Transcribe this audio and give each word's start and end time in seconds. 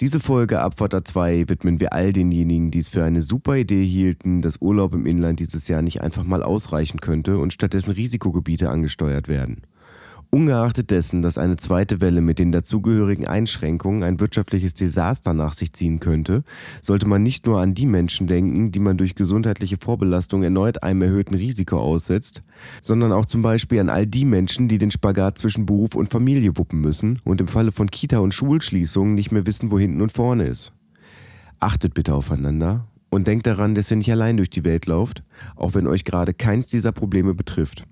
Diese 0.00 0.20
Folge 0.20 0.60
Abfahrt 0.60 0.94
A2 0.94 1.48
widmen 1.48 1.80
wir 1.80 1.92
all 1.92 2.12
denjenigen, 2.12 2.70
die 2.70 2.78
es 2.78 2.88
für 2.88 3.02
eine 3.02 3.20
super 3.20 3.56
Idee 3.56 3.84
hielten, 3.84 4.42
dass 4.42 4.62
Urlaub 4.62 4.94
im 4.94 5.06
Inland 5.06 5.40
dieses 5.40 5.66
Jahr 5.66 5.82
nicht 5.82 6.02
einfach 6.02 6.22
mal 6.22 6.44
ausreichen 6.44 7.00
könnte 7.00 7.38
und 7.38 7.52
stattdessen 7.52 7.90
Risikogebiete 7.90 8.70
angesteuert 8.70 9.26
werden. 9.26 9.62
Ungeachtet 10.30 10.90
dessen, 10.90 11.22
dass 11.22 11.38
eine 11.38 11.56
zweite 11.56 12.02
Welle 12.02 12.20
mit 12.20 12.38
den 12.38 12.52
dazugehörigen 12.52 13.26
Einschränkungen 13.26 14.02
ein 14.02 14.20
wirtschaftliches 14.20 14.74
Desaster 14.74 15.32
nach 15.32 15.54
sich 15.54 15.72
ziehen 15.72 16.00
könnte, 16.00 16.44
sollte 16.82 17.08
man 17.08 17.22
nicht 17.22 17.46
nur 17.46 17.60
an 17.60 17.72
die 17.72 17.86
Menschen 17.86 18.26
denken, 18.26 18.70
die 18.70 18.78
man 18.78 18.98
durch 18.98 19.14
gesundheitliche 19.14 19.78
Vorbelastung 19.80 20.42
erneut 20.42 20.82
einem 20.82 21.00
erhöhten 21.00 21.34
Risiko 21.34 21.78
aussetzt, 21.78 22.42
sondern 22.82 23.10
auch 23.10 23.24
zum 23.24 23.40
Beispiel 23.40 23.80
an 23.80 23.88
all 23.88 24.06
die 24.06 24.26
Menschen, 24.26 24.68
die 24.68 24.76
den 24.76 24.90
Spagat 24.90 25.38
zwischen 25.38 25.64
Beruf 25.64 25.94
und 25.94 26.10
Familie 26.10 26.58
wuppen 26.58 26.82
müssen 26.82 27.20
und 27.24 27.40
im 27.40 27.48
Falle 27.48 27.72
von 27.72 27.90
Kita- 27.90 28.18
und 28.18 28.34
Schulschließungen 28.34 29.14
nicht 29.14 29.32
mehr 29.32 29.46
wissen, 29.46 29.70
wo 29.70 29.78
hinten 29.78 30.02
und 30.02 30.12
vorne 30.12 30.44
ist. 30.44 30.74
Achtet 31.58 31.94
bitte 31.94 32.12
aufeinander 32.12 32.86
und 33.08 33.26
denkt 33.26 33.46
daran, 33.46 33.74
dass 33.74 33.90
ihr 33.90 33.96
nicht 33.96 34.12
allein 34.12 34.36
durch 34.36 34.50
die 34.50 34.64
Welt 34.64 34.84
lauft, 34.84 35.22
auch 35.56 35.72
wenn 35.72 35.86
euch 35.86 36.04
gerade 36.04 36.34
keins 36.34 36.66
dieser 36.66 36.92
Probleme 36.92 37.32
betrifft. 37.32 37.86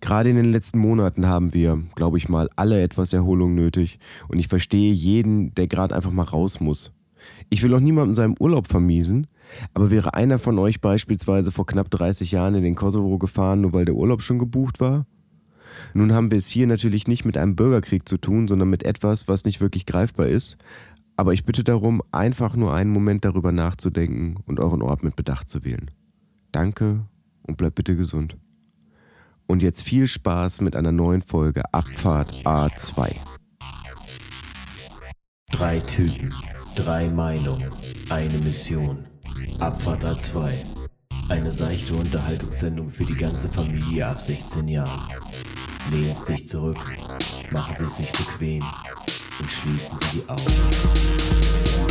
Gerade 0.00 0.30
in 0.30 0.36
den 0.36 0.52
letzten 0.52 0.78
Monaten 0.78 1.26
haben 1.26 1.54
wir, 1.54 1.82
glaube 1.96 2.18
ich 2.18 2.28
mal, 2.28 2.48
alle 2.56 2.82
etwas 2.82 3.12
Erholung 3.12 3.54
nötig 3.54 3.98
und 4.28 4.38
ich 4.38 4.48
verstehe 4.48 4.92
jeden, 4.92 5.54
der 5.54 5.66
gerade 5.66 5.94
einfach 5.94 6.12
mal 6.12 6.22
raus 6.22 6.60
muss. 6.60 6.92
Ich 7.50 7.62
will 7.62 7.74
auch 7.74 7.80
niemandem 7.80 8.14
seinem 8.14 8.36
Urlaub 8.38 8.68
vermiesen, 8.68 9.26
aber 9.74 9.90
wäre 9.90 10.14
einer 10.14 10.38
von 10.38 10.58
euch 10.58 10.80
beispielsweise 10.80 11.52
vor 11.52 11.66
knapp 11.66 11.90
30 11.90 12.30
Jahren 12.30 12.54
in 12.54 12.62
den 12.62 12.74
Kosovo 12.74 13.18
gefahren, 13.18 13.62
nur 13.62 13.72
weil 13.72 13.84
der 13.84 13.96
Urlaub 13.96 14.22
schon 14.22 14.38
gebucht 14.38 14.80
war? 14.80 15.06
Nun 15.94 16.12
haben 16.12 16.30
wir 16.30 16.38
es 16.38 16.48
hier 16.48 16.66
natürlich 16.66 17.06
nicht 17.06 17.24
mit 17.24 17.36
einem 17.36 17.56
Bürgerkrieg 17.56 18.08
zu 18.08 18.18
tun, 18.18 18.48
sondern 18.48 18.70
mit 18.70 18.82
etwas, 18.82 19.28
was 19.28 19.44
nicht 19.44 19.60
wirklich 19.60 19.86
greifbar 19.86 20.26
ist. 20.26 20.58
Aber 21.16 21.32
ich 21.32 21.44
bitte 21.44 21.64
darum, 21.64 22.02
einfach 22.12 22.54
nur 22.56 22.74
einen 22.74 22.90
Moment 22.90 23.24
darüber 23.24 23.52
nachzudenken 23.52 24.36
und 24.46 24.60
euren 24.60 24.82
Ort 24.82 25.02
mit 25.02 25.16
Bedacht 25.16 25.48
zu 25.48 25.64
wählen. 25.64 25.90
Danke 26.52 27.06
und 27.42 27.56
bleibt 27.56 27.74
bitte 27.74 27.96
gesund. 27.96 28.36
Und 29.48 29.62
jetzt 29.62 29.82
viel 29.82 30.06
Spaß 30.06 30.60
mit 30.60 30.76
einer 30.76 30.92
neuen 30.92 31.22
Folge 31.22 31.62
Abfahrt 31.72 32.30
A2. 32.44 33.16
Drei 35.50 35.80
Typen, 35.80 36.34
drei 36.76 37.08
Meinungen, 37.08 37.70
eine 38.10 38.38
Mission. 38.44 39.06
Abfahrt 39.58 40.04
A2. 40.04 40.52
Eine 41.30 41.50
seichte 41.50 41.94
Unterhaltungssendung 41.94 42.90
für 42.90 43.06
die 43.06 43.16
ganze 43.16 43.48
Familie 43.48 44.06
ab 44.06 44.20
16 44.20 44.68
Jahren. 44.68 45.08
Lehnen 45.90 46.14
Sie 46.14 46.32
sich 46.32 46.46
zurück, 46.46 46.76
machen 47.50 47.74
Sie 47.78 47.84
es 47.84 47.96
sich 47.96 48.12
bequem 48.12 48.62
und 49.40 49.50
schließen 49.50 49.98
Sie 49.98 50.20
die 50.20 50.28
Augen. 50.28 51.87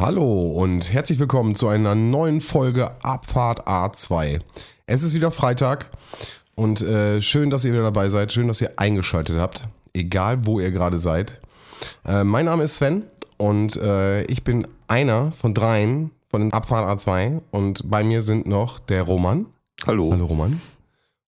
Hallo 0.00 0.52
und 0.52 0.90
herzlich 0.90 1.18
willkommen 1.18 1.54
zu 1.54 1.68
einer 1.68 1.94
neuen 1.94 2.40
Folge 2.40 2.90
Abfahrt 3.04 3.68
A2. 3.68 4.40
Es 4.86 5.02
ist 5.02 5.12
wieder 5.12 5.30
Freitag 5.30 5.90
und 6.54 6.80
äh, 6.80 7.20
schön, 7.20 7.50
dass 7.50 7.66
ihr 7.66 7.74
wieder 7.74 7.82
dabei 7.82 8.08
seid, 8.08 8.32
schön, 8.32 8.48
dass 8.48 8.62
ihr 8.62 8.78
eingeschaltet 8.78 9.36
habt, 9.36 9.68
egal 9.92 10.46
wo 10.46 10.58
ihr 10.58 10.70
gerade 10.70 10.98
seid. 10.98 11.42
Äh, 12.06 12.24
mein 12.24 12.46
Name 12.46 12.62
ist 12.62 12.76
Sven 12.76 13.02
und 13.36 13.76
äh, 13.76 14.22
ich 14.22 14.42
bin 14.42 14.66
einer 14.88 15.32
von 15.32 15.52
dreien 15.52 16.12
von 16.30 16.40
den 16.40 16.54
Abfahrt 16.54 16.88
A2 16.88 17.42
und 17.50 17.90
bei 17.90 18.02
mir 18.02 18.22
sind 18.22 18.46
noch 18.46 18.78
der 18.78 19.02
Roman. 19.02 19.44
Hallo. 19.86 20.12
Hallo 20.12 20.24
Roman. 20.24 20.62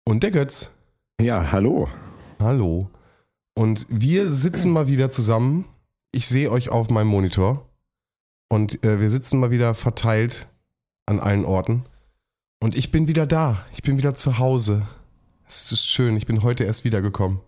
Und 0.04 0.22
der 0.22 0.30
Götz. 0.30 0.70
Ja, 1.20 1.52
hallo. 1.52 1.90
Hallo. 2.40 2.88
Und 3.52 3.84
wir 3.90 4.30
sitzen 4.30 4.70
mal 4.70 4.88
wieder 4.88 5.10
zusammen. 5.10 5.66
Ich 6.10 6.26
sehe 6.26 6.50
euch 6.50 6.70
auf 6.70 6.88
meinem 6.88 7.08
Monitor. 7.08 7.66
Und 8.52 8.84
äh, 8.84 9.00
wir 9.00 9.08
sitzen 9.08 9.40
mal 9.40 9.50
wieder 9.50 9.72
verteilt 9.72 10.46
an 11.06 11.20
allen 11.20 11.46
Orten. 11.46 11.84
Und 12.62 12.76
ich 12.76 12.92
bin 12.92 13.08
wieder 13.08 13.24
da. 13.24 13.64
Ich 13.72 13.82
bin 13.82 13.96
wieder 13.96 14.12
zu 14.12 14.36
Hause. 14.38 14.86
Es 15.48 15.72
ist 15.72 15.86
schön. 15.86 16.18
Ich 16.18 16.26
bin 16.26 16.42
heute 16.42 16.64
erst 16.64 16.84
wiedergekommen. 16.84 17.40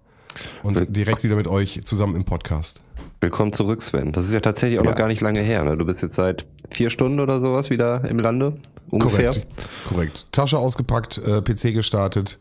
Und 0.62 0.96
direkt 0.96 1.22
wieder 1.22 1.36
mit 1.36 1.46
euch 1.46 1.84
zusammen 1.84 2.16
im 2.16 2.24
Podcast. 2.24 2.80
Willkommen 3.20 3.52
zurück, 3.52 3.82
Sven. 3.82 4.12
Das 4.12 4.24
ist 4.24 4.32
ja 4.32 4.40
tatsächlich 4.40 4.78
auch 4.80 4.84
Ja. 4.84 4.92
noch 4.92 4.96
gar 4.96 5.08
nicht 5.08 5.20
lange 5.20 5.42
her. 5.42 5.62
Ne? 5.64 5.76
Du 5.76 5.84
bist 5.84 6.00
jetzt 6.00 6.14
seit 6.14 6.46
vier 6.70 6.88
Stunden 6.88 7.20
oder 7.20 7.38
sowas 7.38 7.68
wieder 7.68 8.08
im 8.08 8.18
Lande. 8.18 8.54
Ungefähr. 8.88 9.28
Korrekt. 9.32 9.46
Korrekt. 9.86 10.32
Tasche 10.32 10.56
ausgepackt, 10.56 11.18
äh, 11.18 11.42
PC 11.42 11.74
gestartet, 11.74 12.38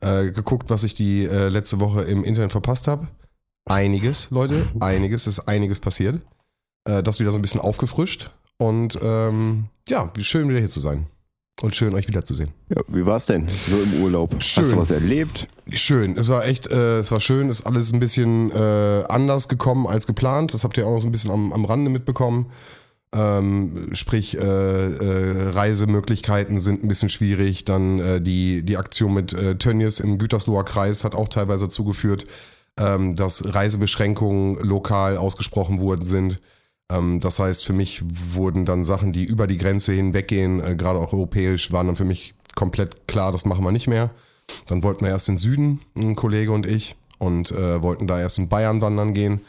äh, 0.00 0.30
geguckt, 0.30 0.70
was 0.70 0.82
ich 0.82 0.94
die 0.94 1.26
äh, 1.26 1.48
letzte 1.48 1.78
Woche 1.78 2.04
im 2.04 2.24
Internet 2.24 2.52
verpasst 2.52 2.88
habe. 2.88 3.06
Einiges, 3.66 4.30
Leute. 4.30 4.66
Einiges 4.80 5.26
ist 5.26 5.40
einiges 5.40 5.78
passiert. 5.78 6.22
Äh, 6.88 7.02
das 7.02 7.20
wieder 7.20 7.30
so 7.30 7.38
ein 7.38 7.42
bisschen 7.42 7.60
aufgefrischt. 7.60 8.30
Und 8.56 8.98
ähm, 9.02 9.66
ja, 9.88 10.10
schön 10.20 10.48
wieder 10.48 10.58
hier 10.58 10.68
zu 10.68 10.80
sein. 10.80 11.06
Und 11.60 11.74
schön 11.74 11.92
euch 11.94 12.06
wiederzusehen. 12.06 12.50
Ja, 12.68 12.82
wie 12.86 13.04
war's 13.04 13.26
denn? 13.26 13.48
So 13.68 13.76
im 13.76 14.02
Urlaub. 14.02 14.42
Schön. 14.42 14.64
Hast 14.64 14.72
du 14.72 14.76
was 14.76 14.90
erlebt? 14.92 15.48
Schön, 15.70 16.16
es 16.16 16.28
war 16.28 16.46
echt, 16.46 16.68
äh, 16.68 16.98
es 16.98 17.10
war 17.10 17.20
schön, 17.20 17.48
ist 17.48 17.66
alles 17.66 17.92
ein 17.92 17.98
bisschen 17.98 18.52
äh, 18.52 19.04
anders 19.08 19.48
gekommen 19.48 19.86
als 19.86 20.06
geplant. 20.06 20.54
Das 20.54 20.62
habt 20.62 20.78
ihr 20.78 20.86
auch 20.86 20.92
noch 20.92 21.00
so 21.00 21.08
ein 21.08 21.12
bisschen 21.12 21.32
am, 21.32 21.52
am 21.52 21.64
Rande 21.64 21.90
mitbekommen. 21.90 22.46
Ähm, 23.12 23.88
sprich, 23.92 24.38
äh, 24.38 24.40
äh, 24.40 25.50
Reisemöglichkeiten 25.50 26.60
sind 26.60 26.84
ein 26.84 26.88
bisschen 26.88 27.08
schwierig. 27.08 27.64
Dann 27.64 27.98
äh, 27.98 28.20
die, 28.20 28.62
die 28.62 28.76
Aktion 28.76 29.14
mit 29.14 29.32
äh, 29.32 29.56
Tönnies 29.56 29.98
im 29.98 30.18
Gütersloher 30.18 30.64
Kreis 30.64 31.02
hat 31.02 31.16
auch 31.16 31.28
teilweise 31.28 31.64
dazu 31.64 31.84
geführt, 31.84 32.24
ähm, 32.78 33.16
dass 33.16 33.52
Reisebeschränkungen 33.52 34.62
lokal 34.62 35.16
ausgesprochen 35.16 35.80
worden 35.80 36.02
sind. 36.02 36.40
Ähm, 36.90 37.20
das 37.20 37.38
heißt, 37.38 37.64
für 37.64 37.72
mich 37.72 38.02
wurden 38.34 38.64
dann 38.64 38.84
Sachen, 38.84 39.12
die 39.12 39.24
über 39.24 39.46
die 39.46 39.58
Grenze 39.58 39.92
hinweggehen, 39.92 40.62
äh, 40.62 40.74
gerade 40.76 40.98
auch 40.98 41.12
europäisch, 41.12 41.72
waren 41.72 41.86
dann 41.86 41.96
für 41.96 42.04
mich 42.04 42.34
komplett 42.54 43.06
klar, 43.06 43.32
das 43.32 43.44
machen 43.44 43.64
wir 43.64 43.72
nicht 43.72 43.88
mehr. 43.88 44.10
Dann 44.66 44.82
wollten 44.82 45.04
wir 45.04 45.10
erst 45.10 45.28
in 45.28 45.34
den 45.34 45.38
Süden, 45.38 45.80
ein 45.96 46.16
Kollege 46.16 46.52
und 46.52 46.66
ich, 46.66 46.96
und 47.18 47.50
äh, 47.52 47.82
wollten 47.82 48.06
da 48.06 48.18
erst 48.18 48.38
in 48.38 48.48
Bayern 48.48 48.80
wandern 48.80 49.14
gehen. 49.14 49.42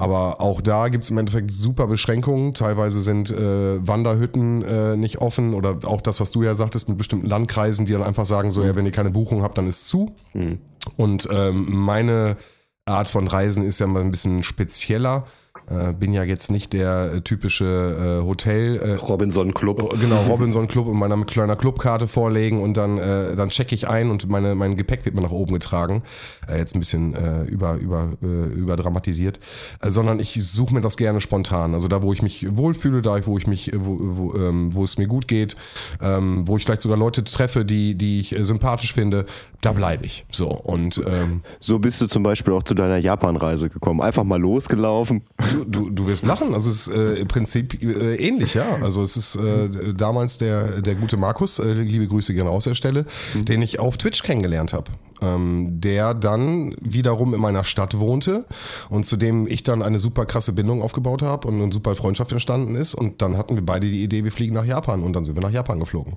Aber 0.00 0.40
auch 0.40 0.62
da 0.62 0.88
gibt 0.88 1.04
es 1.04 1.10
im 1.10 1.18
Endeffekt 1.18 1.50
super 1.50 1.86
Beschränkungen. 1.86 2.54
Teilweise 2.54 3.02
sind 3.02 3.30
äh, 3.30 3.86
Wanderhütten 3.86 4.62
äh, 4.62 4.96
nicht 4.96 5.18
offen 5.18 5.52
oder 5.52 5.80
auch 5.84 6.00
das, 6.00 6.20
was 6.20 6.30
du 6.30 6.42
ja 6.42 6.54
sagtest, 6.54 6.88
mit 6.88 6.96
bestimmten 6.96 7.26
Landkreisen, 7.26 7.84
die 7.84 7.92
dann 7.92 8.02
einfach 8.02 8.24
sagen, 8.24 8.50
so, 8.50 8.64
ja, 8.64 8.74
wenn 8.74 8.86
ihr 8.86 8.92
keine 8.92 9.10
Buchung 9.10 9.42
habt, 9.42 9.58
dann 9.58 9.68
ist 9.68 9.88
zu. 9.88 10.16
Mhm. 10.32 10.58
Und 10.96 11.28
ähm, 11.30 11.66
meine 11.68 12.38
Art 12.86 13.08
von 13.08 13.28
Reisen 13.28 13.62
ist 13.62 13.78
ja 13.78 13.86
mal 13.86 14.00
ein 14.00 14.10
bisschen 14.10 14.42
spezieller. 14.42 15.26
Äh, 15.70 15.92
bin 15.92 16.12
ja 16.12 16.24
jetzt 16.24 16.50
nicht 16.50 16.72
der 16.72 17.12
äh, 17.14 17.20
typische 17.20 18.20
äh, 18.20 18.24
Hotel. 18.24 18.76
Äh, 18.76 18.94
Robinson 18.94 19.54
Club. 19.54 19.98
Genau, 20.00 20.22
Robinson 20.22 20.68
Club 20.68 20.86
und 20.86 20.98
meiner 20.98 21.22
kleiner 21.24 21.56
Clubkarte 21.56 22.08
vorlegen 22.08 22.62
und 22.62 22.76
dann, 22.76 22.98
äh, 22.98 23.36
dann 23.36 23.50
checke 23.50 23.74
ich 23.74 23.88
ein 23.88 24.10
und 24.10 24.28
meine, 24.28 24.54
mein 24.54 24.76
Gepäck 24.76 25.04
wird 25.04 25.14
mir 25.14 25.22
nach 25.22 25.30
oben 25.30 25.52
getragen. 25.52 26.02
Jetzt 26.48 26.74
ein 26.74 26.80
bisschen 26.80 27.14
äh, 27.14 27.44
über, 27.44 27.76
über, 27.76 28.08
äh, 28.22 28.52
überdramatisiert. 28.52 29.38
Sondern 29.82 30.18
ich 30.18 30.38
suche 30.42 30.74
mir 30.74 30.80
das 30.80 30.96
gerne 30.96 31.20
spontan. 31.20 31.74
Also 31.74 31.88
da, 31.88 32.02
wo 32.02 32.12
ich 32.12 32.22
mich 32.22 32.56
wohlfühle, 32.56 33.02
da, 33.02 33.24
wo 33.26 33.38
ich 33.38 33.46
mich, 33.46 33.70
wo, 33.74 33.98
wo, 34.00 34.34
ähm, 34.34 34.74
wo 34.74 34.84
es 34.84 34.98
mir 34.98 35.06
gut 35.06 35.28
geht, 35.28 35.56
ähm, 36.02 36.46
wo 36.46 36.56
ich 36.56 36.64
vielleicht 36.64 36.82
sogar 36.82 36.98
Leute 36.98 37.22
treffe, 37.24 37.64
die, 37.64 37.94
die 37.94 38.20
ich 38.20 38.34
sympathisch 38.40 38.92
finde, 38.94 39.26
da 39.60 39.72
bleibe 39.72 40.06
ich. 40.06 40.26
So. 40.32 40.48
Und 40.48 41.00
ähm, 41.06 41.42
So 41.60 41.78
bist 41.78 42.00
du 42.00 42.06
zum 42.06 42.22
Beispiel 42.22 42.52
auch 42.54 42.62
zu 42.62 42.74
deiner 42.74 42.98
Japan-Reise 42.98 43.68
gekommen. 43.68 44.00
Einfach 44.00 44.24
mal 44.24 44.40
losgelaufen. 44.40 45.22
Du, 45.60 45.64
du, 45.64 45.90
du 45.90 46.06
wirst 46.06 46.24
lachen. 46.24 46.54
Also 46.54 46.70
es 46.70 46.86
ist 46.86 46.94
äh, 46.94 47.14
im 47.20 47.28
Prinzip 47.28 47.82
äh, 47.82 48.16
ähnlich, 48.16 48.54
ja. 48.54 48.76
Also 48.82 49.02
es 49.02 49.16
ist 49.16 49.36
äh, 49.36 49.68
damals 49.94 50.38
der, 50.38 50.80
der 50.80 50.94
gute 50.94 51.16
Markus, 51.16 51.58
äh, 51.58 51.72
liebe 51.72 52.06
Grüße 52.06 52.32
gerne 52.34 52.50
aus 52.50 52.64
der 52.64 52.74
Stelle, 52.74 53.04
den 53.34 53.60
ich 53.62 53.78
auf 53.78 53.98
Twitch 53.98 54.22
kennengelernt 54.22 54.72
habe. 54.72 54.90
Ähm, 55.22 55.80
der 55.80 56.14
dann 56.14 56.74
wiederum 56.80 57.34
in 57.34 57.40
meiner 57.40 57.62
Stadt 57.64 57.98
wohnte 57.98 58.46
und 58.88 59.04
zu 59.04 59.18
dem 59.18 59.46
ich 59.46 59.62
dann 59.62 59.82
eine 59.82 59.98
super 59.98 60.24
krasse 60.24 60.54
Bindung 60.54 60.80
aufgebaut 60.80 61.20
habe 61.20 61.46
und 61.46 61.60
eine 61.60 61.70
super 61.70 61.94
Freundschaft 61.94 62.32
entstanden 62.32 62.74
ist. 62.74 62.94
Und 62.94 63.20
dann 63.20 63.36
hatten 63.36 63.54
wir 63.54 63.64
beide 63.64 63.86
die 63.86 64.02
Idee, 64.02 64.24
wir 64.24 64.32
fliegen 64.32 64.54
nach 64.54 64.64
Japan 64.64 65.02
und 65.02 65.12
dann 65.12 65.24
sind 65.24 65.34
wir 65.34 65.42
nach 65.42 65.52
Japan 65.52 65.78
geflogen. 65.78 66.16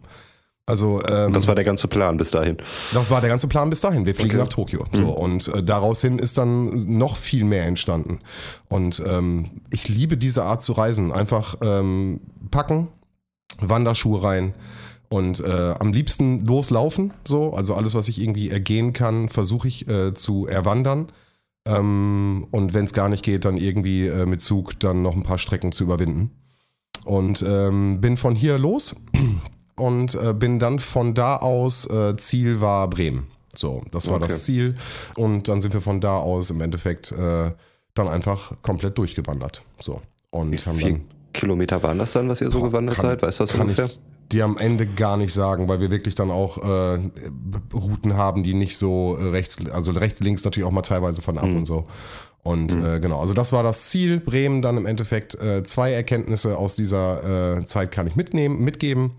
Also 0.65 1.01
ähm, 1.05 1.33
Das 1.33 1.47
war 1.47 1.55
der 1.55 1.65
ganze 1.65 1.87
Plan 1.89 2.15
bis 2.15 2.31
dahin. 2.31 2.57
das 2.93 3.11
war 3.11 3.19
der 3.19 3.29
ganze 3.29 3.47
Plan 3.49 3.69
bis 3.69 3.81
dahin. 3.81 4.05
Wir 4.05 4.15
fliegen 4.15 4.35
Okay. 4.35 4.43
nach 4.43 4.47
Tokio. 4.47 4.85
So, 4.93 5.09
und 5.09 5.49
äh, 5.49 5.61
daraus 5.61 5.99
hin 6.01 6.19
ist 6.19 6.37
dann 6.37 6.67
noch 6.97 7.17
viel 7.17 7.43
mehr 7.43 7.65
entstanden. 7.65 8.19
Und 8.69 9.03
ähm, 9.05 9.61
ich 9.71 9.89
liebe 9.89 10.15
diese 10.15 10.43
Art 10.45 10.61
zu 10.61 10.71
reisen. 10.73 11.11
Einfach 11.11 11.57
ähm, 11.61 12.21
packen, 12.49 12.87
Wanderschuhe 13.59 14.23
rein 14.23 14.53
und 15.09 15.41
äh, 15.41 15.73
am 15.79 15.91
liebsten 15.91 16.45
loslaufen. 16.45 17.11
So, 17.27 17.53
also 17.53 17.75
alles, 17.75 17.93
was 17.93 18.07
ich 18.07 18.21
irgendwie 18.21 18.49
ergehen 18.49 18.93
kann, 18.93 19.27
versuche 19.27 19.67
ich 19.67 19.87
äh, 19.89 20.13
zu 20.13 20.47
erwandern. 20.47 21.11
Ähm, 21.67 22.47
und 22.51 22.73
wenn 22.73 22.85
es 22.85 22.93
gar 22.93 23.09
nicht 23.09 23.23
geht, 23.23 23.43
dann 23.43 23.57
irgendwie 23.57 24.07
äh, 24.07 24.25
mit 24.25 24.41
Zug 24.41 24.79
dann 24.79 25.01
noch 25.01 25.15
ein 25.15 25.23
paar 25.23 25.37
Strecken 25.39 25.73
zu 25.73 25.83
überwinden. 25.83 26.31
Und 27.03 27.43
ähm, 27.45 27.99
bin 27.99 28.15
von 28.15 28.33
hier 28.33 28.57
los 28.57 28.95
und 29.75 30.15
äh, 30.15 30.33
bin 30.33 30.59
dann 30.59 30.79
von 30.79 31.13
da 31.13 31.37
aus, 31.37 31.85
äh, 31.89 32.15
Ziel 32.17 32.61
war 32.61 32.89
Bremen. 32.89 33.27
So, 33.55 33.81
das 33.91 34.07
war 34.07 34.15
Okay. 34.15 34.25
das 34.27 34.43
Ziel. 34.45 34.75
Und 35.15 35.47
dann 35.47 35.61
sind 35.61 35.73
wir 35.73 35.81
von 35.81 36.01
da 36.01 36.17
aus 36.17 36.49
im 36.49 36.59
Endeffekt 36.61 37.11
äh, 37.11 37.51
dann 37.93 38.07
einfach 38.07 38.53
komplett 38.63 38.97
durchgewandert. 38.97 39.61
So. 39.79 40.01
Und 40.31 40.51
Wie 40.51 40.57
haben 40.57 40.77
viele 40.77 41.01
Kilometer 41.33 41.81
waren 41.83 41.99
das 41.99 42.13
dann, 42.13 42.29
was 42.29 42.41
ihr 42.41 42.49
so 42.51 42.61
gewandert 42.63 42.95
kann- 42.95 43.09
seid? 43.11 43.21
Weißt 43.21 43.39
du 43.39 43.43
das 43.43 43.53
kann 43.53 43.61
ungefähr? 43.67 43.85
ich 43.85 43.99
dir 44.31 44.45
am 44.45 44.57
Ende 44.57 44.87
gar 44.87 45.17
nicht 45.17 45.33
sagen, 45.33 45.67
weil 45.67 45.79
wir 45.79 45.91
wirklich 45.91 46.15
dann 46.15 46.31
auch 46.31 46.57
äh, 46.57 46.99
Routen 47.73 48.15
haben, 48.17 48.41
die 48.43 48.53
nicht 48.55 48.77
so 48.77 49.17
äh, 49.19 49.25
rechts, 49.29 49.57
also 49.69 49.91
rechts, 49.91 50.19
links 50.21 50.43
natürlich 50.43 50.65
auch 50.67 50.71
mal 50.71 50.81
teilweise 50.81 51.21
von 51.21 51.37
ab 51.37 51.45
und 51.45 51.65
so. 51.65 51.85
Und 52.41 52.75
äh, 52.75 52.99
genau, 52.99 53.19
also 53.21 53.33
das 53.33 53.53
war 53.53 53.63
das 53.63 53.89
Ziel. 53.89 54.19
Bremen 54.19 54.61
dann 54.61 54.77
im 54.77 54.85
Endeffekt 54.85 55.35
äh, 55.35 55.63
zwei 55.63 55.91
Erkenntnisse 55.93 56.57
aus 56.57 56.75
dieser 56.75 57.57
äh, 57.59 57.65
Zeit 57.65 57.91
kann 57.91 58.07
ich 58.07 58.15
mitnehmen, 58.15 58.63
mitgeben. 58.63 59.11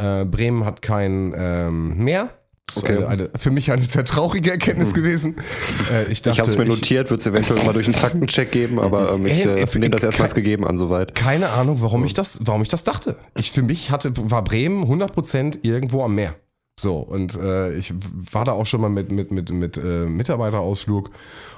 Äh, 0.00 0.24
Bremen 0.24 0.64
hat 0.64 0.82
kein 0.82 1.34
ähm, 1.36 1.96
Meer. 2.04 2.30
Das 2.66 2.76
ist 2.76 2.84
Okay. 2.84 2.96
eine, 2.98 3.08
eine, 3.08 3.30
für 3.36 3.50
mich 3.50 3.72
eine 3.72 3.82
sehr 3.82 4.04
traurige 4.04 4.50
Erkenntnis 4.50 4.92
gewesen. 4.92 5.36
Äh, 5.90 6.04
ich 6.04 6.10
Ich 6.12 6.22
dachte, 6.22 6.40
habe 6.42 6.50
es 6.50 6.56
mir 6.58 6.64
ich- 6.64 6.68
notiert, 6.68 7.10
wird 7.10 7.20
es 7.20 7.26
eventuell 7.26 7.64
mal 7.64 7.72
durch 7.72 7.86
einen 7.86 7.94
Faktencheck 7.94 8.52
geben, 8.52 8.78
aber 8.80 9.14
ähm, 9.14 9.24
ich 9.24 9.44
äh, 9.46 9.64
nehme 9.78 9.90
das 9.90 10.02
erstmal 10.04 10.26
als 10.26 10.34
kein- 10.34 10.44
gegeben 10.44 10.66
an 10.66 10.76
soweit. 10.76 11.14
keine 11.14 11.48
Ahnung, 11.50 11.78
warum 11.80 12.04
ich 12.04 12.12
das, 12.14 12.40
warum 12.44 12.60
ich 12.62 12.68
das 12.68 12.84
dachte. 12.84 13.16
Ich 13.38 13.52
für 13.52 13.62
mich 13.62 13.90
hatte, 13.90 14.12
war 14.30 14.44
Bremen 14.44 14.84
100% 14.84 15.60
irgendwo 15.62 16.02
am 16.04 16.14
Meer. 16.14 16.34
So, 16.78 16.98
und 16.98 17.34
äh, 17.36 17.72
ich 17.74 17.92
war 18.32 18.44
da 18.44 18.52
auch 18.52 18.66
schon 18.66 18.80
mal 18.82 18.90
mit, 18.90 19.10
mit, 19.10 19.32
mit, 19.32 19.50
mit 19.50 19.76
äh, 19.78 20.06
Mitarbeiterausflug. 20.06 21.10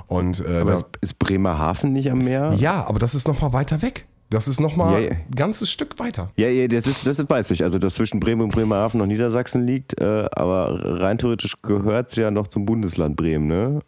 Und 0.07 0.41
äh, 0.49 0.61
Aber 0.61 0.71
da, 0.71 0.77
ist, 0.77 0.85
ist 1.03 1.19
Bremerhaven 1.19 1.93
nicht 1.93 2.11
am 2.11 2.19
Meer? 2.21 2.55
ja, 2.57 2.87
aber 2.89 2.99
das 3.01 3.15
ist 3.15 3.29
nochmal 3.29 3.53
weiter 3.53 3.83
weg. 3.83 4.07
Das 4.31 4.47
ist 4.47 4.61
nochmal 4.61 5.03
Ja, 5.03 5.09
ja. 5.09 5.11
ein 5.11 5.31
ganzes 5.35 5.71
Stück 5.71 5.99
weiter. 5.99 6.31
Ja, 6.37 6.49
ja, 6.49 6.69
das 6.69 6.87
ist, 6.87 7.05
das 7.05 7.19
weiß 7.29 7.51
ich. 7.51 7.65
Also, 7.65 7.79
dass 7.79 7.95
zwischen 7.95 8.21
Bremen 8.21 8.43
und 8.43 8.53
Bremerhaven 8.53 8.99
noch 8.99 9.07
Niedersachsen 9.07 9.67
liegt, 9.67 10.01
äh, 10.01 10.29
aber 10.31 11.01
rein 11.01 11.19
theoretisch 11.19 11.61
gehört 11.63 12.11
es 12.11 12.17
ja 12.17 12.31
noch 12.31 12.47
zum 12.47 12.65
Bundesland 12.65 13.17
Bremen, 13.17 13.49
ne? 13.49 13.81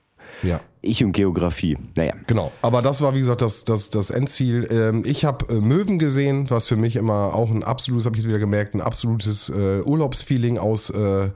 Ja. 0.42 0.60
Ich 0.80 1.04
und 1.04 1.12
Geografie. 1.12 1.78
Naja. 1.96 2.14
Genau, 2.26 2.50
aber 2.60 2.82
das 2.82 3.02
war 3.02 3.14
wie 3.14 3.20
gesagt 3.20 3.40
das, 3.40 3.64
das, 3.64 3.90
das 3.90 4.10
Endziel. 4.10 4.66
Ähm, 4.70 5.04
ich 5.06 5.24
habe 5.24 5.54
äh, 5.54 5.60
Möwen 5.60 6.00
gesehen, 6.00 6.50
was 6.50 6.66
für 6.66 6.76
mich 6.76 6.96
immer 6.96 7.34
auch 7.34 7.50
ein 7.50 7.62
absolutes, 7.62 8.06
habe 8.06 8.16
ich 8.16 8.22
jetzt 8.22 8.28
wieder 8.28 8.40
gemerkt, 8.40 8.74
ein 8.74 8.80
absolutes 8.80 9.48
äh, 9.50 9.80
Urlaubsfeeling 9.82 10.58
aus, 10.58 10.90
äh, 10.90 11.30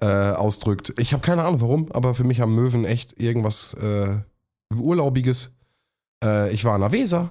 äh, 0.00 0.06
ausdrückt. 0.06 0.94
Ich 0.98 1.12
habe 1.12 1.20
keine 1.20 1.44
Ahnung 1.44 1.60
warum, 1.60 1.92
aber 1.92 2.14
für 2.14 2.24
mich 2.24 2.40
haben 2.40 2.56
Möwen 2.56 2.84
echt 2.84 3.20
irgendwas 3.22 3.74
äh, 3.74 4.18
Urlaubiges. 4.74 5.56
Äh, 6.24 6.52
ich 6.52 6.64
war 6.64 6.74
an 6.74 6.80
der 6.80 6.90
Weser 6.90 7.30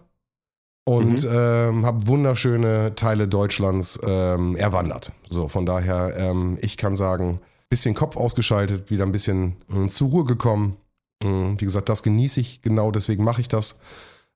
und 0.87 1.27
ähm, 1.29 1.85
habe 1.85 2.07
wunderschöne 2.07 2.95
Teile 2.95 3.27
Deutschlands 3.27 3.99
ähm, 4.05 4.55
erwandert. 4.55 5.11
So, 5.27 5.49
von 5.49 5.65
daher, 5.65 6.15
ähm, 6.15 6.57
ich 6.61 6.77
kann 6.77 6.95
sagen, 6.95 7.41
bisschen 7.69 7.93
Kopf 7.93 8.15
ausgeschaltet, 8.15 8.89
wieder 8.89 9.05
ein 9.05 9.11
bisschen 9.11 9.57
äh, 9.69 9.89
zur 9.89 10.07
Ruhe 10.07 10.23
gekommen. 10.23 10.77
Mm, 11.25 11.55
Wie 11.57 11.65
gesagt, 11.65 11.89
das 11.89 12.03
genieße 12.03 12.39
ich 12.39 12.61
genau, 12.61 12.91
deswegen 12.91 13.25
mache 13.25 13.41
ich 13.41 13.49
das. 13.49 13.81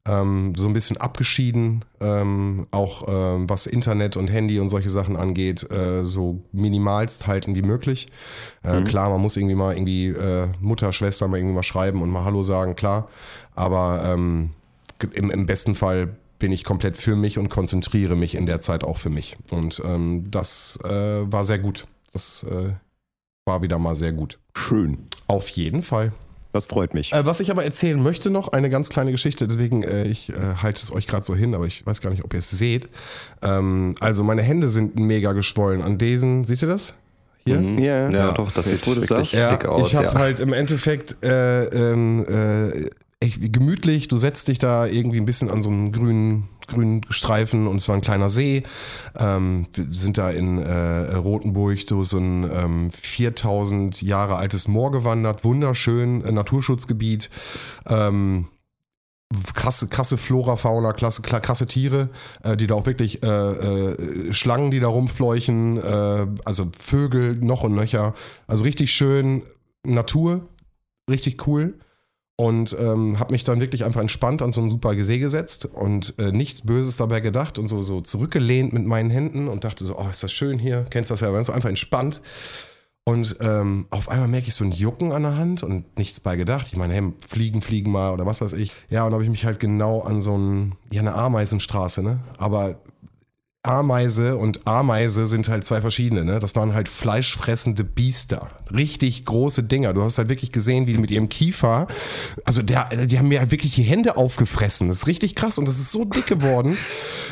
Ähm, 0.05 0.53
so 0.57 0.67
ein 0.67 0.73
bisschen 0.73 0.97
abgeschieden, 0.97 1.85
ähm, 2.01 2.67
auch 2.71 3.07
ähm, 3.07 3.49
was 3.49 3.65
Internet 3.65 4.17
und 4.17 4.27
Handy 4.27 4.59
und 4.59 4.67
solche 4.67 4.89
Sachen 4.89 5.15
angeht, 5.15 5.71
äh, 5.71 6.03
so 6.03 6.43
minimalst 6.51 7.27
halten 7.27 7.55
wie 7.55 7.61
möglich. 7.61 8.07
Äh, 8.63 8.81
Klar, 8.81 9.09
man 9.09 9.21
muss 9.21 9.37
irgendwie 9.37 9.55
mal 9.55 9.73
irgendwie 9.73 10.07
äh, 10.07 10.47
Mutter, 10.59 10.91
Schwester 10.91 11.29
mal 11.29 11.37
irgendwie 11.37 11.55
mal 11.55 11.63
schreiben 11.63 12.01
und 12.01 12.09
mal 12.09 12.25
Hallo 12.25 12.43
sagen, 12.43 12.75
klar. 12.75 13.07
Aber 13.55 14.03
ähm, 14.05 14.49
im, 15.13 15.31
im 15.31 15.45
besten 15.45 15.75
Fall 15.75 16.17
bin 16.41 16.51
ich 16.51 16.65
komplett 16.65 16.97
für 16.97 17.15
mich 17.15 17.37
und 17.37 17.49
konzentriere 17.49 18.17
mich 18.17 18.35
in 18.35 18.45
der 18.45 18.59
Zeit 18.59 18.83
auch 18.83 18.97
für 18.97 19.11
mich. 19.11 19.37
Und 19.51 19.81
ähm, 19.85 20.25
das 20.29 20.77
äh, 20.83 20.89
war 20.89 21.45
sehr 21.45 21.59
gut. 21.59 21.87
Das 22.11 22.43
äh, 22.49 22.73
war 23.45 23.61
wieder 23.61 23.79
mal 23.79 23.95
sehr 23.95 24.11
gut. 24.11 24.39
Schön. 24.57 25.07
Auf 25.27 25.47
jeden 25.49 25.83
Fall. 25.83 26.11
Das 26.51 26.65
freut 26.65 26.95
mich. 26.95 27.13
Äh, 27.13 27.25
was 27.25 27.39
ich 27.39 27.51
aber 27.51 27.63
erzählen 27.63 28.01
möchte 28.01 28.31
noch, 28.31 28.49
eine 28.49 28.69
ganz 28.69 28.89
kleine 28.89 29.11
Geschichte, 29.11 29.47
deswegen 29.47 29.83
äh, 29.83 30.05
ich 30.05 30.29
äh, 30.29 30.55
halte 30.61 30.81
es 30.81 30.91
euch 30.91 31.07
gerade 31.07 31.23
so 31.23 31.35
hin, 31.35 31.53
aber 31.53 31.65
ich 31.65 31.85
weiß 31.85 32.01
gar 32.01 32.09
nicht, 32.09 32.25
ob 32.25 32.33
ihr 32.33 32.39
es 32.39 32.49
seht. 32.49 32.89
Ähm, 33.43 33.95
also 33.99 34.23
meine 34.23 34.41
Hände 34.41 34.67
sind 34.69 34.97
mega 34.97 35.33
geschwollen 35.33 35.81
an 35.81 35.99
diesen, 35.99 36.43
seht 36.43 36.61
ihr 36.63 36.67
das? 36.67 36.95
Hier? 37.45 37.59
Mhm. 37.59 37.77
Ja, 37.77 38.09
ja, 38.09 38.11
ja. 38.11 38.31
doch, 38.31 38.51
das 38.51 38.65
sieht 38.65 38.85
wirklich 38.85 39.07
sagst. 39.07 39.33
dick 39.33 39.65
aus. 39.65 39.89
ich 39.89 39.95
habe 39.95 40.07
ja. 40.07 40.13
halt 40.15 40.39
im 40.39 40.53
Endeffekt 40.53 41.23
äh, 41.23 41.65
ähm, 41.65 42.25
äh, 42.27 42.89
echt 43.21 43.53
gemütlich, 43.53 44.07
du 44.07 44.17
setzt 44.17 44.47
dich 44.47 44.59
da 44.59 44.85
irgendwie 44.85 45.19
ein 45.19 45.25
bisschen 45.25 45.49
an 45.49 45.61
so 45.61 45.69
einen 45.69 45.91
grünen, 45.91 46.49
grünen 46.67 47.01
Streifen 47.09 47.67
und 47.67 47.77
es 47.77 47.87
war 47.87 47.95
ein 47.95 48.01
kleiner 48.01 48.29
See. 48.29 48.63
Ähm, 49.17 49.67
wir 49.73 49.85
sind 49.91 50.17
da 50.17 50.31
in 50.31 50.57
äh, 50.57 51.13
Rotenburg 51.15 51.85
durch 51.87 52.07
so 52.09 52.17
ein 52.17 52.49
ähm, 52.51 52.91
4000 52.91 54.01
Jahre 54.01 54.35
altes 54.35 54.67
Moor 54.67 54.91
gewandert, 54.91 55.43
wunderschön, 55.43 56.25
äh, 56.25 56.31
Naturschutzgebiet. 56.31 57.29
Ähm, 57.87 58.47
krasse, 59.53 59.87
krasse 59.87 60.17
Flora, 60.17 60.57
Fauna, 60.57 60.91
klasse, 60.91 61.21
kla- 61.21 61.39
krasse 61.39 61.67
Tiere, 61.67 62.09
äh, 62.43 62.57
die 62.57 62.67
da 62.67 62.75
auch 62.75 62.85
wirklich 62.85 63.23
äh, 63.23 63.27
äh, 63.27 64.33
Schlangen, 64.33 64.71
die 64.71 64.79
da 64.79 64.87
rumfleuchen, 64.87 65.77
äh, 65.77 66.27
also 66.43 66.71
Vögel 66.77 67.35
noch 67.35 67.63
und 67.63 67.75
nöcher. 67.75 68.13
Also 68.47 68.63
richtig 68.63 68.91
schön 68.91 69.43
Natur, 69.83 70.49
richtig 71.09 71.47
cool. 71.47 71.75
Und 72.41 72.75
ähm, 72.79 73.19
habe 73.19 73.33
mich 73.33 73.43
dann 73.43 73.61
wirklich 73.61 73.85
einfach 73.85 74.01
entspannt 74.01 74.41
an 74.41 74.51
so 74.51 74.61
einen 74.61 74.69
super 74.69 74.95
See 75.03 75.19
gesetzt 75.19 75.65
und 75.65 76.15
äh, 76.17 76.31
nichts 76.31 76.61
Böses 76.61 76.97
dabei 76.97 77.19
gedacht 77.19 77.59
und 77.59 77.67
so, 77.67 77.83
so 77.83 78.01
zurückgelehnt 78.01 78.73
mit 78.73 78.83
meinen 78.83 79.11
Händen 79.11 79.47
und 79.47 79.63
dachte 79.63 79.83
so, 79.83 79.95
oh, 79.99 80.07
ist 80.09 80.23
das 80.23 80.31
schön 80.31 80.57
hier, 80.57 80.87
kennst 80.89 81.11
das 81.11 81.19
ja, 81.19 81.39
ist 81.39 81.45
so 81.45 81.53
einfach 81.53 81.69
entspannt. 81.69 82.19
Und 83.03 83.37
ähm, 83.41 83.85
auf 83.91 84.09
einmal 84.09 84.27
merke 84.27 84.47
ich 84.47 84.55
so 84.55 84.63
ein 84.63 84.71
Jucken 84.71 85.11
an 85.11 85.21
der 85.21 85.37
Hand 85.37 85.61
und 85.61 85.99
nichts 85.99 86.19
bei 86.19 86.35
gedacht. 86.35 86.65
Ich 86.71 86.77
meine, 86.77 86.95
hey, 86.95 87.13
fliegen, 87.27 87.61
fliegen 87.61 87.91
mal 87.91 88.11
oder 88.11 88.25
was 88.25 88.41
weiß 88.41 88.53
ich. 88.53 88.71
Ja, 88.89 89.05
und 89.05 89.13
habe 89.13 89.23
ich 89.23 89.29
mich 89.29 89.45
halt 89.45 89.59
genau 89.59 90.01
an 90.01 90.19
so 90.19 90.35
ein, 90.35 90.73
ja, 90.91 91.01
eine 91.01 91.13
Ameisenstraße, 91.13 92.01
ne? 92.01 92.21
Aber 92.39 92.79
Ameise 93.61 94.37
und 94.37 94.65
Ameise 94.65 95.27
sind 95.27 95.47
halt 95.47 95.63
zwei 95.63 95.81
verschiedene, 95.81 96.25
ne? 96.25 96.39
Das 96.39 96.55
waren 96.55 96.73
halt 96.73 96.87
fleischfressende 96.87 97.83
Biester. 97.83 98.49
Richtig 98.73 99.25
große 99.25 99.63
Dinger. 99.63 99.93
Du 99.93 100.03
hast 100.03 100.17
halt 100.17 100.29
wirklich 100.29 100.51
gesehen, 100.51 100.87
wie 100.87 100.93
die 100.93 100.99
mit 100.99 101.11
ihrem 101.11 101.29
Kiefer, 101.29 101.87
also 102.45 102.61
der, 102.61 102.85
die 103.07 103.17
haben 103.17 103.27
mir 103.27 103.39
halt 103.39 103.51
wirklich 103.51 103.75
die 103.75 103.83
Hände 103.83 104.17
aufgefressen. 104.17 104.87
Das 104.89 104.99
ist 104.99 105.07
richtig 105.07 105.35
krass 105.35 105.57
und 105.57 105.67
das 105.67 105.79
ist 105.79 105.91
so 105.91 106.05
dick 106.05 106.27
geworden. 106.27 106.77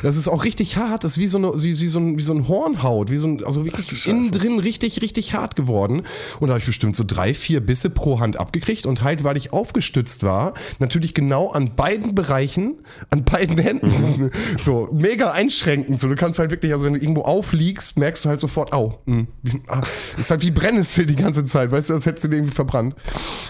Das 0.04 0.18
ist 0.18 0.28
auch 0.28 0.44
richtig 0.44 0.78
hart. 0.78 1.04
Das 1.04 1.14
ist 1.14 1.18
wie 1.20 1.28
so, 1.28 1.38
eine, 1.38 1.52
wie, 1.56 1.80
wie 1.80 1.88
so, 1.88 2.00
ein, 2.00 2.18
wie 2.18 2.24
so 2.24 2.34
ein 2.34 2.48
Hornhaut, 2.48 3.12
wie 3.12 3.18
so 3.18 3.28
ein, 3.28 3.44
also 3.44 3.66
wirklich 3.66 4.08
innen 4.08 4.32
drin 4.32 4.60
richtig, 4.60 5.02
richtig 5.02 5.34
hart 5.34 5.56
geworden. 5.56 6.04
Und 6.40 6.48
da 6.48 6.54
habe 6.54 6.60
ich 6.60 6.66
bestimmt 6.66 6.96
so 6.96 7.04
drei, 7.06 7.34
vier 7.34 7.62
Bisse 7.62 7.90
pro 7.90 8.20
Hand 8.20 8.38
abgekriegt 8.38 8.86
und 8.86 9.02
halt, 9.02 9.24
weil 9.24 9.38
ich 9.38 9.54
aufgestützt 9.54 10.24
war, 10.24 10.54
natürlich 10.80 11.14
genau 11.14 11.52
an 11.52 11.76
beiden 11.76 12.16
Bereichen, 12.16 12.76
an 13.10 13.24
beiden 13.24 13.58
Händen, 13.58 14.32
so 14.58 14.90
mega 14.92 15.32
einschränkend. 15.32 16.00
So, 16.00 16.08
du 16.08 16.16
kannst 16.16 16.40
halt 16.40 16.52
wirklich, 16.52 16.74
also 16.74 16.86
wenn 16.86 16.94
du 16.94 17.00
irgendwo 17.00 17.22
aufliegst, 17.22 17.98
merkst 17.98 18.26
du 18.26 18.30
halt 18.30 18.40
sofort, 18.40 18.74
au, 18.74 19.00
mh, 19.06 19.28
ah, 19.68 19.82
ist 20.18 20.32
halt 20.32 20.42
wie 20.42 20.52
Brennnessel 20.52 21.06
die 21.06 21.16
ganze 21.16 21.29
Zeit, 21.46 21.72
weißt 21.72 21.90
du, 21.90 21.94
als 21.96 22.06
hättest 22.06 22.26
du 22.26 22.28
den 22.30 22.40
irgendwie 22.40 22.56
verbrannt. 22.56 22.96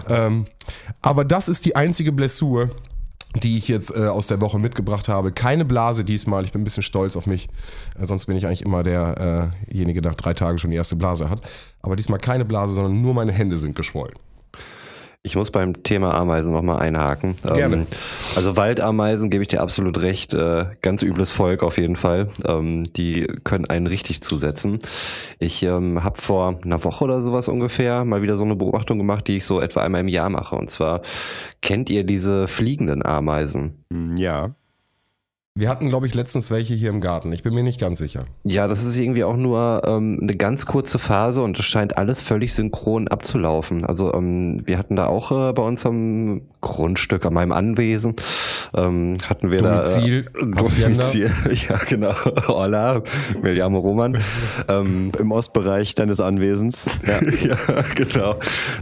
Ähm, 0.08 0.46
aber 1.02 1.26
das 1.26 1.50
ist 1.50 1.66
die 1.66 1.76
einzige 1.76 2.12
Blessur, 2.12 2.70
die 3.36 3.58
ich 3.58 3.68
jetzt 3.68 3.96
äh, 3.96 4.08
aus 4.08 4.28
der 4.28 4.42
Woche 4.42 4.60
mitgebracht 4.60 5.08
habe. 5.08 5.32
Keine 5.32 5.66
Blase 5.66 6.04
diesmal. 6.04 6.44
Ich 6.46 6.52
bin 6.52 6.62
ein 6.62 6.64
bisschen 6.64 6.84
stolz 6.84 7.16
auf 7.16 7.28
mich. 7.28 7.48
Äh, 8.00 8.06
sonst 8.06 8.26
bin 8.26 8.36
ich 8.36 8.48
eigentlich 8.48 8.64
immer 8.64 8.84
derjenige, 8.84 10.02
der 10.02 10.12
nach 10.12 10.18
drei 10.18 10.34
Tagen 10.34 10.58
schon 10.58 10.72
die 10.72 10.78
erste 10.78 10.96
Blase 10.96 11.30
hat. 11.30 11.42
Aber 11.82 11.96
diesmal 11.96 12.20
keine 12.20 12.46
Blase, 12.46 12.74
sondern 12.74 13.02
nur 13.02 13.14
meine 13.14 13.32
Hände 13.32 13.58
sind 13.58 13.76
geschwollen. 13.76 14.16
Ich 15.22 15.36
muss 15.36 15.52
beim 15.52 15.84
Thema 15.84 16.14
Ameisen 16.14 16.54
nochmal 16.54 16.80
einhaken. 16.80 17.36
Gerne. 17.44 17.76
Ähm, 17.76 17.88
also 18.38 18.56
Waldameisen 18.56 19.30
gebe 19.30 19.42
ich 19.44 19.50
dir 19.50 19.62
absolut 19.62 20.02
recht. 20.02 20.34
Äh, 20.34 20.68
ganz 20.82 21.02
übles 21.04 21.32
Volk 21.32 21.62
auf 21.62 21.78
jeden 21.78 21.98
Fall. 21.98 22.30
Ähm, 22.46 22.86
die 22.94 23.28
können 23.44 23.66
einen 23.66 23.88
richtig 23.88 24.22
zusetzen. 24.24 24.80
Ich 25.38 25.62
ähm, 25.64 26.06
habe 26.06 26.22
vor 26.22 26.58
einer 26.64 26.82
Woche 26.86 27.04
oder 27.04 27.22
sowas 27.22 27.50
ungefähr 27.50 28.06
mal 28.06 28.22
wieder 28.22 28.38
so 28.38 28.46
eine 28.46 28.56
Beobachtung 28.56 28.98
gemacht, 28.98 29.28
die 29.28 29.36
ich 29.38 29.46
so 29.46 29.60
etwa 29.60 29.82
einmal 29.82 30.02
im 30.02 30.08
Jahr 30.08 30.30
mache. 30.30 30.56
Und 30.56 30.70
zwar 30.70 31.02
kennt 31.62 31.90
ihr 31.90 32.06
diese 32.06 32.48
fliegenden 32.48 33.06
Ameisen? 33.06 33.84
Hm, 33.92 34.16
Ja. 34.18 34.52
Wir 35.56 35.68
hatten, 35.68 35.90
glaube 35.90 36.08
ich, 36.08 36.16
letztens 36.16 36.52
welche 36.52 36.74
hier 36.74 36.90
im 36.90 37.02
Garten. 37.02 37.34
Ich 37.34 37.44
bin 37.44 37.54
mir 37.54 37.64
nicht 37.64 37.82
ganz 37.82 37.98
sicher. 37.98 38.26
Ja, 38.44 38.68
das 38.68 38.86
ist 38.86 38.96
irgendwie 38.96 39.26
auch 39.26 39.36
nur 39.36 39.82
ähm, 39.86 40.20
eine 40.22 40.36
ganz 40.36 40.66
kurze 40.66 41.00
Phase 41.00 41.42
und 41.42 41.60
es 41.60 41.66
scheint 41.66 41.98
alles 41.98 42.22
völlig 42.22 42.54
synchron 42.54 43.10
abzulaufen. 43.10 43.84
Also 43.84 44.14
ähm, 44.14 44.66
wir 44.66 44.78
hatten 44.78 44.96
da 44.96 45.08
auch 45.08 45.32
äh, 45.32 45.52
bei 45.52 45.64
uns 45.64 45.86
am 45.86 46.44
Grundstück, 46.62 47.26
an 47.26 47.34
meinem 47.34 47.52
Anwesen, 47.52 48.16
ähm, 48.74 49.18
hatten 49.28 49.50
wir 49.50 49.60
Domizil, 49.62 50.30
da 50.34 50.40
äh, 50.40 50.86
Domizil, 50.86 51.32
ja 51.70 51.78
genau, 51.88 52.14
Hola, 52.48 53.02
Miliamo 53.42 53.80
Roman, 53.80 54.18
ähm, 54.68 55.12
Im 55.18 55.32
Ostbereich 55.32 55.96
deines 55.96 56.20
Anwesens. 56.22 57.02
ja, 57.06 57.20
ja, 57.22 57.58
genau. 57.96 58.36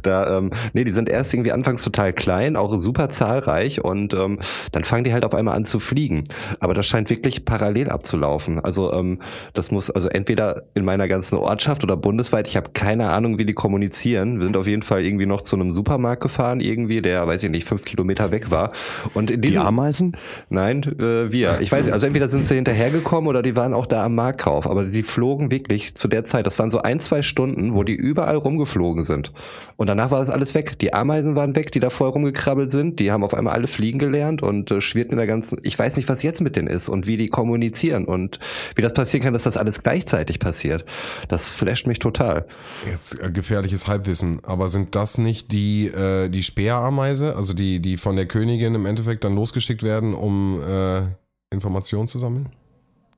Da, 0.04 0.38
ähm, 0.38 0.52
nee, 0.74 0.84
die 0.84 0.94
sind 0.94 1.08
erst 1.08 1.34
irgendwie 1.34 1.52
anfangs 1.52 1.84
total 1.84 2.14
klein, 2.14 2.56
auch 2.56 2.78
super 2.80 3.10
zahlreich 3.10 3.84
und 3.84 4.14
ähm, 4.14 4.40
dann 4.72 4.84
fangen 4.84 5.06
die 5.06 5.14
halt 5.14 5.26
auf 5.26 5.34
einmal 5.34 5.56
an 5.56 5.66
zu 5.66 5.80
fliegen. 5.80 6.24
Aber 6.68 6.74
das 6.74 6.86
scheint 6.86 7.10
wirklich 7.10 7.46
parallel 7.46 7.90
abzulaufen. 7.90 8.60
Also 8.60 8.92
ähm, 8.92 9.20
das 9.54 9.72
muss 9.72 9.90
also 9.90 10.10
entweder 10.10 10.64
in 10.74 10.84
meiner 10.84 11.08
ganzen 11.08 11.38
Ortschaft 11.38 11.82
oder 11.86 11.96
bundesweit. 11.96 12.46
Ich 12.46 12.58
habe 12.58 12.72
keine 12.74 13.10
Ahnung, 13.10 13.38
wie 13.38 13.46
die 13.46 13.54
kommunizieren. 13.54 14.40
Wir 14.40 14.48
sind 14.48 14.58
auf 14.58 14.68
jeden 14.68 14.82
Fall 14.82 15.06
irgendwie 15.06 15.26
noch 15.26 15.44
zu 15.44 15.56
einem 15.56 15.74
Supermarkt 15.74 16.22
gefahren, 16.22 16.60
irgendwie, 16.60 17.02
der, 17.02 17.26
weiß 17.26 17.44
ich 17.44 17.50
nicht, 17.50 17.66
fünf 17.66 17.86
Kilometer 17.86 18.32
weg 18.32 18.52
war. 18.52 18.74
Und 19.14 19.32
in 19.32 19.42
Die 19.42 19.48
diesem, 19.48 19.62
Ameisen? 19.62 20.18
Nein, 20.50 20.84
äh, 21.00 21.32
wir. 21.32 21.60
Ich 21.62 21.72
weiß 21.72 21.86
nicht, 21.86 21.94
also 21.94 22.06
entweder 22.06 22.28
sind 22.28 22.46
sie 22.46 22.56
hinterhergekommen 22.56 23.30
oder 23.30 23.42
die 23.42 23.56
waren 23.56 23.74
auch 23.74 23.86
da 23.86 24.04
am 24.04 24.16
Marktkauf. 24.16 24.70
Aber 24.70 24.84
die 24.84 25.04
flogen 25.04 25.50
wirklich 25.50 25.96
zu 25.96 26.10
der 26.10 26.26
Zeit, 26.26 26.46
das 26.46 26.60
waren 26.60 26.70
so 26.70 26.82
ein, 26.82 27.00
zwei 27.00 27.22
Stunden, 27.22 27.76
wo 27.76 27.84
die 27.84 27.96
überall 27.96 28.36
rumgeflogen 28.36 29.04
sind. 29.04 29.32
Und 29.78 29.88
danach 29.88 30.12
war 30.12 30.20
das 30.20 30.30
alles 30.30 30.54
weg. 30.54 30.78
Die 30.80 30.94
Ameisen 30.94 31.36
waren 31.36 31.56
weg, 31.56 31.72
die 31.72 31.80
da 31.80 31.90
vorher 31.90 32.14
rumgekrabbelt 32.14 32.72
sind. 32.72 33.00
Die 33.00 33.12
haben 33.12 33.24
auf 33.24 33.34
einmal 33.34 33.54
alle 33.54 33.68
fliegen 33.68 34.00
gelernt 34.00 34.44
und 34.44 34.70
äh, 34.72 34.82
schwirrten 34.82 35.14
in 35.14 35.18
der 35.18 35.28
ganzen. 35.28 35.60
Ich 35.64 35.78
weiß 35.78 35.96
nicht, 35.96 36.10
was 36.10 36.24
jetzt 36.24 36.42
mit 36.42 36.47
denen 36.56 36.68
ist 36.68 36.90
und 36.90 37.08
wie 37.08 37.18
die 37.18 37.28
kommunizieren 37.28 38.06
und 38.06 38.40
wie 38.76 38.82
das 38.82 38.94
passieren 38.94 39.24
kann, 39.24 39.34
dass 39.34 39.44
das 39.44 39.58
alles 39.58 39.84
gleichzeitig 39.84 40.40
passiert. 40.40 40.86
Das 41.28 41.50
flasht 41.50 41.88
mich 41.88 42.00
total. 42.00 42.46
Jetzt 42.86 43.20
äh, 43.20 43.32
gefährliches 43.32 43.88
Halbwissen, 43.88 44.44
aber 44.44 44.70
sind 44.70 44.96
das 44.96 45.18
nicht 45.18 45.52
die, 45.52 45.88
äh, 45.88 46.30
die 46.30 46.44
Speerameise, 46.44 47.36
also 47.36 47.54
die, 47.54 47.80
die 47.80 47.98
von 47.98 48.16
der 48.16 48.28
Königin 48.28 48.76
im 48.76 48.86
Endeffekt 48.86 49.24
dann 49.24 49.36
losgeschickt 49.36 49.84
werden, 49.84 50.14
um 50.14 50.62
äh, 50.62 51.04
Informationen 51.52 52.08
zu 52.08 52.20
sammeln? 52.20 52.50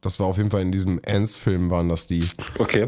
Das 0.02 0.18
war 0.18 0.28
auf 0.28 0.38
jeden 0.38 0.50
Fall 0.50 0.62
in 0.62 0.72
diesem 0.72 1.02
Ants-Film, 1.06 1.70
waren 1.72 1.90
das 1.90 2.08
die. 2.08 2.24
Okay. 2.58 2.88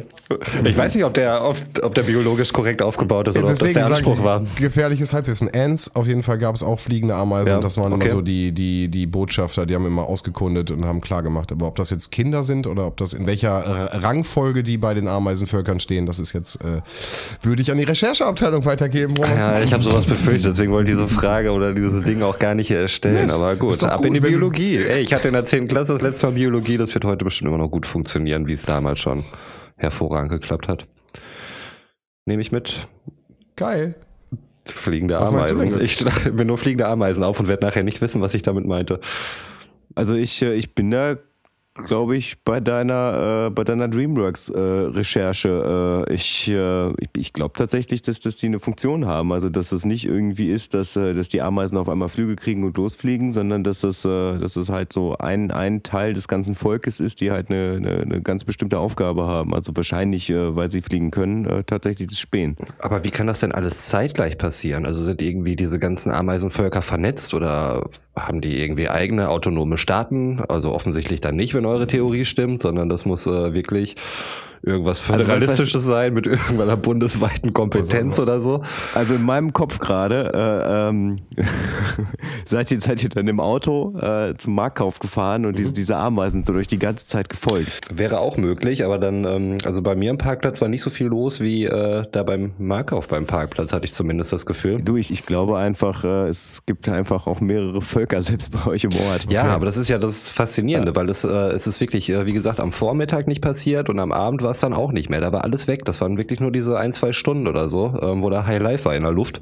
Ich 0.63 0.77
weiß 0.77 0.95
nicht, 0.95 1.03
ob 1.03 1.13
der, 1.13 1.43
ob, 1.43 1.57
ob 1.81 1.93
der 1.93 2.03
biologisch 2.03 2.53
korrekt 2.53 2.81
aufgebaut 2.81 3.27
ist 3.27 3.35
oder 3.37 3.51
ob 3.51 3.59
das 3.59 3.73
der 3.73 3.85
Anspruch 3.85 4.17
ich, 4.19 4.23
war. 4.23 4.41
gefährliches 4.57 5.11
Halbwissen. 5.11 5.49
Ants, 5.53 5.93
auf 5.93 6.07
jeden 6.07 6.23
Fall 6.23 6.37
gab 6.37 6.55
es 6.55 6.63
auch 6.63 6.79
fliegende 6.79 7.15
Ameisen 7.15 7.49
Ja, 7.49 7.55
und 7.55 7.65
das 7.65 7.75
waren 7.77 7.91
okay. 7.91 8.03
immer 8.03 8.11
so 8.11 8.21
die, 8.21 8.53
die, 8.53 8.87
die 8.87 9.07
Botschafter, 9.07 9.65
die 9.65 9.75
haben 9.75 9.85
immer 9.85 10.03
ausgekundet 10.07 10.71
und 10.71 10.85
haben 10.85 11.01
klar 11.01 11.21
gemacht. 11.21 11.51
Aber 11.51 11.67
ob 11.67 11.75
das 11.75 11.89
jetzt 11.89 12.11
Kinder 12.13 12.45
sind 12.45 12.65
oder 12.65 12.87
ob 12.87 12.95
das 12.95 13.11
in 13.11 13.27
welcher 13.27 13.51
Rangfolge 14.01 14.63
die 14.63 14.77
bei 14.77 14.93
den 14.93 15.09
Ameisenvölkern 15.09 15.81
stehen, 15.81 16.05
das 16.05 16.17
ist 16.17 16.31
jetzt, 16.31 16.63
äh, 16.63 16.81
würde 17.41 17.61
ich 17.61 17.71
an 17.71 17.77
die 17.77 17.83
Rechercheabteilung 17.83 18.63
weitergeben. 18.63 19.15
Roman. 19.17 19.37
Ja, 19.37 19.61
ich 19.61 19.73
habe 19.73 19.83
sowas 19.83 20.05
befürchtet, 20.05 20.51
deswegen 20.51 20.71
wollte 20.71 20.89
ich 20.89 20.95
diese 20.97 21.09
Frage 21.09 21.51
oder 21.51 21.73
diese 21.73 22.01
Dinge 22.01 22.25
auch 22.25 22.39
gar 22.39 22.55
nicht 22.55 22.71
erstellen. 22.71 23.15
Nee, 23.15 23.25
ist- 23.25 23.33
aber 23.33 23.57
gut, 23.57 23.83
ab 23.83 23.97
gut, 23.97 24.05
in 24.07 24.13
die 24.13 24.21
Biologie. 24.21 24.77
Ey, 24.77 25.01
ich 25.01 25.13
hatte 25.13 25.27
in 25.27 25.33
der 25.33 25.43
10. 25.45 25.67
Klasse 25.67 25.91
das 25.93 26.01
letzte 26.01 26.27
Mal 26.27 26.31
Biologie, 26.33 26.77
das 26.77 27.00
wird 27.01 27.11
heute 27.11 27.25
bestimmt 27.25 27.47
immer 27.47 27.57
noch 27.57 27.71
gut 27.71 27.87
funktionieren, 27.87 28.47
wie 28.47 28.53
es 28.53 28.63
damals 28.63 28.99
schon 28.99 29.23
hervorragend 29.75 30.31
geklappt 30.31 30.67
hat. 30.67 30.85
Nehme 32.25 32.43
ich 32.43 32.51
mit. 32.51 32.87
Geil. 33.55 33.95
Fliegende 34.65 35.19
Was 35.19 35.29
Ameisen. 35.29 35.57
denn 35.59 35.81
Ich 35.81 36.05
mir 36.31 36.45
nur 36.45 36.59
fliegende 36.59 36.85
Ameisen 36.85 37.23
auf 37.23 37.39
und 37.39 37.47
werde 37.47 37.65
nachher 37.65 37.83
nicht 37.83 38.01
wissen, 38.01 38.21
was 38.21 38.35
ich 38.35 38.43
damit 38.43 38.67
meinte. 38.67 38.99
Also 39.95 40.13
ich, 40.13 40.41
äh, 40.43 40.53
ich 40.53 40.75
bin 40.75 40.91
da, 40.91 41.17
glaube 41.73 42.17
ich, 42.17 42.43
bei 42.43 42.59
deiner, 42.59 43.47
äh, 43.47 43.49
bei 43.49 43.63
deiner 43.63 43.87
DreamWorks-Recherche. 43.87 46.05
Äh, 46.07 46.13
ich 46.13 46.49
äh, 46.49 46.89
ich, 46.89 47.09
ich 47.17 47.33
glaube 47.33 47.53
tatsächlich, 47.55 48.01
dass, 48.01 48.19
dass 48.19 48.35
die 48.35 48.47
eine 48.47 48.59
Funktion 48.59 49.05
haben. 49.05 49.31
Also 49.31 49.49
dass 49.49 49.71
es 49.71 49.85
nicht 49.85 50.05
irgendwie 50.05 50.51
ist, 50.51 50.73
dass, 50.73 50.95
äh, 50.95 51.13
dass 51.13 51.29
die 51.29 51.41
Ameisen 51.41 51.77
auf 51.77 51.87
einmal 51.87 52.09
Flüge 52.09 52.35
kriegen 52.35 52.63
und 52.63 52.75
losfliegen, 52.77 53.31
sondern 53.31 53.63
dass 53.63 53.81
das, 53.81 54.03
äh, 54.03 54.37
dass 54.37 54.53
das 54.53 54.69
halt 54.69 54.91
so 54.91 55.17
ein, 55.17 55.51
ein 55.51 55.83
Teil 55.83 56.13
des 56.13 56.27
ganzen 56.27 56.55
Volkes 56.55 56.99
ist, 56.99 57.21
die 57.21 57.31
halt 57.31 57.49
eine, 57.49 57.75
eine, 57.77 58.01
eine 58.01 58.21
ganz 58.21 58.43
bestimmte 58.43 58.77
Aufgabe 58.77 59.25
haben. 59.25 59.53
Also 59.53 59.71
wahrscheinlich, 59.75 60.29
äh, 60.29 60.55
weil 60.55 60.69
sie 60.71 60.81
fliegen 60.81 61.11
können, 61.11 61.45
äh, 61.45 61.63
tatsächlich 61.63 62.09
das 62.09 62.19
Spähen. 62.19 62.57
Aber 62.79 63.03
wie 63.03 63.11
kann 63.11 63.27
das 63.27 63.39
denn 63.39 63.53
alles 63.53 63.87
zeitgleich 63.87 64.37
passieren? 64.37 64.85
Also 64.85 65.03
sind 65.03 65.21
irgendwie 65.21 65.55
diese 65.55 65.79
ganzen 65.79 66.11
Ameisenvölker 66.11 66.81
vernetzt 66.81 67.33
oder 67.33 67.89
haben 68.15 68.41
die 68.41 68.61
irgendwie 68.61 68.89
eigene 68.89 69.29
autonome 69.29 69.77
Staaten? 69.77 70.41
Also 70.47 70.73
offensichtlich 70.73 71.21
dann 71.21 71.35
nicht, 71.35 71.53
wenn 71.53 71.65
eure 71.65 71.87
Theorie 71.87 72.25
stimmt, 72.25 72.61
sondern 72.61 72.89
das 72.89 73.05
muss 73.05 73.25
äh, 73.27 73.53
wirklich 73.53 73.95
irgendwas 74.63 74.99
Also 75.09 75.13
was- 75.19 75.25
Föderalistisches 75.27 75.85
sein 75.85 76.13
mit 76.13 76.27
irgendeiner 76.27 76.77
bundesweiten 76.77 77.53
Kompetenz 77.53 78.13
Also, 78.13 78.21
oder 78.23 78.39
so. 78.39 78.63
Also 78.93 79.15
in 79.15 79.23
meinem 79.23 79.53
Kopf 79.53 79.79
gerade, 79.79 80.31
äh, 80.33 80.89
ähm, 80.89 81.17
seid, 82.45 82.71
ihr, 82.71 82.81
seid 82.81 83.03
ihr 83.03 83.09
dann 83.09 83.27
im 83.27 83.39
Auto 83.39 83.97
äh, 83.99 84.35
zum 84.37 84.55
Marktkauf 84.55 84.99
gefahren 84.99 85.45
und 85.45 85.57
diese, 85.57 85.71
diese 85.71 85.95
Ameisen 85.97 86.43
so 86.43 86.53
durch 86.53 86.67
die 86.67 86.79
ganze 86.79 87.05
Zeit 87.05 87.29
gefolgt. 87.29 87.79
Wäre 87.93 88.19
auch 88.19 88.37
möglich, 88.37 88.83
aber 88.85 88.97
dann, 88.97 89.25
ähm, 89.25 89.57
also 89.65 89.81
bei 89.81 89.95
mir 89.95 90.09
im 90.11 90.17
Parkplatz 90.17 90.61
war 90.61 90.67
nicht 90.67 90.81
so 90.81 90.89
viel 90.89 91.07
los 91.07 91.39
wie 91.41 91.65
äh, 91.65 92.05
da 92.11 92.23
beim 92.23 92.53
Markauf 92.57 93.07
beim 93.07 93.25
Parkplatz, 93.25 93.73
hatte 93.73 93.85
ich 93.85 93.93
zumindest 93.93 94.33
das 94.33 94.45
Gefühl. 94.45 94.81
Du, 94.81 94.97
ich, 94.97 95.11
ich 95.11 95.25
glaube 95.25 95.57
einfach, 95.57 96.03
äh, 96.03 96.27
es 96.27 96.63
gibt 96.65 96.87
einfach 96.89 97.27
auch 97.27 97.41
mehrere 97.41 97.81
Völker 97.81 98.21
selbst 98.21 98.51
bei 98.51 98.65
euch 98.69 98.83
im 98.83 98.91
Ort. 99.09 99.27
Ja, 99.29 99.43
aber 99.45 99.65
das 99.65 99.77
ist 99.77 99.87
ja 99.89 99.97
das 99.97 100.29
Faszinierende, 100.29 100.95
weil 100.95 101.09
es, 101.09 101.23
äh, 101.23 101.27
es 101.27 101.67
ist 101.67 101.79
wirklich, 101.81 102.09
äh, 102.09 102.25
wie 102.25 102.33
gesagt, 102.33 102.59
am 102.59 102.71
Vormittag 102.71 103.27
nicht 103.27 103.41
passiert 103.41 103.89
und 103.89 103.99
am 103.99 104.11
Abend 104.11 104.41
war 104.41 104.50
es 104.51 104.59
dann 104.59 104.73
auch 104.73 104.91
nicht 104.91 105.09
mehr. 105.09 105.21
Da 105.21 105.31
war 105.31 105.43
alles 105.43 105.67
weg. 105.67 105.85
Das 105.85 106.01
waren 106.01 106.17
wirklich 106.17 106.39
nur 106.39 106.51
diese 106.51 106.77
ein, 106.77 106.93
zwei 106.93 107.13
Stunden 107.13 107.47
oder 107.47 107.69
so, 107.69 107.97
ähm, 108.01 108.21
wo 108.21 108.29
da 108.29 108.45
High 108.45 108.61
Life 108.61 108.85
war 108.85 108.95
in 108.95 109.03
der 109.03 109.11
Luft. 109.11 109.41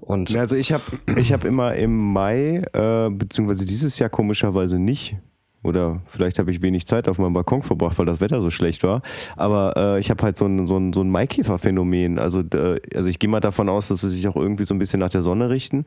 Und 0.00 0.34
Also 0.36 0.56
ich 0.56 0.72
habe 0.72 0.82
ich 1.16 1.32
hab 1.32 1.44
immer 1.44 1.74
im 1.74 2.12
Mai, 2.12 2.62
äh, 2.72 3.10
beziehungsweise 3.10 3.64
dieses 3.66 3.98
Jahr 3.98 4.08
komischerweise 4.08 4.78
nicht, 4.78 5.16
oder 5.68 6.00
vielleicht 6.06 6.38
habe 6.38 6.50
ich 6.50 6.62
wenig 6.62 6.86
Zeit 6.86 7.08
auf 7.08 7.18
meinem 7.18 7.34
Balkon 7.34 7.62
verbracht, 7.62 7.98
weil 7.98 8.06
das 8.06 8.20
Wetter 8.20 8.40
so 8.40 8.50
schlecht 8.50 8.82
war. 8.82 9.02
Aber 9.36 9.74
äh, 9.76 10.00
ich 10.00 10.10
habe 10.10 10.22
halt 10.22 10.36
so 10.36 10.46
ein, 10.46 10.66
so 10.66 10.76
ein, 10.76 10.92
so 10.92 11.02
ein 11.02 11.10
Maikäfer-Phänomen. 11.10 12.18
Also, 12.18 12.40
äh, 12.40 12.80
also 12.94 13.08
ich 13.08 13.18
gehe 13.18 13.30
mal 13.30 13.40
davon 13.40 13.68
aus, 13.68 13.88
dass 13.88 14.00
sie 14.00 14.08
sich 14.08 14.26
auch 14.26 14.36
irgendwie 14.36 14.64
so 14.64 14.74
ein 14.74 14.78
bisschen 14.78 15.00
nach 15.00 15.10
der 15.10 15.22
Sonne 15.22 15.50
richten. 15.50 15.84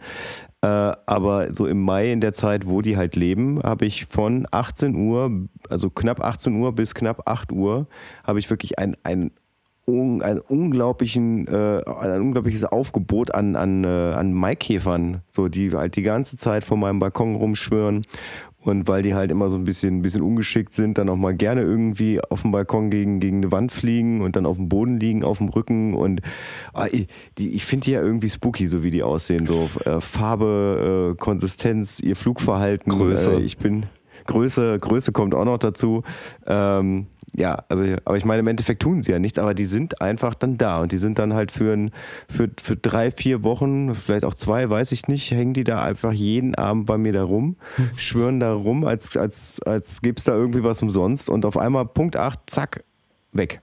Äh, 0.61 0.67
aber 0.67 1.53
so 1.53 1.67
im 1.67 1.81
Mai, 1.81 2.11
in 2.11 2.21
der 2.21 2.33
Zeit, 2.33 2.67
wo 2.67 2.81
die 2.81 2.95
halt 2.95 3.15
leben, 3.15 3.61
habe 3.63 3.85
ich 3.85 4.05
von 4.05 4.47
18 4.51 4.95
Uhr, 4.95 5.47
also 5.69 5.89
knapp 5.89 6.23
18 6.23 6.55
Uhr 6.55 6.73
bis 6.73 6.93
knapp 6.95 7.27
8 7.27 7.51
Uhr, 7.51 7.87
habe 8.23 8.39
ich 8.39 8.49
wirklich 8.49 8.79
ein, 8.79 8.95
ein 9.03 9.31
ein, 9.87 10.39
unglaublichen, 10.39 11.47
äh, 11.47 11.81
ein 11.85 12.21
unglaubliches 12.21 12.63
Aufgebot 12.65 13.33
an, 13.33 13.55
an, 13.55 13.83
äh, 13.83 13.87
an 13.87 14.33
Maikäfern, 14.33 15.21
so 15.27 15.47
die 15.47 15.71
halt 15.71 15.95
die 15.95 16.03
ganze 16.03 16.37
Zeit 16.37 16.63
vor 16.63 16.77
meinem 16.77 16.99
Balkon 16.99 17.35
rumschwören. 17.35 18.05
Und 18.63 18.87
weil 18.87 19.01
die 19.01 19.15
halt 19.15 19.31
immer 19.31 19.49
so 19.49 19.57
ein 19.57 19.63
bisschen, 19.63 19.97
ein 19.97 20.01
bisschen 20.03 20.21
ungeschickt 20.21 20.73
sind, 20.73 20.97
dann 20.97 21.09
auch 21.09 21.15
mal 21.15 21.33
gerne 21.33 21.61
irgendwie 21.61 22.21
auf 22.21 22.43
dem 22.43 22.51
Balkon 22.51 22.91
gegen, 22.91 23.19
gegen 23.19 23.37
eine 23.37 23.51
Wand 23.51 23.71
fliegen 23.71 24.21
und 24.21 24.35
dann 24.35 24.45
auf 24.45 24.57
dem 24.57 24.69
Boden 24.69 24.99
liegen, 24.99 25.23
auf 25.23 25.39
dem 25.39 25.49
Rücken. 25.49 25.95
Und 25.95 26.21
ah, 26.73 26.87
ich, 26.91 27.07
die, 27.37 27.49
ich 27.49 27.65
finde 27.65 27.85
die 27.85 27.91
ja 27.91 28.01
irgendwie 28.01 28.29
spooky, 28.29 28.67
so 28.67 28.83
wie 28.83 28.91
die 28.91 29.01
aussehen. 29.01 29.47
So 29.47 29.67
äh, 29.83 29.99
Farbe, 29.99 31.13
äh, 31.13 31.17
Konsistenz, 31.17 31.99
ihr 31.99 32.15
Flugverhalten. 32.15 32.91
Größe. 32.91 33.33
Äh, 33.33 33.41
ich 33.41 33.57
bin 33.57 33.83
Größe, 34.27 34.77
Größe 34.79 35.11
kommt 35.11 35.33
auch 35.33 35.45
noch 35.45 35.57
dazu. 35.57 36.03
Ähm, 36.45 37.07
ja, 37.35 37.63
also, 37.69 37.83
aber 38.03 38.17
ich 38.17 38.25
meine, 38.25 38.41
im 38.41 38.47
Endeffekt 38.47 38.81
tun 38.81 39.01
sie 39.01 39.11
ja 39.11 39.19
nichts, 39.19 39.39
aber 39.39 39.53
die 39.53 39.65
sind 39.65 40.01
einfach 40.01 40.33
dann 40.33 40.57
da 40.57 40.81
und 40.81 40.91
die 40.91 40.97
sind 40.97 41.17
dann 41.17 41.33
halt 41.33 41.51
für, 41.51 41.73
ein, 41.73 41.91
für, 42.27 42.49
für 42.61 42.75
drei, 42.75 43.09
vier 43.09 43.43
Wochen, 43.43 43.95
vielleicht 43.95 44.25
auch 44.25 44.33
zwei, 44.33 44.69
weiß 44.69 44.91
ich 44.91 45.07
nicht, 45.07 45.31
hängen 45.31 45.53
die 45.53 45.63
da 45.63 45.81
einfach 45.81 46.11
jeden 46.11 46.55
Abend 46.55 46.85
bei 46.87 46.97
mir 46.97 47.13
da 47.13 47.23
rum, 47.23 47.55
schwören 47.95 48.39
da 48.39 48.53
rum, 48.53 48.83
als, 48.83 49.15
als, 49.15 49.61
als 49.61 50.01
gäbe 50.01 50.17
es 50.17 50.25
da 50.25 50.33
irgendwie 50.33 50.63
was 50.63 50.81
umsonst 50.81 51.29
und 51.29 51.45
auf 51.45 51.57
einmal 51.57 51.85
Punkt 51.85 52.17
8, 52.17 52.39
zack, 52.47 52.83
weg. 53.31 53.61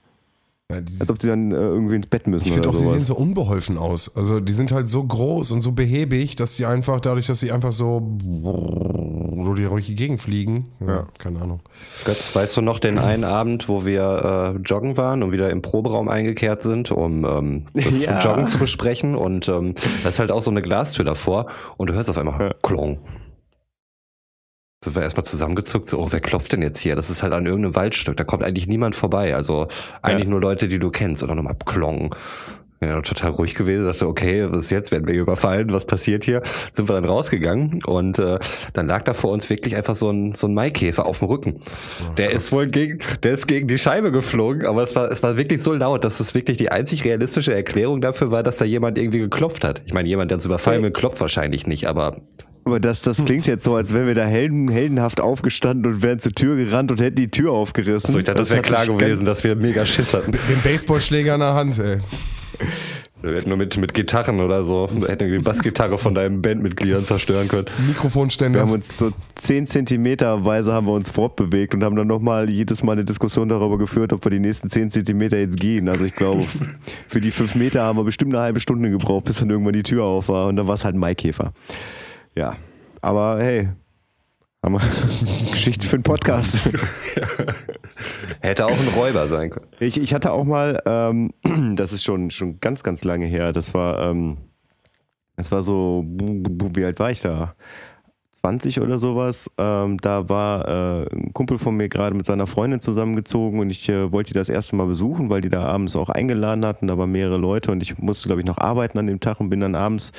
Ja, 0.70 0.76
Als 0.76 1.08
ob 1.08 1.18
die 1.18 1.28
dann 1.28 1.50
äh, 1.50 1.54
irgendwie 1.54 1.94
ins 1.96 2.08
Bett 2.08 2.26
müssen 2.26 2.46
Ich 2.46 2.52
finde 2.52 2.68
auch, 2.68 2.74
sie 2.74 2.80
sehen 2.84 2.96
sowas. 2.96 3.06
so 3.06 3.14
unbeholfen 3.16 3.78
aus. 3.78 4.14
Also 4.14 4.38
die 4.38 4.52
sind 4.52 4.70
halt 4.70 4.86
so 4.86 5.02
groß 5.02 5.50
und 5.52 5.62
so 5.62 5.72
behäbig, 5.72 6.36
dass 6.36 6.56
die 6.56 6.66
einfach, 6.66 7.00
dadurch, 7.00 7.26
dass 7.26 7.40
sie 7.40 7.52
einfach 7.52 7.72
so 7.72 8.18
so 8.22 9.54
die 9.54 9.62
durch 9.64 9.86
die 9.86 9.94
Gegend 9.94 10.20
fliegen. 10.20 10.66
Ja, 10.86 11.06
keine 11.16 11.40
Ahnung. 11.40 11.60
Götz, 12.04 12.36
weißt 12.36 12.54
du 12.58 12.60
noch 12.60 12.80
den 12.80 12.98
einen 12.98 13.24
Abend, 13.24 13.66
wo 13.70 13.86
wir 13.86 14.54
äh, 14.58 14.60
joggen 14.60 14.98
waren 14.98 15.22
und 15.22 15.32
wieder 15.32 15.48
im 15.48 15.62
Proberaum 15.62 16.08
eingekehrt 16.10 16.62
sind, 16.62 16.90
um 16.90 17.24
ähm, 17.24 17.64
das 17.72 18.04
Ja. 18.04 18.18
Joggen 18.18 18.46
zu 18.46 18.58
besprechen? 18.58 19.14
Und 19.14 19.48
ähm, 19.48 19.72
da 20.02 20.10
ist 20.10 20.18
halt 20.18 20.30
auch 20.30 20.42
so 20.42 20.50
eine 20.50 20.60
Glastür 20.60 21.06
davor 21.06 21.46
und 21.78 21.88
du 21.88 21.94
hörst 21.94 22.10
auf 22.10 22.18
einmal 22.18 22.54
Klong. 22.62 22.98
Sind 24.84 24.94
wir 24.94 25.02
erstmal 25.02 25.24
zusammengezuckt, 25.26 25.88
so, 25.88 25.98
oh, 25.98 26.06
wer 26.10 26.20
klopft 26.20 26.52
denn 26.52 26.62
jetzt 26.62 26.78
hier? 26.78 26.94
Das 26.94 27.10
ist 27.10 27.24
halt 27.24 27.32
an 27.32 27.46
irgendeinem 27.46 27.74
Waldstück, 27.74 28.16
da 28.16 28.22
kommt 28.22 28.44
eigentlich 28.44 28.68
niemand 28.68 28.94
vorbei. 28.94 29.34
Also 29.34 29.66
eigentlich 30.02 30.24
Ja. 30.26 30.30
nur 30.30 30.40
Leute, 30.40 30.68
die 30.68 30.78
du 30.78 30.90
kennst. 30.90 31.22
Und 31.22 31.28
dann 31.30 31.36
nochmal 31.36 31.56
Klong. 31.66 32.14
Ja, 32.80 33.02
total 33.02 33.32
ruhig 33.32 33.56
gewesen, 33.56 33.86
dachte, 33.86 34.06
okay, 34.06 34.46
was 34.52 34.60
ist 34.60 34.70
jetzt, 34.70 34.92
werden 34.92 35.08
wir 35.08 35.14
überfallen, 35.16 35.72
was 35.72 35.84
passiert 35.84 36.22
hier? 36.22 36.42
Sind 36.72 36.88
wir 36.88 36.94
dann 36.94 37.06
rausgegangen 37.06 37.82
und 37.84 38.20
äh, 38.20 38.38
dann 38.72 38.86
lag 38.86 39.02
da 39.02 39.14
vor 39.14 39.32
uns 39.32 39.50
wirklich 39.50 39.74
einfach 39.74 39.96
so 39.96 40.10
ein, 40.10 40.32
so 40.36 40.46
ein 40.46 40.54
Maikäfer 40.54 41.04
auf 41.04 41.18
dem 41.18 41.26
Rücken. 41.26 41.58
der 42.16 42.30
ist 42.30 42.52
wohl 42.52 42.68
gegen, 42.68 43.00
der 43.24 43.32
ist 43.32 43.48
gegen 43.48 43.66
die 43.66 43.78
Scheibe 43.78 44.12
geflogen, 44.12 44.64
aber 44.64 44.84
es 44.84 44.94
war, 44.94 45.10
es 45.10 45.24
war 45.24 45.36
wirklich 45.36 45.60
so 45.60 45.72
laut, 45.72 46.04
dass 46.04 46.20
es 46.20 46.36
wirklich 46.36 46.56
die 46.56 46.70
einzig 46.70 47.04
realistische 47.04 47.52
Erklärung 47.52 48.00
dafür 48.00 48.30
war, 48.30 48.44
dass 48.44 48.58
da 48.58 48.64
jemand 48.64 48.96
irgendwie 48.96 49.18
geklopft 49.18 49.64
hat. 49.64 49.82
Ich 49.86 49.92
meine, 49.92 50.08
jemand, 50.08 50.30
der 50.30 50.36
uns 50.36 50.46
überfallen 50.46 50.84
will, 50.84 50.92
klopft 50.92 51.20
wahrscheinlich 51.20 51.66
nicht, 51.66 51.86
aber 51.88 52.18
Aber 52.68 52.80
das, 52.80 53.00
das 53.00 53.24
klingt 53.24 53.46
jetzt 53.46 53.64
so, 53.64 53.76
als 53.76 53.94
wären 53.94 54.06
wir 54.08 54.14
da 54.14 54.26
helden, 54.26 54.68
heldenhaft 54.68 55.22
aufgestanden 55.22 55.90
und 55.90 56.02
wären 56.02 56.20
zur 56.20 56.32
Tür 56.32 56.56
gerannt 56.56 56.90
und 56.90 57.00
hätten 57.00 57.16
die 57.16 57.30
Tür 57.30 57.52
aufgerissen. 57.52 58.12
so, 58.12 58.18
ich 58.18 58.26
dachte, 58.26 58.40
das 58.40 58.50
wäre 58.50 58.60
klar 58.60 58.84
gewesen, 58.84 59.24
dass 59.24 59.42
wir 59.42 59.56
mega 59.56 59.86
Schiss 59.86 60.12
hatten. 60.12 60.32
Den 60.32 60.60
Baseballschläger 60.62 61.32
in 61.32 61.40
der 61.40 61.54
Hand, 61.54 61.78
ey. 61.78 62.00
Wir 63.22 63.36
hätten 63.36 63.48
nur 63.48 63.56
mit, 63.56 63.78
mit 63.78 63.94
Gitarren 63.94 64.40
oder 64.40 64.64
so, 64.64 64.86
wir 64.92 65.08
hätten 65.08 65.32
die 65.32 65.38
Bassgitarre 65.38 65.96
von 65.96 66.14
deinen 66.14 66.42
Bandmitgliedern 66.42 67.06
zerstören 67.06 67.48
können. 67.48 67.68
Wir 67.78 67.86
Mikrofonständer. 67.86 68.60
haben 68.60 68.70
uns 68.70 68.98
so 68.98 69.12
10 69.36 69.66
Zentimeter 69.66 70.44
weise 70.44 70.74
haben 70.74 70.86
wir 70.86 70.92
uns 70.92 71.08
fortbewegt 71.08 71.74
und 71.74 71.82
haben 71.82 71.96
dann 71.96 72.06
nochmal 72.06 72.50
jedes 72.50 72.82
Mal 72.82 72.92
eine 72.92 73.04
Diskussion 73.04 73.48
darüber 73.48 73.78
geführt, 73.78 74.12
ob 74.12 74.26
wir 74.26 74.30
die 74.30 74.40
nächsten 74.40 74.68
10 74.68 74.90
Zentimeter 74.90 75.38
jetzt 75.38 75.58
gehen. 75.58 75.88
Also 75.88 76.04
ich 76.04 76.14
glaube, 76.14 76.44
für 77.08 77.22
die 77.22 77.30
5 77.30 77.54
Meter 77.54 77.82
haben 77.82 77.98
wir 77.98 78.04
bestimmt 78.04 78.34
eine 78.34 78.42
halbe 78.42 78.60
Stunde 78.60 78.90
gebraucht, 78.90 79.24
bis 79.24 79.38
dann 79.38 79.48
irgendwann 79.48 79.72
die 79.72 79.82
Tür 79.82 80.04
auf 80.04 80.28
war 80.28 80.48
und 80.48 80.56
dann 80.56 80.66
war 80.66 80.74
es 80.74 80.84
halt 80.84 80.94
ein 80.94 81.00
Maikäfer. 81.00 81.54
Ja, 82.38 82.56
aber 83.00 83.40
hey, 83.40 83.68
haben 84.62 84.74
wir 84.74 84.80
Geschichte 85.50 85.88
für 85.88 85.96
einen 85.96 86.04
Podcast. 86.04 86.70
Hätte 88.40 88.66
auch 88.66 88.78
ein 88.78 88.88
Räuber 88.96 89.26
sein 89.26 89.50
können. 89.50 89.66
Ich, 89.80 90.00
ich 90.00 90.14
hatte 90.14 90.30
auch 90.30 90.44
mal, 90.44 90.80
ähm, 90.86 91.32
das 91.74 91.92
ist 91.92 92.04
schon, 92.04 92.30
schon 92.30 92.60
ganz, 92.60 92.84
ganz 92.84 93.02
lange 93.02 93.26
her, 93.26 93.52
das 93.52 93.74
war, 93.74 94.08
ähm, 94.08 94.36
das 95.34 95.50
war 95.50 95.64
so, 95.64 96.04
wie 96.06 96.84
alt 96.84 97.00
war 97.00 97.10
ich 97.10 97.22
da? 97.22 97.56
20 98.40 98.80
oder 98.80 98.98
sowas. 98.98 99.50
Ähm, 99.58 99.98
da 99.98 100.28
war 100.28 100.68
äh, 100.68 101.14
ein 101.14 101.32
Kumpel 101.32 101.58
von 101.58 101.76
mir 101.76 101.88
gerade 101.88 102.14
mit 102.14 102.26
seiner 102.26 102.46
Freundin 102.46 102.80
zusammengezogen 102.80 103.60
und 103.60 103.70
ich 103.70 103.88
äh, 103.88 104.12
wollte 104.12 104.28
die 104.28 104.38
das 104.38 104.48
erste 104.48 104.76
Mal 104.76 104.86
besuchen, 104.86 105.28
weil 105.28 105.40
die 105.40 105.48
da 105.48 105.64
abends 105.64 105.96
auch 105.96 106.08
eingeladen 106.08 106.64
hatten. 106.64 106.86
Da 106.86 106.96
waren 106.96 107.10
mehrere 107.10 107.36
Leute 107.36 107.72
und 107.72 107.82
ich 107.82 107.98
musste, 107.98 108.28
glaube 108.28 108.40
ich, 108.40 108.46
noch 108.46 108.58
arbeiten 108.58 108.98
an 108.98 109.06
dem 109.06 109.20
Tag 109.20 109.40
und 109.40 109.50
bin 109.50 109.60
dann 109.60 109.74
abends 109.74 110.12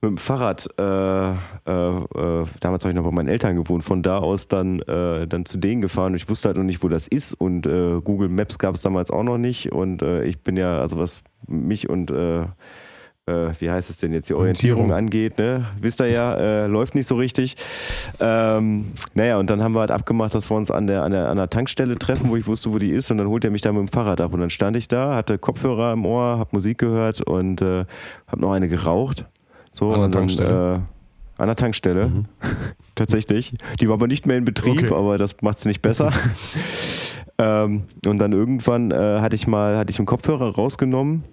mit 0.00 0.10
dem 0.10 0.18
Fahrrad, 0.18 0.68
äh, 0.78 1.30
äh, 1.30 1.32
äh, 1.32 2.46
damals 2.60 2.84
habe 2.84 2.90
ich 2.90 2.96
noch 2.96 3.04
bei 3.04 3.12
meinen 3.12 3.28
Eltern 3.28 3.56
gewohnt, 3.56 3.84
von 3.84 4.02
da 4.02 4.18
aus 4.18 4.48
dann, 4.48 4.80
äh, 4.80 5.26
dann 5.26 5.44
zu 5.44 5.58
denen 5.58 5.80
gefahren 5.80 6.12
und 6.12 6.16
ich 6.16 6.28
wusste 6.28 6.48
halt 6.48 6.56
noch 6.56 6.64
nicht, 6.64 6.82
wo 6.82 6.88
das 6.88 7.06
ist 7.06 7.34
und 7.34 7.62
Google 7.62 8.28
Maps 8.28 8.58
gab 8.58 8.74
es 8.74 8.82
damals 8.82 9.10
auch 9.10 9.22
noch 9.22 9.38
nicht 9.38 9.72
und 9.72 10.02
ich 10.02 10.40
bin 10.40 10.56
ja, 10.56 10.78
also 10.78 10.98
was 10.98 11.22
mich 11.46 11.88
und 11.88 12.12
äh, 13.26 13.50
wie 13.60 13.70
heißt 13.70 13.88
es 13.88 13.98
denn 13.98 14.12
jetzt, 14.12 14.28
die 14.28 14.34
Orientierung, 14.34 14.90
Orientierung. 14.90 14.98
angeht, 14.98 15.38
ne? 15.38 15.66
Wisst 15.80 16.00
ihr 16.00 16.08
ja, 16.08 16.34
äh, 16.34 16.66
läuft 16.66 16.94
nicht 16.94 17.06
so 17.06 17.14
richtig. 17.16 17.56
Ähm, 18.18 18.86
naja, 19.14 19.38
und 19.38 19.48
dann 19.48 19.62
haben 19.62 19.74
wir 19.74 19.80
halt 19.80 19.92
abgemacht, 19.92 20.34
dass 20.34 20.50
wir 20.50 20.56
uns 20.56 20.70
an 20.70 20.86
der, 20.88 21.02
an, 21.04 21.12
der, 21.12 21.28
an 21.28 21.36
der 21.36 21.48
Tankstelle 21.48 21.96
treffen, 21.98 22.30
wo 22.30 22.36
ich 22.36 22.46
wusste, 22.46 22.72
wo 22.72 22.78
die 22.78 22.90
ist. 22.90 23.10
Und 23.12 23.18
dann 23.18 23.28
holt 23.28 23.44
er 23.44 23.50
mich 23.50 23.62
da 23.62 23.70
mit 23.72 23.80
dem 23.80 23.88
Fahrrad 23.88 24.20
ab. 24.20 24.34
Und 24.34 24.40
dann 24.40 24.50
stand 24.50 24.76
ich 24.76 24.88
da, 24.88 25.14
hatte 25.14 25.38
Kopfhörer 25.38 25.92
im 25.92 26.04
Ohr, 26.04 26.38
hab 26.38 26.52
Musik 26.52 26.78
gehört 26.78 27.20
und 27.22 27.62
äh, 27.62 27.84
hab 28.26 28.40
noch 28.40 28.52
eine 28.52 28.66
geraucht. 28.68 29.24
So, 29.70 29.86
An 29.86 29.92
der 29.92 30.00
dann, 30.02 30.12
Tankstelle? 30.12 30.74
Äh, 30.74 31.40
an 31.40 31.46
der 31.46 31.56
Tankstelle. 31.56 32.24
Tatsächlich. 32.94 33.54
Die 33.80 33.88
war 33.88 33.94
aber 33.94 34.06
nicht 34.06 34.26
mehr 34.26 34.36
in 34.36 34.44
Betrieb, 34.44 34.84
Okay. 34.84 34.94
aber 34.94 35.16
das 35.16 35.36
macht 35.42 35.58
es 35.58 35.64
nicht 35.64 35.80
besser. 35.80 36.12
ähm, 37.38 37.84
und 38.06 38.18
dann 38.18 38.32
irgendwann 38.32 38.90
äh, 38.90 39.20
hatte 39.20 39.34
ich 39.36 39.46
mal, 39.46 39.78
hatte 39.78 39.90
ich 39.90 39.98
einen 39.98 40.06
Kopfhörer 40.06 40.54
rausgenommen, 40.54 41.24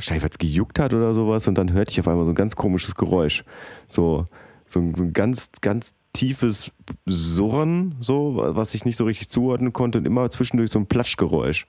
wahrscheinlich 0.00 0.22
weil 0.22 0.30
es 0.30 0.38
gejuckt 0.38 0.78
hat 0.78 0.94
oder 0.94 1.14
sowas, 1.14 1.46
und 1.46 1.56
dann 1.56 1.72
hörte 1.72 1.92
ich 1.92 2.00
auf 2.00 2.08
einmal 2.08 2.24
so 2.24 2.32
ein 2.32 2.34
ganz 2.34 2.56
komisches 2.56 2.94
Geräusch. 2.94 3.44
So, 3.88 4.24
so, 4.66 4.80
ein- 4.80 4.94
so 4.94 5.04
ein 5.04 5.12
ganz, 5.12 5.50
ganz 5.60 5.94
tiefes 6.12 6.72
Surren, 7.06 7.94
so, 8.00 8.34
was 8.36 8.74
ich 8.74 8.84
nicht 8.84 8.96
so 8.96 9.04
richtig 9.04 9.28
zuordnen 9.28 9.72
konnte, 9.72 9.98
und 9.98 10.06
immer 10.06 10.28
zwischendurch 10.30 10.70
so 10.70 10.78
ein 10.78 10.86
Platschgeräusch. 10.86 11.66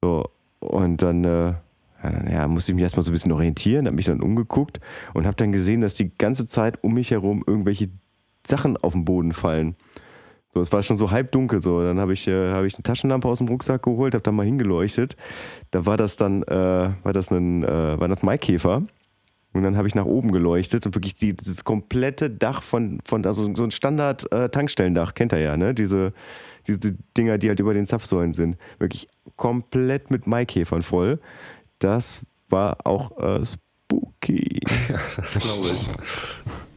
So, 0.00 0.30
und 0.60 1.02
dann, 1.02 1.24
äh, 1.24 1.54
ja, 2.32 2.48
musste 2.48 2.72
ich 2.72 2.76
mich 2.76 2.82
erstmal 2.84 3.02
so 3.02 3.10
ein 3.10 3.12
bisschen 3.12 3.32
orientieren, 3.32 3.86
habe 3.86 3.96
mich 3.96 4.06
dann 4.06 4.22
umgeguckt 4.22 4.80
und 5.12 5.26
habe 5.26 5.36
dann 5.36 5.52
gesehen, 5.52 5.82
dass 5.82 5.94
die 5.94 6.10
ganze 6.16 6.46
Zeit 6.46 6.82
um 6.82 6.94
mich 6.94 7.10
herum 7.10 7.44
irgendwelche 7.46 7.90
Sachen 8.46 8.78
auf 8.78 8.94
den 8.94 9.04
Boden 9.04 9.32
fallen. 9.32 9.74
So, 10.52 10.60
es 10.60 10.72
war 10.72 10.82
schon 10.82 10.96
so 10.96 11.10
halb 11.10 11.30
dunkel 11.30 11.62
so. 11.62 11.80
Dann 11.80 12.00
habe 12.00 12.12
ich, 12.12 12.26
äh, 12.26 12.50
hab 12.50 12.64
ich 12.64 12.74
eine 12.74 12.82
Taschenlampe 12.82 13.28
aus 13.28 13.38
dem 13.38 13.48
Rucksack 13.48 13.84
geholt, 13.84 14.14
habe 14.14 14.22
da 14.22 14.32
mal 14.32 14.44
hingeleuchtet. 14.44 15.16
Da 15.70 15.86
war 15.86 15.96
das 15.96 16.16
dann, 16.16 16.42
äh, 16.42 16.90
war 17.02 17.12
das 17.12 17.30
ein, 17.30 17.62
äh, 17.62 18.00
war 18.00 18.08
das 18.08 18.22
Maikäfer. 18.22 18.82
Und 19.52 19.62
dann 19.62 19.76
habe 19.76 19.88
ich 19.88 19.94
nach 19.94 20.04
oben 20.04 20.32
geleuchtet 20.32 20.86
und 20.86 20.94
wirklich 20.94 21.14
die, 21.14 21.34
dieses 21.34 21.64
komplette 21.64 22.30
Dach 22.30 22.62
von, 22.62 23.00
von 23.04 23.24
also 23.26 23.52
so 23.54 23.64
ein 23.64 23.70
Standard-Tankstellendach, 23.70 25.14
kennt 25.14 25.32
ihr 25.32 25.40
ja, 25.40 25.56
ne? 25.56 25.74
Diese, 25.74 26.12
diese 26.68 26.96
Dinger, 27.16 27.38
die 27.38 27.48
halt 27.48 27.58
über 27.58 27.74
den 27.74 27.86
Zapfsäulen 27.86 28.32
sind. 28.32 28.56
Wirklich 28.78 29.08
komplett 29.36 30.10
mit 30.10 30.26
Maikäfern 30.26 30.82
voll. 30.82 31.20
Das 31.78 32.22
war 32.48 32.86
auch 32.86 33.18
äh, 33.18 33.44
spooky. 33.44 34.60
Das 35.16 35.38
glaube 35.38 35.68
ich. 35.68 36.69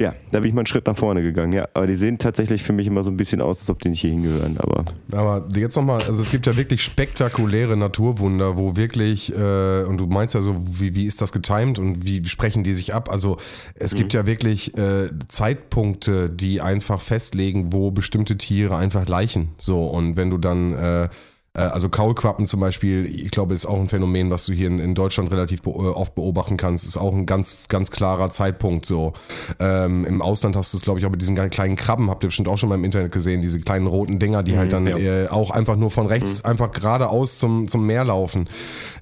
Ja, 0.00 0.14
da 0.30 0.40
bin 0.40 0.48
ich 0.48 0.54
mal 0.54 0.60
einen 0.60 0.66
Schritt 0.66 0.86
nach 0.86 0.96
vorne 0.96 1.20
gegangen. 1.20 1.52
Ja, 1.52 1.68
aber 1.74 1.86
die 1.86 1.94
sehen 1.94 2.16
tatsächlich 2.16 2.62
für 2.62 2.72
mich 2.72 2.86
immer 2.86 3.02
so 3.02 3.10
ein 3.10 3.18
bisschen 3.18 3.42
aus, 3.42 3.60
als 3.60 3.68
ob 3.68 3.82
die 3.82 3.90
nicht 3.90 4.00
hier 4.00 4.08
hingehören. 4.08 4.56
Aber 4.56 4.86
Aber 5.12 5.46
jetzt 5.54 5.76
nochmal, 5.76 6.00
also 6.00 6.22
es 6.22 6.30
gibt 6.30 6.46
ja 6.46 6.56
wirklich 6.56 6.82
spektakuläre 6.82 7.76
Naturwunder, 7.76 8.56
wo 8.56 8.76
wirklich, 8.76 9.30
äh, 9.36 9.82
und 9.82 9.98
du 9.98 10.06
meinst 10.06 10.34
ja 10.34 10.40
so, 10.40 10.56
wie, 10.58 10.94
wie 10.94 11.04
ist 11.04 11.20
das 11.20 11.32
getimed 11.32 11.78
und 11.78 12.06
wie 12.06 12.24
sprechen 12.24 12.64
die 12.64 12.72
sich 12.72 12.94
ab? 12.94 13.10
Also 13.10 13.36
es 13.74 13.94
gibt 13.94 14.14
ja 14.14 14.24
wirklich 14.24 14.74
äh, 14.78 15.10
Zeitpunkte, 15.28 16.30
die 16.30 16.62
einfach 16.62 17.02
festlegen, 17.02 17.70
wo 17.74 17.90
bestimmte 17.90 18.38
Tiere 18.38 18.78
einfach 18.78 19.06
leichen. 19.06 19.50
So, 19.58 19.84
und 19.84 20.16
wenn 20.16 20.30
du 20.30 20.38
dann, 20.38 20.72
äh, 20.72 21.08
also 21.54 21.88
Kaulquappen 21.88 22.46
zum 22.46 22.60
Beispiel, 22.60 23.06
ich 23.06 23.32
glaube, 23.32 23.54
ist 23.54 23.66
auch 23.66 23.78
ein 23.78 23.88
Phänomen, 23.88 24.30
was 24.30 24.46
du 24.46 24.52
hier 24.52 24.68
in, 24.68 24.78
in 24.78 24.94
Deutschland 24.94 25.32
relativ 25.32 25.62
be 25.62 25.70
äh, 25.70 25.72
oft 25.72 26.14
beobachten 26.14 26.56
kannst, 26.56 26.86
ist 26.86 26.96
auch 26.96 27.12
ein 27.12 27.26
ganz, 27.26 27.64
ganz 27.68 27.90
klarer 27.90 28.30
Zeitpunkt 28.30 28.86
so. 28.86 29.14
Ähm, 29.58 30.04
Im 30.04 30.22
Ausland 30.22 30.54
hast 30.54 30.72
du 30.72 30.76
es, 30.76 30.84
glaube 30.84 31.00
ich, 31.00 31.06
auch 31.06 31.10
mit 31.10 31.20
diesen 31.20 31.34
kleinen 31.50 31.74
Krabben, 31.74 32.08
habt 32.08 32.22
ihr 32.22 32.28
bestimmt 32.28 32.46
auch 32.46 32.56
schon 32.56 32.68
mal 32.68 32.76
im 32.76 32.84
Internet 32.84 33.10
gesehen, 33.10 33.42
diese 33.42 33.58
kleinen 33.58 33.88
roten 33.88 34.20
Dinger, 34.20 34.44
die 34.44 34.56
halt 34.56 34.72
dann 34.72 34.86
ja. 34.86 34.96
äh, 34.96 35.28
auch 35.28 35.50
einfach 35.50 35.74
nur 35.74 35.90
von 35.90 36.06
rechts 36.06 36.44
einfach 36.44 36.70
geradeaus 36.70 37.38
zum, 37.40 37.66
zum 37.66 37.84
Meer 37.84 38.04
laufen. 38.04 38.48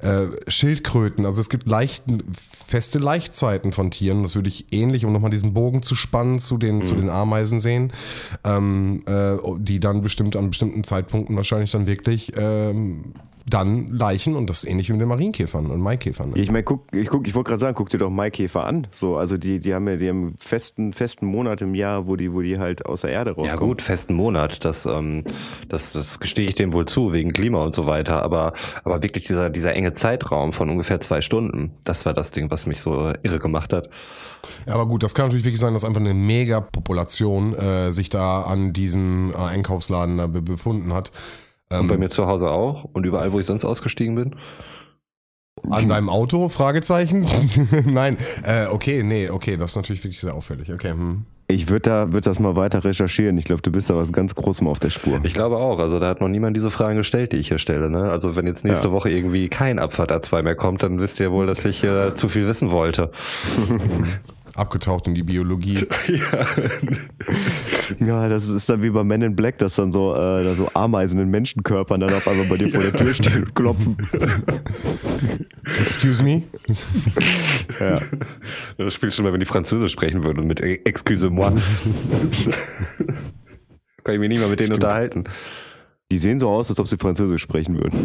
Äh, 0.00 0.26
Schildkröten, 0.46 1.26
also 1.26 1.42
es 1.42 1.50
gibt 1.50 1.68
leichten, 1.68 2.22
feste 2.66 2.98
Laichzeiten 2.98 3.72
von 3.72 3.90
Tieren, 3.90 4.22
das 4.22 4.36
würde 4.36 4.48
ich 4.48 4.72
ähnlich, 4.72 5.04
um 5.04 5.12
nochmal 5.12 5.30
diesen 5.30 5.52
Bogen 5.52 5.82
zu 5.82 5.94
spannen, 5.94 6.38
zu 6.38 6.56
den, 6.56 6.82
zu 6.82 6.94
den 6.94 7.10
Ameisen 7.10 7.60
sehen, 7.60 7.92
ähm, 8.44 9.04
äh, 9.06 9.36
die 9.58 9.80
dann 9.80 10.00
bestimmt 10.00 10.34
an 10.34 10.48
bestimmten 10.48 10.82
Zeitpunkten 10.84 11.36
wahrscheinlich 11.36 11.72
dann 11.72 11.86
wirklich 11.86 12.38
ähm, 12.48 13.14
dann 13.48 13.88
Leichen 13.88 14.36
und 14.36 14.50
das 14.50 14.64
ist 14.64 14.70
ähnlich 14.70 14.88
wie 14.88 14.92
mit 14.92 15.00
den 15.00 15.08
Marienkäfern 15.08 15.70
und 15.70 15.80
Maikäfern. 15.80 16.30
Ne? 16.30 16.38
ich 16.38 16.50
meine, 16.50 16.64
guck, 16.64 16.84
ich, 16.92 17.08
guck, 17.08 17.26
ich 17.26 17.34
wollte 17.34 17.48
gerade 17.48 17.60
sagen, 17.60 17.74
guck 17.74 17.88
dir 17.88 17.98
doch 17.98 18.10
Maikäfer 18.10 18.64
an. 18.64 18.86
So, 18.92 19.16
also 19.16 19.36
die, 19.36 19.60
die 19.60 19.74
haben 19.74 19.88
ja, 19.88 19.96
die 19.96 20.08
haben 20.08 20.22
einen 20.22 20.36
festen, 20.38 20.92
festen 20.92 21.26
Monat 21.26 21.62
im 21.62 21.74
Jahr, 21.74 22.06
wo 22.06 22.16
die, 22.16 22.32
wo 22.32 22.42
die 22.42 22.58
halt 22.58 22.86
aus 22.86 23.02
der 23.02 23.10
Erde 23.10 23.30
rauskommen. 23.30 23.48
Ja 23.48 23.56
gut, 23.56 23.82
festen 23.82 24.14
Monat, 24.14 24.64
das, 24.64 24.86
ähm, 24.86 25.24
das, 25.68 25.92
das 25.92 26.20
gestehe 26.20 26.48
ich 26.48 26.54
dem 26.54 26.72
wohl 26.72 26.86
zu, 26.86 27.12
wegen 27.12 27.32
Klima 27.32 27.62
und 27.62 27.74
so 27.74 27.86
weiter, 27.86 28.22
aber, 28.22 28.52
aber 28.84 29.02
wirklich 29.02 29.24
dieser, 29.24 29.50
dieser 29.50 29.74
enge 29.74 29.92
Zeitraum 29.92 30.52
von 30.52 30.68
ungefähr 30.70 31.00
zwei 31.00 31.20
Stunden, 31.20 31.72
das 31.84 32.06
war 32.06 32.14
das 32.14 32.32
Ding, 32.32 32.50
was 32.50 32.66
mich 32.66 32.80
so 32.80 33.12
irre 33.22 33.38
gemacht 33.38 33.72
hat. 33.72 33.88
Ja, 34.66 34.74
aber 34.74 34.86
gut, 34.86 35.02
das 35.02 35.14
kann 35.14 35.26
natürlich 35.26 35.44
wirklich 35.44 35.60
sein, 35.60 35.72
dass 35.72 35.84
einfach 35.84 36.00
eine 36.00 36.14
Megapopulation 36.14 37.54
äh, 37.54 37.90
sich 37.92 38.08
da 38.08 38.42
an 38.42 38.72
diesem 38.72 39.32
äh, 39.32 39.36
Einkaufsladen 39.36 40.18
da 40.18 40.26
be 40.26 40.42
befunden 40.42 40.94
hat. 40.94 41.10
Und 41.70 41.88
bei 41.88 41.98
mir 41.98 42.08
zu 42.08 42.26
Hause 42.26 42.50
auch 42.50 42.84
und 42.84 43.04
überall, 43.04 43.32
wo 43.32 43.40
ich 43.40 43.46
sonst 43.46 43.64
ausgestiegen 43.64 44.14
bin. 44.14 44.36
An 45.70 45.88
deinem 45.88 46.08
Auto? 46.08 46.48
Fragezeichen? 46.48 47.26
Nein. 47.92 48.16
Äh, 48.44 48.66
okay, 48.66 49.02
nee, 49.02 49.28
okay, 49.28 49.56
das 49.56 49.72
ist 49.72 49.76
natürlich 49.76 50.02
wirklich 50.02 50.20
sehr 50.20 50.34
auffällig. 50.34 50.72
Okay. 50.72 50.90
Hm. 50.90 51.24
Ich 51.50 51.68
würde 51.70 51.88
da, 51.88 52.12
würd 52.12 52.26
das 52.26 52.38
mal 52.38 52.56
weiter 52.56 52.84
recherchieren. 52.84 53.38
Ich 53.38 53.46
glaube, 53.46 53.62
du 53.62 53.72
bist 53.72 53.88
da 53.88 53.96
was 53.96 54.12
ganz 54.12 54.34
Großem 54.34 54.66
auf 54.66 54.80
der 54.80 54.90
Spur. 54.90 55.18
Ich 55.22 55.32
glaube 55.32 55.56
auch, 55.56 55.78
also 55.78 55.98
da 55.98 56.08
hat 56.08 56.20
noch 56.20 56.28
niemand 56.28 56.54
diese 56.54 56.70
Fragen 56.70 56.98
gestellt, 56.98 57.32
die 57.32 57.38
ich 57.38 57.48
hier 57.48 57.58
stelle. 57.58 57.88
Ne? 57.88 58.10
Also 58.10 58.36
wenn 58.36 58.46
jetzt 58.46 58.66
nächste 58.66 58.88
Ja. 58.88 58.92
Woche 58.92 59.10
irgendwie 59.10 59.48
kein 59.48 59.78
Abfahrt 59.78 60.12
A2 60.12 60.42
mehr 60.42 60.56
kommt, 60.56 60.82
dann 60.82 61.00
wisst 61.00 61.18
ihr 61.20 61.32
wohl, 61.32 61.46
dass 61.46 61.64
ich 61.64 61.82
äh, 61.84 62.14
zu 62.14 62.28
viel 62.28 62.46
wissen 62.46 62.70
wollte. 62.70 63.12
Abgetaucht 64.54 65.06
in 65.06 65.14
die 65.14 65.22
Biologie. 65.22 65.78
Ja, 68.04 68.28
das 68.28 68.48
ist 68.48 68.68
dann 68.68 68.82
wie 68.82 68.90
bei 68.90 69.02
Men 69.02 69.22
in 69.22 69.34
Black, 69.34 69.56
dass 69.58 69.76
dann 69.76 69.92
so, 69.92 70.12
äh, 70.14 70.44
da 70.44 70.54
so 70.54 70.68
Ameisen 70.74 71.18
in 71.20 71.30
Menschenkörpern 71.30 72.00
dann 72.00 72.12
auf 72.12 72.28
einmal 72.28 72.44
bei 72.46 72.58
dir 72.58 72.68
vor 72.68 72.82
der 72.82 72.92
Tür 72.92 73.14
stehen 73.14 73.44
und 73.44 73.54
klopfen. 73.54 73.96
Excuse 75.80 76.22
me? 76.22 76.42
Ja. 77.80 77.98
Das 78.76 78.92
spielt 78.94 79.14
schon 79.14 79.24
mal, 79.24 79.32
wenn 79.32 79.40
die 79.40 79.46
Französisch 79.46 79.92
sprechen 79.92 80.22
würden 80.24 80.40
und 80.40 80.48
mit 80.48 80.60
E- 80.60 80.80
Excuse-moi. 80.84 81.50
Kann 84.04 84.14
ich 84.14 84.20
mich 84.20 84.28
nicht 84.28 84.40
mal 84.40 84.48
mit 84.50 84.60
denen 84.60 84.72
unterhalten. 84.74 85.24
Die 86.10 86.18
sehen 86.18 86.38
so 86.38 86.48
aus, 86.48 86.68
als 86.70 86.78
ob 86.80 86.88
sie 86.88 86.96
Französisch 86.98 87.40
sprechen 87.42 87.76
würden. 87.76 87.98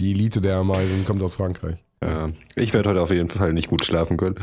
Die 0.00 0.12
Elite 0.12 0.40
der 0.40 0.56
Ameisen 0.56 1.04
kommt 1.04 1.22
aus 1.22 1.34
Frankreich. 1.34 1.76
Ja, 2.04 2.28
ich 2.56 2.74
werde 2.74 2.90
heute 2.90 3.00
auf 3.00 3.10
jeden 3.10 3.28
Fall 3.28 3.52
nicht 3.52 3.68
gut 3.68 3.84
schlafen 3.84 4.16
können. 4.16 4.36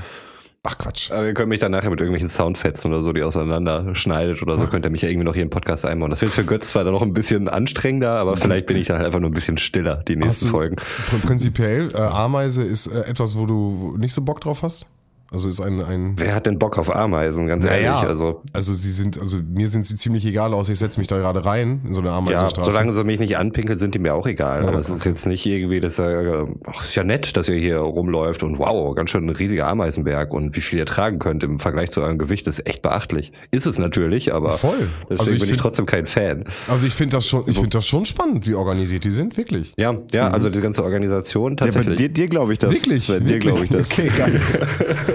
Ach 0.68 0.78
Quatsch. 0.80 1.12
Aber 1.12 1.28
ihr 1.28 1.36
könnt 1.36 1.50
mich 1.50 1.60
dann 1.60 1.72
nachher 1.72 1.92
mit 1.92 2.00
irgendwelchen 2.00 2.28
Soundfetzen 2.28 2.92
oder 2.92 3.04
so, 3.04 3.14
die 3.14 3.22
auseinanderschneidet 3.22 4.42
oder 4.42 4.58
so, 4.58 4.66
könnt 4.66 4.84
ihr 4.84 4.90
mich 4.90 5.04
ja 5.04 5.10
irgendwie 5.10 5.26
noch 5.26 5.36
hier 5.36 5.44
im 5.44 5.52
Podcast 5.52 5.86
einbauen. 5.86 6.10
Das 6.10 6.22
wird 6.24 6.32
für 6.32 6.44
Götz 6.44 6.72
zwar 6.72 6.84
dann 6.84 6.94
noch 6.94 7.04
ein 7.04 7.14
bisschen 7.14 7.48
anstrengender, 7.50 8.14
aber 8.14 8.36
vielleicht 8.36 8.66
bin 8.66 8.76
ich 8.78 8.88
dann 8.88 8.98
halt 8.98 9.06
einfach 9.06 9.20
nur 9.20 9.30
ein 9.30 9.34
bisschen 9.34 9.60
stiller, 9.60 9.98
die 10.08 10.16
nächsten 10.16 10.30
Hast 10.32 10.44
du- 10.46 10.48
Folgen. 10.48 10.76
Pr- 10.78 11.22
Prinzipiell, 11.26 11.92
äh, 11.94 11.98
Ameise 12.00 12.64
ist 12.64 12.88
äh, 12.88 13.02
etwas, 13.02 13.38
wo 13.38 13.46
du 13.46 13.96
nicht 14.00 14.14
so 14.14 14.24
Bock 14.24 14.42
drauf 14.42 14.64
hast. 14.64 14.88
Also 15.32 15.50
ist 15.50 15.60
ein, 15.60 15.82
ein 15.82 16.14
Wer 16.18 16.36
hat 16.36 16.46
denn 16.46 16.60
Bock 16.60 16.78
auf 16.78 16.96
Ameisen, 16.96 17.48
ganz 17.48 17.66
ehrlich? 17.66 17.90
Also, 17.90 18.44
also 18.54 18.74
sie 18.74 18.92
sind, 18.92 19.20
also 19.20 19.38
mir 19.38 19.68
sind 19.70 19.86
sie 19.86 19.98
ziemlich 19.98 20.26
egal 20.26 20.54
aus. 20.54 20.70
Ich 20.70 20.80
setze 20.80 21.00
mich 21.00 21.08
da 21.08 21.18
gerade 21.18 21.44
rein 21.44 21.82
in 21.86 21.94
so 21.94 22.00
eine 22.00 22.12
ja, 22.12 22.18
Ameisenstraße. 22.18 22.72
solange 22.72 22.94
sie 22.94 23.04
mich 23.04 23.20
nicht 23.20 23.38
anpinkeln, 23.38 23.78
sind 23.80 23.96
die 23.96 24.00
mir 24.00 24.14
auch 24.14 24.28
egal. 24.28 24.62
Ja, 24.62 24.70
aber 24.70 24.80
es 24.80 24.88
ist 24.88 25.02
okay. 25.02 25.10
jetzt 25.10 25.26
nicht 25.26 25.46
irgendwie, 25.46 25.80
dass 25.80 26.00
er, 26.00 26.48
ach, 26.66 26.84
ist 26.84 26.96
ja 26.96 27.04
nett, 27.04 27.36
dass 27.36 27.50
ihr 27.50 27.56
hier 27.58 27.80
rumläuft 27.80 28.44
und 28.44 28.60
wow, 28.60 28.96
ganz 28.96 29.10
schön 29.10 29.26
ein 29.26 29.30
riesiger 29.30 29.68
Ameisenberg 29.68 30.32
und 30.32 30.56
wie 30.56 30.62
viel 30.62 30.80
ihr 30.80 30.86
tragen 30.86 31.20
könnt 31.20 31.44
im 31.44 31.60
Vergleich 31.60 31.90
zu 31.92 32.02
eurem 32.02 32.18
Gewicht 32.18 32.48
ist 32.48 32.66
echt 32.68 32.82
beachtlich. 32.84 33.34
Ist 33.52 33.66
es 33.66 33.78
natürlich, 33.80 34.34
aber 34.34 34.52
Voll. 34.52 34.90
deswegen 35.10 35.20
Also 35.20 35.24
ich 35.24 35.30
bin 35.30 35.36
ich 35.44 35.50
find- 35.50 35.60
trotzdem 35.62 35.86
kein 35.88 36.06
Fan. 36.06 36.46
Also 36.68 36.86
ich 36.88 36.94
finde 36.94 37.18
das 37.18 37.26
schon, 37.28 37.44
ich 37.48 37.56
finde 37.56 37.72
das 37.72 37.86
schon 37.88 38.06
spannend, 38.06 38.48
wie 38.48 38.54
organisiert 38.54 39.04
die 39.04 39.12
sind, 39.12 39.36
wirklich. 39.38 39.74
Ja, 39.78 39.96
ja, 40.14 40.30
also 40.30 40.50
die 40.50 40.62
ganze 40.62 40.84
Organisation 40.84 41.54
Ja, 41.54 41.56
bei 41.56 41.66
tatsächlich. 41.66 41.98
dir, 41.98 42.10
dir 42.10 42.28
glaube 42.28 42.54
ich 42.54 42.60
das. 42.60 42.72
Wirklich? 42.74 43.08
Bei 43.08 43.20
dir 43.20 43.28
Wirklich? 43.28 43.54
glaube 43.54 43.64
ich 43.66 43.70
das. 43.72 43.92
Okay, 43.92 44.12
geil. 44.16 44.42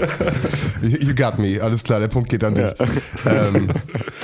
you 0.82 1.14
got 1.14 1.38
me, 1.38 1.60
alles 1.62 1.84
klar, 1.84 2.00
der 2.00 2.08
Punkt 2.08 2.28
geht 2.28 2.44
an 2.44 2.54
dich. 2.54 2.72
Ähm, 3.26 3.70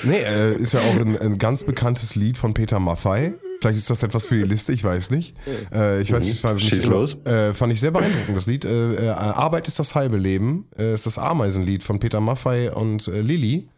nee, 0.04 0.20
äh, 0.20 0.56
ist 0.56 0.72
ja 0.74 0.80
auch 0.80 1.00
ein, 1.00 1.18
ein 1.18 1.38
ganz 1.38 1.62
bekanntes 1.64 2.14
Lied 2.14 2.38
von 2.38 2.54
Peter 2.54 2.80
Maffei. 2.80 3.34
Vielleicht 3.60 3.78
ist 3.78 3.90
das 3.90 4.02
etwas 4.02 4.26
für 4.26 4.36
die 4.36 4.42
Liste, 4.42 4.72
ich 4.72 4.84
weiß 4.84 5.10
nicht. 5.10 5.34
Äh, 5.72 6.00
ich 6.00 6.12
weiß 6.12 6.24
nicht, 6.26 6.44
ich, 6.44 6.68
Schieß 6.68 6.86
los. 6.86 7.16
Äh, 7.24 7.54
fand 7.54 7.72
ich 7.72 7.80
sehr 7.80 7.90
beeindruckend, 7.90 8.36
das 8.36 8.46
Lied. 8.46 8.64
Äh, 8.64 9.06
äh, 9.06 9.08
Arbeit 9.08 9.66
ist 9.66 9.78
das 9.78 9.94
halbe 9.94 10.16
Leben. 10.18 10.66
Äh, 10.78 10.94
ist 10.94 11.06
das 11.06 11.18
Ameisenlied 11.18 11.82
von 11.82 11.98
Peter 11.98 12.20
Maffei 12.20 12.70
und 12.72 13.08
äh, 13.08 13.20
Lilly. 13.20 13.68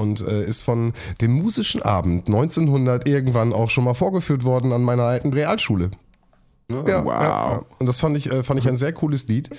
Und 0.00 0.20
ist 0.20 0.60
von 0.60 0.92
dem 1.20 1.32
musischen 1.32 1.82
Abend 1.82 2.28
1900 2.28 3.08
irgendwann 3.08 3.52
auch 3.52 3.68
schon 3.68 3.82
mal 3.82 3.94
vorgeführt 3.94 4.44
worden 4.44 4.70
an 4.72 4.84
meiner 4.84 5.02
alten 5.02 5.32
Realschule. 5.32 5.90
Ja, 6.70 7.04
Wow. 7.04 7.06
ja, 7.06 7.22
ja. 7.22 7.62
Und 7.80 7.86
das 7.86 7.98
fand 7.98 8.16
ich, 8.16 8.28
fand 8.28 8.60
ich 8.60 8.68
ein 8.68 8.76
sehr 8.76 8.92
cooles 8.92 9.26
Lied. 9.26 9.50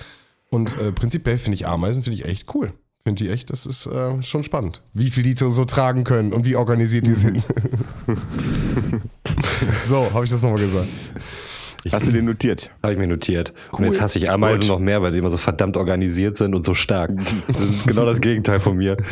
Und 0.50 0.78
äh, 0.78 0.92
prinzipiell 0.92 1.38
finde 1.38 1.54
ich 1.54 1.66
Ameisen 1.66 2.02
finde 2.02 2.18
ich 2.18 2.26
echt 2.26 2.54
cool. 2.54 2.72
Finde 3.02 3.24
ich 3.24 3.30
echt, 3.30 3.50
das 3.50 3.64
ist 3.64 3.86
äh, 3.86 4.22
schon 4.22 4.44
spannend. 4.44 4.82
Wie 4.92 5.10
viel 5.10 5.22
die 5.22 5.34
so 5.36 5.50
so 5.50 5.64
tragen 5.64 6.04
können 6.04 6.32
und 6.32 6.44
wie 6.44 6.56
organisiert 6.56 7.06
die 7.06 7.14
sind. 7.14 7.42
so, 9.82 10.12
habe 10.12 10.24
ich 10.24 10.30
das 10.30 10.42
nochmal 10.42 10.60
gesagt. 10.60 10.88
Hast 11.90 12.08
du 12.08 12.12
den 12.12 12.26
notiert? 12.26 12.70
Habe 12.82 12.92
ich 12.92 12.98
mir 12.98 13.06
notiert. 13.06 13.54
Cool. 13.72 13.78
Und 13.78 13.84
jetzt 13.86 14.02
hasse 14.02 14.18
ich 14.18 14.30
Ameisen 14.30 14.60
Gut. 14.60 14.68
noch 14.68 14.80
mehr, 14.80 15.00
weil 15.00 15.12
sie 15.12 15.18
immer 15.18 15.30
so 15.30 15.38
verdammt 15.38 15.78
organisiert 15.78 16.36
sind 16.36 16.54
und 16.54 16.66
so 16.66 16.74
stark. 16.74 17.10
Das 17.16 17.56
ist 17.58 17.86
genau 17.86 18.04
das 18.04 18.20
Gegenteil 18.20 18.60
von 18.60 18.76
mir. 18.76 18.96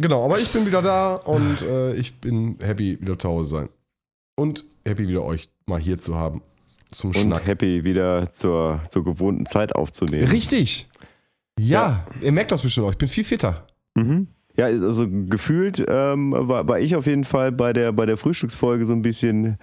Genau, 0.00 0.24
aber 0.24 0.38
ich 0.38 0.52
bin 0.52 0.64
wieder 0.64 0.80
da 0.80 1.16
und 1.16 1.62
äh, 1.62 1.92
ich 1.94 2.20
bin 2.20 2.56
happy, 2.62 3.00
wieder 3.00 3.18
zu 3.18 3.28
Hause 3.28 3.50
sein. 3.50 3.68
Und 4.36 4.64
happy, 4.84 5.08
wieder 5.08 5.24
euch 5.24 5.50
mal 5.66 5.80
hier 5.80 5.98
zu 5.98 6.14
haben. 6.16 6.40
Zum 6.90 7.10
Und 7.10 7.16
Schnack. 7.16 7.46
happy 7.46 7.84
wieder 7.84 8.32
zur, 8.32 8.80
zur 8.88 9.04
gewohnten 9.04 9.46
Zeit 9.46 9.74
aufzunehmen. 9.74 10.28
Richtig. 10.28 10.88
Ja, 11.58 12.06
ihr 12.22 12.32
merkt 12.32 12.50
das 12.52 12.62
bestimmt 12.62 12.86
auch. 12.86 12.92
Ich 12.92 12.98
bin 12.98 13.08
viel 13.08 13.24
fitter. 13.24 13.66
Mhm. 13.94 14.28
Ja, 14.56 14.66
also 14.66 15.06
gefühlt 15.08 15.84
ähm, 15.88 16.32
war, 16.36 16.66
war 16.66 16.80
ich 16.80 16.96
auf 16.96 17.06
jeden 17.06 17.24
Fall 17.24 17.52
bei 17.52 17.72
der, 17.72 17.92
bei 17.92 18.06
der 18.06 18.16
Frühstücksfolge 18.16 18.84
so 18.86 18.92
ein 18.92 19.02
bisschen, 19.02 19.56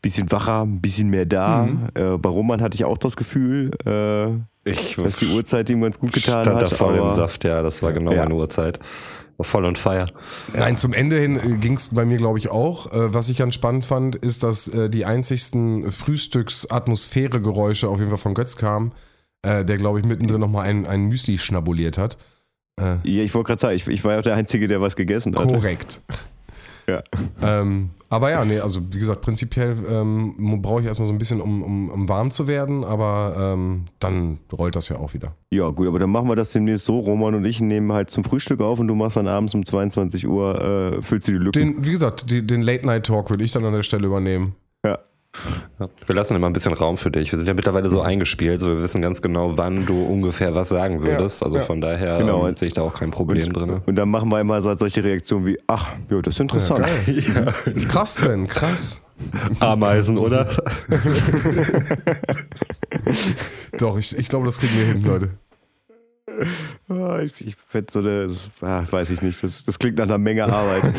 bisschen 0.00 0.30
wacher, 0.32 0.62
ein 0.64 0.80
bisschen 0.80 1.08
mehr 1.08 1.26
da. 1.26 1.64
Mhm. 1.66 1.88
Äh, 1.94 2.16
bei 2.18 2.28
Roman 2.30 2.60
hatte 2.62 2.74
ich 2.76 2.84
auch 2.84 2.98
das 2.98 3.16
Gefühl, 3.16 3.70
äh, 3.86 4.70
Ich 4.70 4.96
dass 4.96 5.16
die 5.16 5.26
Uhrzeit 5.28 5.68
ihm 5.70 5.80
ganz 5.82 5.98
gut 5.98 6.12
getan 6.12 6.44
stand 6.44 6.56
hat. 6.62 6.70
da 6.70 6.74
voll 6.74 6.96
im 6.96 7.12
Saft, 7.12 7.44
ja, 7.44 7.62
das 7.62 7.82
war 7.82 7.92
genau 7.92 8.12
Ja. 8.12 8.22
meine 8.22 8.34
Uhrzeit. 8.34 8.78
Voll 9.40 9.64
on 9.66 9.76
fire. 9.76 10.06
Nein, 10.52 10.76
zum 10.76 10.92
Ende 10.92 11.16
hin 11.16 11.60
ging 11.60 11.74
es 11.74 11.94
bei 11.94 12.04
mir, 12.04 12.16
glaube 12.16 12.38
ich, 12.40 12.50
auch. 12.50 12.92
Äh, 12.92 13.14
was 13.14 13.28
ich 13.28 13.36
ganz 13.38 13.54
spannend 13.54 13.84
fand, 13.84 14.16
ist, 14.16 14.42
dass 14.42 14.66
äh, 14.66 14.90
die 14.90 15.04
einzigsten 15.04 15.92
Frühstücksatmosphäre-Geräusche 15.92 17.88
auf 17.88 17.98
jeden 17.98 18.10
Fall 18.10 18.18
von 18.18 18.34
Götz 18.34 18.56
kamen, 18.56 18.92
äh, 19.42 19.64
der, 19.64 19.76
glaube 19.76 20.00
ich, 20.00 20.04
mittendrin 20.04 20.40
nochmal 20.40 20.68
ein, 20.68 20.86
ein 20.86 21.06
Müsli 21.06 21.38
schnabuliert 21.38 21.98
hat. 21.98 22.16
Äh, 22.80 22.96
Ja, 23.04 23.22
ich 23.22 23.32
wollte 23.34 23.48
gerade 23.48 23.60
sagen, 23.60 23.76
ich, 23.76 23.86
ich 23.86 24.02
war 24.04 24.14
ja 24.14 24.18
auch 24.18 24.22
der 24.24 24.34
Einzige, 24.34 24.66
der 24.66 24.80
was 24.80 24.96
gegessen 24.96 25.36
hat. 25.36 25.46
korrekt. 25.46 26.00
Ja. 26.88 27.02
Ähm, 27.42 27.90
aber 28.10 28.30
ja, 28.30 28.44
nee, 28.44 28.58
also 28.58 28.80
wie 28.90 28.98
gesagt, 28.98 29.20
prinzipiell 29.20 29.76
ähm, 29.90 30.62
brauche 30.62 30.80
ich 30.80 30.86
erstmal 30.86 31.06
so 31.06 31.12
ein 31.12 31.18
bisschen, 31.18 31.42
um, 31.42 31.62
um, 31.62 31.90
um 31.90 32.08
warm 32.08 32.30
zu 32.30 32.46
werden, 32.46 32.82
aber 32.82 33.36
ähm, 33.38 33.84
dann 33.98 34.38
rollt 34.50 34.74
das 34.76 34.88
ja 34.88 34.96
auch 34.96 35.12
wieder. 35.12 35.34
Ja, 35.50 35.68
gut, 35.68 35.86
aber 35.86 35.98
dann 35.98 36.08
machen 36.08 36.28
wir 36.28 36.36
das 36.36 36.52
demnächst 36.52 36.86
so. 36.86 36.98
Roman 37.00 37.34
und 37.34 37.44
ich 37.44 37.60
nehmen 37.60 37.92
halt 37.92 38.08
zum 38.08 38.24
Frühstück 38.24 38.62
auf 38.62 38.80
und 38.80 38.88
du 38.88 38.94
machst 38.94 39.18
dann 39.18 39.28
abends 39.28 39.54
um 39.54 39.64
22 39.64 40.26
Uhr, 40.26 40.94
äh, 40.96 41.02
füllst 41.02 41.28
du 41.28 41.32
die 41.32 41.38
Lücken. 41.38 41.74
Den, 41.74 41.84
wie 41.84 41.90
gesagt, 41.90 42.30
die, 42.30 42.46
den 42.46 42.62
Late-Night-Talk 42.62 43.28
würde 43.28 43.44
ich 43.44 43.52
dann 43.52 43.64
an 43.64 43.74
der 43.74 43.82
Stelle 43.82 44.06
übernehmen. 44.06 44.54
ja. 44.84 44.98
Ja. 45.78 45.88
Wir 46.06 46.14
lassen 46.14 46.34
immer 46.34 46.46
ein 46.48 46.52
bisschen 46.52 46.72
Raum 46.72 46.96
für 46.96 47.10
dich. 47.10 47.30
Wir 47.30 47.38
sind 47.38 47.46
ja 47.46 47.54
mittlerweile 47.54 47.88
so 47.88 48.00
eingespielt, 48.00 48.60
so 48.60 48.68
wir 48.68 48.82
wissen 48.82 49.00
ganz 49.02 49.22
genau, 49.22 49.56
wann 49.56 49.86
du 49.86 50.02
ungefähr 50.04 50.54
was 50.54 50.70
sagen 50.70 51.02
würdest. 51.02 51.42
also 51.42 51.58
ja. 51.58 51.62
von 51.62 51.80
daher 51.80 52.18
Genau. 52.18 52.46
ähm, 52.48 52.54
sehe 52.54 52.68
ich 52.68 52.74
da 52.74 52.82
auch 52.82 52.94
kein 52.94 53.10
Problem 53.10 53.52
drin. 53.52 53.80
Und 53.86 53.94
dann 53.96 54.08
machen 54.08 54.28
wir 54.30 54.40
immer 54.40 54.60
so 54.62 54.74
solche 54.74 55.04
Reaktionen 55.04 55.46
wie, 55.46 55.58
ach, 55.66 55.92
ja, 56.10 56.20
das 56.22 56.34
ist 56.34 56.40
interessant. 56.40 56.86
Krass, 57.88 58.16
Sven, 58.16 58.46
krass. 58.48 59.04
Ameisen, 59.60 60.16
oder? 60.18 60.48
Doch, 63.78 63.98
ich, 63.98 64.16
ich 64.16 64.28
glaube, 64.28 64.46
das 64.46 64.58
kriegen 64.60 64.76
wir 64.78 64.86
hin, 64.86 65.00
Leute. 65.02 65.30
Ah, 66.88 67.18
ich 67.20 67.32
ich 67.44 67.56
fände 67.68 67.90
so 67.90 67.98
eine, 67.98 68.28
das, 68.28 68.50
ah, 68.60 68.84
weiß 68.88 69.10
ich 69.10 69.22
nicht, 69.22 69.42
das, 69.42 69.64
das 69.64 69.78
klingt 69.78 69.98
nach 69.98 70.04
einer 70.04 70.18
Menge 70.18 70.44
Arbeit. 70.44 70.84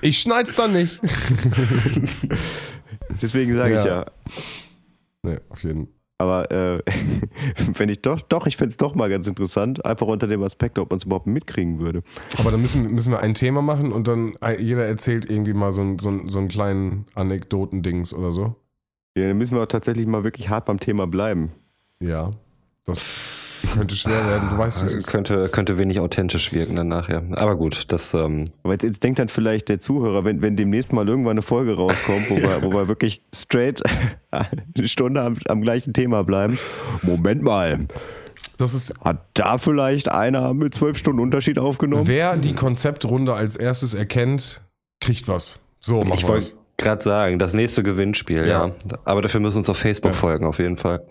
Ich 0.00 0.18
schneid's 0.18 0.54
dann 0.54 0.74
nicht. 0.74 1.00
Deswegen 3.22 3.54
sage 3.56 3.76
ich 3.76 3.84
Ja. 3.84 4.00
ja. 4.00 4.06
Nee, 5.22 5.38
auf 5.48 5.62
jeden 5.62 5.86
Fall. 5.86 5.94
Aber 6.18 6.50
äh, 6.52 6.80
wenn 7.74 7.88
ich 7.88 8.00
doch, 8.00 8.20
doch, 8.20 8.46
ich 8.46 8.56
fände 8.56 8.70
es 8.70 8.76
doch 8.76 8.94
mal 8.94 9.10
ganz 9.10 9.26
interessant, 9.26 9.84
einfach 9.84 10.06
unter 10.06 10.28
dem 10.28 10.42
Aspekt, 10.44 10.78
ob 10.78 10.90
man 10.90 10.98
es 10.98 11.04
überhaupt 11.04 11.26
mitkriegen 11.26 11.80
würde. 11.80 12.02
Aber 12.38 12.52
dann 12.52 12.60
müssen, 12.60 12.88
müssen 12.94 13.10
wir 13.10 13.18
ein 13.20 13.34
Thema 13.34 13.62
machen 13.62 13.92
und 13.92 14.06
dann 14.06 14.34
ein- 14.40 14.60
jeder 14.60 14.86
erzählt 14.86 15.28
irgendwie 15.30 15.54
mal 15.54 15.72
so, 15.72 15.80
ein, 15.82 15.98
so, 15.98 16.10
ein, 16.10 16.28
so 16.28 16.38
einen 16.38 16.48
kleinen 16.48 17.04
Anekdotendings 17.14 18.14
oder 18.14 18.30
so. 18.30 18.54
Ja, 19.16 19.26
dann 19.28 19.38
müssen 19.38 19.56
wir 19.56 19.62
auch 19.62 19.66
tatsächlich 19.66 20.06
mal 20.06 20.22
wirklich 20.24 20.48
hart 20.48 20.66
beim 20.66 20.78
Thema 20.78 21.06
bleiben. 21.08 21.50
Ja. 22.00 22.30
Das 22.84 23.00
könnte 23.66 23.96
schwer 23.96 24.26
werden. 24.26 24.48
Du 24.50 24.58
weißt, 24.58 24.80
wie 24.82 24.86
es 24.86 24.94
ist. 24.94 25.06
könnte, 25.08 25.48
könnte 25.50 25.78
wenig 25.78 26.00
authentisch 26.00 26.52
wirken 26.52 26.76
dann 26.76 26.88
nachher. 26.88 27.22
Aber 27.36 27.56
gut, 27.56 27.84
das 27.92 28.14
ähm, 28.14 28.50
Aber 28.62 28.72
jetzt, 28.72 28.82
jetzt 28.82 29.02
denkt 29.02 29.18
dann 29.18 29.28
vielleicht 29.28 29.68
der 29.68 29.80
Zuhörer, 29.80 30.24
wenn, 30.24 30.42
wenn 30.42 30.56
demnächst 30.56 30.92
mal 30.92 31.08
irgendwann 31.08 31.32
eine 31.32 31.42
Folge 31.42 31.74
rauskommt, 31.76 32.30
wo, 32.30 32.36
wir, 32.36 32.62
wo 32.62 32.72
wir 32.72 32.88
wirklich 32.88 33.22
straight 33.34 33.82
eine 34.30 34.88
Stunde 34.88 35.22
am, 35.22 35.36
am 35.48 35.62
gleichen 35.62 35.92
Thema 35.92 36.24
bleiben. 36.24 36.58
Moment 37.02 37.42
mal, 37.42 37.86
Das 38.58 38.74
ist, 38.74 39.00
hat 39.02 39.24
da 39.34 39.58
vielleicht 39.58 40.10
einer 40.10 40.54
mit 40.54 40.74
zwölf 40.74 40.96
Stunden 40.98 41.20
Unterschied 41.20 41.58
aufgenommen? 41.58 42.06
wer 42.06 42.36
die 42.36 42.54
Konzeptrunde 42.54 43.34
als 43.34 43.56
erstes 43.56 43.94
erkennt, 43.94 44.62
kriegt 45.00 45.28
was. 45.28 45.60
So 45.80 46.00
machen 46.00 46.18
ich 46.18 46.22
wollte 46.28 46.44
das. 46.46 46.58
gerade 46.78 47.02
sagen, 47.02 47.38
das 47.38 47.52
nächste 47.52 47.82
Gewinnspiel, 47.82 48.46
ja. 48.46 48.66
Ja. 48.68 48.70
Aber 49.04 49.22
dafür 49.22 49.40
müssen 49.40 49.56
wir 49.56 49.58
uns 49.58 49.68
auf 49.68 49.78
Facebook 49.78 50.12
Ja. 50.12 50.18
folgen, 50.18 50.46
auf 50.46 50.58
jeden 50.58 50.76
Fall. 50.76 51.02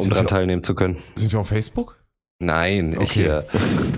Um 0.00 0.10
daran 0.10 0.26
teilnehmen 0.26 0.62
zu 0.62 0.74
können. 0.74 0.96
Sind 1.14 1.32
wir 1.32 1.40
auf 1.40 1.48
Facebook? 1.48 1.96
Nein, 2.42 2.94
ich 2.94 3.20
Okay. 3.20 3.26
äh, 3.26 3.42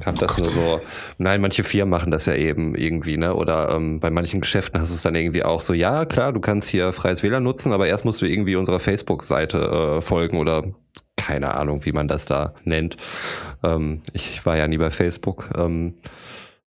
habe 0.04 0.18
das 0.18 0.36
nur 0.36 0.46
so. 0.46 0.80
Nein, 1.18 1.40
manche 1.40 1.62
Firmen 1.62 1.90
machen 1.90 2.10
das 2.10 2.26
ja 2.26 2.34
eben 2.34 2.74
irgendwie, 2.74 3.16
ne? 3.16 3.36
Oder 3.36 3.70
ähm, 3.70 4.00
bei 4.00 4.10
manchen 4.10 4.40
Geschäften 4.40 4.80
hast 4.80 4.90
du 4.90 4.96
es 4.96 5.02
dann 5.02 5.14
irgendwie 5.14 5.44
auch 5.44 5.60
so, 5.60 5.74
ja, 5.74 6.04
klar, 6.06 6.32
du 6.32 6.40
kannst 6.40 6.68
hier 6.68 6.92
freies 6.92 7.22
WLAN 7.22 7.44
nutzen, 7.44 7.72
aber 7.72 7.86
erst 7.86 8.04
musst 8.04 8.20
du 8.20 8.26
irgendwie 8.26 8.56
unserer 8.56 8.80
Facebook-Seite 8.80 9.58
äh, 9.98 10.00
folgen 10.02 10.38
oder 10.38 10.64
keine 11.16 11.54
Ahnung, 11.54 11.84
wie 11.84 11.92
man 11.92 12.08
das 12.08 12.24
da 12.24 12.54
nennt. 12.64 12.96
Ähm, 13.62 14.02
ich, 14.12 14.30
ich 14.30 14.44
war 14.44 14.56
ja 14.56 14.66
nie 14.66 14.78
bei 14.78 14.90
Facebook. 14.90 15.50
Ähm, 15.56 15.94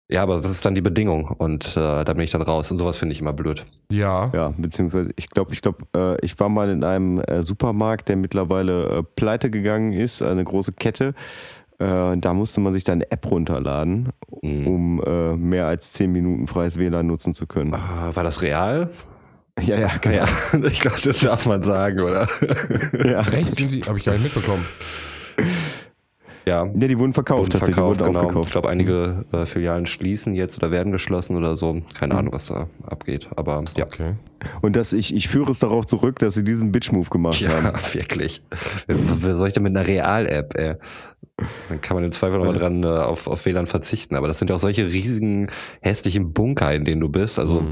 ja, 0.09 0.21
aber 0.23 0.37
das 0.37 0.51
ist 0.51 0.65
dann 0.65 0.75
die 0.75 0.81
Bedingung 0.81 1.25
und 1.29 1.65
äh, 1.77 2.03
da 2.03 2.13
bin 2.13 2.21
ich 2.21 2.31
dann 2.31 2.41
raus 2.41 2.69
und 2.71 2.77
sowas 2.77 2.97
finde 2.97 3.13
ich 3.13 3.21
immer 3.21 3.33
blöd. 3.33 3.65
Ja. 3.91 4.29
Ja, 4.33 4.53
beziehungsweise 4.57 5.11
ich 5.15 5.29
glaube, 5.29 5.53
ich 5.53 5.61
glaube, 5.61 5.85
äh, 5.95 6.23
ich 6.25 6.39
war 6.39 6.49
mal 6.49 6.69
in 6.69 6.83
einem 6.83 7.19
äh, 7.21 7.41
Supermarkt, 7.43 8.09
der 8.09 8.15
mittlerweile 8.15 8.85
äh, 8.99 9.03
pleite 9.15 9.49
gegangen 9.49 9.93
ist, 9.93 10.21
eine 10.21 10.43
große 10.43 10.73
Kette. 10.73 11.13
Äh, 11.79 12.17
da 12.17 12.33
musste 12.33 12.61
man 12.61 12.71
sich 12.73 12.83
dann 12.83 12.99
eine 13.01 13.11
App 13.11 13.29
runterladen, 13.29 14.09
Mhm. 14.41 14.67
um 14.67 15.03
äh, 15.03 15.35
mehr 15.35 15.65
als 15.67 15.93
10 15.93 16.11
Minuten 16.11 16.47
freies 16.47 16.77
WLAN 16.77 17.07
nutzen 17.07 17.33
zu 17.33 17.47
können. 17.47 17.73
Äh, 17.73 18.15
war 18.15 18.23
das 18.23 18.41
real? 18.41 18.89
Ja, 19.61 19.79
ja, 19.79 19.89
genau. 20.01 20.15
Ja, 20.17 20.25
ich 20.69 20.81
glaube, 20.81 20.97
das 21.01 21.19
darf 21.19 21.45
man 21.45 21.63
sagen, 21.63 22.01
oder? 22.01 22.27
Ja. 23.05 23.21
Echt? 23.21 23.55
Sind 23.55 23.71
die? 23.71 23.79
Habe 23.83 23.97
ich 23.97 24.03
gar 24.03 24.11
nicht 24.11 24.23
mitbekommen. 24.23 24.65
Ja, 26.47 26.65
Ja, 26.65 26.87
die 26.87 26.99
wurden 26.99 27.13
verkauft, 27.13 27.39
wurden 27.39 27.49
tatsächlich. 27.51 27.75
verkauft, 27.75 27.99
wurden 28.01 28.07
genau. 28.13 28.19
Ich 28.19 28.25
aufgekauft. 28.25 28.51
glaube, 28.51 28.69
einige 28.69 29.25
äh, 29.31 29.45
Filialen 29.45 29.85
schließen 29.87 30.35
jetzt 30.35 30.57
oder 30.57 30.69
werden 30.71 30.91
geschlossen 30.91 31.35
oder 31.37 31.57
so. 31.57 31.75
Keine 31.97 32.13
Mhm. 32.13 32.19
Ahnung, 32.19 32.33
was 32.33 32.47
da 32.47 32.67
abgeht. 32.85 33.27
Aber 33.35 33.63
ja. 33.75 33.85
Okay. 33.85 34.13
Und 34.61 34.75
das, 34.75 34.93
ich, 34.93 35.15
ich 35.15 35.27
führe 35.27 35.51
es 35.51 35.59
darauf 35.59 35.85
zurück, 35.87 36.19
dass 36.19 36.35
sie 36.35 36.43
diesen 36.43 36.71
Bitch-Move 36.71 37.09
gemacht 37.09 37.41
Ja, 37.41 37.63
haben. 37.63 37.77
wirklich. 37.93 38.43
Was 38.87 39.37
soll 39.39 39.47
ich 39.47 39.53
denn 39.55 39.63
mit 39.63 39.75
einer 39.75 39.87
Real-App, 39.87 40.55
ey? 40.55 40.75
Dann 41.67 41.81
kann 41.81 41.95
man 41.95 42.05
im 42.05 42.13
Zweifel 42.13 42.37
nochmal 42.39 42.57
dran 42.57 42.81
äh, 42.83 42.87
auf, 42.87 43.27
auf 43.27 43.45
WLAN 43.45 43.67
verzichten. 43.67 44.15
Aber 44.15 44.29
das 44.29 44.39
sind 44.39 44.47
ja 44.49 44.55
auch 44.55 44.59
solche 44.59 44.85
riesigen, 44.85 45.51
hässlichen 45.81 46.31
Bunker, 46.31 46.73
in 46.73 46.85
denen 46.85 47.01
du 47.01 47.09
bist. 47.09 47.39
Also, 47.39 47.55
Mhm. 47.59 47.71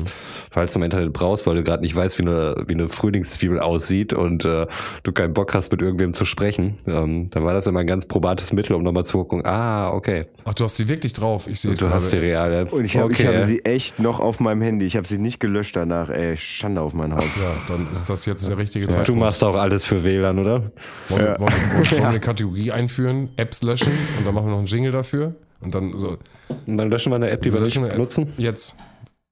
falls 0.52 0.73
du 0.73 0.80
im 0.80 0.84
Internet 0.84 1.13
brauchst, 1.13 1.47
weil 1.47 1.56
du 1.56 1.63
gerade 1.63 1.82
nicht 1.82 1.95
weißt, 1.95 2.17
wie 2.19 2.23
eine, 2.23 2.65
wie 2.67 2.73
eine 2.73 2.89
Frühlingszwiebel 2.89 3.62
aussieht 3.62 4.12
und 4.12 4.43
äh, 4.43 4.67
du 5.04 5.12
keinen 5.13 5.34
Bock 5.34 5.54
hast, 5.54 5.71
mit 5.71 5.82
irgendwem 5.82 6.13
zu 6.13 6.26
sprechen, 6.26 6.76
ähm, 6.88 7.30
dann 7.30 7.45
war 7.45 7.54
das 7.54 7.65
immer 7.65 7.80
ein 7.80 7.88
ganz 7.88 8.06
probates 8.06 8.52
Mittel, 8.52 8.73
um 8.76 8.84
nochmal 8.84 9.06
zu 9.06 9.17
gucken, 9.19 9.45
ah, 9.45 9.91
okay. 9.93 10.26
Ach, 10.43 10.54
du 10.54 10.65
hast 10.65 10.78
die 10.80 10.89
wirklich 10.89 11.13
drauf. 11.13 11.47
Ich 11.47 11.62
sehe 11.62 11.71
es 11.71 11.80
Du 11.80 11.89
hast 11.89 12.12
die 12.12 12.17
gerade. 12.17 12.28
Real-App. 12.28 12.73
Und 12.73 12.84
ich, 12.84 12.97
hab, 12.97 13.12
ich 13.12 13.19
okay. 13.19 13.28
habe 13.28 13.45
sie 13.45 13.63
echt 13.63 13.97
noch 13.97 14.19
auf 14.19 14.41
meinem 14.41 14.62
Handy. 14.62 14.86
Ich 14.86 14.97
habe 14.97 15.08
sie 15.08 15.19
nicht 15.19 15.39
gelöscht 15.39 15.78
danach. 15.78 16.10
Ey, 16.10 16.36
Schande 16.36 16.82
auf 16.82 16.93
mein 16.93 17.13
Haupt. 17.15 17.38
Ja, 17.41 17.56
dann 17.69 17.89
ist 17.93 18.10
das 18.10 18.26
jetzt 18.26 18.45
der 18.49 18.58
richtige 18.58 18.88
Du 18.88 18.91
Zeitpunkt. 18.91 19.21
machst 19.21 19.41
auch 19.41 19.56
alles 19.56 19.86
für 19.86 20.04
WLAN, 20.04 20.38
oder? 20.39 20.71
Wollen, 21.08 21.21
wir- 21.26 21.39
wollen, 21.39 21.39
wir- 21.39 21.73
wollen 21.78 21.91
wir 21.91 22.08
eine 22.10 22.19
Kategorie 22.19 22.71
einführen, 22.73 23.30
Apps 23.38 23.53
löschen 23.62 23.92
und 24.18 24.26
dann 24.26 24.34
machen 24.34 24.48
wir 24.48 24.52
noch 24.52 24.58
einen 24.60 24.68
Jingle 24.68 24.92
dafür. 24.92 25.36
Und 25.62 25.76
dann 25.76 25.98
so. 25.98 26.18
Und 26.66 26.78
dann 26.78 26.89
löschen 26.89 27.12
wir 27.12 27.16
eine 27.18 27.30
App, 27.30 27.42
die 27.42 27.54
wir 27.54 27.60
nicht 27.60 27.76
löschen 27.76 27.84
eine 27.84 27.94
App. 27.94 28.00
nutzen. 28.00 28.28
Jetzt. 28.38 28.76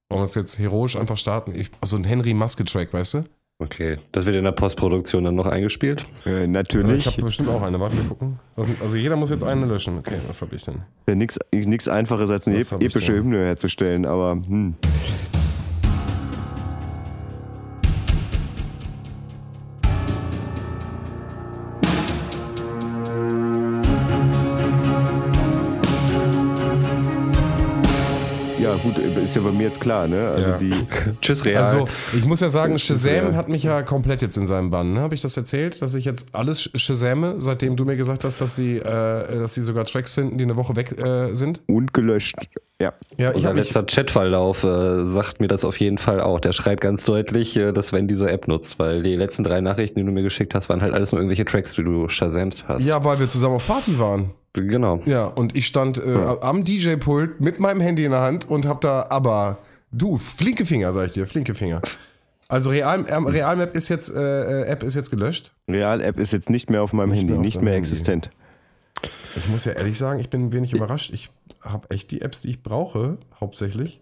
Wollen 0.10 0.22
wir 0.22 0.24
es 0.26 0.36
jetzt 0.36 0.60
heroisch 0.60 0.96
einfach 0.96 1.18
starten? 1.18 1.54
Ich, 1.56 1.72
also 1.82 1.96
ein 1.98 2.04
Henry 2.04 2.34
Maske-Track, 2.34 2.94
weißt 2.94 3.14
du? 3.16 3.24
Okay, 3.60 3.98
das 4.12 4.26
wird 4.26 4.36
in 4.38 4.44
der 4.44 4.54
Postproduktion 4.54 5.24
dann 5.24 5.36
noch 5.36 5.46
eingespielt. 5.46 6.04
Äh, 6.26 6.44
Ich 6.44 6.50
natürlich. 6.50 7.06
habe 7.06 7.22
bestimmt 7.22 7.50
auch 7.50 7.62
eine. 7.62 7.80
Warte, 7.80 7.96
wir 7.96 8.06
gucken. 8.06 8.40
Also 8.56 8.98
jeder 8.98 9.16
muss 9.16 9.30
jetzt 9.30 9.44
eine 9.44 9.66
löschen. 9.68 10.00
Okay, 10.00 10.18
was 10.28 10.42
habe 10.42 10.56
ich 10.56 10.66
denn? 10.66 10.80
Ja, 11.08 11.14
nix, 11.16 11.38
nix 11.54 11.88
einfaches 11.88 12.30
als 12.30 12.48
eine 12.48 12.58
ep 12.58 12.64
ich 12.64 12.72
epische? 12.72 13.14
Hymne 13.14 13.46
herzustellen, 13.46 14.06
aber 14.06 14.32
hm. 14.32 14.76
Ja, 28.62 28.76
gut, 28.76 28.96
ist 29.00 29.36
ja 29.36 29.42
bei 29.42 29.52
mir 29.52 29.64
jetzt 29.64 29.82
klar, 29.82 30.08
ne? 30.08 30.30
Also 30.30 30.52
Ja. 30.52 30.58
die. 30.58 30.70
Tschüss, 31.22 31.44
Real. 31.44 31.64
Also, 31.64 31.88
ich 32.14 32.26
muss 32.26 32.42
ja 32.42 32.50
sagen, 32.50 32.78
Shazam 32.78 33.36
hat 33.36 33.50
mich 33.50 33.64
ja 33.64 33.82
komplett 33.82 34.22
jetzt 34.22 34.38
in 34.38 34.46
seinem 34.46 34.70
Bann. 34.70 34.94
Ne? 34.94 35.00
Habe 35.00 35.16
ich 35.16 35.22
das 35.22 35.36
erzählt, 35.36 35.82
dass 35.82 35.96
ich 35.96 36.06
jetzt 36.06 36.36
alles 36.36 36.70
Shazame, 36.76 37.36
seitdem 37.40 37.76
du 37.76 37.86
mir 37.86 37.96
gesagt 37.98 38.24
hast, 38.24 38.40
dass 38.40 38.56
sie, 38.56 38.78
äh, 38.78 38.84
dass 38.84 39.56
sie 39.56 39.64
sogar 39.64 39.86
Tracks 39.86 40.14
finden, 40.14 40.38
die 40.38 40.44
eine 40.44 40.58
Woche 40.58 40.76
weg 40.76 40.96
äh, 41.00 41.34
sind? 41.34 41.64
Und 41.66 41.92
gelöscht. 41.96 42.36
Ja. 42.80 42.94
Ja, 43.18 43.32
ich 43.32 43.38
Unser 43.38 43.54
letzter 43.56 43.84
Chatverlauf 43.84 44.64
äh, 44.64 45.06
sagt 45.06 45.40
mir 45.40 45.48
das 45.48 45.66
auf 45.66 45.80
jeden 45.80 45.98
Fall 45.98 46.22
auch. 46.22 46.40
Der 46.40 46.52
schreibt 46.52 46.82
ganz 46.82 47.04
deutlich, 47.06 47.58
äh, 47.58 47.72
dass 47.72 47.88
Sven 47.88 48.08
diese 48.08 48.30
App 48.30 48.48
nutzt, 48.48 48.78
weil 48.78 49.02
die 49.02 49.16
letzten 49.16 49.44
drei 49.44 49.62
Nachrichten, 49.62 50.00
die 50.00 50.06
du 50.06 50.12
mir 50.12 50.24
geschickt 50.24 50.54
hast, 50.54 50.70
waren 50.70 50.84
halt 50.84 50.94
alles 50.94 51.12
nur 51.12 51.20
irgendwelche 51.20 51.46
Tracks, 51.46 51.74
die 51.74 51.84
du 51.84 52.10
shazamt 52.10 52.66
hast. 52.68 52.86
Ja, 52.86 53.04
weil 53.04 53.20
wir 53.20 53.28
zusammen 53.28 53.56
auf 53.56 53.66
Party 53.66 53.98
waren. 53.98 54.32
Genau. 54.54 54.98
Ja, 55.06 55.26
und 55.28 55.56
ich 55.56 55.66
stand 55.66 55.98
äh, 55.98 56.14
am 56.42 56.64
DJ-Pult 56.64 57.40
mit 57.40 57.60
meinem 57.60 57.80
Handy 57.80 58.04
in 58.04 58.12
der 58.12 58.22
Hand 58.22 58.50
und 58.50 58.66
hab 58.66 58.82
da 58.82 59.06
aber, 59.10 59.60
du, 59.92 60.18
flinke 60.18 60.66
Finger, 60.66 60.92
sag 60.92 61.08
ich 61.08 61.14
dir, 61.14 61.26
flinke 61.26 61.56
Finger. 61.56 61.82
Also 62.50 62.70
Real, 62.70 63.06
ähm, 63.08 63.28
Realmap 63.28 63.76
ist 63.76 63.88
jetzt, 63.88 64.14
äh, 64.14 64.64
äh, 64.64 64.66
App 64.66 64.84
ist 64.84 64.96
jetzt 64.96 65.10
gelöscht. 65.10 65.54
Real-App 65.70 66.20
ist 66.20 66.34
jetzt 66.34 66.50
nicht 66.50 66.70
mehr 66.70 66.84
auf 66.84 66.92
meinem 66.92 67.12
Nicht 67.12 67.22
Handy, 67.22 67.34
auf 67.36 67.40
nicht 67.40 67.62
mehr 67.62 67.76
Handy. 67.76 67.90
existent. 67.90 68.30
Ich 69.38 69.48
muss 69.48 69.64
ja 69.64 69.72
ehrlich 69.72 69.98
sagen, 69.98 70.20
ich 70.20 70.30
bin 70.30 70.48
ein 70.48 70.54
wenig 70.54 70.74
überrascht. 70.74 71.14
Ich 71.14 71.32
habe 71.62 71.90
echt 71.90 72.12
die 72.12 72.20
Apps, 72.22 72.42
die 72.42 72.50
ich 72.50 72.62
brauche, 72.62 73.18
hauptsächlich. 73.40 74.02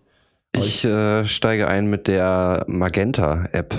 Ich 0.56 0.84
äh, 0.84 1.26
steige 1.26 1.68
ein 1.68 1.86
mit 1.86 2.08
der 2.08 2.66
Magenta-App, 2.68 3.76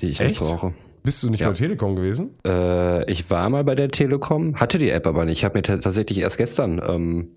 die 0.00 0.06
ich 0.10 0.20
Echt? 0.20 0.40
jetzt 0.40 0.48
brauche. 0.48 0.72
Bist 1.02 1.22
du 1.22 1.30
nicht 1.30 1.40
Ja. 1.40 1.48
bei 1.48 1.54
Telekom 1.54 1.94
gewesen? 1.94 2.36
Äh, 2.44 3.08
ich 3.10 3.30
war 3.30 3.48
mal 3.48 3.62
bei 3.62 3.74
der 3.76 3.90
Telekom, 3.90 4.56
hatte 4.56 4.78
die 4.78 4.90
App 4.90 5.06
aber 5.06 5.24
nicht. 5.24 5.38
Ich 5.38 5.44
habe 5.44 5.56
mir 5.58 5.62
tatsächlich 5.62 6.18
erst 6.18 6.36
gestern 6.36 6.82
ähm, 6.84 7.28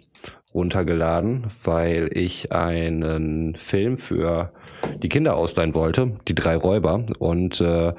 runtergeladen, 0.56 1.48
weil 1.64 2.10
ich 2.14 2.52
einen 2.52 3.56
Film 3.56 3.98
für 3.98 4.52
die 5.04 5.10
Kinder 5.10 5.36
ausleihen 5.36 5.76
wollte, 5.76 6.18
die 6.28 6.34
drei 6.34 6.56
Räuber. 6.56 7.06
Und 7.20 7.62
äh, 7.62 7.94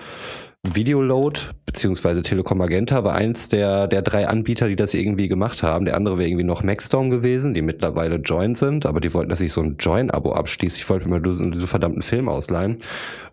Videoload 0.63 1.41
beziehungsweise 1.65 2.23
Telekom 2.23 2.59
Magenta 2.59 3.03
war 3.05 3.15
eins 3.15 3.49
der, 3.49 3.87
der 3.87 4.03
drei 4.03 4.29
Anbieter, 4.29 4.69
die 4.69 4.77
das 4.77 4.93
irgendwie 4.93 5.29
gemacht 5.29 5.63
haben. 5.63 5.85
Der 5.85 5.97
andere 5.97 6.19
wäre 6.19 6.29
irgendwie 6.29 6.45
noch 6.45 6.63
Maxdome 6.63 7.09
gewesen, 7.11 7.55
die 7.55 7.63
mittlerweile 7.63 8.17
Join 8.17 8.55
sind, 8.55 8.85
aber 8.87 9.01
die 9.01 9.15
wollten, 9.15 9.31
dass 9.31 9.41
ich 9.41 9.53
so 9.53 9.63
ein 9.63 9.77
Join-Abo 9.79 10.33
abschließe. 10.33 10.79
Ich 10.79 10.91
wollte 10.91 11.07
mir 11.07 11.19
mal 11.19 11.23
diesen, 11.23 11.53
diesen 11.53 11.67
verdammten 11.67 12.03
Film 12.03 12.29
ausleihen. 12.29 12.77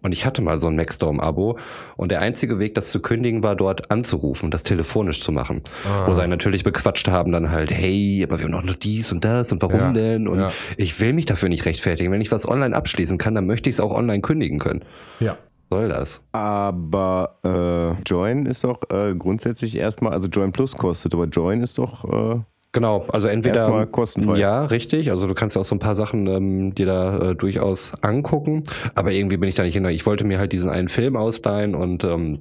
Und 0.01 0.11
ich 0.11 0.25
hatte 0.25 0.41
mal 0.41 0.59
so 0.59 0.67
ein 0.67 0.75
Maxdome-Abo. 0.75 1.57
Und 1.97 2.11
der 2.11 2.21
einzige 2.21 2.59
Weg, 2.59 2.75
das 2.75 2.91
zu 2.91 3.01
kündigen, 3.01 3.43
war 3.43 3.55
dort 3.55 3.91
anzurufen, 3.91 4.51
das 4.51 4.63
telefonisch 4.63 5.21
zu 5.21 5.31
machen. 5.31 5.63
Wo 6.05 6.13
sie 6.13 6.27
natürlich 6.27 6.63
bequatscht 6.63 7.09
haben, 7.09 7.31
dann 7.31 7.51
halt, 7.51 7.71
hey, 7.71 8.23
aber 8.25 8.39
wir 8.39 8.45
haben 8.45 8.51
doch 8.53 8.63
noch 8.63 8.75
dies 8.75 9.11
und 9.11 9.25
das 9.25 9.51
und 9.51 9.61
warum 9.61 9.79
Ja, 9.79 9.91
denn? 9.93 10.27
Und 10.27 10.39
ja. 10.39 10.51
ich 10.77 10.99
will 11.01 11.13
mich 11.13 11.25
dafür 11.25 11.49
nicht 11.49 11.65
rechtfertigen. 11.65 12.11
Wenn 12.11 12.21
ich 12.21 12.31
was 12.31 12.47
online 12.47 12.75
abschließen 12.75 13.17
kann, 13.17 13.35
dann 13.35 13.47
möchte 13.47 13.69
ich 13.69 13.75
es 13.75 13.79
auch 13.79 13.91
online 13.91 14.21
kündigen 14.21 14.59
können. 14.59 14.83
Ja. 15.19 15.37
Soll 15.69 15.89
das? 15.89 16.21
Aber 16.31 17.37
äh, 17.43 18.01
Join 18.03 18.45
ist 18.45 18.63
doch 18.63 18.81
äh, 18.89 19.13
grundsätzlich 19.15 19.75
erstmal, 19.75 20.13
also 20.13 20.27
Join 20.27 20.51
Plus 20.51 20.75
kostet, 20.75 21.13
aber 21.13 21.25
Join 21.25 21.61
ist 21.61 21.77
doch. 21.77 22.37
Äh, 22.37 22.39
Genau, 22.73 23.03
also 23.11 23.27
entweder 23.27 23.61
Erstmal 23.61 23.87
kostenfrei. 23.87 24.37
Ja, 24.37 24.65
richtig. 24.65 25.09
Also 25.09 25.25
du 25.25 25.33
kannst 25.33 25.55
ja 25.55 25.61
auch 25.61 25.65
so 25.65 25.73
ein 25.73 25.79
paar 25.79 25.95
Sachen 25.95 26.27
ähm, 26.27 26.75
dir 26.75 26.85
da 26.85 27.31
äh, 27.31 27.35
durchaus 27.35 27.93
angucken. 28.03 28.65
Aber 28.93 29.11
irgendwie 29.11 29.37
bin 29.37 29.49
ich 29.49 29.55
da 29.55 29.63
nicht 29.63 29.73
hinter. 29.73 29.89
Ich 29.89 30.05
wollte 30.05 30.25
mir 30.25 30.37
halt 30.37 30.51
diesen 30.51 30.69
einen 30.69 30.87
Film 30.87 31.15
ausleihen 31.15 31.73
und 31.73 32.03
ähm, 32.03 32.39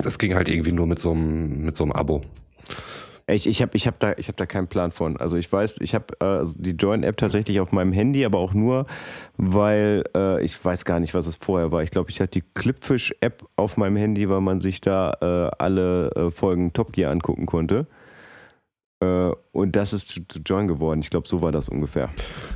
das 0.00 0.20
ging 0.20 0.34
halt 0.34 0.48
irgendwie 0.48 0.70
nur 0.70 0.86
mit 0.86 1.00
so 1.00 1.10
einem 1.10 1.64
mit 1.64 1.74
so 1.74 1.82
einem 1.82 1.92
Abo. 1.92 2.22
Ich 3.26 3.46
ich 3.46 3.62
habe 3.62 3.76
ich 3.76 3.86
hab 3.86 3.98
da, 3.98 4.14
ich 4.16 4.28
hab 4.28 4.36
da 4.36 4.46
keinen 4.46 4.68
Plan 4.68 4.92
von. 4.92 5.16
Also 5.16 5.36
ich 5.36 5.50
weiß, 5.50 5.78
ich 5.80 5.94
habe 5.94 6.06
äh, 6.20 6.24
also 6.24 6.56
die 6.58 6.72
Join-App 6.72 7.16
tatsächlich 7.16 7.60
auf 7.60 7.72
meinem 7.72 7.92
Handy, 7.92 8.24
aber 8.24 8.38
auch 8.38 8.54
nur, 8.54 8.86
weil 9.36 10.04
äh, 10.16 10.42
ich 10.44 10.62
weiß 10.64 10.84
gar 10.84 11.00
nicht, 11.00 11.14
was 11.14 11.26
es 11.26 11.36
vorher 11.36 11.72
war. 11.72 11.82
Ich 11.82 11.90
glaube, 11.90 12.10
ich 12.10 12.20
hatte 12.20 12.40
die 12.40 12.44
Clipfish-App 12.54 13.44
auf 13.56 13.76
meinem 13.76 13.96
Handy, 13.96 14.28
weil 14.28 14.40
man 14.40 14.60
sich 14.60 14.80
da 14.80 15.12
äh, 15.20 15.56
alle 15.58 16.10
äh, 16.12 16.30
Folgen 16.30 16.72
Top 16.72 16.92
Gear 16.92 17.10
angucken 17.10 17.46
konnte. 17.46 17.86
Äh, 19.02 19.30
und 19.52 19.76
das 19.76 19.92
ist 19.92 20.08
zu, 20.08 20.26
zu 20.26 20.40
Join 20.40 20.68
geworden. 20.68 21.00
Ich 21.00 21.10
glaube, 21.10 21.28
so 21.28 21.42
war 21.42 21.52
das 21.52 21.68
ungefähr. 21.68 22.10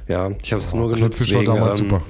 Ja, 0.07 0.31
ich 0.43 0.53
habe 0.53 0.63
es 0.63 0.73
nur 0.73 0.91
genutzt 0.91 1.19
Clipfish 1.19 1.35
war 1.35 1.57
damals 1.57 1.81
ähm, 1.81 1.89
super. 1.89 2.03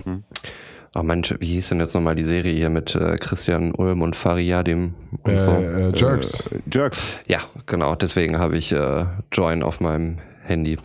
Oh 0.99 1.03
Mensch, 1.03 1.35
wie 1.41 1.47
hieß 1.47 1.69
denn 1.69 1.81
jetzt 1.81 1.95
nochmal 1.95 2.15
die 2.15 2.25
Serie 2.25 2.55
hier 2.55 2.71
mit 2.71 2.95
äh, 2.95 3.17
Christian 3.17 3.73
Ulm 3.73 4.01
und 4.01 4.17
Fariadim 4.17 4.95
und 5.25 5.39
so? 5.39 5.51
Äh, 5.51 5.89
äh, 5.89 5.93
Jerks. 5.95 6.47
Äh, 6.47 6.61
Jerks. 6.73 7.21
Ja, 7.27 7.41
genau. 7.67 7.97
Deswegen 7.97 8.39
habe 8.39 8.57
ich 8.57 8.73
äh, 8.73 9.05
Join 9.31 9.63
auf 9.63 9.81
meinem 9.81 10.17
Handy. 10.45 10.79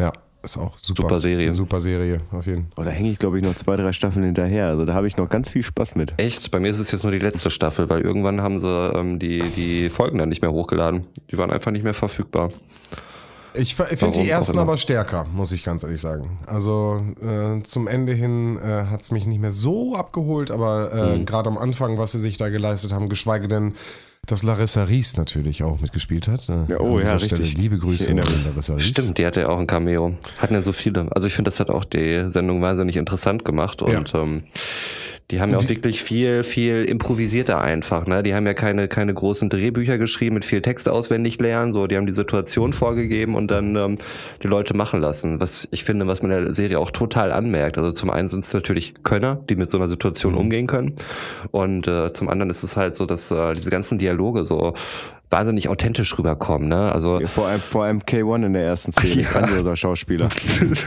ja, 0.00 0.12
ist 0.42 0.58
auch 0.58 0.76
super. 0.76 1.02
Super 1.02 1.20
Serie. 1.20 1.52
Super 1.52 1.80
Serie, 1.80 2.22
auf 2.32 2.44
jeden 2.46 2.62
Fall. 2.72 2.72
Oh, 2.76 2.82
da 2.82 2.90
hänge 2.90 3.10
ich, 3.10 3.20
glaube 3.20 3.38
ich, 3.38 3.44
noch 3.44 3.54
zwei, 3.54 3.76
drei 3.76 3.92
Staffeln 3.92 4.24
hinterher. 4.24 4.66
Also 4.66 4.84
da 4.84 4.94
habe 4.94 5.06
ich 5.06 5.16
noch 5.16 5.28
ganz 5.28 5.48
viel 5.48 5.62
Spaß 5.62 5.94
mit. 5.94 6.14
Echt? 6.16 6.50
Bei 6.50 6.58
mir 6.58 6.68
ist 6.68 6.80
es 6.80 6.90
jetzt 6.90 7.04
nur 7.04 7.12
die 7.12 7.20
letzte 7.20 7.48
Staffel, 7.48 7.88
weil 7.88 8.00
irgendwann 8.00 8.42
haben 8.42 8.58
sie 8.58 8.68
ähm, 8.68 9.20
die, 9.20 9.44
die 9.54 9.90
Folgen 9.90 10.18
dann 10.18 10.28
nicht 10.28 10.42
mehr 10.42 10.50
hochgeladen. 10.50 11.04
Die 11.30 11.38
waren 11.38 11.52
einfach 11.52 11.70
nicht 11.70 11.84
mehr 11.84 11.94
verfügbar. 11.94 12.50
Ich 13.54 13.78
f- 13.78 13.98
finde 13.98 14.20
die 14.20 14.28
ersten 14.28 14.58
aber 14.58 14.76
stärker, 14.76 15.26
muss 15.32 15.52
ich 15.52 15.64
ganz 15.64 15.82
ehrlich 15.82 16.00
sagen. 16.00 16.38
Also 16.46 17.02
äh, 17.20 17.62
zum 17.62 17.86
Ende 17.88 18.12
hin 18.12 18.58
äh, 18.58 18.86
hat 18.86 19.02
es 19.02 19.10
mich 19.10 19.26
nicht 19.26 19.40
mehr 19.40 19.52
so 19.52 19.94
abgeholt, 19.96 20.50
aber 20.50 20.92
äh, 20.92 21.18
Mhm. 21.18 21.26
gerade 21.26 21.48
am 21.50 21.58
Anfang, 21.58 21.98
was 21.98 22.12
sie 22.12 22.20
sich 22.20 22.38
da 22.38 22.48
geleistet 22.48 22.92
haben, 22.92 23.08
geschweige 23.08 23.48
denn, 23.48 23.74
dass 24.26 24.42
Larissa 24.44 24.84
Ries 24.84 25.16
natürlich 25.16 25.64
auch 25.64 25.80
mitgespielt 25.80 26.28
hat. 26.28 26.48
Äh, 26.48 26.52
Ja, 26.72 26.80
oh 26.80 26.92
an 26.92 26.98
dieser 26.98 27.12
ja, 27.12 27.18
Stelle 27.18 27.42
richtig. 27.42 27.58
Liebe 27.58 27.74
Ich 27.76 27.82
Grüße 27.82 28.10
an. 28.12 28.20
Larissa 28.44 28.74
Ries. 28.74 28.84
Stimmt, 28.86 29.18
die 29.18 29.26
hatte 29.26 29.40
ja 29.40 29.48
auch 29.48 29.58
ein 29.58 29.66
Cameo. 29.66 30.14
Hatten 30.38 30.54
ja 30.54 30.62
so 30.62 30.72
viele. 30.72 31.08
Also 31.10 31.26
ich 31.26 31.34
finde, 31.34 31.48
das 31.50 31.58
hat 31.60 31.70
auch 31.70 31.84
die 31.84 32.26
Sendung 32.30 32.62
wahnsinnig 32.62 32.96
interessant 32.96 33.44
gemacht 33.44 33.82
und 33.82 34.12
ähm, 34.14 34.44
die 35.30 35.40
haben 35.40 35.50
ja 35.50 35.58
auch 35.58 35.68
wirklich 35.68 36.02
viel, 36.02 36.42
viel 36.42 36.84
improvisierter 36.84 37.60
einfach. 37.60 38.06
Ne? 38.06 38.22
Die 38.22 38.34
haben 38.34 38.46
ja 38.46 38.54
keine, 38.54 38.88
keine 38.88 39.14
großen 39.14 39.48
Drehbücher 39.48 39.96
geschrieben 39.96 40.34
mit 40.34 40.44
viel 40.44 40.60
Text 40.60 40.88
auswendig 40.88 41.38
lernen. 41.40 41.72
So, 41.72 41.86
die 41.86 41.96
haben 41.96 42.06
die 42.06 42.12
Situation 42.12 42.72
vorgegeben 42.72 43.34
und 43.34 43.50
dann 43.50 43.76
ähm, 43.76 43.94
die 44.42 44.48
Leute 44.48 44.76
machen 44.76 45.00
lassen. 45.00 45.40
Was 45.40 45.68
ich 45.70 45.84
finde, 45.84 46.06
was 46.06 46.22
man 46.22 46.30
der 46.30 46.54
Serie 46.54 46.78
auch 46.78 46.90
total 46.90 47.32
anmerkt. 47.32 47.78
Also 47.78 47.92
zum 47.92 48.10
einen 48.10 48.28
sind 48.28 48.44
es 48.44 48.52
natürlich 48.52 48.94
Könner, 49.02 49.42
die 49.48 49.56
mit 49.56 49.70
so 49.70 49.78
einer 49.78 49.88
Situation 49.88 50.34
umgehen 50.34 50.66
können. 50.66 50.94
Und 51.50 51.88
äh, 51.88 52.12
zum 52.12 52.28
anderen 52.28 52.50
ist 52.50 52.62
es 52.62 52.76
halt 52.76 52.94
so, 52.94 53.06
dass 53.06 53.30
äh, 53.30 53.52
diese 53.54 53.70
ganzen 53.70 53.98
Dialoge 53.98 54.44
so 54.44 54.74
wahnsinnig 55.32 55.68
authentisch 55.68 56.16
rüberkommen. 56.18 56.68
Ne? 56.68 56.92
Also 56.92 57.20
Vor 57.26 57.46
allem, 57.48 57.60
vor 57.60 57.84
allem 57.84 57.98
K1 58.00 58.46
in 58.46 58.52
der 58.52 58.64
ersten 58.64 58.92
Szene, 58.92 59.22
Ja. 59.22 59.30
grandioser 59.30 59.74
Schauspieler. 59.76 60.28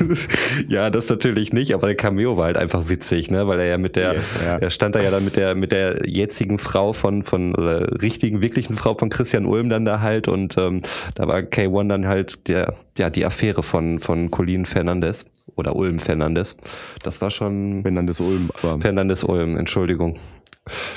ja, 0.68 0.90
das 0.90 1.10
natürlich 1.10 1.52
nicht, 1.52 1.74
aber 1.74 1.88
der 1.88 1.96
Cameo 1.96 2.38
war 2.38 2.46
halt 2.46 2.58
einfach 2.58 2.90
witzig, 2.90 3.32
ne? 3.32 3.48
Weil 3.48 3.60
er 3.60 3.66
ja 3.66 3.78
mit 3.78 3.96
der, 3.96 4.14
Ja, 4.14 4.20
ja. 4.46 4.58
er 4.58 4.70
stand 4.70 4.96
da 4.96 5.02
ja 5.02 5.12
dann 5.12 5.26
mit 5.26 5.36
der, 5.36 5.56
mit 5.56 5.72
der 5.72 6.08
jetzigen 6.08 6.60
Frau 6.60 6.94
von, 6.94 7.24
von, 7.24 7.56
oder 7.56 8.02
richtigen, 8.02 8.42
wirklichen 8.42 8.76
Frau 8.76 8.94
von 8.94 9.10
Christian 9.10 9.46
Ulm 9.46 9.70
dann 9.70 9.86
da 9.86 10.00
halt 10.02 10.28
und 10.28 10.58
ähm, 10.58 10.82
da 11.16 11.28
war 11.28 11.40
K1 11.40 11.88
dann 11.90 12.08
halt 12.08 12.48
der, 12.48 12.76
ja, 12.98 13.10
die 13.10 13.26
Affäre 13.26 13.64
von, 13.64 14.00
von 14.00 14.32
Colin 14.32 14.66
Fernandes 14.66 15.26
oder 15.56 15.76
Ulm 15.76 16.00
Fernandes. 16.00 16.56
Das 17.04 17.22
war 17.22 17.32
schon 17.32 17.84
das 18.06 18.20
Ulm 18.20 18.50
war. 18.62 18.80
Fernandes 18.80 19.24
Ulm, 19.24 19.58
Entschuldigung. 19.58 20.18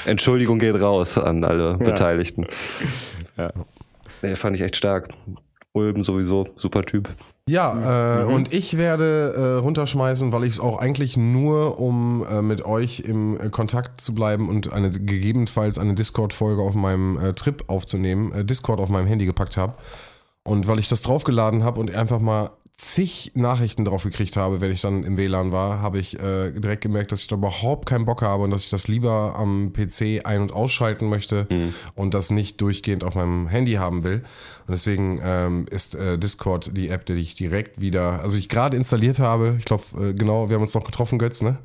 Entschuldigung 0.07 0.59
geht 0.59 0.81
raus 0.81 1.19
an 1.19 1.45
alle 1.45 1.77
Beteiligten. 1.77 2.47
Ja. 3.37 3.53
Nee, 4.23 4.35
fand 4.35 4.57
ich 4.57 4.63
echt 4.63 4.77
stark. 4.77 5.09
Ulm 5.73 6.03
sowieso, 6.03 6.47
super 6.55 6.83
Typ. 6.83 7.09
Ja, 7.49 8.23
äh, 8.23 8.25
und 8.25 8.53
ich 8.53 8.79
werde 8.79 9.35
äh, 9.37 9.63
runterschmeißen, 9.63 10.33
weil 10.33 10.45
ich 10.45 10.55
es 10.55 10.61
auch 10.61 10.79
eigentlich 10.79 11.17
nur, 11.17 11.79
um 11.79 12.27
äh, 12.29 12.43
mit 12.43 12.65
euch 12.65 13.01
im 13.01 13.39
äh, 13.39 13.49
Kontakt 13.49 14.01
zu 14.01 14.15
bleiben 14.15 14.49
und 14.49 14.73
eine 14.73 14.91
gegebenenfalls 14.91 15.79
eine 15.79 15.95
Discord-Folge 15.95 16.63
auf 16.63 16.75
meinem 16.75 17.19
äh, 17.19 17.33
Trip 17.33 17.65
aufzunehmen, 17.69 18.33
äh, 18.33 18.45
Discord 18.45 18.81
auf 18.81 18.89
meinem 18.89 19.07
Handy 19.07 19.25
gepackt 19.27 19.57
habe. 19.57 19.75
Und 20.43 20.67
weil 20.67 20.79
ich 20.79 20.89
das 20.89 21.03
draufgeladen 21.03 21.63
habe 21.63 21.79
und 21.81 21.95
einfach 21.95 22.19
mal 22.19 22.51
zig 22.79 23.33
Nachrichten 23.35 23.85
drauf 23.85 24.05
gekriegt 24.05 24.37
habe, 24.37 24.61
wenn 24.61 24.71
ich 24.71 24.81
dann 24.81 25.03
im 25.03 25.17
WLAN 25.17 25.51
war, 25.51 25.83
habe 25.83 25.99
ich 25.99 26.19
äh, 26.19 26.53
direkt 26.53 26.81
gemerkt, 26.81 27.11
dass 27.11 27.23
ich 27.23 27.27
da 27.27 27.35
überhaupt 27.35 27.87
keinen 27.87 28.05
Bock 28.05 28.23
habe 28.23 28.45
und 28.45 28.53
dass 28.53 28.65
ich 28.65 28.71
das 28.71 28.87
lieber 28.87 29.35
am 29.37 29.73
PC 29.73 30.25
ein- 30.25 30.43
und 30.43 30.53
ausschalten 30.53 31.09
möchte 31.09 31.49
und 31.97 32.15
das 32.15 32.31
nicht 32.31 32.61
durchgehend 32.61 33.03
auf 33.03 33.17
meinem 33.17 33.49
Handy 33.49 33.73
haben 33.73 34.05
will. 34.05 34.23
Und 34.67 34.71
deswegen 34.71 35.21
ähm, 35.23 35.67
ist 35.71 35.97
äh, 35.97 36.19
Discord 36.19 36.77
die 36.77 36.89
App, 36.89 37.05
die 37.05 37.15
ich 37.15 37.35
direkt 37.35 37.81
wieder, 37.81 38.21
also 38.21 38.39
ich 38.39 38.49
gerade 38.49 38.77
installiert 38.77 39.19
habe, 39.19 39.57
ich 39.59 39.65
glaube, 39.65 39.83
äh, 40.01 40.15
genau, 40.15 40.49
wir 40.49 40.55
haben 40.55 40.63
uns 40.63 40.75
noch 40.75 40.85
getroffen, 40.85 41.19
Götz, 41.19 41.43
ne? 41.43 41.59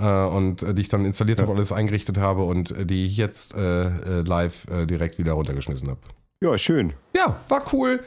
Äh, 0.00 0.06
und 0.06 0.62
äh, 0.62 0.72
die 0.72 0.80
ich 0.80 0.88
dann 0.88 1.04
installiert 1.04 1.42
habe, 1.42 1.52
alles 1.52 1.72
eingerichtet 1.72 2.18
habe 2.18 2.44
und 2.44 2.70
äh, 2.70 2.86
die 2.86 3.04
ich 3.04 3.18
jetzt 3.18 3.54
live 3.54 4.66
direkt 4.86 5.18
wieder 5.18 5.32
runtergeschmissen 5.32 5.90
habe. 5.90 6.00
Ja, 6.40 6.56
schön. 6.56 6.94
Ja, 7.14 7.36
war 7.48 7.64
cool. 7.72 8.00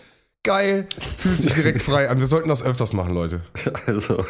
Geil, 0.43 0.87
fühlt 0.97 1.37
sich 1.39 1.53
direkt 1.53 1.81
frei 1.83 2.09
an. 2.09 2.17
Wir 2.19 2.25
sollten 2.27 2.49
das 2.49 2.65
öfters 2.65 2.93
machen, 2.93 3.13
Leute. 3.13 3.41
Also. 3.85 4.25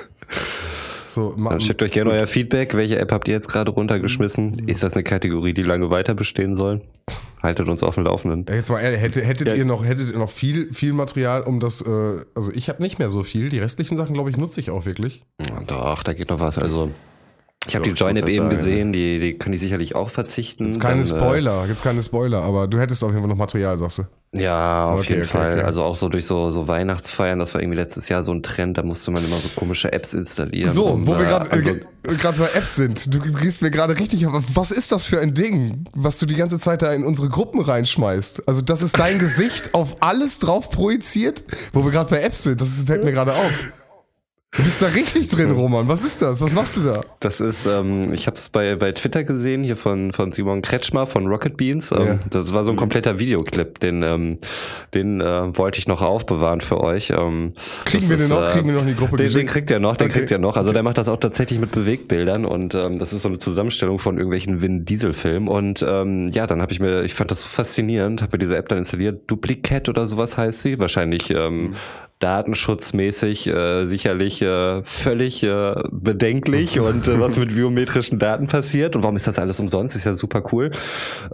So, 1.07 1.35
Dann 1.35 1.59
schickt 1.59 1.81
euch 1.83 1.91
gerne 1.91 2.11
euer 2.11 2.27
Feedback. 2.27 2.73
Welche 2.73 2.97
App 2.97 3.11
habt 3.11 3.27
ihr 3.27 3.33
jetzt 3.33 3.49
gerade 3.49 3.69
runtergeschmissen? 3.71 4.67
Ist 4.69 4.81
das 4.83 4.93
eine 4.93 5.03
Kategorie, 5.03 5.53
die 5.53 5.61
lange 5.63 5.89
weiter 5.89 6.13
bestehen 6.13 6.55
soll? 6.55 6.81
Haltet 7.43 7.67
uns 7.67 7.83
auf 7.83 7.95
dem 7.95 8.05
Laufenden. 8.05 8.45
Ja, 8.47 8.55
Jetzt 8.55 8.69
mal 8.69 8.79
ehrlich, 8.79 9.01
hättet, 9.01 9.25
hättet 9.25 9.49
Ja. 9.49 9.55
ihr 9.55 9.65
noch, 9.65 9.83
hättet 9.83 10.11
ihr 10.11 10.17
noch 10.17 10.29
viel, 10.29 10.71
viel 10.73 10.93
Material, 10.93 11.41
um 11.41 11.59
das, 11.59 11.81
äh, 11.81 11.89
also 12.35 12.51
ich 12.53 12.69
habe 12.69 12.81
nicht 12.81 12.97
mehr 12.99 13.09
so 13.09 13.23
viel. 13.23 13.49
Die 13.49 13.59
restlichen 13.59 13.97
Sachen, 13.97 14.13
glaube 14.13 14.29
ich, 14.29 14.37
nutze 14.37 14.59
ich 14.61 14.69
auch 14.69 14.85
wirklich. 14.85 15.23
Doch, 15.67 16.03
da 16.03 16.13
geht 16.13 16.29
noch 16.29 16.39
was. 16.39 16.57
Also, 16.57 16.91
ich 17.67 17.75
habe 17.75 17.83
die 17.83 17.91
Join-App 17.91 18.27
eben 18.27 18.49
gesehen. 18.49 18.91
Die, 18.91 19.19
die 19.19 19.37
kann 19.37 19.53
ich 19.53 19.61
sicherlich 19.61 19.93
auch 19.95 20.09
verzichten. 20.09 20.65
Jetzt 20.67 20.79
keine 20.81 21.03
Dann, 21.03 21.15
äh, 21.17 21.19
Spoiler, 21.21 21.65
jetzt 21.67 21.83
keine 21.83 22.01
Spoiler, 22.01 22.41
aber 22.41 22.67
du 22.67 22.79
hättest 22.79 23.03
auf 23.03 23.11
jeden 23.11 23.21
Fall 23.21 23.29
noch 23.29 23.37
Material, 23.37 23.77
sagst 23.77 23.99
du. 23.99 24.03
Ja, 24.33 24.85
auf 24.85 25.01
Okay, 25.01 25.09
jeden 25.09 25.21
okay, 25.23 25.29
Fall. 25.31 25.51
okay. 25.53 25.61
Also 25.63 25.83
auch 25.83 25.95
so 25.95 26.07
durch 26.09 26.25
so, 26.25 26.51
so 26.51 26.67
Weihnachtsfeiern, 26.67 27.37
das 27.37 27.53
war 27.53 27.61
irgendwie 27.61 27.77
letztes 27.77 28.07
Jahr 28.09 28.23
so 28.23 28.31
ein 28.31 28.41
Trend, 28.41 28.77
da 28.77 28.83
musste 28.83 29.11
man 29.11 29.23
immer 29.23 29.35
so 29.35 29.49
komische 29.59 29.91
Apps 29.91 30.13
installieren. 30.13 30.71
So, 30.71 30.85
um, 30.85 31.05
wo 31.05 31.17
wir 31.17 31.25
äh, 31.25 31.29
gerade 31.29 31.51
also- 31.51 31.69
äh, 31.69 32.39
bei 32.39 32.57
Apps 32.57 32.75
sind. 32.77 33.13
Du 33.13 33.19
gehst 33.19 33.61
mir 33.61 33.69
gerade 33.69 33.99
richtig, 33.99 34.25
aber 34.25 34.41
was 34.55 34.71
ist 34.71 34.91
das 34.91 35.05
für 35.05 35.19
ein 35.19 35.33
Ding, 35.33 35.83
was 35.93 36.17
du 36.17 36.25
die 36.25 36.35
ganze 36.35 36.57
Zeit 36.59 36.81
da 36.81 36.91
in 36.93 37.03
unsere 37.05 37.29
Gruppen 37.29 37.61
reinschmeißt? 37.61 38.47
Also 38.47 38.61
das 38.61 38.81
ist 38.81 38.97
dein 38.97 39.19
Gesicht 39.19 39.75
auf 39.75 39.97
alles 39.99 40.39
drauf 40.39 40.69
projiziert, 40.71 41.43
wo 41.73 41.83
wir 41.83 41.91
gerade 41.91 42.09
bei 42.09 42.21
Apps 42.21 42.43
sind. 42.43 42.59
Das 42.61 42.69
ist, 42.69 42.87
fällt 42.87 43.03
mir 43.03 43.11
gerade 43.11 43.33
auf. 43.33 43.51
Du 44.53 44.63
bist 44.63 44.81
da 44.81 44.87
richtig 44.87 45.29
drin, 45.29 45.51
Roman. 45.51 45.87
Was 45.87 46.03
ist 46.03 46.21
das? 46.21 46.41
Was 46.41 46.53
machst 46.53 46.75
du 46.75 46.81
da? 46.81 46.99
Das 47.21 47.39
ist, 47.39 47.65
ähm, 47.67 48.13
ich 48.13 48.27
habe 48.27 48.35
es 48.35 48.49
bei, 48.49 48.75
bei 48.75 48.91
Twitter 48.91 49.23
gesehen, 49.23 49.63
hier 49.63 49.77
von, 49.77 50.11
von 50.11 50.33
Simon 50.33 50.61
Kretschmer 50.61 51.07
von 51.07 51.25
Rocket 51.27 51.55
Beans. 51.55 51.89
Ähm, 51.93 51.99
Ja. 52.05 52.19
Das 52.29 52.53
war 52.53 52.65
so 52.65 52.71
ein 52.71 52.75
kompletter 52.75 53.17
Videoclip, 53.17 53.79
den, 53.79 54.03
ähm, 54.03 54.39
den 54.93 55.21
äh, 55.21 55.57
wollte 55.57 55.79
ich 55.79 55.87
noch 55.87 56.01
aufbewahren 56.01 56.59
für 56.59 56.81
euch. 56.81 57.11
Ähm, 57.11 57.53
Kriegen 57.85 58.09
wir 58.09 58.17
den 58.17 58.23
ist, 58.25 58.29
noch? 58.29 58.45
äh, 58.45 58.51
Kriegen 58.51 58.67
wir 58.67 58.73
noch 58.73 58.81
in 58.81 58.87
die 58.87 58.95
Gruppe 58.95 59.11
Den, 59.15 59.27
den 59.27 59.33
geschickt? 59.33 59.51
kriegt 59.51 59.71
er 59.71 59.79
noch, 59.79 59.95
den 59.95 60.07
Okay. 60.09 60.19
kriegt 60.19 60.31
er 60.31 60.37
noch. 60.39 60.57
Also 60.57 60.73
der 60.73 60.83
macht 60.83 60.97
das 60.97 61.07
auch 61.07 61.19
tatsächlich 61.21 61.57
mit 61.57 61.71
Bewegbildern 61.71 62.43
und 62.43 62.75
ähm, 62.75 62.99
das 62.99 63.13
ist 63.13 63.21
so 63.21 63.29
eine 63.29 63.37
Zusammenstellung 63.37 63.99
von 63.99 64.17
irgendwelchen 64.17 64.61
Vin 64.61 64.83
Diesel 64.83 65.13
Filmen. 65.13 65.47
Und 65.47 65.81
ähm, 65.87 66.27
ja, 66.27 66.45
dann 66.45 66.61
habe 66.61 66.73
ich 66.73 66.81
mir, 66.81 67.03
ich 67.03 67.13
fand 67.13 67.31
das 67.31 67.41
so 67.43 67.47
faszinierend, 67.47 68.21
habe 68.21 68.33
mir 68.33 68.39
diese 68.39 68.57
App 68.57 68.67
dann 68.67 68.79
installiert. 68.79 69.21
Duplicat 69.31 69.87
oder 69.87 70.07
sowas 70.07 70.37
heißt 70.37 70.61
sie. 70.61 70.77
Wahrscheinlich 70.77 71.29
ähm, 71.29 71.75
datenschutzmäßig 72.21 73.47
äh, 73.47 73.85
sicherlich 73.85 74.41
äh, 74.41 74.81
völlig 74.83 75.43
äh, 75.43 75.75
bedenklich 75.91 76.79
und 76.79 77.07
äh, 77.07 77.19
was 77.19 77.35
mit 77.37 77.53
biometrischen 77.55 78.19
Daten 78.19 78.47
passiert 78.47 78.95
und 78.95 79.03
warum 79.03 79.15
ist 79.17 79.27
das 79.27 79.39
alles 79.39 79.59
umsonst, 79.59 79.95
ist 79.95 80.05
ja 80.05 80.13
super 80.13 80.43
cool. 80.51 80.71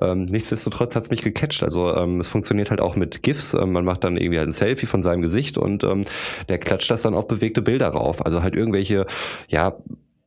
Ähm, 0.02 0.26
nichtsdestotrotz 0.26 0.96
hat's 0.96 1.12
mich 1.12 1.22
gecatcht. 1.22 1.64
Also 1.64 1.94
ähm, 1.96 2.20
es 2.20 2.28
funktioniert 2.28 2.70
halt 2.70 2.82
auch 2.82 2.96
mit 2.96 3.22
GIFs. 3.22 3.54
Ähm, 3.54 3.74
man 3.74 3.86
macht 3.86 4.04
dann 4.04 4.18
irgendwie 4.18 4.40
halt 4.40 4.50
ein 4.50 4.54
Selfie 4.54 4.86
von 4.86 5.04
seinem 5.04 5.22
Gesicht 5.22 5.58
und 5.58 5.84
ähm, 5.84 6.06
der 6.50 6.58
klatscht 6.58 6.90
das 6.90 7.04
dann 7.04 7.14
auf 7.14 7.28
bewegte 7.28 7.62
Bilder 7.62 7.90
rauf. 7.90 8.26
Also 8.26 8.42
halt 8.42 8.56
irgendwelche, 8.56 9.06
ja, 9.48 9.76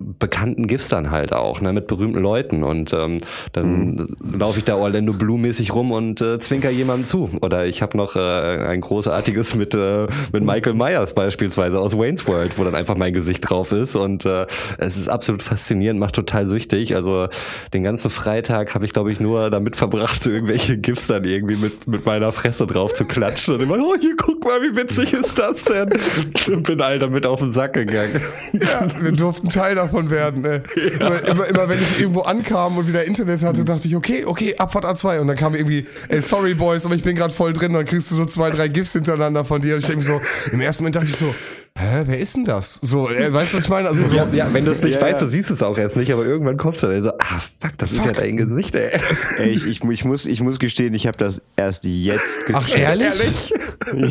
bekannten 0.00 0.66
GIFs 0.66 0.88
dann 0.88 1.10
halt 1.10 1.32
auch, 1.32 1.60
ne, 1.60 1.72
mit 1.72 1.86
berühmten 1.86 2.20
Leuten 2.20 2.62
und 2.62 2.92
ähm, 2.94 3.20
dann 3.52 4.16
laufe 4.20 4.58
ich 4.58 4.64
da 4.64 4.76
Orlando 4.76 5.12
Bloom 5.12 5.42
mäßig 5.42 5.74
rum 5.74 5.92
und 5.92 6.22
äh, 6.22 6.38
zwinker 6.38 6.70
jemandem 6.70 7.04
zu. 7.04 7.30
Oder 7.42 7.66
ich 7.66 7.82
habe 7.82 7.96
noch 7.96 8.16
äh, 8.16 8.20
ein 8.20 8.80
großartiges 8.80 9.54
mit 9.56 9.74
äh, 9.74 10.06
mit 10.32 10.42
Michael 10.42 10.74
Myers 10.74 11.14
beispielsweise 11.14 11.78
aus 11.78 11.96
Wayne's 11.96 12.26
World, 12.26 12.58
wo 12.58 12.64
dann 12.64 12.74
einfach 12.74 12.96
mein 12.96 13.12
Gesicht 13.12 13.48
drauf 13.48 13.72
ist 13.72 13.94
und 13.94 14.24
äh, 14.24 14.46
es 14.78 14.96
ist 14.96 15.08
absolut 15.08 15.42
faszinierend, 15.42 16.00
macht 16.00 16.14
total 16.14 16.48
süchtig. 16.48 16.94
Also 16.94 17.28
den 17.74 17.84
ganzen 17.84 18.10
Freitag 18.10 18.74
habe 18.74 18.86
ich 18.86 18.92
glaube 18.92 19.12
ich 19.12 19.20
nur 19.20 19.50
damit 19.50 19.76
verbracht, 19.76 20.26
irgendwelche 20.26 20.78
GIFs 20.78 21.08
dann 21.08 21.24
irgendwie 21.24 21.56
mit 21.56 21.86
mit 21.86 22.06
meiner 22.06 22.32
Fresse 22.32 22.66
drauf 22.66 22.94
zu 22.94 23.04
klatschen 23.04 23.54
und 23.54 23.62
immer, 23.62 23.76
oh 23.78 23.94
hier 24.00 24.16
guck 24.16 24.42
mal, 24.44 24.62
wie 24.62 24.74
witzig 24.74 25.12
ist 25.12 25.38
das 25.38 25.64
denn? 25.64 25.90
Und 26.50 26.66
bin 26.66 26.80
all 26.80 26.98
damit 26.98 27.26
auf 27.26 27.40
den 27.40 27.52
Sack 27.52 27.74
gegangen. 27.74 28.20
Ja, 28.52 28.86
wir 29.00 29.12
durften 29.12 29.50
Teil 29.50 29.74
davon 29.74 29.89
werden. 29.92 30.44
Ey. 30.44 30.60
Immer, 30.98 31.24
immer, 31.28 31.46
immer 31.48 31.68
wenn 31.68 31.78
ich 31.80 32.00
irgendwo 32.00 32.20
ankam 32.22 32.78
und 32.78 32.86
wieder 32.88 33.04
Internet 33.04 33.42
hatte, 33.42 33.64
dachte 33.64 33.88
ich, 33.88 33.96
okay, 33.96 34.24
okay, 34.24 34.54
Abfahrt 34.58 34.84
A2. 34.84 35.20
Und 35.20 35.28
dann 35.28 35.36
kam 35.36 35.54
irgendwie, 35.54 35.86
ey, 36.08 36.20
sorry 36.20 36.54
Boys, 36.54 36.86
aber 36.86 36.94
ich 36.94 37.02
bin 37.02 37.16
gerade 37.16 37.32
voll 37.34 37.52
drin. 37.52 37.68
Und 37.72 37.78
dann 37.78 37.84
kriegst 37.86 38.10
du 38.10 38.16
so 38.16 38.24
zwei, 38.26 38.50
drei 38.50 38.68
GIFs 38.68 38.92
hintereinander 38.92 39.44
von 39.44 39.60
dir. 39.60 39.74
Und 39.74 39.80
ich 39.80 39.86
denke 39.86 40.02
so, 40.04 40.20
im 40.52 40.60
ersten 40.60 40.82
Moment 40.82 40.96
dachte 40.96 41.08
ich 41.08 41.16
so, 41.16 41.34
hä, 41.78 42.02
wer 42.06 42.18
ist 42.18 42.36
denn 42.36 42.44
das? 42.44 42.74
So, 42.82 43.08
äh, 43.08 43.32
weißt 43.32 43.52
du, 43.52 43.58
was 43.58 43.64
ich 43.64 43.70
meine? 43.70 43.88
Also 43.88 44.06
so, 44.08 44.16
Ja, 44.16 44.26
ja, 44.32 44.48
wenn 44.52 44.64
du 44.64 44.70
es 44.70 44.82
nicht 44.82 44.94
Ja, 44.96 45.00
weißt, 45.02 45.20
ja. 45.20 45.26
du 45.26 45.30
siehst 45.30 45.50
es 45.50 45.62
auch 45.62 45.78
erst 45.78 45.96
nicht, 45.96 46.12
aber 46.12 46.24
irgendwann 46.24 46.56
kommst 46.56 46.82
du 46.82 46.88
dann 46.88 47.02
so, 47.02 47.10
ah 47.18 47.38
fuck, 47.60 47.72
das 47.78 47.92
ist 47.92 47.98
ja 47.98 48.04
Fuck. 48.06 48.14
dein 48.16 48.36
Gesicht, 48.36 48.74
ey. 48.74 48.90
Ey, 49.38 49.50
ich, 49.50 49.66
ich, 49.66 49.82
ich, 49.84 50.04
muss, 50.04 50.26
ich 50.26 50.40
muss 50.42 50.58
gestehen, 50.58 50.94
ich 50.94 51.06
habe 51.06 51.16
das 51.18 51.40
erst 51.56 51.84
jetzt 51.84 52.40
Ach, 52.52 52.64
gecheckt. 52.66 52.78
ehrlich? 52.80 53.54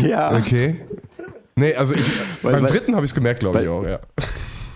Ja, 0.08 0.36
Okay. 0.38 0.76
Nee, 1.56 1.76
also 1.76 1.94
ich, 1.94 2.02
Weil- 2.42 2.54
beim 2.54 2.64
weil- 2.64 2.70
dritten 2.72 2.96
habe 2.96 3.06
ich 3.06 3.12
es 3.12 3.16
gemerkt, 3.16 3.42
glaube 3.42 3.62
ich 3.62 3.68
auch, 3.68 3.86
ja. 3.86 4.00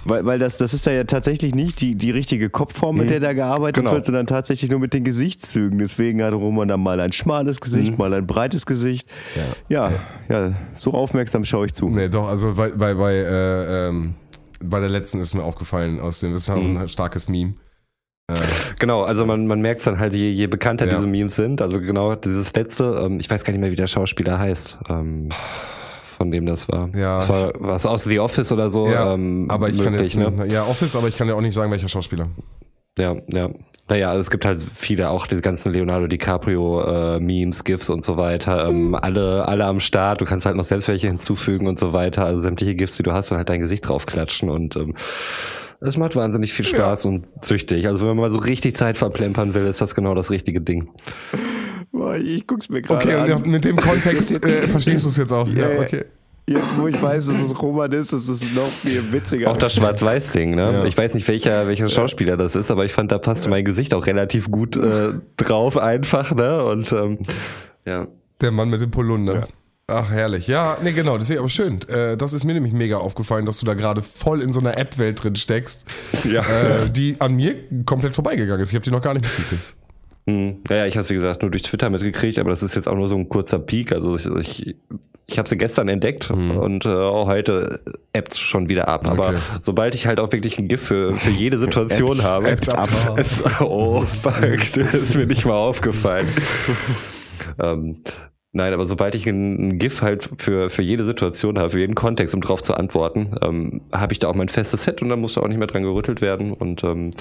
Weil, 0.06 0.26
weil 0.26 0.40
das, 0.40 0.58
das 0.58 0.74
ist 0.74 0.86
da 0.88 0.92
ja 0.92 1.04
tatsächlich 1.04 1.54
nicht 1.56 1.82
die, 1.82 1.96
die 1.96 2.12
richtige 2.12 2.50
Kopfform, 2.50 2.98
mit 2.98 3.10
der 3.10 3.20
da 3.20 3.34
gearbeitet 3.34 3.76
Genau. 3.84 3.92
wird, 3.94 4.06
sondern 4.06 4.28
tatsächlich 4.28 4.70
nur 4.72 4.80
mit 4.80 4.94
den 4.94 5.04
Gesichtszügen. 5.04 5.78
Deswegen 5.80 6.22
hat 6.24 6.34
Roman 6.34 6.68
dann 6.68 6.82
mal 6.82 7.00
ein 7.00 7.12
schmales 7.14 7.60
Gesicht, 7.62 7.98
mal 7.98 8.14
ein 8.14 8.28
breites 8.28 8.66
Gesicht. 8.66 9.08
Ja, 9.70 9.92
ja, 10.30 10.54
so 10.76 10.92
aufmerksam 10.92 11.46
schaue 11.46 11.66
ich 11.68 11.74
zu. 11.74 11.88
Nee, 11.90 12.10
doch, 12.10 12.28
also 12.28 12.54
bei, 12.54 12.70
bei, 12.70 12.94
bei, 12.94 13.14
äh, 13.16 13.88
ähm, 13.90 14.14
bei 14.64 14.80
der 14.80 14.90
letzten 14.90 15.20
ist 15.20 15.34
mir 15.34 15.44
aufgefallen, 15.44 16.00
aus 16.00 16.20
dem, 16.22 16.34
das 16.34 16.44
ist 16.44 16.50
halt 16.50 16.62
ein 16.64 16.88
starkes 16.90 17.28
Meme. 17.30 17.54
Genau, 18.80 19.04
also 19.04 19.26
man, 19.26 19.48
man 19.48 19.60
merkt 19.62 19.86
dann 19.86 20.00
halt, 20.00 20.14
je, 20.14 20.30
je 20.32 20.48
bekannter 20.48 20.86
Ja. 20.86 20.94
diese 20.94 21.06
Memes 21.08 21.36
sind. 21.36 21.62
Also 21.62 21.80
genau 21.82 22.16
dieses 22.16 22.54
letzte, 22.56 23.02
ähm, 23.06 23.20
ich 23.20 23.30
weiß 23.30 23.44
gar 23.44 23.52
nicht 23.52 23.60
mehr, 23.60 23.72
wie 23.72 23.76
der 23.76 23.88
Schauspieler 23.88 24.40
heißt, 24.40 24.78
ähm, 24.90 25.30
von 26.24 26.32
dem 26.32 26.46
das 26.46 26.70
war. 26.70 26.90
Ja, 26.96 27.20
Das 27.20 27.30
war 27.30 27.54
was 27.60 27.86
aus 27.86 28.06
The 28.06 28.20
Office 28.20 28.52
oder 28.54 28.70
so. 28.70 28.88
Ja, 28.88 29.14
ähm, 29.14 29.48
aber 29.50 29.68
ich 29.68 29.78
möglich, 29.78 30.14
kann 30.14 30.34
jetzt, 30.34 30.48
ne? 30.48 30.54
ja, 30.54 30.64
Office, 30.64 30.96
aber 30.96 31.10
ich 31.10 31.18
kann 31.18 31.28
ja 31.28 31.36
auch 31.36 31.42
nicht 31.42 31.54
sagen, 31.54 31.70
welcher 31.70 31.90
Schauspieler. 31.90 32.30
Ja, 32.98 33.16
ja. 33.28 33.50
Naja, 33.90 34.10
also 34.12 34.22
es 34.22 34.32
gibt 34.32 34.46
halt 34.46 34.62
viele, 34.62 35.10
auch 35.10 35.28
die 35.28 35.42
ganzen 35.42 35.74
Leonardo 35.74 36.08
DiCaprio 36.08 37.16
äh, 37.16 37.20
Memes, 37.20 37.66
GIFs 37.66 37.90
und 37.90 38.06
so 38.06 38.16
weiter. 38.16 38.70
Ähm, 38.70 38.96
alle, 38.96 39.46
alle 39.46 39.66
am 39.66 39.82
Start. 39.82 40.22
Du 40.22 40.26
kannst 40.26 40.46
halt 40.46 40.56
noch 40.56 40.64
selbst 40.64 40.88
welche 40.88 41.08
hinzufügen 41.08 41.68
und 41.68 41.78
so 41.78 41.92
weiter. 41.92 42.24
Also 42.24 42.40
sämtliche 42.40 42.76
GIFs, 42.76 42.96
die 42.96 43.04
du 43.04 43.12
hast, 43.12 43.32
und 43.32 43.38
halt 43.38 43.50
dein 43.50 43.60
Gesicht 43.60 43.90
draufklatschen 43.90 44.50
und 44.50 44.78
ähm, 44.78 44.96
es 45.82 45.98
macht 45.98 46.16
wahnsinnig 46.16 46.54
viel 46.54 46.64
Spaß 46.64 47.04
und 47.04 47.28
süchtig. 47.42 47.88
Also 47.88 48.00
wenn 48.00 48.16
man 48.16 48.18
mal 48.18 48.32
so 48.32 48.40
richtig 48.40 48.78
Zeit 48.78 48.98
verplempern 48.98 49.54
will, 49.54 49.66
ist 49.66 49.82
das 49.82 49.96
genau 49.96 50.16
das 50.16 50.32
richtige 50.32 50.62
Ding. 50.62 50.90
Boah, 51.94 52.16
Ich 52.18 52.46
guck's 52.48 52.68
mir 52.70 52.82
gerade 52.82 53.06
Okay, 53.06 53.14
an. 53.16 53.32
und 53.34 53.48
mit 53.48 53.64
dem 53.64 53.78
Kontext 53.78 54.44
äh, 54.46 54.68
verstehst 54.68 55.06
du 55.06 55.10
es 55.10 55.18
jetzt 55.18 55.32
auch. 55.32 55.48
Ja, 55.48 55.70
Ja, 55.70 55.74
ja. 55.76 55.82
okay. 55.82 56.04
Jetzt, 56.46 56.78
wo 56.78 56.88
ich 56.90 57.02
weiß, 57.02 57.28
dass 57.28 57.38
es 57.38 57.62
Roman 57.62 57.90
ist, 57.94 58.12
ist 58.12 58.28
es 58.28 58.42
noch 58.54 58.68
viel 58.68 59.14
witziger. 59.14 59.50
Auch 59.50 59.58
das 59.58 59.76
Schwarz-Weiß-Ding, 59.76 60.56
ne? 60.56 60.74
Ja. 60.74 60.84
Ich 60.84 60.98
weiß 60.98 61.14
nicht, 61.14 61.26
welcher, 61.30 61.68
welcher 61.68 61.88
Schauspieler 61.88 62.36
das 62.36 62.58
ist, 62.58 62.70
aber 62.70 62.84
ich 62.84 62.92
fand, 62.92 63.14
da 63.14 63.18
passte 63.18 63.48
mein 63.50 63.64
Gesicht 63.64 63.94
auch 63.94 64.06
relativ 64.08 64.52
gut 64.52 64.76
äh, 64.76 65.14
drauf 65.38 65.78
einfach, 65.78 66.36
ne? 66.36 66.66
Und 66.66 66.92
ähm, 66.92 67.20
ja. 67.86 68.08
Der 68.42 68.52
Mann 68.52 68.70
mit 68.70 68.82
dem 68.82 68.92
Polunder. 68.92 69.48
Ach, 69.88 70.10
herrlich. 70.12 70.48
Ja, 70.50 70.76
nee, 70.84 70.92
genau, 70.92 71.18
deswegen 71.18 71.40
aber 71.40 71.50
schön. 71.50 71.80
Äh, 71.88 72.18
das 72.18 72.34
ist 72.34 72.44
mir 72.44 72.54
nämlich 72.54 72.74
mega 72.74 72.98
aufgefallen, 72.98 73.46
dass 73.46 73.60
du 73.60 73.66
da 73.66 73.74
gerade 73.74 74.02
voll 74.02 74.42
in 74.42 74.52
so 74.52 74.60
einer 74.60 74.78
App-Welt 74.78 75.24
drin 75.24 75.38
steckst, 75.38 75.86
Ja. 76.30 76.42
äh, 76.44 76.90
die 76.90 77.16
an 77.20 77.36
mir 77.36 77.56
komplett 77.86 78.16
vorbeigegangen 78.16 78.62
ist. 78.62 78.70
Ich 78.70 78.76
habe 78.76 78.84
die 78.84 78.92
noch 78.92 79.02
gar 79.02 79.14
nicht 79.14 79.24
mitgekriegt. 79.24 79.74
Hm, 80.26 80.58
Naja, 80.70 80.86
ich 80.86 80.96
habe 80.96 81.02
es 81.02 81.10
wie 81.10 81.16
gesagt 81.16 81.42
nur 81.42 81.52
durch 81.52 81.64
Twitter 81.64 81.90
mitgekriegt, 81.90 82.40
aber 82.40 82.50
das 82.50 82.64
ist 82.64 82.76
jetzt 82.76 82.88
auch 82.88 82.96
nur 82.96 83.10
so 83.10 83.16
ein 83.16 83.28
kurzer 83.30 83.60
Peak. 83.60 83.92
Also 83.92 84.16
ich, 84.16 84.26
ich, 84.28 84.76
ich 85.28 85.38
habe 85.38 85.50
sie 85.50 85.58
gestern 85.58 85.88
entdeckt 85.90 86.30
und 86.32 86.86
äh, 86.86 86.90
auch 86.90 87.28
heute 87.28 87.80
appt 88.14 88.36
schon 88.38 88.70
wieder 88.70 88.88
ab. 88.88 89.06
Aber 89.10 89.30
Okay. 89.30 89.38
sobald 89.62 89.96
ich 89.96 90.08
halt 90.08 90.20
auch 90.20 90.32
wirklich 90.32 90.58
ein 90.60 90.68
GIF 90.68 90.82
für, 90.82 91.14
für 91.14 91.30
jede 91.32 91.58
Situation 91.58 92.24
habe, 92.24 92.52
Appt 92.52 92.70
ab. 92.70 92.90
es, 93.18 93.44
oh 93.62 94.02
fuck, 94.02 94.42
das 94.76 94.94
ist 94.94 95.16
mir 95.16 95.26
nicht 95.28 95.46
mal 95.46 95.54
aufgefallen. 95.58 96.28
ähm, 97.62 97.98
Nein, 98.56 98.72
aber 98.72 98.86
sobald 98.86 99.16
ich 99.16 99.26
ein, 99.26 99.80
GIF 99.80 100.04
halt 100.04 100.30
für, 100.38 100.70
für 100.70 100.84
jede 100.84 101.04
Situation 101.06 101.58
habe, 101.58 101.72
für 101.72 101.80
jeden 101.80 101.96
Kontext, 101.96 102.36
um 102.36 102.42
drauf 102.42 102.62
zu 102.62 102.76
antworten, 102.76 103.32
ähm, 103.42 103.82
habe 103.92 104.14
ich 104.14 104.20
da 104.20 104.28
auch 104.28 104.36
mein 104.36 104.48
festes 104.48 104.84
Set 104.84 105.02
und 105.02 105.10
dann 105.10 105.20
muss 105.20 105.34
da 105.34 105.42
auch 105.42 105.48
nicht 105.48 105.58
mehr 105.58 105.66
dran 105.66 105.82
gerüttelt 105.82 106.22
werden 106.22 106.54
und 106.54 106.84
ähm, 106.84 107.12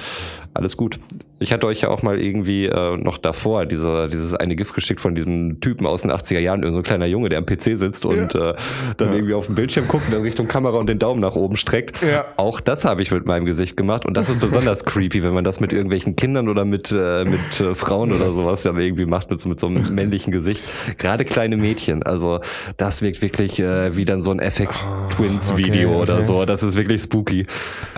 alles 0.53 0.77
gut. 0.77 0.99
Ich 1.39 1.53
hatte 1.53 1.67
euch 1.67 1.81
ja 1.81 1.89
auch 1.89 2.03
mal 2.03 2.21
irgendwie 2.21 2.67
äh, 2.67 2.97
noch 2.99 3.17
davor 3.17 3.65
diese, 3.65 4.09
dieses 4.11 4.35
eine 4.35 4.55
GIF 4.57 4.75
geschickt 4.75 5.01
von 5.01 5.15
diesem 5.15 5.61
Typen 5.63 5.87
aus 5.87 6.03
den 6.03 6.13
80er 6.13 6.39
Jahren, 6.39 6.61
irgendein 6.63 6.75
so 6.75 6.79
ein 6.81 6.83
kleiner 6.83 7.07
Junge, 7.07 7.31
der 7.31 7.39
am 7.39 7.47
PC 7.47 7.79
sitzt 7.79 8.05
und 8.05 8.35
äh, 8.35 8.53
dann 8.99 9.13
irgendwie 9.15 9.33
auf 9.35 9.47
dem 9.47 9.55
Bildschirm 9.55 9.89
guckt 9.89 10.05
und 10.09 10.13
dann 10.13 10.23
Richtung 10.23 10.49
Kamera 10.49 10.77
und 10.77 10.89
den 10.89 10.99
Daumen 10.99 11.21
nach 11.21 11.35
oben 11.35 11.57
streckt. 11.57 12.01
Ja. 12.03 12.27
Auch 12.37 12.61
das 12.61 12.85
habe 12.85 13.01
ich 13.01 13.11
mit 13.11 13.25
meinem 13.25 13.47
Gesicht 13.47 13.77
gemacht 13.79 14.05
und 14.05 14.19
das 14.19 14.29
ist 14.29 14.39
besonders 14.39 14.85
creepy, 14.85 15.23
wenn 15.25 15.33
man 15.33 15.45
das 15.45 15.61
mit 15.61 15.73
irgendwelchen 15.73 16.15
Kindern 16.15 16.51
oder 16.51 16.67
mit, 16.67 16.93
äh, 16.93 17.25
mit 17.25 17.59
äh, 17.59 17.75
Frauen 17.75 18.13
oder 18.13 18.33
sowas 18.33 18.63
dann 18.65 18.79
irgendwie 18.79 19.07
macht, 19.07 19.31
mit, 19.31 19.41
so- 19.41 19.49
mit 19.49 19.59
so 19.59 19.67
einem 19.69 19.95
männlichen 19.95 20.31
Gesicht. 20.31 20.61
Gerade 20.99 21.22
kleine 21.25 21.57
Mädchen, 21.57 22.03
also 22.03 22.41
das 22.77 23.03
wirkt 23.03 23.23
wirklich 23.23 23.59
äh, 23.61 23.97
wie 23.97 24.05
dann 24.05 24.23
so 24.23 24.31
ein 24.31 24.41
FX 24.41 24.85
Twins 25.11 25.57
Video 25.57 25.91
okay, 25.91 26.03
oder 26.03 26.15
okay. 26.17 26.25
so, 26.25 26.45
das 26.45 26.63
ist 26.63 26.77
wirklich 26.77 27.03
spooky. 27.03 27.47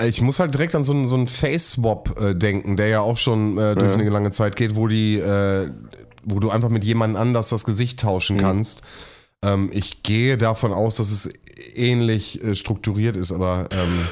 Ich 0.07 0.21
muss 0.23 0.41
halt 0.41 0.55
direkt 0.55 0.75
an 0.75 0.85
so 0.85 0.93
einen, 0.93 1.07
so 1.07 1.17
einen 1.17 1.27
Face-Swap 1.27 2.21
äh, 2.21 2.35
denken, 2.35 2.77
der 2.77 2.89
ja 2.89 3.01
auch 3.01 3.17
schon 3.17 3.59
äh, 3.59 3.75
durch 3.75 3.95
eine 3.95 4.09
lange 4.09 4.31
Zeit 4.31 4.57
geht, 4.57 4.77
wo 4.77 4.89
die, 4.89 5.19
äh, 5.19 5.69
wo 6.25 6.41
du 6.41 6.51
einfach 6.51 6.69
mit 6.69 6.85
jemandem 6.85 7.21
anders 7.21 7.49
das 7.49 7.65
Gesicht 7.65 8.01
tauschen 8.01 8.39
kannst. 8.39 8.83
Ähm, 9.43 9.71
ich 9.73 10.03
gehe 10.03 10.39
davon 10.39 10.73
aus, 10.73 10.97
dass 10.97 11.11
es 11.11 11.33
ähnlich 11.75 12.43
äh, 12.43 12.55
strukturiert 12.55 13.17
ist, 13.17 13.33
aber 13.33 13.69
ähm, 13.73 14.09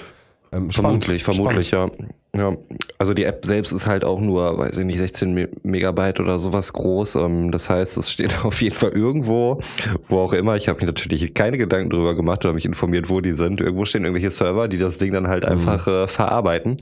ähm, 0.52 0.70
spannend, 0.70 1.04
Vermutlich, 1.04 1.24
vermutlich, 1.24 1.68
spannend. 1.68 1.94
ja. 2.00 2.06
Ja, 2.34 2.56
also 2.96 3.12
die 3.12 3.24
App 3.24 3.44
selbst 3.44 3.72
ist 3.72 3.86
halt 3.86 4.04
auch 4.06 4.18
nur, 4.18 4.56
weiß 4.56 4.78
ich 4.78 4.86
nicht, 4.86 4.96
16 4.98 5.34
Me- 5.34 5.50
Megabyte 5.64 6.18
oder 6.18 6.38
sowas 6.38 6.72
groß. 6.72 7.16
Ähm, 7.16 7.50
Das 7.50 7.68
heißt, 7.68 7.98
es 7.98 8.10
steht 8.10 8.34
auf 8.44 8.62
jeden 8.62 8.74
Fall 8.74 8.92
irgendwo, 8.92 9.58
wo 10.04 10.18
auch 10.20 10.32
immer. 10.32 10.56
Ich 10.56 10.66
habe 10.68 10.80
mir 10.80 10.86
natürlich 10.86 11.34
keine 11.34 11.58
Gedanken 11.58 11.90
drüber 11.90 12.14
gemacht 12.14 12.42
oder 12.46 12.54
mich 12.54 12.64
informiert, 12.64 13.10
wo 13.10 13.20
die 13.20 13.32
sind. 13.32 13.60
Irgendwo 13.60 13.84
stehen 13.84 14.04
irgendwelche 14.04 14.30
Server, 14.30 14.68
die 14.68 14.78
das 14.78 14.96
Ding 14.96 15.12
dann 15.12 15.28
halt 15.28 15.44
einfach 15.44 15.86
äh, 15.86 16.08
verarbeiten. 16.08 16.78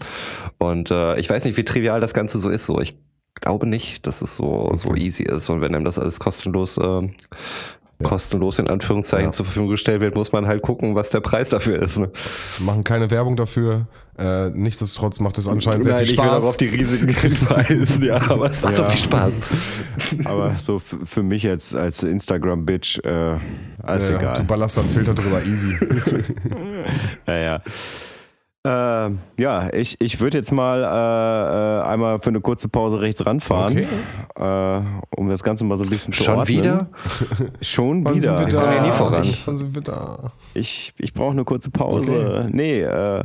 Und 0.59 0.93
äh, 0.93 1.19
ich 1.19 1.29
weiß 1.29 1.45
nicht, 1.45 1.57
wie 1.57 1.65
trivial 1.65 2.01
das 2.01 2.15
Ganze 2.15 2.39
so 2.39 2.49
ist. 2.49 2.67
So, 2.67 2.81
ich 2.81 2.95
glaube 3.41 3.67
nicht, 3.67 4.07
dass 4.07 4.23
es 4.23 4.37
so 4.37 4.73
so 4.77 4.95
easy 4.95 5.25
ist. 5.25 5.51
Und 5.51 5.63
wenn 5.63 5.75
einem 5.75 5.85
das 5.85 5.99
alles 5.99 6.21
kostenlos 6.21 6.79
kostenlos 8.03 8.59
in 8.59 8.69
Anführungszeichen 8.69 9.33
zur 9.33 9.45
Verfügung 9.45 9.69
gestellt 9.71 10.01
wird, 10.01 10.15
muss 10.15 10.33
man 10.33 10.47
halt 10.47 10.63
gucken, 10.63 10.95
was 10.95 11.11
der 11.11 11.21
Preis 11.21 11.51
dafür 11.51 11.81
ist. 11.83 11.99
Ne? 11.99 12.11
Machen 12.61 12.85
keine 12.85 13.11
Werbung 13.11 13.37
dafür. 13.37 13.87
Äh, 14.19 14.51
nichtsdestotrotz 14.51 15.21
macht 15.21 15.39
es 15.39 15.49
anscheinend 15.49 15.85
sehr 15.85 15.95
Nein, 15.95 16.05
viel 16.05 16.15
ich 16.15 16.21
will 16.21 16.29
aber 16.29 16.37
auf 16.39 16.45
Spaß. 16.45 16.57
die 16.59 16.67
Risiken 16.69 17.09
hinweisen, 17.15 18.05
ja, 18.05 18.17
aber 18.31 18.51
es 18.51 18.63
macht 18.63 18.77
Ja. 18.77 18.85
doch 18.85 18.91
viel 18.91 19.01
Spaß. 19.01 19.35
Aber 20.25 20.55
so 20.63 20.79
für 20.79 21.23
mich 21.23 21.47
als, 21.49 21.75
als 21.75 22.03
Instagram-Bitch, 22.03 22.99
äh, 23.05 23.39
alles 23.83 24.09
Ja, 24.09 24.19
egal. 24.19 24.37
du 24.37 24.45
ballerst 24.45 24.77
dann 24.77 24.87
Filter 24.87 25.15
drüber, 25.15 25.43
easy. 25.45 25.75
Ja, 27.27 27.37
ja. 27.39 27.63
Äh, 28.67 29.11
ja, 29.41 29.73
ich, 29.73 29.97
ich 30.01 30.21
würde 30.21 30.37
jetzt 30.37 30.53
mal 30.53 30.83
äh, 30.83 31.81
äh, 31.81 31.83
einmal 31.91 32.21
für 32.21 32.29
eine 32.29 32.43
kurze 32.43 32.69
Pause 32.69 33.01
rechts 33.01 33.25
ranfahren, 33.25 33.73
Okay. 34.37 34.79
äh, 34.79 34.83
um 35.17 35.31
das 35.31 35.43
Ganze 35.43 35.65
mal 35.65 35.79
so 35.79 35.85
ein 35.85 35.89
bisschen 35.89 36.13
zu 36.13 36.23
Schon 36.23 36.37
ordnen. 36.37 36.59
wieder? 36.59 36.89
Schon 37.63 38.05
Wann 38.05 38.17
wieder. 38.17 38.37
sind 38.37 38.53
wir 38.53 38.61
da? 38.61 38.75
ja 38.75 38.83
nie 38.83 38.93
voran. 38.93 39.27
Wann 39.47 39.57
sind 39.57 39.75
wir 39.75 39.81
da? 39.81 40.33
Ich, 40.53 40.93
ich 40.99 41.15
brauche 41.15 41.31
eine 41.33 41.45
kurze 41.45 41.71
Pause. 41.71 42.49
Nee, 42.53 42.83
äh, 42.83 43.25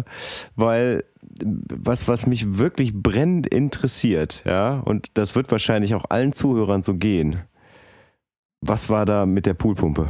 weil 0.56 1.04
was, 1.44 2.08
was 2.08 2.28
mich 2.28 2.58
wirklich 2.58 2.94
brennend 2.94 3.46
interessiert, 3.48 4.44
ja, 4.46 4.80
und 4.86 5.10
das 5.16 5.36
wird 5.36 5.52
wahrscheinlich 5.52 5.96
auch 5.96 6.06
allen 6.08 6.32
Zuhörern 6.32 6.82
so 6.82 6.94
gehen. 6.94 7.42
Was 8.62 8.90
war 8.90 9.06
da 9.06 9.26
mit 9.26 9.46
der 9.46 9.54
Poolpumpe, 9.54 10.08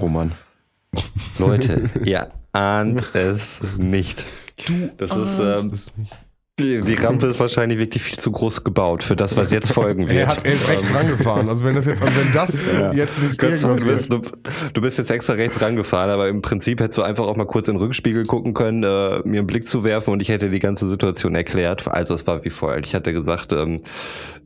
Roman? 0.00 0.32
Leute, 1.38 1.90
ihr 2.04 2.30
ahnt 2.56 3.14
es 3.14 3.60
nicht. 3.76 4.24
das 4.96 5.14
ist, 5.14 5.40
ahnst 5.40 5.64
ähm, 5.64 5.70
es 5.72 5.96
nicht. 5.96 6.12
die, 6.58 6.80
die 6.80 6.94
Rampe 6.94 7.26
ist 7.26 7.38
wahrscheinlich 7.38 7.78
wirklich 7.78 8.02
viel 8.02 8.18
zu 8.18 8.30
groß 8.32 8.64
gebaut 8.64 9.02
für 9.02 9.14
das, 9.14 9.36
was 9.36 9.50
jetzt 9.52 9.70
folgen 9.70 10.08
wird. 10.08 10.18
Er, 10.18 10.26
hat, 10.28 10.46
er 10.46 10.54
ist 10.54 10.68
rechts 10.68 10.94
rangefahren. 10.94 11.48
Also 11.48 11.66
wenn 11.66 11.74
das 11.74 11.84
jetzt, 11.84 12.02
also 12.02 12.18
wenn 12.18 12.32
das 12.32 12.70
jetzt 12.94 13.22
nicht 13.22 13.38
Ganz 13.38 13.62
irgendwas 13.62 14.08
du, 14.08 14.20
bist, 14.20 14.34
du, 14.42 14.70
du 14.72 14.80
bist 14.80 14.98
jetzt 14.98 15.10
extra 15.10 15.34
rechts 15.34 15.60
rangefahren, 15.60 16.10
aber 16.10 16.28
im 16.28 16.40
Prinzip 16.40 16.80
hättest 16.80 16.98
du 16.98 17.02
einfach 17.02 17.26
auch 17.26 17.36
mal 17.36 17.46
kurz 17.46 17.68
in 17.68 17.74
den 17.74 17.82
Rückspiegel 17.82 18.24
gucken 18.24 18.54
können, 18.54 18.82
äh, 18.82 19.20
mir 19.24 19.40
einen 19.40 19.46
Blick 19.46 19.68
zu 19.68 19.84
werfen 19.84 20.12
und 20.12 20.20
ich 20.20 20.28
hätte 20.28 20.48
die 20.48 20.60
ganze 20.60 20.88
Situation 20.88 21.34
erklärt. 21.34 21.86
Also 21.88 22.14
es 22.14 22.26
war 22.26 22.44
wie 22.44 22.50
folgt. 22.50 22.86
Ich 22.86 22.94
hatte 22.94 23.12
gesagt, 23.12 23.52
ähm, 23.52 23.82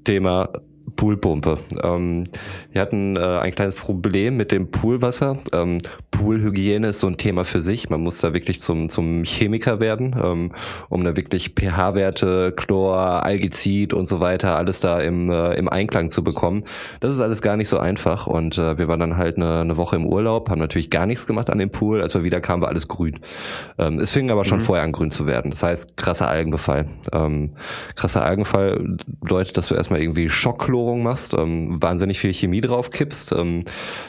Thema 0.05 0.49
Poolpumpe. 0.97 1.59
Ähm, 1.83 2.25
wir 2.73 2.81
hatten 2.81 3.17
äh, 3.17 3.21
ein 3.21 3.55
kleines 3.55 3.75
Problem 3.75 4.37
mit 4.37 4.53
dem 4.53 4.71
Poolwasser. 4.71 5.37
Ähm, 5.53 5.79
Poolhygiene 6.11 6.89
ist 6.89 7.01
so 7.01 7.07
ein 7.07 7.17
Thema 7.17 7.45
für 7.45 7.63
sich. 7.63 7.89
Man 7.89 8.03
muss 8.03 8.21
da 8.21 8.35
wirklich 8.35 8.61
zum, 8.61 8.89
zum 8.89 9.25
Chemiker 9.25 9.81
werden, 9.81 10.15
ähm, 10.23 10.53
um 10.89 11.03
da 11.05 11.17
wirklich 11.17 11.55
pH-Werte, 11.59 12.53
Chlor, 12.57 13.25
Algizid 13.25 13.95
und 13.95 14.07
so 14.07 14.21
weiter, 14.21 14.57
alles 14.57 14.81
da 14.81 15.01
im, 15.01 15.31
äh, 15.31 15.55
im 15.55 15.69
Einklang 15.69 16.11
zu 16.11 16.23
bekommen. 16.23 16.65
Das 17.01 17.15
ist 17.15 17.21
alles 17.21 17.43
gar 17.43 17.57
nicht 17.57 17.69
so 17.69 17.79
einfach. 17.79 18.27
Und 18.27 18.59
äh, 18.59 18.77
wir 18.79 18.89
waren 18.89 19.01
dann 19.01 19.17
halt 19.17 19.37
eine, 19.37 19.61
eine 19.61 19.77
Woche 19.77 19.97
im 19.97 20.07
Urlaub, 20.07 20.51
haben 20.51 20.61
natürlich 20.61 20.91
gar 20.91 21.07
nichts 21.07 21.27
gemacht 21.27 21.49
an 21.51 21.59
dem 21.59 21.71
Pool. 21.71 22.03
Als 22.03 22.15
wir 22.15 22.23
wieder 22.23 22.41
kamen, 22.41 22.63
war 22.63 22.69
alles 22.69 22.89
grün. 22.89 23.19
Ähm, 23.79 23.99
es 23.99 24.11
fing 24.11 24.31
aber 24.31 24.45
schon 24.45 24.61
vorher 24.61 24.85
an, 24.85 24.93
grün 24.93 25.11
zu 25.11 25.27
werden. 25.27 25.51
Das 25.51 25.63
heißt, 25.63 25.97
krasser 25.97 26.29
Algenbefall. 26.29 26.87
Ähm, 27.13 27.55
krasser 27.97 28.25
Algenbefall 28.25 28.97
bedeutet, 29.07 29.57
dass 29.57 29.69
du 29.69 29.75
erstmal 29.75 30.01
irgendwie 30.01 30.29
Schocklorung 30.81 31.03
machst, 31.03 31.35
ähm, 31.35 31.83
wahnsinnig 31.83 32.19
viel 32.19 32.33
Chemie 32.33 32.61
drauf 32.61 32.91
kippst. 32.91 33.33
Ähm, 33.33 33.63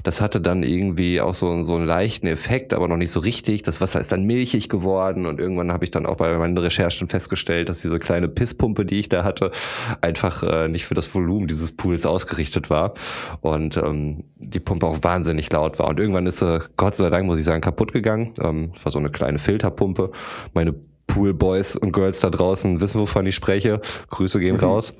das 0.03 0.21
hatte 0.21 0.39
dann 0.39 0.63
irgendwie 0.63 1.19
auch 1.19 1.33
so, 1.33 1.63
so 1.63 1.75
einen 1.75 1.85
leichten 1.85 2.27
Effekt, 2.27 2.73
aber 2.73 2.87
noch 2.87 2.97
nicht 2.97 3.11
so 3.11 3.19
richtig. 3.19 3.63
Das 3.63 3.81
Wasser 3.81 3.99
ist 3.99 4.11
dann 4.11 4.23
milchig 4.23 4.69
geworden 4.69 5.25
und 5.25 5.39
irgendwann 5.39 5.71
habe 5.71 5.83
ich 5.83 5.91
dann 5.91 6.05
auch 6.05 6.17
bei 6.17 6.37
meinen 6.37 6.57
Recherchen 6.57 7.09
festgestellt, 7.09 7.69
dass 7.69 7.79
diese 7.79 7.99
kleine 7.99 8.27
Pisspumpe, 8.29 8.85
die 8.85 8.99
ich 8.99 9.09
da 9.09 9.23
hatte, 9.23 9.51
einfach 9.99 10.43
äh, 10.43 10.67
nicht 10.67 10.85
für 10.85 10.95
das 10.95 11.13
Volumen 11.13 11.47
dieses 11.47 11.73
Pools 11.73 12.05
ausgerichtet 12.05 12.69
war 12.69 12.93
und 13.41 13.77
ähm, 13.77 14.23
die 14.37 14.59
Pumpe 14.59 14.87
auch 14.87 14.99
wahnsinnig 15.01 15.51
laut 15.51 15.77
war. 15.79 15.89
Und 15.89 15.99
irgendwann 15.99 16.25
ist 16.25 16.39
sie, 16.39 16.61
Gott 16.77 16.95
sei 16.95 17.09
Dank, 17.09 17.25
muss 17.25 17.39
ich 17.39 17.45
sagen, 17.45 17.61
kaputt 17.61 17.91
gegangen. 17.91 18.33
Ähm, 18.41 18.71
war 18.83 18.91
so 18.91 18.99
eine 18.99 19.09
kleine 19.09 19.39
Filterpumpe. 19.39 20.11
Meine 20.53 20.73
Poolboys 21.13 21.75
und 21.75 21.91
Girls 21.91 22.21
da 22.21 22.29
draußen 22.29 22.81
wissen, 22.81 23.01
wovon 23.01 23.25
ich 23.25 23.35
spreche. 23.35 23.81
Grüße 24.09 24.39
gehen 24.39 24.55
raus. 24.55 24.93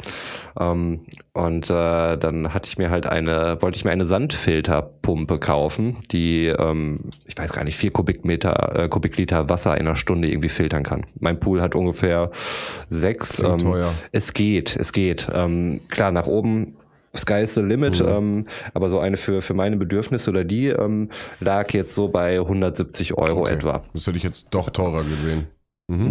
Ähm, 0.59 0.99
und 1.34 1.70
äh, 1.70 2.18
dann 2.18 2.53
hatte 2.53 2.68
ich 2.68 2.78
mir 2.78 2.89
halt 2.89 3.05
eine, 3.05 3.62
wollte 3.62 3.78
ich 3.78 3.86
mir 3.86 3.91
eine 3.91 4.05
Sandfilterpumpe 4.05 5.39
kaufen, 5.39 5.97
die, 6.12 6.47
ähm, 6.47 7.05
ich 7.26 7.38
weiß 7.38 7.53
gar 7.53 7.64
nicht, 7.64 7.78
vier 7.78 7.91
Kubikmeter, 7.91 8.76
äh, 8.76 8.89
Kubikliter 8.89 9.49
Wasser 9.49 9.78
in 9.78 9.88
einer 9.88 9.95
Stunde 9.95 10.30
irgendwie 10.30 10.49
filtern 10.49 10.84
kann. 10.84 11.05
Mein 11.20 11.39
Pool 11.39 11.62
hat 11.62 11.76
ungefähr 11.76 12.32
sechs. 12.89 13.39
Ähm, 13.39 13.59
teuer. 13.59 13.93
es 14.12 14.34
geht, 14.34 14.76
es 14.76 14.91
geht. 14.91 15.28
Ähm, 15.34 15.82
klar, 15.89 16.12
nach 16.12 16.28
oben 16.28 16.76
Sky 17.16 17.43
is 17.43 17.53
the 17.55 17.62
limit, 17.62 18.01
ähm, 18.01 18.47
aber 18.74 18.89
so 18.89 18.99
eine 18.99 19.18
für, 19.18 19.41
für 19.41 19.53
meine 19.53 19.78
Bedürfnisse 19.78 20.30
oder 20.30 20.43
die 20.43 20.68
ähm, 20.68 21.09
lag 21.39 21.74
jetzt 21.74 21.93
so 21.93 22.07
bei 22.07 22.39
170 22.39 23.18
Euro 23.18 23.41
Okay. 23.41 23.53
etwa. 23.53 23.82
Das 23.93 24.07
hätte 24.07 24.18
ich 24.18 24.24
jetzt 24.24 24.53
doch 24.53 24.70
teurer 24.70 25.03
gesehen. 25.03 25.47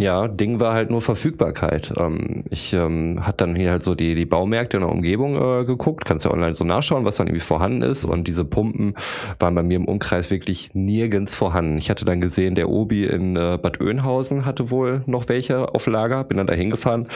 Ja, 0.01 0.29
Ding 0.29 0.61
war 0.61 0.75
halt 0.75 0.91
nur 0.91 1.03
Verfügbarkeit. 1.03 1.93
Ähm, 1.97 2.45
ich 2.51 2.73
ähm, 2.73 3.27
hat 3.27 3.41
dann 3.41 3.55
hier 3.55 3.71
halt 3.71 3.83
so 3.83 3.95
die, 3.95 4.15
die 4.15 4.27
Baumärkte 4.27 4.77
in 4.77 4.83
der 4.83 4.91
Umgebung 4.91 5.37
äh, 5.37 5.65
geguckt, 5.65 6.05
kannst 6.05 6.25
ja 6.25 6.31
online 6.31 6.55
so 6.55 6.65
nachschauen, 6.65 7.05
was 7.05 7.17
dann 7.17 7.27
irgendwie 7.27 7.45
vorhanden 7.45 7.83
ist. 7.83 8.05
Und 8.05 8.27
diese 8.29 8.45
Pumpen 8.45 8.95
waren 9.39 9.55
bei 9.55 9.63
mir 9.63 9.77
im 9.77 9.87
Umkreis 9.87 10.31
wirklich 10.31 10.71
nirgends 10.75 11.35
vorhanden. 11.35 11.79
Ich 11.79 11.91
hatte 11.91 12.05
dann 12.05 12.21
gesehen, 12.21 12.55
der 12.55 12.69
Obi 12.69 13.05
in 13.05 13.37
äh, 13.37 13.59
Bad 13.61 13.81
Oeynhausen 13.81 14.45
hatte 14.45 14.71
wohl 14.71 15.03
noch 15.07 15.29
welche 15.29 15.75
auf 15.75 15.87
Lager, 15.87 16.25
bin 16.25 16.39
dann 16.39 16.47
da 16.47 16.55
hingefahren. 16.55 17.07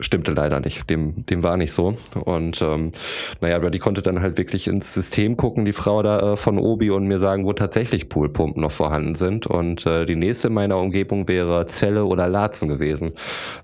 Stimmte 0.00 0.32
leider 0.32 0.60
nicht. 0.60 0.90
Dem, 0.90 1.24
dem 1.24 1.42
war 1.42 1.56
nicht 1.56 1.72
so. 1.72 1.94
Und 2.24 2.60
ähm, 2.60 2.92
naja, 3.40 3.56
aber 3.56 3.70
die 3.70 3.78
konnte 3.78 4.02
dann 4.02 4.20
halt 4.20 4.36
wirklich 4.36 4.68
ins 4.68 4.92
System 4.92 5.38
gucken, 5.38 5.64
die 5.64 5.72
Frau 5.72 6.02
da 6.02 6.32
äh, 6.32 6.36
von 6.36 6.58
Obi 6.58 6.90
und 6.90 7.06
mir 7.06 7.18
sagen, 7.18 7.46
wo 7.46 7.54
tatsächlich 7.54 8.10
Poolpumpen 8.10 8.60
noch 8.60 8.72
vorhanden 8.72 9.14
sind. 9.14 9.46
Und 9.46 9.86
äh, 9.86 10.04
die 10.04 10.16
nächste 10.16 10.48
in 10.48 10.54
meiner 10.54 10.76
Umgebung 10.76 11.28
wäre 11.28 11.66
Zelle 11.66 12.04
oder 12.04 12.28
Laatzen 12.28 12.68
gewesen. 12.68 13.12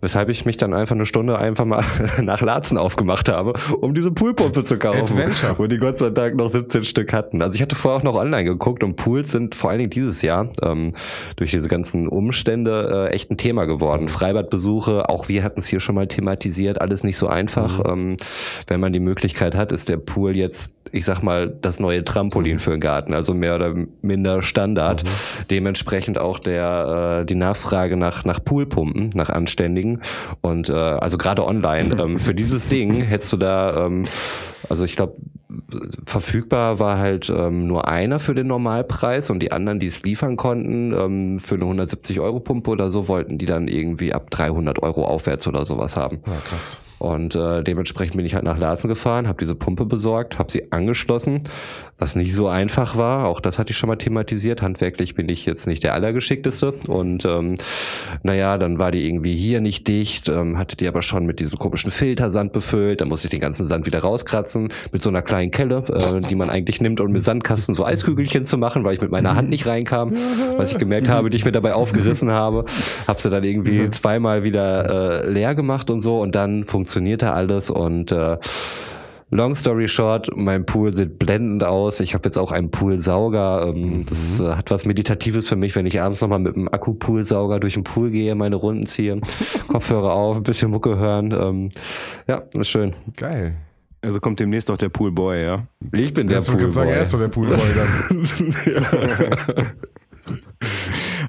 Weshalb 0.01 0.31
ich 0.31 0.47
mich 0.47 0.57
dann 0.57 0.73
einfach 0.73 0.95
eine 0.95 1.05
Stunde 1.05 1.39
einfach 1.39 1.67
mal 1.67 1.85
nach 2.23 2.41
Laatzen 2.41 2.79
aufgemacht 2.79 3.29
habe, 3.29 3.53
um 3.81 3.93
diese 3.93 4.11
Poolpumpe 4.11 4.65
zu 4.65 4.79
kaufen. 4.79 5.03
Adventure. 5.03 5.59
Wo 5.59 5.67
die 5.67 5.79
Gott 5.79 5.99
sei 5.99 6.11
Dank 6.11 6.37
noch 6.37 6.49
17 6.49 6.85
Stück 6.85 7.13
hatten. 7.13 7.43
Also 7.43 7.57
ich 7.57 7.63
hatte 7.63 7.77
vorher 7.77 7.99
auch 7.99 8.05
noch 8.05 8.15
online 8.15 8.45
geguckt 8.45 8.83
und 8.83 8.97
Pools 8.97 9.31
sind 9.33 9.55
vor 9.55 9.69
allen 9.69 9.81
Dingen 9.81 9.91
dieses 9.91 10.23
Jahr 10.23 10.49
ähm, 10.63 10.95
durch 11.37 11.51
diese 11.51 11.69
ganzen 11.69 12.09
Umstände 12.09 13.09
äh, 13.11 13.13
echt 13.13 13.31
ein 13.31 13.37
Thema 13.37 13.67
geworden. 13.67 14.09
Freibadbesuche, 14.09 15.11
auch 15.11 15.29
wir 15.29 15.45
hatten 15.45 15.61
es 15.61 15.67
hier 15.67 15.81
schon 15.81 15.95
mal 15.95 16.07
thematisiert, 16.07 16.22
alles 16.81 17.05
nicht 17.05 17.17
so 17.17 17.29
einfach. 17.29 17.81
Ähm, 17.87 18.17
wenn 18.67 18.81
man 18.81 18.93
die 18.93 19.01
Möglichkeit 19.01 19.55
hat, 19.55 19.73
ist 19.73 19.89
der 19.89 19.97
Pool 19.97 20.37
jetzt, 20.37 20.75
ich 20.93 21.05
sag 21.05 21.23
mal, 21.23 21.49
das 21.49 21.81
neue 21.81 22.05
Trampolin 22.05 22.59
für 22.59 22.73
den 22.73 22.81
Garten, 22.81 23.15
also 23.15 23.35
mehr 23.35 23.57
oder 23.57 23.75
minder 24.03 24.43
Standard. 24.43 25.05
Dementsprechend 25.51 26.19
auch 26.19 26.39
der 26.39 27.21
äh, 27.23 27.27
die 27.27 27.35
Nachfrage 27.35 27.97
nach 27.97 28.25
nach 28.25 28.43
Poolpumpen, 28.45 29.11
nach 29.15 29.31
anständigen 29.31 30.03
und 30.41 30.69
äh, 30.69 30.73
also 30.73 31.19
gerade 31.19 31.45
online 31.45 31.97
ähm, 32.01 32.19
für 32.19 32.35
dieses 32.35 32.69
Ding 32.69 33.03
hättest 33.03 33.33
du 33.33 33.37
da 33.37 33.87
ähm, 33.87 34.05
also 34.69 34.85
ich 34.85 34.97
glaube, 34.97 35.17
verfügbar 36.05 36.79
war 36.79 36.99
halt 36.99 37.31
ähm, 37.31 37.67
nur 37.67 37.89
einer 37.89 38.19
für 38.19 38.35
den 38.35 38.47
Normalpreis 38.47 39.31
und 39.31 39.41
die 39.41 39.53
anderen, 39.53 39.81
die 39.81 39.87
es 39.87 40.03
liefern 40.03 40.37
konnten, 40.37 40.93
ähm, 40.93 41.39
für 41.41 41.57
eine 41.57 41.65
170 41.65 42.21
Euro 42.21 42.41
Pumpe 42.41 42.71
oder 42.71 42.91
so, 42.91 43.09
wollten 43.09 43.39
die 43.39 43.47
dann 43.47 43.69
irgendwie 43.69 44.13
ab 44.13 44.31
300 44.31 44.83
Euro 44.83 45.05
aufwärts 45.05 45.47
oder 45.47 45.65
sowas 45.65 45.97
haben. 45.97 46.21
Ja, 46.27 46.33
krass. 46.45 46.79
Und 47.03 47.35
äh, 47.35 47.65
dementsprechend 47.65 48.17
bin 48.17 48.25
ich 48.25 48.37
halt 48.37 48.45
nach 48.45 48.59
Larsen 48.59 48.87
gefahren, 48.87 49.27
habe 49.27 49.39
diese 49.41 49.57
Pumpe 49.57 49.87
besorgt, 49.87 50.39
habe 50.39 50.53
sie 50.53 50.71
angeschlossen, 50.71 51.41
was 51.99 52.15
nicht 52.15 52.33
so 52.33 52.47
einfach 52.47 52.97
war. 52.97 53.27
Auch 53.27 53.41
das 53.41 53.59
hatte 53.59 53.73
ich 53.73 53.77
schon 53.77 53.89
mal 53.89 53.97
thematisiert. 53.97 54.63
Handwerklich 54.63 55.17
bin 55.17 55.29
ich 55.29 55.45
jetzt 55.45 55.67
nicht 55.67 55.83
der 55.83 55.95
Allergeschickteste. 55.95 56.73
Und 56.87 57.25
ähm, 57.25 57.57
naja, 58.23 58.57
dann 58.57 58.79
war 58.79 58.93
die 58.93 59.05
irgendwie 59.05 59.37
hier 59.37 59.61
nicht 59.61 59.89
dicht, 59.89 60.29
ähm, 60.29 60.59
hatte 60.59 60.77
die 60.77 60.87
aber 60.87 61.03
schon 61.03 61.27
mit 61.27 61.41
diesem 61.41 61.59
komischen 61.59 61.91
Filtersand 61.91 62.53
befüllt. 62.53 63.01
Dann 63.01 63.09
musste 63.09 63.27
ich 63.27 63.33
den 63.33 63.41
ganzen 63.41 63.67
Sand 63.67 63.85
wieder 63.85 63.99
rauskratzen 63.99 64.73
mit 64.93 65.03
so 65.03 65.09
einer 65.09 65.23
kleinen 65.23 65.42
Kelle, 65.51 65.83
äh, 65.89 66.21
die 66.21 66.35
man 66.35 66.51
eigentlich 66.51 66.81
nimmt, 66.81 67.01
um 67.01 67.11
mit 67.13 67.25
Sandkasten 67.25 67.75
so 67.75 67.85
Eiskügelchen 67.85 68.45
zu 68.45 68.57
machen, 68.59 68.85
weil 68.85 68.95
ich 68.95 69.01
mit 69.01 69.11
meiner 69.11 69.35
Hand 69.35 69.51
nicht 69.51 69.67
reinkam, 69.67 70.13
was 70.57 70.73
ich 70.73 70.79
gemerkt 70.79 71.09
habe, 71.09 71.31
die 71.31 71.37
ich 71.37 71.45
mir 71.45 71.53
dabei 71.53 71.75
aufgerissen 71.75 72.31
habe. 72.31 72.65
Hab 73.07 73.21
sie 73.21 73.31
dann 73.31 73.45
irgendwie 73.45 73.91
zweimal 73.91 74.45
wieder 74.45 75.25
äh, 75.25 75.31
leer 75.31 75.55
gemacht 75.55 75.91
und 75.91 76.03
so 76.03 76.21
und 76.21 76.35
dann 76.35 76.65
funktionierte 76.65 77.33
alles 77.33 77.71
und 77.71 78.13
äh, 78.13 78.37
Long 79.35 79.55
story 79.55 79.89
short, 79.89 80.29
mein 80.37 80.67
Pool 80.67 80.93
sieht 80.93 81.19
blendend 81.19 81.65
aus. 81.65 82.01
Ich 82.01 82.13
habe 82.13 82.27
jetzt 82.27 82.37
auch 82.37 82.53
einen 82.53 82.71
Poolsauger. 82.71 83.73
Ähm, 83.75 84.05
Das 84.07 84.41
äh, 84.41 84.55
hat 84.57 84.71
was 84.71 84.85
Meditatives 84.85 85.49
für 85.49 85.57
mich, 85.57 85.75
wenn 85.75 85.87
ich 85.87 86.03
abends 86.03 86.21
nochmal 86.21 86.39
mit 86.39 86.55
einem 86.55 86.69
Akku-Poolsauger 86.69 87.59
durch 87.59 87.73
den 87.73 87.83
Pool 87.83 88.11
gehe, 88.11 88.35
meine 88.35 88.57
Runden 88.57 88.85
ziehe, 88.85 89.19
Kopfhörer 89.69 90.13
auf, 90.13 90.37
ein 90.37 90.43
bisschen 90.43 90.71
Mucke 90.71 90.99
hören. 90.99 91.33
Ähm, 91.33 91.69
ja, 92.27 92.43
ist 92.53 92.69
schön. 92.69 92.93
Geil. 93.17 93.55
Also 94.05 94.19
kommt 94.21 94.41
demnächst 94.41 94.71
auch 94.71 94.77
der 94.77 94.89
Poolboy, 94.89 95.43
ja? 95.43 95.67
Ich 95.93 96.13
bin 96.13 96.27
der 96.27 96.39
Jetzt 96.39 96.53
würde 96.53 96.69
ich 96.69 96.75
sagen, 96.75 96.89
Poolboy. 96.89 96.97
er 96.97 97.03
ist 97.03 97.15
doch 97.15 97.21
der 97.21 97.29
Poolboy 97.29 97.59
dann. 97.75 99.73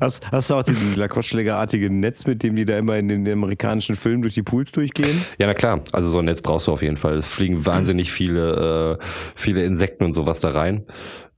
Hast, 0.02 0.30
hast 0.32 0.50
du 0.50 0.56
auch 0.56 0.64
diesen 0.64 0.96
Laquatschlägerartige 0.96 1.90
Netz, 1.90 2.26
mit 2.26 2.44
dem 2.44 2.56
die 2.56 2.66
da 2.66 2.78
immer 2.78 2.98
in 2.98 3.08
den 3.08 3.28
amerikanischen 3.32 3.96
Filmen 3.96 4.22
durch 4.22 4.34
die 4.34 4.44
Pools 4.44 4.72
durchgehen? 4.72 5.24
Ja, 5.38 5.48
na 5.48 5.54
klar. 5.54 5.82
Also 5.94 6.10
so 6.10 6.20
ein 6.20 6.26
Netz 6.26 6.42
brauchst 6.42 6.68
du 6.68 6.72
auf 6.72 6.82
jeden 6.82 6.98
Fall. 6.98 7.16
Es 7.16 7.28
fliegen 7.28 7.66
wahnsinnig 7.66 8.12
viele, 8.12 8.98
äh, 9.00 9.06
viele 9.36 9.64
Insekten 9.64 10.04
und 10.04 10.14
sowas 10.14 10.40
da 10.42 10.50
rein. 10.52 10.84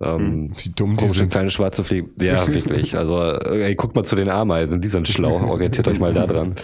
Ähm, 0.02 0.52
Wie 0.58 0.70
dumm 0.70 0.98
die 0.98 1.08
sind. 1.08 1.32
kleine 1.32 1.50
schwarze 1.52 1.84
Fliegen. 1.84 2.10
Ja, 2.20 2.46
wirklich. 2.54 2.98
Also, 2.98 3.22
äh, 3.22 3.66
ey, 3.66 3.76
guckt 3.76 3.96
mal 3.96 4.04
zu 4.04 4.16
den 4.16 4.30
Ameisen, 4.30 4.82
die 4.82 4.90
sind 4.90 5.08
schlau. 5.08 5.42
Orientiert 5.48 5.88
euch 5.88 6.00
mal 6.00 6.14
da 6.14 6.26
dran. 6.26 6.56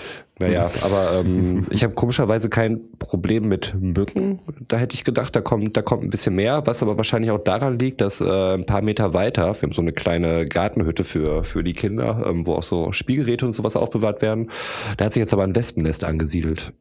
Naja, 0.41 0.69
aber 0.83 1.19
ähm, 1.19 1.65
ich 1.69 1.83
habe 1.83 1.93
komischerweise 1.93 2.49
kein 2.49 2.81
Problem 2.99 3.47
mit 3.47 3.75
Mücken. 3.79 4.41
Da 4.67 4.77
hätte 4.77 4.95
ich 4.95 5.03
gedacht, 5.03 5.35
da 5.35 5.41
kommt, 5.41 5.75
da 5.77 5.81
kommt 5.81 6.03
ein 6.03 6.09
bisschen 6.09 6.35
mehr, 6.35 6.63
was 6.65 6.81
aber 6.81 6.97
wahrscheinlich 6.97 7.31
auch 7.31 7.43
daran 7.43 7.79
liegt, 7.79 8.01
dass 8.01 8.21
äh, 8.21 8.53
ein 8.53 8.65
paar 8.65 8.81
Meter 8.81 9.13
weiter, 9.13 9.53
wir 9.53 9.61
haben 9.61 9.71
so 9.71 9.81
eine 9.81 9.93
kleine 9.93 10.47
Gartenhütte 10.47 11.03
für, 11.03 11.43
für 11.43 11.63
die 11.63 11.73
Kinder, 11.73 12.25
ähm, 12.27 12.45
wo 12.45 12.53
auch 12.53 12.63
so 12.63 12.91
Spielgeräte 12.91 13.45
und 13.45 13.53
sowas 13.53 13.75
aufbewahrt 13.75 14.21
werden. 14.21 14.49
Da 14.97 15.05
hat 15.05 15.13
sich 15.13 15.21
jetzt 15.21 15.33
aber 15.33 15.43
ein 15.43 15.55
Wespennest 15.55 16.03
angesiedelt. 16.03 16.73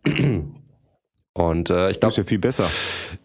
Und 1.48 1.70
äh, 1.70 1.90
ich 1.90 1.98
Das 2.00 2.10
ist 2.12 2.14
glaube, 2.14 2.14
ja 2.16 2.22
viel 2.28 2.38
besser. 2.38 2.66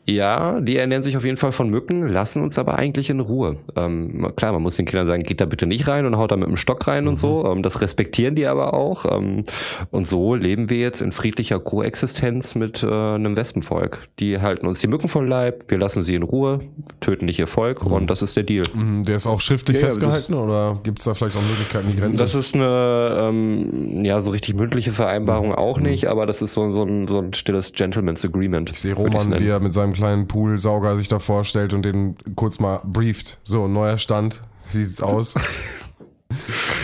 ja, 0.05 0.59
die 0.61 0.77
ernähren 0.77 1.03
sich 1.03 1.17
auf 1.17 1.25
jeden 1.25 1.37
Fall 1.37 1.51
von 1.51 1.69
Mücken, 1.69 2.07
lassen 2.07 2.41
uns 2.43 2.57
aber 2.59 2.75
eigentlich 2.77 3.09
in 3.09 3.19
Ruhe. 3.19 3.57
Ähm, 3.75 4.31
klar, 4.35 4.53
man 4.53 4.61
muss 4.61 4.75
den 4.75 4.85
Kindern 4.85 5.07
sagen, 5.07 5.23
geht 5.23 5.41
da 5.41 5.45
bitte 5.45 5.65
nicht 5.65 5.87
rein 5.87 6.05
und 6.05 6.15
haut 6.17 6.31
da 6.31 6.37
mit 6.37 6.47
dem 6.47 6.57
Stock 6.57 6.87
rein 6.87 7.07
und 7.07 7.17
so. 7.19 7.45
Ähm, 7.45 7.63
das 7.63 7.81
respektieren 7.81 8.35
die 8.35 8.45
aber 8.45 8.73
auch. 8.73 9.05
Ähm, 9.11 9.43
und 9.91 10.07
so 10.07 10.35
leben 10.35 10.69
wir 10.69 10.77
jetzt 10.77 11.01
in 11.01 11.11
friedlicher 11.11 11.59
Koexistenz 11.59 12.55
mit 12.55 12.83
äh, 12.83 12.87
einem 12.87 13.35
Wespenvolk. 13.35 14.07
Die 14.19 14.39
halten 14.39 14.67
uns 14.67 14.79
die 14.79 14.87
Mücken 14.87 15.07
vom 15.09 15.27
Leib, 15.27 15.65
wir 15.69 15.77
lassen 15.77 16.03
sie 16.03 16.15
in 16.15 16.23
Ruhe, 16.23 16.59
töten 17.01 17.25
nicht 17.25 17.39
ihr 17.39 17.47
Volk 17.47 17.85
und 17.85 18.07
das 18.09 18.21
ist 18.21 18.35
der 18.35 18.43
Deal. 18.43 18.65
Mhm, 18.73 19.03
Der 19.05 19.15
ist 19.15 19.27
auch 19.27 19.39
schriftlich 19.39 19.77
Ja, 19.79 19.85
festgehalten 19.85 20.33
oder 20.35 20.79
gibt 20.83 20.99
es 20.99 21.05
da 21.05 21.13
vielleicht 21.13 21.35
auch 21.37 21.41
Möglichkeiten, 21.41 21.87
die 21.91 21.97
Grenze? 21.99 22.21
Das 22.21 22.35
ist 22.35 22.53
eine, 22.55 23.17
ähm, 23.29 24.05
ja, 24.05 24.21
so 24.21 24.31
richtig 24.31 24.55
mündliche 24.55 24.91
Vereinbarung 24.91 25.53
auch 25.53 25.79
nicht, 25.79 26.05
aber 26.07 26.25
das 26.25 26.41
ist 26.41 26.53
so, 26.53 26.69
so, 26.69 26.83
ein, 26.83 27.07
so 27.07 27.19
ein 27.19 27.33
stilles 27.33 27.71
Gentleman's 28.05 28.25
Agreement. 28.25 28.69
ich 28.71 28.79
sehe 28.79 28.93
Roman, 28.93 29.39
wie 29.39 29.47
er 29.47 29.59
mit 29.59 29.73
seinem 29.73 29.93
kleinen 29.93 30.27
Poolsauger 30.27 30.95
sich 30.97 31.07
da 31.07 31.19
vorstellt 31.19 31.73
und 31.73 31.83
den 31.83 32.15
kurz 32.35 32.59
mal 32.59 32.81
brieft. 32.83 33.39
So, 33.43 33.67
neuer 33.67 33.97
Stand. 33.97 34.41
Wie 34.71 34.83
sieht's 34.83 35.01
aus? 35.01 35.35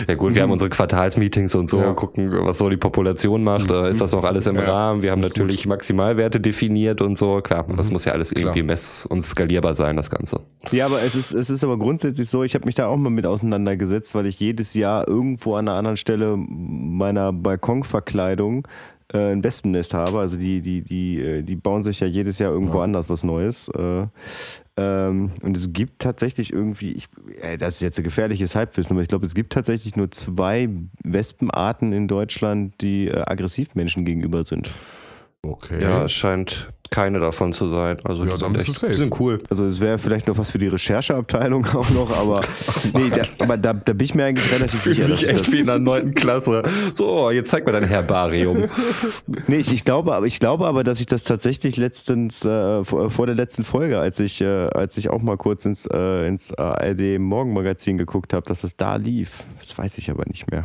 Ja 0.08 0.14
gut, 0.14 0.34
wir 0.34 0.42
haben 0.42 0.50
unsere 0.52 0.70
Quartalsmeetings 0.70 1.54
und 1.56 1.68
so, 1.68 1.78
Ja. 1.80 1.92
gucken, 1.92 2.30
was 2.46 2.58
so 2.58 2.70
die 2.70 2.76
Population 2.76 3.42
macht. 3.44 3.70
Äh, 3.70 3.90
Ist 3.90 4.00
das 4.00 4.12
noch 4.12 4.22
alles 4.24 4.46
im 4.46 4.54
Ja. 4.56 4.62
Rahmen? 4.62 5.02
Wir 5.02 5.10
haben 5.10 5.20
natürlich 5.20 5.66
Maximalwerte 5.66 6.40
definiert 6.40 7.02
und 7.02 7.18
so. 7.18 7.40
Klar, 7.42 7.66
das 7.76 7.90
muss 7.90 8.04
ja 8.04 8.12
alles 8.12 8.30
irgendwie 8.32 8.60
Klar. 8.60 8.66
mess- 8.66 9.04
und 9.04 9.22
skalierbar 9.22 9.74
sein, 9.74 9.96
das 9.96 10.10
Ganze. 10.10 10.40
Ja, 10.70 10.86
aber 10.86 11.02
es 11.02 11.16
ist, 11.16 11.32
es 11.32 11.50
ist 11.50 11.64
aber 11.64 11.76
grundsätzlich 11.76 12.30
so, 12.30 12.44
ich 12.44 12.54
habe 12.54 12.64
mich 12.66 12.76
da 12.76 12.86
auch 12.86 12.96
mal 12.96 13.10
mit 13.10 13.26
auseinandergesetzt, 13.26 14.14
weil 14.14 14.26
ich 14.26 14.38
jedes 14.40 14.74
Jahr 14.74 15.06
irgendwo 15.06 15.54
an 15.56 15.68
einer 15.68 15.76
anderen 15.76 15.96
Stelle 15.96 16.36
meiner 16.38 17.32
Balkonverkleidung 17.32 18.66
äh, 19.12 19.32
ein 19.32 19.44
Wespennest 19.44 19.94
habe. 19.94 20.20
Also 20.20 20.36
die, 20.36 20.60
die, 20.60 20.82
die, 20.82 21.20
äh, 21.20 21.42
die 21.42 21.56
bauen 21.56 21.82
sich 21.82 22.00
ja 22.00 22.06
jedes 22.06 22.38
Jahr 22.38 22.52
irgendwo 22.52 22.80
anders 22.80 23.08
was 23.08 23.24
Neues. 23.24 23.68
Äh, 23.68 24.06
ähm, 24.76 25.30
und 25.42 25.56
es 25.56 25.72
gibt 25.72 26.00
tatsächlich 26.00 26.52
irgendwie, 26.52 26.92
ich, 26.92 27.08
äh, 27.40 27.56
das 27.58 27.74
ist 27.74 27.82
jetzt 27.82 27.98
ein 27.98 28.04
gefährliches 28.04 28.54
Halbwissen, 28.54 28.92
aber 28.92 29.02
ich 29.02 29.08
glaube, 29.08 29.26
es 29.26 29.34
gibt 29.34 29.52
tatsächlich 29.52 29.96
nur 29.96 30.10
zwei 30.10 30.68
Wespenarten 31.02 31.92
in 31.92 32.08
Deutschland, 32.08 32.74
die 32.80 33.08
äh, 33.08 33.22
aggressiv 33.26 33.74
Menschen 33.74 34.04
gegenüber 34.04 34.44
sind. 34.44 34.70
Okay. 35.42 35.82
Ja, 35.82 36.04
es 36.04 36.12
scheint 36.12 36.72
keine 36.92 37.18
davon 37.18 37.52
zu 37.52 37.68
sein. 37.68 37.98
Also 38.04 38.24
Ja, 38.24 38.34
die 38.34 38.40
dann 38.40 38.54
echt, 38.54 38.72
safe. 38.72 38.92
die 38.92 38.94
sind 38.98 39.18
cool. 39.18 39.40
Also 39.50 39.64
es 39.64 39.80
wäre 39.80 39.98
vielleicht 39.98 40.28
noch 40.28 40.38
was 40.38 40.52
für 40.52 40.58
die 40.58 40.68
Rechercheabteilung 40.68 41.66
auch 41.74 41.90
noch, 41.90 42.16
aber, 42.16 42.40
nee, 42.94 43.10
da, 43.10 43.22
aber 43.44 43.56
da, 43.56 43.72
da 43.72 43.92
bin 43.92 44.04
ich 44.04 44.14
mir 44.14 44.26
eigentlich 44.26 44.52
relativ 44.52 44.80
Fühle 44.80 44.94
sicher, 44.94 45.08
mich 45.08 45.22
ich 45.24 45.28
echt 45.28 45.52
wie 45.52 45.58
in 45.60 45.66
der 45.66 45.78
neunten 45.80 46.14
Klasse. 46.14 46.62
So, 46.94 47.30
jetzt 47.30 47.50
zeig 47.50 47.66
mir 47.66 47.72
dein 47.72 47.84
Herbarium. 47.88 48.64
nee, 49.48 49.56
ich, 49.56 49.72
ich 49.72 49.84
glaube, 49.84 50.14
aber 50.14 50.26
ich 50.26 50.38
glaube 50.38 50.66
aber, 50.66 50.84
dass 50.84 51.00
ich 51.00 51.06
das 51.06 51.24
tatsächlich 51.24 51.76
letztens 51.76 52.44
äh, 52.44 52.84
vor, 52.84 53.10
vor 53.10 53.26
der 53.26 53.34
letzten 53.34 53.64
Folge, 53.64 53.98
als 53.98 54.20
ich 54.20 54.40
äh, 54.40 54.46
als 54.46 54.96
ich 54.96 55.08
auch 55.10 55.22
mal 55.22 55.36
kurz 55.36 55.64
ins 55.64 55.86
äh, 55.86 56.28
ins 56.28 56.52
ARD 56.54 57.18
Morgenmagazin 57.18 57.98
geguckt 57.98 58.32
habe, 58.34 58.46
dass 58.46 58.60
das 58.60 58.76
da 58.76 58.96
lief. 58.96 59.44
Das 59.60 59.76
weiß 59.76 59.98
ich 59.98 60.10
aber 60.10 60.24
nicht 60.26 60.50
mehr. 60.50 60.64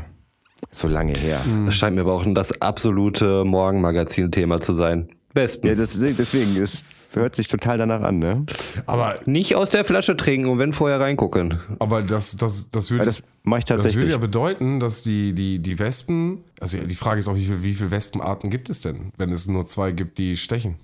So 0.72 0.88
lange 0.88 1.14
her. 1.14 1.40
Das 1.66 1.76
scheint 1.76 1.96
mir 1.96 2.02
aber 2.02 2.14
auch 2.14 2.24
das 2.28 2.62
absolute 2.62 3.46
Morgenmagazin-Thema 3.46 4.60
zu 4.60 4.74
sein. 4.74 5.08
Wespen. 5.38 5.70
Ja, 5.70 5.76
das, 5.76 5.98
deswegen, 5.98 6.62
es 6.62 6.84
hört 7.14 7.36
sich 7.36 7.48
total 7.48 7.78
danach 7.78 8.02
an, 8.02 8.20
ne? 8.20 8.46
Aber, 8.86 9.20
Nicht 9.26 9.56
aus 9.56 9.70
der 9.70 9.86
Flasche 9.86 10.18
trinken 10.18 10.50
und 10.50 10.60
wenn 10.60 10.74
vorher 10.74 11.00
reingucken. 11.00 11.58
aber 11.80 12.02
das, 12.04 12.36
das, 12.36 12.70
das 12.70 12.92
würde. 12.92 13.06
das 13.06 13.24
mache 13.44 13.60
ich 13.60 13.66
Das 13.66 13.78
würde 13.78 13.84
tatsächlich. 13.84 14.12
ja 14.12 14.18
bedeuten, 14.18 14.80
dass 14.82 15.04
die, 15.04 15.34
die, 15.34 15.60
die 15.60 15.80
Wespen, 15.80 16.44
also 16.60 16.78
die 16.78 16.96
Frage 16.96 17.20
ist 17.22 17.28
auch, 17.30 17.36
wie 17.36 17.46
viele 17.46 17.64
wie 17.64 17.74
viel 17.74 17.90
Wespenarten 17.90 18.50
gibt 18.50 18.70
es 18.70 18.82
denn, 18.82 19.12
wenn 19.18 19.32
es 19.32 19.48
nur 19.48 19.66
zwei 19.66 19.92
gibt, 19.94 20.18
die 20.18 20.36
stechen? 20.38 20.76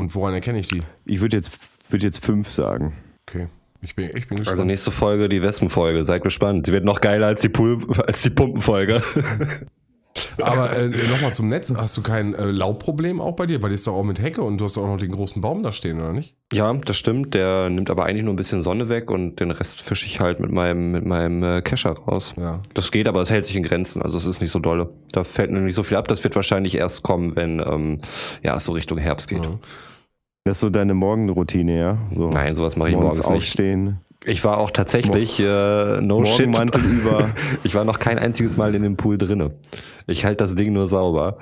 Und 0.00 0.14
woran 0.14 0.32
erkenne 0.32 0.60
ich 0.60 0.68
die? 0.68 0.82
Ich 1.04 1.20
würde 1.20 1.36
jetzt, 1.36 1.50
würd 1.90 2.02
jetzt 2.04 2.24
fünf 2.24 2.48
sagen. 2.50 2.92
Okay, 3.28 3.48
ich 3.82 3.96
bin, 3.96 4.06
ich 4.14 4.28
bin 4.28 4.38
Also 4.38 4.50
gespannt. 4.52 4.66
nächste 4.68 4.90
Folge 4.92 5.28
die 5.28 5.42
Wespenfolge. 5.42 6.04
Seid 6.04 6.22
gespannt. 6.22 6.66
Sie 6.66 6.72
wird 6.72 6.84
noch 6.84 7.00
geiler 7.00 7.26
als 7.26 7.40
die 7.40 7.48
Pool, 7.48 7.84
als 8.06 8.22
die 8.22 8.30
Pumpenfolge. 8.30 9.02
Aber 10.42 10.76
äh, 10.76 10.88
nochmal 10.88 11.34
zum 11.34 11.48
Netz. 11.48 11.72
Hast 11.76 11.96
du 11.96 12.02
kein 12.02 12.34
äh, 12.34 12.46
Laubproblem 12.46 13.20
auch 13.20 13.32
bei 13.36 13.46
dir? 13.46 13.60
Bei 13.60 13.68
dir 13.68 13.74
ist 13.74 13.86
doch 13.86 13.94
auch 13.94 14.04
mit 14.04 14.20
Hecke 14.20 14.42
und 14.42 14.58
du 14.60 14.64
hast 14.64 14.78
auch 14.78 14.86
noch 14.86 14.98
den 14.98 15.12
großen 15.12 15.42
Baum 15.42 15.62
da 15.62 15.72
stehen, 15.72 16.00
oder 16.00 16.12
nicht? 16.12 16.36
Ja, 16.52 16.72
das 16.72 16.96
stimmt. 16.96 17.34
Der 17.34 17.70
nimmt 17.70 17.90
aber 17.90 18.06
eigentlich 18.06 18.24
nur 18.24 18.32
ein 18.32 18.36
bisschen 18.36 18.62
Sonne 18.62 18.88
weg 18.88 19.10
und 19.10 19.40
den 19.40 19.50
Rest 19.50 19.80
fische 19.80 20.06
ich 20.06 20.20
halt 20.20 20.40
mit 20.40 20.50
meinem, 20.50 20.92
mit 20.92 21.04
meinem 21.04 21.42
äh, 21.42 21.62
Kescher 21.62 21.92
raus. 21.92 22.34
Ja. 22.36 22.60
Das 22.74 22.90
geht, 22.90 23.08
aber 23.08 23.20
es 23.22 23.30
hält 23.30 23.44
sich 23.44 23.56
in 23.56 23.62
Grenzen. 23.62 24.02
Also 24.02 24.18
es 24.18 24.26
ist 24.26 24.40
nicht 24.40 24.50
so 24.50 24.58
dolle. 24.58 24.88
Da 25.12 25.24
fällt 25.24 25.50
mir 25.50 25.60
nicht 25.60 25.74
so 25.74 25.82
viel 25.82 25.96
ab. 25.96 26.08
Das 26.08 26.24
wird 26.24 26.36
wahrscheinlich 26.36 26.74
erst 26.76 27.02
kommen, 27.02 27.36
wenn 27.36 27.60
ähm, 27.60 27.98
ja 28.42 28.56
es 28.56 28.64
so 28.64 28.72
Richtung 28.72 28.98
Herbst 28.98 29.28
geht. 29.28 29.44
Ja. 29.44 29.58
Das 30.44 30.56
ist 30.56 30.60
so 30.62 30.70
deine 30.70 30.94
Morgenroutine, 30.94 31.78
ja? 31.78 31.98
So 32.14 32.30
Nein, 32.30 32.56
sowas 32.56 32.76
mache 32.76 32.88
ich 32.88 32.94
morgens 32.94 33.16
morgens 33.16 33.28
nicht. 33.30 33.36
aufstehen. 33.36 34.00
Ich 34.24 34.44
war 34.44 34.58
auch 34.58 34.70
tatsächlich 34.70 35.38
äh, 35.40 36.00
no 36.00 36.24
shit. 36.24 36.46
Über. 36.46 37.30
Ich 37.64 37.74
war 37.74 37.84
noch 37.84 37.98
kein 37.98 38.18
einziges 38.18 38.56
Mal 38.56 38.74
in 38.74 38.82
dem 38.82 38.96
Pool 38.96 39.16
drinne. 39.16 39.52
Ich 40.06 40.24
halte 40.24 40.44
das 40.44 40.54
Ding 40.54 40.72
nur 40.72 40.88
sauber. 40.88 41.38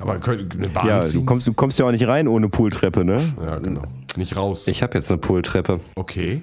Aber 0.00 0.18
könnt 0.18 0.54
eine 0.54 0.68
Bahn 0.68 0.86
Ja, 0.86 1.00
du 1.00 1.24
kommst, 1.24 1.46
du 1.46 1.52
kommst 1.52 1.78
ja 1.78 1.86
auch 1.86 1.90
nicht 1.90 2.06
rein 2.06 2.28
ohne 2.28 2.48
Pooltreppe, 2.48 3.04
ne? 3.04 3.16
ja, 3.44 3.58
genau. 3.58 3.82
Nicht 4.16 4.36
raus. 4.36 4.68
Ich 4.68 4.82
habe 4.82 4.94
jetzt 4.94 5.10
eine 5.10 5.18
Pooltreppe. 5.18 5.80
okay. 5.96 6.42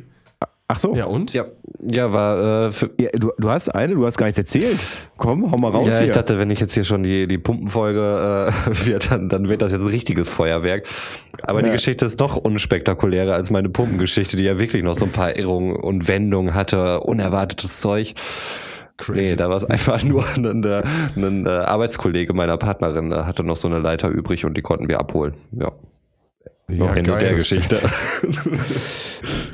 Ach 0.70 0.78
so. 0.80 0.94
Ja, 0.96 1.06
und? 1.06 1.32
Ja, 1.34 1.46
ja, 1.80 2.12
war 2.12 2.68
äh, 2.68 2.72
für, 2.74 2.90
Ja, 3.00 3.10
du, 3.14 3.32
du 3.38 3.50
hast 3.50 3.70
eine, 3.74 3.96
du 3.96 4.06
hast 4.06 4.18
gar 4.18 4.26
nichts 4.26 4.38
erzählt. 4.38 4.78
Komm, 5.16 5.50
hau 5.50 5.58
mal 5.58 5.72
raus 5.72 5.88
ja, 5.88 5.98
hier. 6.00 6.08
ich 6.08 6.12
dachte, 6.12 6.40
wenn 6.40 6.50
ich 6.52 6.60
jetzt 6.60 6.74
hier 6.74 6.84
schon 6.84 7.04
die, 7.04 7.26
die 7.26 7.38
Pumpenfolge 7.38 8.52
äh, 8.68 8.86
wird, 8.86 9.10
dann, 9.10 9.30
dann 9.30 9.48
wird 9.48 9.62
das 9.62 9.72
jetzt 9.72 9.80
ein 9.82 9.88
richtiges 9.88 10.28
Feuerwerk. 10.28 10.86
Aber 11.44 11.62
die 11.62 11.68
Ja. 11.68 11.74
Geschichte 11.74 12.06
ist 12.06 12.20
doch 12.20 12.36
unspektakulärer 12.36 13.34
als 13.34 13.50
meine 13.50 13.70
Pumpengeschichte, 13.70 14.36
die 14.36 14.44
ja 14.44 14.60
wirklich 14.60 14.84
noch 14.84 14.96
so 14.96 15.06
ein 15.06 15.12
paar 15.12 15.38
Irrungen 15.38 15.74
und 15.76 16.10
Wendungen 16.10 16.54
hatte, 16.54 17.00
unerwartetes 17.00 17.80
Zeug. 17.80 18.14
Crazy. 18.98 19.32
Nee, 19.32 19.36
da 19.38 19.50
war 19.50 19.58
es 19.58 19.64
einfach 19.64 20.04
nur 20.04 20.26
ein, 20.36 20.46
ein, 20.46 20.66
ein 21.16 21.46
äh, 21.46 21.50
Arbeitskollege 21.50 22.34
meiner 22.34 22.58
Partnerin 22.58 23.12
äh, 23.14 23.16
hatte 23.24 23.44
noch 23.44 23.56
so 23.56 23.70
eine 23.70 23.80
Leiter 23.80 24.10
übrig 24.10 24.44
und 24.44 24.58
die 24.58 24.64
konnten 24.64 24.90
wir 24.90 25.00
abholen. 25.00 25.34
Ja, 25.52 25.72
ja, 26.70 26.94
Ende 26.94 27.12
der 27.18 27.30
das- 27.30 27.36
Geschichte. 27.38 27.82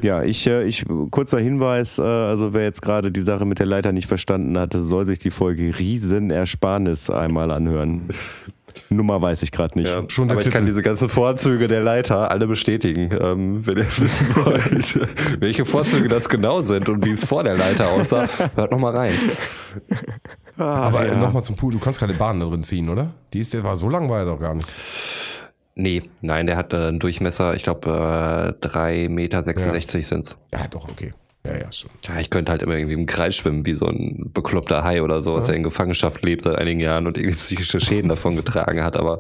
Ja, 0.04 0.22
ich, 0.22 0.46
äh, 0.48 0.66
ich, 0.66 0.84
kurzer 1.12 1.40
Hinweis, 1.40 1.98
äh, 1.98 2.02
also 2.02 2.54
wer 2.54 2.64
jetzt 2.64 2.82
gerade 2.82 3.10
die 3.12 3.22
Sache 3.22 3.46
mit 3.46 3.60
der 3.60 3.66
Leiter 3.66 3.94
nicht 3.94 4.08
verstanden 4.08 4.60
hatte, 4.60 4.84
soll 4.84 5.06
sich 5.06 5.20
die 5.20 5.32
Folge 5.32 5.80
Riesenersparnis 5.80 7.10
einmal 7.10 7.50
anhören. 7.52 8.10
Nummer 8.90 9.22
weiß 9.22 9.44
ich 9.44 9.54
gerade 9.54 9.80
nicht. 9.80 9.88
Ja, 9.90 10.04
Schon 10.08 10.28
der 10.28 10.36
aber 10.36 10.46
ich 10.46 10.52
kann 10.52 10.64
Titel. 10.64 10.72
diese 10.74 10.82
ganzen 10.82 11.08
Vorzüge 11.08 11.70
der 11.70 11.82
Leiter 11.82 12.30
alle 12.32 12.48
bestätigen, 12.48 13.12
ähm, 13.18 13.66
wenn 13.66 13.78
ihr 13.78 13.86
wissen 13.86 14.36
wollt, 14.36 15.00
welche 15.40 15.64
Vorzüge 15.64 16.10
das 16.10 16.28
genau 16.28 16.62
sind 16.62 16.90
und 16.90 17.06
wie 17.06 17.12
es 17.12 17.24
vor 17.24 17.46
der 17.46 17.56
Leiter 17.56 17.90
aussah. 17.90 18.28
Hört 18.56 18.72
noch 18.72 18.80
mal 18.80 18.96
rein. 18.96 19.14
Aber 20.58 21.08
ja. 21.08 21.16
nochmal 21.16 21.44
zum 21.44 21.56
Pool. 21.56 21.72
Du 21.72 21.80
kannst 21.80 22.00
keine 22.02 22.14
Bahn 22.14 22.40
da 22.42 22.46
drin 22.48 22.64
ziehen, 22.64 22.90
oder? 22.90 23.12
Die 23.32 23.40
ist, 23.40 23.54
der 23.54 23.64
war 23.64 23.78
so 23.78 23.88
lang, 23.90 24.10
war 24.10 24.20
er 24.20 24.26
doch 24.26 24.40
gar 24.40 24.54
nicht. 24.54 24.68
Nee, 25.76 26.04
nein, 26.22 26.48
der 26.48 26.56
hat 26.56 26.74
äh, 26.74 26.88
einen 26.88 27.00
Durchmesser, 27.00 27.56
ich 27.56 27.64
glaube 27.64 27.90
äh, 28.62 28.66
3,66 28.68 29.10
Meter 29.10 29.44
sind's. 30.04 30.38
Ja, 30.54 30.68
doch, 30.68 30.88
okay. 30.88 31.14
Ja, 31.46 31.58
ja, 31.58 31.74
schon. 31.74 31.92
Ja, 32.08 32.20
ich 32.20 32.30
könnte 32.30 32.52
halt 32.52 32.62
immer 32.62 32.76
irgendwie 32.76 32.94
im 32.94 33.06
Kreis 33.06 33.36
schwimmen, 33.36 33.66
wie 33.66 33.76
so 33.76 33.86
ein 33.86 34.32
bekloppter 34.34 34.86
Hai 34.86 35.02
oder 35.02 35.22
so, 35.22 35.34
was 35.34 35.50
er 35.50 35.56
in 35.56 35.64
Gefangenschaft 35.64 36.24
lebt 36.24 36.44
seit 36.44 36.56
einigen 36.56 36.80
Jahren 36.80 37.06
und 37.06 37.18
irgendwie 37.18 37.36
psychische 37.36 37.82
Schäden 37.82 38.08
davon 38.08 38.38
getragen 38.38 38.82
hat. 38.82 38.96
Aber 38.96 39.20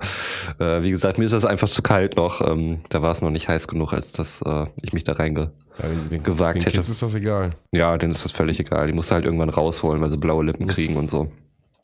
äh, 0.57 0.81
wie 0.83 0.91
gesagt, 0.91 1.17
mir 1.17 1.25
ist 1.25 1.33
das 1.33 1.43
einfach 1.43 1.67
zu 1.67 1.81
kalt 1.81 2.15
noch. 2.15 2.39
Ähm, 2.39 2.77
da 2.89 3.01
war 3.01 3.11
es 3.11 3.21
noch 3.21 3.29
nicht 3.29 3.49
heiß 3.49 3.67
genug, 3.67 3.91
als 3.91 4.13
dass 4.13 4.41
äh, 4.41 4.67
ich 4.81 4.93
mich 4.93 5.03
da 5.03 5.13
reinge... 5.13 5.51
Ja, 5.81 5.89
den, 5.89 6.09
den, 6.09 6.23
Gewagt 6.23 6.55
den 6.55 6.61
hätte. 6.61 6.77
Kids 6.77 6.89
ist 6.89 7.01
das 7.01 7.15
egal. 7.15 7.49
Ja, 7.73 7.97
denen 7.97 8.13
ist 8.13 8.23
das 8.23 8.31
völlig 8.31 8.59
egal. 8.59 8.87
Die 8.87 8.93
musst 8.93 9.09
du 9.09 9.15
halt 9.15 9.25
irgendwann 9.25 9.49
rausholen, 9.49 10.01
weil 10.01 10.11
sie 10.11 10.17
blaue 10.17 10.45
Lippen 10.45 10.67
kriegen 10.67 10.95
und 10.95 11.09
so. 11.09 11.29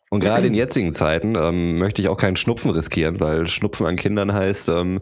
Und 0.09 0.21
gerade 0.21 0.47
in 0.47 0.55
jetzigen 0.55 0.93
Zeiten 0.93 1.35
ähm, 1.35 1.77
möchte 1.77 2.01
ich 2.01 2.09
auch 2.09 2.17
keinen 2.17 2.35
Schnupfen 2.35 2.71
riskieren, 2.71 3.19
weil 3.19 3.47
Schnupfen 3.47 3.85
an 3.85 3.95
Kindern 3.95 4.33
heißt, 4.33 4.69
ähm, 4.69 5.01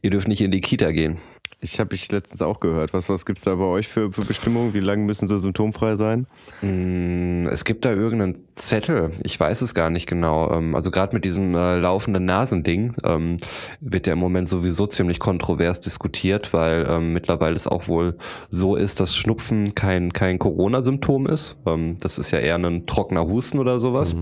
ihr 0.00 0.10
dürft 0.10 0.28
nicht 0.28 0.40
in 0.40 0.50
die 0.50 0.62
Kita 0.62 0.92
gehen. 0.92 1.18
Ich 1.58 1.80
habe 1.80 1.94
ich 1.94 2.12
letztens 2.12 2.42
auch 2.42 2.60
gehört. 2.60 2.92
Was, 2.92 3.08
was 3.08 3.24
gibt 3.24 3.38
es 3.38 3.44
da 3.44 3.54
bei 3.54 3.64
euch 3.64 3.88
für, 3.88 4.12
für 4.12 4.26
Bestimmungen? 4.26 4.74
Wie 4.74 4.80
lange 4.80 5.04
müssen 5.04 5.26
sie 5.26 5.38
symptomfrei 5.38 5.96
sein? 5.96 6.26
Mm, 6.60 7.46
Es 7.46 7.64
gibt 7.64 7.86
da 7.86 7.92
irgendeinen 7.92 8.46
Zettel, 8.50 9.08
ich 9.22 9.40
weiß 9.40 9.62
es 9.62 9.72
gar 9.72 9.88
nicht 9.88 10.06
genau. 10.06 10.52
Ähm, 10.52 10.74
Also 10.74 10.90
gerade 10.90 11.14
mit 11.14 11.24
diesem 11.24 11.54
äh, 11.54 11.78
laufenden 11.78 12.26
Nasending 12.26 12.94
ähm, 13.04 13.38
wird 13.80 14.04
der 14.04 14.12
im 14.12 14.18
Moment 14.18 14.50
sowieso 14.50 14.86
ziemlich 14.86 15.18
kontrovers 15.18 15.80
diskutiert, 15.80 16.52
weil 16.52 16.86
ähm, 16.88 17.14
mittlerweile 17.14 17.56
es 17.56 17.66
auch 17.66 17.88
wohl 17.88 18.18
so 18.50 18.76
ist, 18.76 19.00
dass 19.00 19.16
Schnupfen 19.16 19.74
kein, 19.74 20.12
kein 20.12 20.38
Corona-Symptom 20.38 21.26
ist. 21.26 21.56
Ähm, 21.66 21.96
das 22.00 22.18
ist 22.18 22.32
ja 22.32 22.38
eher 22.38 22.56
ein 22.56 22.86
trockener 22.86 23.26
Husten 23.26 23.58
oder 23.58 23.80
sowas. 23.80 24.14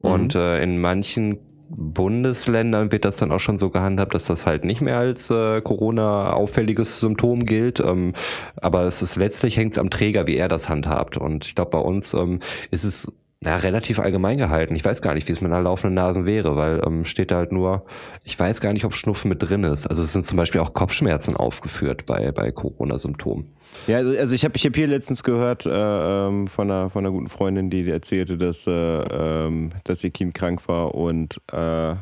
Und 0.00 0.36
äh, 0.36 0.62
in 0.62 0.80
manchen 0.80 1.38
Bundesländern 1.74 2.92
wird 2.92 3.04
das 3.04 3.16
dann 3.16 3.32
auch 3.32 3.40
schon 3.40 3.58
so 3.58 3.70
gehandhabt, 3.70 4.14
dass 4.14 4.26
das 4.26 4.46
halt 4.46 4.64
nicht 4.64 4.80
mehr 4.80 4.98
als 4.98 5.30
äh, 5.30 5.60
Corona-auffälliges 5.62 7.00
Symptom 7.00 7.46
gilt. 7.46 7.80
Ähm, 7.80 8.14
aber 8.56 8.84
es 8.84 9.02
ist 9.02 9.16
letztlich 9.16 9.56
hängt 9.56 9.72
es 9.72 9.78
am 9.78 9.90
Träger, 9.90 10.26
wie 10.26 10.36
er 10.36 10.48
das 10.48 10.68
handhabt. 10.68 11.16
Und 11.16 11.46
ich 11.46 11.54
glaube, 11.54 11.70
bei 11.70 11.78
uns 11.78 12.12
ähm, 12.14 12.40
ist 12.70 12.84
es 12.84 13.10
ja, 13.44 13.56
relativ 13.56 13.98
allgemein 13.98 14.38
gehalten. 14.38 14.74
Ich 14.76 14.84
weiß 14.84 15.02
gar 15.02 15.14
nicht, 15.14 15.26
wie 15.28 15.32
es 15.32 15.40
mit 15.40 15.50
einer 15.52 15.62
laufenden 15.62 15.94
Nase 15.94 16.24
wäre, 16.24 16.56
weil 16.56 16.82
ähm, 16.86 17.04
steht 17.04 17.30
da 17.30 17.36
halt 17.36 17.52
nur, 17.52 17.84
ich 18.24 18.38
weiß 18.38 18.60
gar 18.60 18.72
nicht, 18.72 18.84
ob 18.84 18.94
Schnupfen 18.94 19.28
mit 19.28 19.42
drin 19.42 19.64
ist. 19.64 19.86
Also 19.86 20.02
es 20.02 20.12
sind 20.12 20.24
zum 20.24 20.36
Beispiel 20.36 20.60
auch 20.60 20.74
Kopfschmerzen 20.74 21.36
aufgeführt 21.36 22.06
bei, 22.06 22.30
bei 22.30 22.52
Corona-Symptomen. 22.52 23.52
Ja, 23.86 23.98
also 23.98 24.16
also 24.16 24.34
ich 24.34 24.44
habe 24.44 24.56
ich 24.56 24.64
hab 24.64 24.76
hier 24.76 24.86
letztens 24.86 25.24
gehört 25.24 25.66
äh, 25.66 25.70
ähm, 25.70 26.46
von, 26.46 26.70
einer, 26.70 26.90
von 26.90 27.04
einer 27.04 27.12
guten 27.12 27.28
Freundin, 27.28 27.70
die 27.70 27.88
erzählte, 27.90 28.36
dass, 28.36 28.66
äh, 28.66 28.70
ähm, 28.70 29.70
dass 29.84 30.04
ihr 30.04 30.10
Kind 30.10 30.34
krank 30.34 30.68
war 30.68 30.94
und 30.94 31.40
äh, 31.52 31.94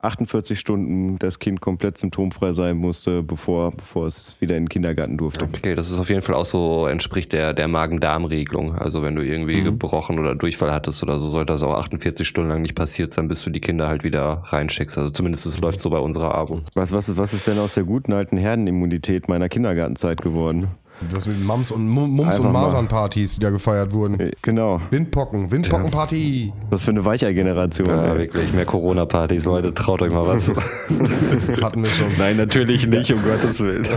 48 0.00 0.60
Stunden 0.60 1.18
das 1.18 1.40
Kind 1.40 1.60
komplett 1.60 1.98
symptomfrei 1.98 2.52
sein 2.52 2.76
musste, 2.76 3.24
bevor, 3.24 3.72
bevor 3.72 4.06
es 4.06 4.40
wieder 4.40 4.56
in 4.56 4.64
den 4.64 4.68
Kindergarten 4.68 5.16
durfte. 5.16 5.44
Okay, 5.44 5.74
das 5.74 5.90
ist 5.90 5.98
auf 5.98 6.08
jeden 6.08 6.22
Fall 6.22 6.36
auch 6.36 6.44
so, 6.44 6.86
entspricht 6.86 7.32
der, 7.32 7.52
der 7.52 7.66
Magen-Darm-Regelung. 7.66 8.76
Also 8.76 9.02
wenn 9.02 9.16
du 9.16 9.22
irgendwie 9.22 9.60
gebrochen 9.62 10.20
oder 10.20 10.36
Durchfall 10.36 10.72
hattest 10.72 11.02
oder 11.02 11.18
so, 11.18 11.30
sollte 11.30 11.52
das 11.52 11.64
auch 11.64 11.74
48 11.74 12.28
Stunden 12.28 12.50
lang 12.50 12.62
nicht 12.62 12.76
passiert 12.76 13.12
sein, 13.12 13.26
bis 13.26 13.42
du 13.42 13.50
die 13.50 13.60
Kinder 13.60 13.88
halt 13.88 14.04
wieder 14.04 14.44
reinschickst. 14.46 14.96
Also 14.96 15.10
zumindest 15.10 15.46
es 15.46 15.58
läuft 15.58 15.80
so 15.80 15.90
bei 15.90 15.98
unserer 15.98 16.32
Abo. 16.32 16.60
Was, 16.74 16.92
was, 16.92 17.08
ist, 17.08 17.16
was 17.16 17.34
ist 17.34 17.48
denn 17.48 17.58
aus 17.58 17.74
der 17.74 17.82
guten 17.82 18.12
alten 18.12 18.36
Herdenimmunität 18.36 19.28
meiner 19.28 19.48
Kindergartenzeit 19.48 20.20
geworden? 20.20 20.68
Was 21.12 21.26
mit 21.26 21.40
Mums 21.40 21.70
und 21.70 21.88
Mum- 21.88 22.10
Mums 22.10 22.36
Einfach 22.36 22.44
und. 22.46 22.52
Masernpartys, 22.52 23.34
die 23.34 23.40
da 23.40 23.50
gefeiert 23.50 23.92
wurden. 23.92 24.18
Äh, 24.18 24.32
Genau, 24.42 24.80
Windpocken, 24.90 25.50
Windpockenparty. 25.50 26.52
was 26.70 26.84
für 26.84 26.90
eine 26.90 27.04
Weicher-Generation. 27.04 27.86
Ja, 27.88 28.12
ey. 28.14 28.18
wirklich, 28.18 28.52
mehr 28.52 28.64
Corona-Partys, 28.64 29.44
Leute, 29.44 29.72
traut 29.74 30.02
euch 30.02 30.12
mal 30.12 30.26
was. 30.26 30.48
Hatten 31.62 31.82
wir 31.82 31.90
schon. 31.90 32.08
Nein, 32.18 32.36
natürlich 32.36 32.86
nicht, 32.86 33.12
um 33.12 33.22
Gottes 33.22 33.60
Willen. 33.60 33.86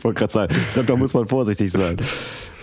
Ich 0.00 0.04
wollte 0.04 0.18
gerade 0.20 0.32
sagen, 0.32 0.54
ich 0.56 0.72
glaube, 0.72 0.86
da 0.86 0.96
muss 0.96 1.12
man 1.12 1.26
vorsichtig 1.28 1.70
sein. 1.70 1.96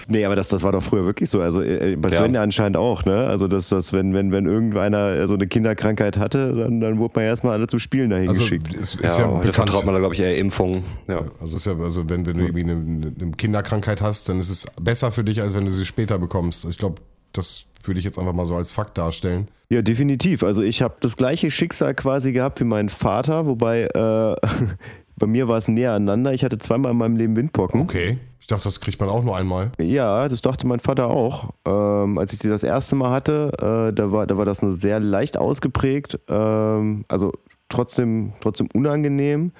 Nee, 0.07 0.23
aber 0.25 0.35
das, 0.35 0.47
das 0.47 0.63
war 0.63 0.71
doch 0.71 0.81
früher 0.83 1.05
wirklich 1.05 1.29
so. 1.29 1.41
Also 1.41 1.61
äh, 1.61 1.95
bei. 1.97 2.09
Sven 2.09 2.33
ja 2.33 2.41
anscheinend 2.41 2.77
auch, 2.77 3.03
ne? 3.05 3.27
Also 3.27 3.47
dass 3.47 3.69
das, 3.69 3.91
wenn, 3.93 4.13
wenn, 4.13 4.31
wenn 4.31 4.45
irgendeiner 4.45 5.27
so 5.27 5.33
eine 5.33 5.47
Kinderkrankheit 5.47 6.17
hatte, 6.17 6.53
dann, 6.55 6.79
dann 6.79 6.97
wurde 6.97 7.13
man 7.15 7.25
erstmal 7.25 7.53
alle 7.53 7.67
zum 7.67 7.79
Spielen 7.79 8.09
dahin 8.09 8.29
Also 8.29 8.41
geschickt. 8.41 8.73
es 8.73 8.95
ist 8.95 9.17
ja, 9.17 9.25
Ja, 9.25 9.31
da 9.31 9.33
bekannt. 9.35 9.53
vertraut 9.55 9.85
man 9.85 9.93
da, 9.93 9.99
glaube 9.99 10.13
ich, 10.15 10.21
eher 10.21 10.37
Impfungen. 10.37 10.81
Ja. 11.07 11.25
Also, 11.41 11.57
ist 11.57 11.65
ja, 11.65 11.77
also 11.77 12.09
wenn, 12.09 12.25
wenn 12.25 12.37
du 12.37 12.43
irgendwie 12.45 12.63
eine, 12.63 13.11
eine 13.21 13.31
Kinderkrankheit 13.31 14.01
hast, 14.01 14.29
dann 14.29 14.39
ist 14.39 14.49
es 14.49 14.67
besser 14.81 15.11
für 15.11 15.23
dich, 15.23 15.41
als 15.41 15.55
wenn 15.55 15.65
du 15.65 15.71
sie 15.71 15.85
später 15.85 16.17
bekommst. 16.19 16.65
Ich 16.65 16.77
glaube, 16.77 16.95
das 17.33 17.65
würde 17.83 17.99
ich 17.99 18.05
jetzt 18.05 18.17
einfach 18.17 18.33
mal 18.33 18.45
so 18.45 18.55
als 18.55 18.71
Fakt 18.71 18.97
darstellen. 18.97 19.47
Ja, 19.69 19.81
definitiv. 19.81 20.43
Also 20.43 20.61
ich 20.61 20.81
habe 20.81 20.95
das 21.01 21.17
gleiche 21.17 21.51
Schicksal 21.51 21.93
quasi 21.93 22.31
gehabt 22.31 22.59
wie 22.61 22.65
mein 22.65 22.87
Vater, 22.89 23.45
wobei 23.45 23.83
äh, 23.83 24.35
bei 25.17 25.27
mir 25.27 25.47
war 25.49 25.57
es 25.57 25.67
näher 25.67 25.91
aneinander. 25.93 26.33
Ich 26.33 26.43
hatte 26.45 26.57
zweimal 26.57 26.93
in 26.93 26.97
meinem 26.97 27.17
Leben 27.17 27.35
Windpocken. 27.35 27.81
Okay. 27.81 28.17
Ich 28.47 28.49
dachte, 28.49 28.63
das 28.63 28.79
kriegt 28.79 29.01
man 29.01 29.09
auch 29.09 29.25
nur 29.25 29.35
einmal. 29.35 29.73
Ja, 29.77 30.25
das 30.29 30.39
dachte 30.39 30.65
mein 30.67 30.79
Vater 30.79 31.09
auch. 31.09 31.49
Ähm, 31.65 32.17
als 32.17 32.31
ich 32.31 32.39
die 32.39 32.47
das 32.47 32.63
erste 32.63 32.95
Mal 32.95 33.09
hatte, 33.09 33.51
äh, 33.59 33.93
da, 33.93 34.13
war, 34.13 34.25
da 34.25 34.37
war 34.37 34.45
das 34.45 34.61
nur 34.61 34.71
sehr 34.71 35.01
leicht 35.01 35.35
ausgeprägt, 35.35 36.17
ähm, 36.29 37.03
also 37.09 37.33
trotzdem, 37.67 38.31
trotzdem 38.39 38.69
unangenehm. 38.73 39.51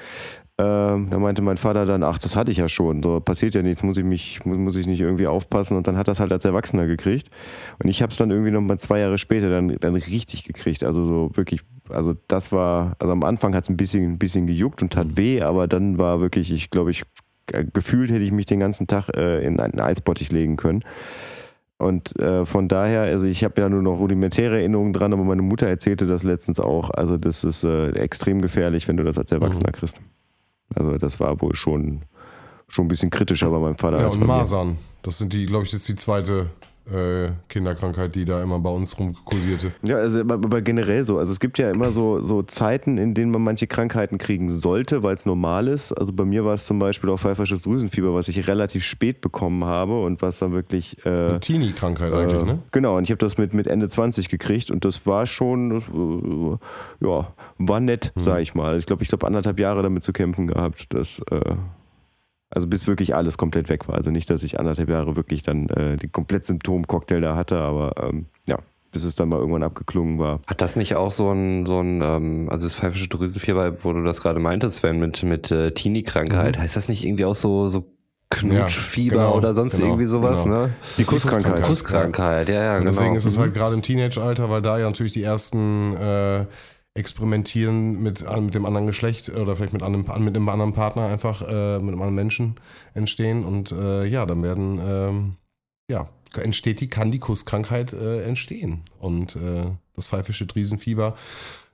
Ähm, 0.57 1.09
da 1.09 1.19
meinte 1.19 1.41
mein 1.41 1.57
Vater 1.57 1.85
dann, 1.85 2.01
ach, 2.01 2.17
das 2.17 2.37
hatte 2.37 2.49
ich 2.49 2.59
ja 2.59 2.69
schon, 2.69 3.03
so 3.03 3.19
passiert 3.19 3.55
ja 3.55 3.61
nichts, 3.61 3.83
muss 3.83 3.97
ich 3.97 4.05
mich, 4.05 4.45
muss, 4.45 4.57
muss 4.57 4.75
ich 4.77 4.87
nicht 4.87 5.01
irgendwie 5.01 5.27
aufpassen 5.27 5.75
und 5.75 5.85
dann 5.85 5.97
hat 5.97 6.07
das 6.07 6.21
halt 6.21 6.31
als 6.31 6.45
Erwachsener 6.45 6.87
gekriegt. 6.87 7.29
Und 7.79 7.89
ich 7.89 8.01
habe 8.01 8.13
es 8.13 8.17
dann 8.17 8.31
irgendwie 8.31 8.51
noch 8.51 8.61
mal 8.61 8.79
zwei 8.79 8.99
Jahre 8.99 9.17
später 9.17 9.49
dann, 9.49 9.75
dann 9.81 9.95
richtig 9.95 10.45
gekriegt. 10.45 10.85
Also 10.85 11.05
so 11.05 11.31
wirklich, 11.33 11.59
also 11.89 12.15
das 12.29 12.53
war, 12.53 12.95
also 12.99 13.11
am 13.11 13.23
Anfang 13.23 13.53
hat 13.53 13.65
es 13.65 13.69
ein 13.69 13.75
bisschen, 13.75 14.13
ein 14.13 14.17
bisschen 14.17 14.47
gejuckt 14.47 14.81
und 14.81 14.93
tat 14.93 15.17
weh, 15.17 15.41
aber 15.41 15.67
dann 15.67 15.97
war 15.97 16.21
wirklich, 16.21 16.53
ich 16.53 16.69
glaube, 16.69 16.91
ich 16.91 17.03
gefühlt 17.73 18.11
hätte 18.11 18.23
ich 18.23 18.31
mich 18.31 18.45
den 18.45 18.59
ganzen 18.59 18.87
Tag 18.87 19.09
äh, 19.15 19.45
in 19.45 19.59
einen 19.59 19.79
Eisbottich 19.79 20.31
legen 20.31 20.57
können. 20.57 20.83
Und 21.77 22.17
äh, 22.19 22.45
von 22.45 22.67
daher, 22.67 23.01
also 23.01 23.27
ich 23.27 23.43
habe 23.43 23.61
ja 23.61 23.69
nur 23.69 23.83
noch 23.83 23.99
rudimentäre 23.99 24.57
Erinnerungen 24.57 24.93
dran, 24.93 25.13
aber 25.13 25.23
meine 25.23 25.43
Mutter 25.43 25.67
erzählte 25.67 26.07
das 26.07 26.23
letztens 26.23 26.59
auch. 26.59 26.89
Also 26.89 27.17
das 27.17 27.43
ist 27.43 27.63
äh, 27.63 27.91
extrem 27.91 28.41
gefährlich, 28.41 28.87
wenn 28.87 28.97
du 28.97 29.03
das 29.03 29.17
als 29.17 29.31
Erwachsener 29.31 29.71
kriegst. 29.71 30.01
Also 30.73 30.97
das 30.97 31.19
war 31.19 31.39
wohl 31.41 31.55
schon, 31.55 32.01
schon 32.67 32.85
ein 32.85 32.87
bisschen 32.87 33.11
kritischer 33.11 33.51
bei 33.51 33.59
meinem 33.59 33.77
Vater 33.77 33.99
Ja, 33.99 34.07
und. 34.07 34.25
Masern. 34.25 34.77
Das 35.03 35.19
sind 35.19 35.33
die, 35.33 35.45
glaube 35.45 35.65
ich, 35.65 35.71
das 35.71 35.81
ist 35.81 35.89
die 35.89 35.95
zweite 35.95 36.49
äh, 36.91 37.29
Kinderkrankheit, 37.49 38.15
die 38.15 38.25
da 38.25 38.41
immer 38.41 38.59
bei 38.59 38.69
uns 38.69 38.97
rumkursierte. 38.97 39.71
Ja, 39.83 39.97
also 39.97 40.21
aber, 40.21 40.61
generell 40.61 41.03
so. 41.03 41.17
Also 41.17 41.31
es 41.31 41.39
gibt 41.39 41.57
ja 41.57 41.69
immer 41.69 41.91
so, 41.91 42.23
so 42.23 42.41
Zeiten, 42.43 42.97
in 42.97 43.13
denen 43.13 43.31
man 43.31 43.41
manche 43.43 43.67
Krankheiten 43.67 44.17
kriegen 44.17 44.49
sollte, 44.49 45.03
weil 45.03 45.15
es 45.15 45.25
normal 45.25 45.67
ist. 45.67 45.91
Also 45.91 46.13
bei 46.13 46.25
mir 46.25 46.45
war 46.45 46.53
es 46.53 46.65
zum 46.65 46.79
Beispiel 46.79 47.09
auch 47.09 47.19
pfeifersches 47.19 47.63
Drüsenfieber, 47.63 48.13
was 48.13 48.27
ich 48.27 48.47
relativ 48.47 48.83
spät 48.83 49.21
bekommen 49.21 49.65
habe 49.65 50.01
und 50.03 50.21
was 50.21 50.39
dann 50.39 50.51
wirklich. 50.53 50.97
Äh, 51.05 51.09
Eine 51.09 51.39
Teenie-Krankheit 51.39 52.13
eigentlich, 52.13 52.43
äh, 52.43 52.45
ne? 52.45 52.59
Genau, 52.71 52.97
und 52.97 53.03
ich 53.03 53.09
habe 53.11 53.19
das 53.19 53.37
mit, 53.37 53.53
mit 53.53 53.67
Ende 53.67 53.87
20 53.87 54.29
gekriegt 54.29 54.71
und 54.71 54.85
das 54.85 55.05
war 55.05 55.25
schon, 55.25 55.69
das, 55.71 55.83
äh, 55.89 57.05
ja, 57.05 57.33
war 57.57 57.79
nett, 57.79 58.11
Hm. 58.15 58.23
sag 58.23 58.41
ich 58.41 58.55
mal. 58.55 58.77
Ich 58.77 58.85
glaube, 58.85 59.03
ich 59.03 59.09
glaube 59.09 59.27
anderthalb 59.27 59.59
Jahre 59.59 59.83
damit 59.83 60.03
zu 60.03 60.13
kämpfen 60.13 60.47
gehabt, 60.47 60.93
dass, 60.93 61.19
äh, 61.31 61.55
also 62.49 62.67
bis 62.67 62.87
wirklich 62.87 63.15
alles 63.15 63.37
komplett 63.37 63.69
weg 63.69 63.87
war. 63.87 63.95
Also 63.95 64.09
nicht, 64.11 64.29
dass 64.29 64.43
ich 64.43 64.59
anderthalb 64.59 64.89
Jahre 64.89 65.15
wirklich 65.15 65.43
dann 65.43 65.69
äh, 65.69 65.97
den 65.97 66.11
komplett 66.11 66.45
Symptomcocktail 66.45 67.21
da 67.21 67.35
hatte, 67.35 67.57
aber 67.59 67.93
ähm, 68.01 68.25
ja, 68.47 68.57
bis 68.91 69.03
es 69.03 69.15
dann 69.15 69.29
mal 69.29 69.39
irgendwann 69.39 69.63
abgeklungen 69.63 70.17
war. 70.17 70.39
Hat 70.47 70.61
das 70.61 70.75
nicht 70.77 70.95
auch 70.95 71.11
so 71.11 71.31
ein, 71.31 71.65
so 71.65 71.79
ein 71.81 72.01
ähm, 72.01 72.47
also 72.49 72.65
das 72.65 72.73
pfeifische 72.75 73.09
Drüsenfieber, 73.09 73.83
wo 73.83 73.91
du 73.93 74.03
das 74.03 74.21
gerade 74.21 74.39
meintest, 74.39 74.77
Sven, 74.77 74.97
mit, 74.99 75.21
mit 75.23 75.51
äh, 75.51 75.71
Teenie-Krankheit, 75.71 76.57
heißt 76.57 76.75
das 76.75 76.87
nicht 76.87 77.05
irgendwie 77.05 77.25
auch 77.25 77.35
so, 77.35 77.69
so 77.69 77.85
Knutschfieber 78.29 79.15
Mhm. 79.15 79.21
Ja, 79.21 79.25
genau, 79.27 79.37
oder 79.37 79.53
sonst 79.55 79.75
genau, 79.75 79.87
irgendwie 79.87 80.05
sowas, 80.05 80.43
genau. 80.43 80.63
ne? 80.63 80.69
Die 80.97 81.03
Kusskrankheit. 81.05 81.63
Kusskrankheit, 81.63 82.49
ja, 82.49 82.55
ja, 82.61 82.71
Und 82.73 82.79
genau. 82.79 82.91
deswegen 82.91 83.15
ist 83.15 83.25
es 83.25 83.37
Mhm. 83.37 83.41
halt 83.41 83.53
gerade 83.53 83.75
im 83.75 83.81
Teenage-Alter, 83.81 84.49
weil 84.49 84.61
da 84.61 84.77
ja 84.77 84.85
natürlich 84.85 85.13
die 85.13 85.23
ersten 85.23 85.95
äh, 85.95 86.45
experimentieren 86.97 88.01
mit, 88.01 88.25
mit 88.41 88.55
dem 88.55 88.65
anderen 88.65 88.87
Geschlecht 88.87 89.29
oder 89.29 89.55
vielleicht 89.55 89.73
mit 89.73 89.83
einem, 89.83 90.05
mit 90.19 90.35
einem 90.35 90.49
anderen 90.49 90.73
Partner 90.73 91.07
einfach, 91.07 91.41
äh, 91.41 91.79
mit 91.79 91.93
einem 91.93 92.01
anderen 92.01 92.15
Menschen 92.15 92.55
entstehen. 92.93 93.45
Und 93.45 93.71
äh, 93.71 94.05
ja, 94.05 94.25
dann 94.25 94.43
werden, 94.43 94.79
ähm, 94.85 95.35
ja, 95.89 96.09
entsteht 96.35 96.81
die, 96.81 96.89
kann 96.89 97.11
die 97.11 97.19
Kusskrankheit 97.19 97.93
äh, 97.93 98.23
entstehen. 98.23 98.81
Und 98.99 99.35
äh, 99.35 99.71
das 99.95 100.07
pfeifische 100.07 100.45
Driesenfieber 100.45 101.15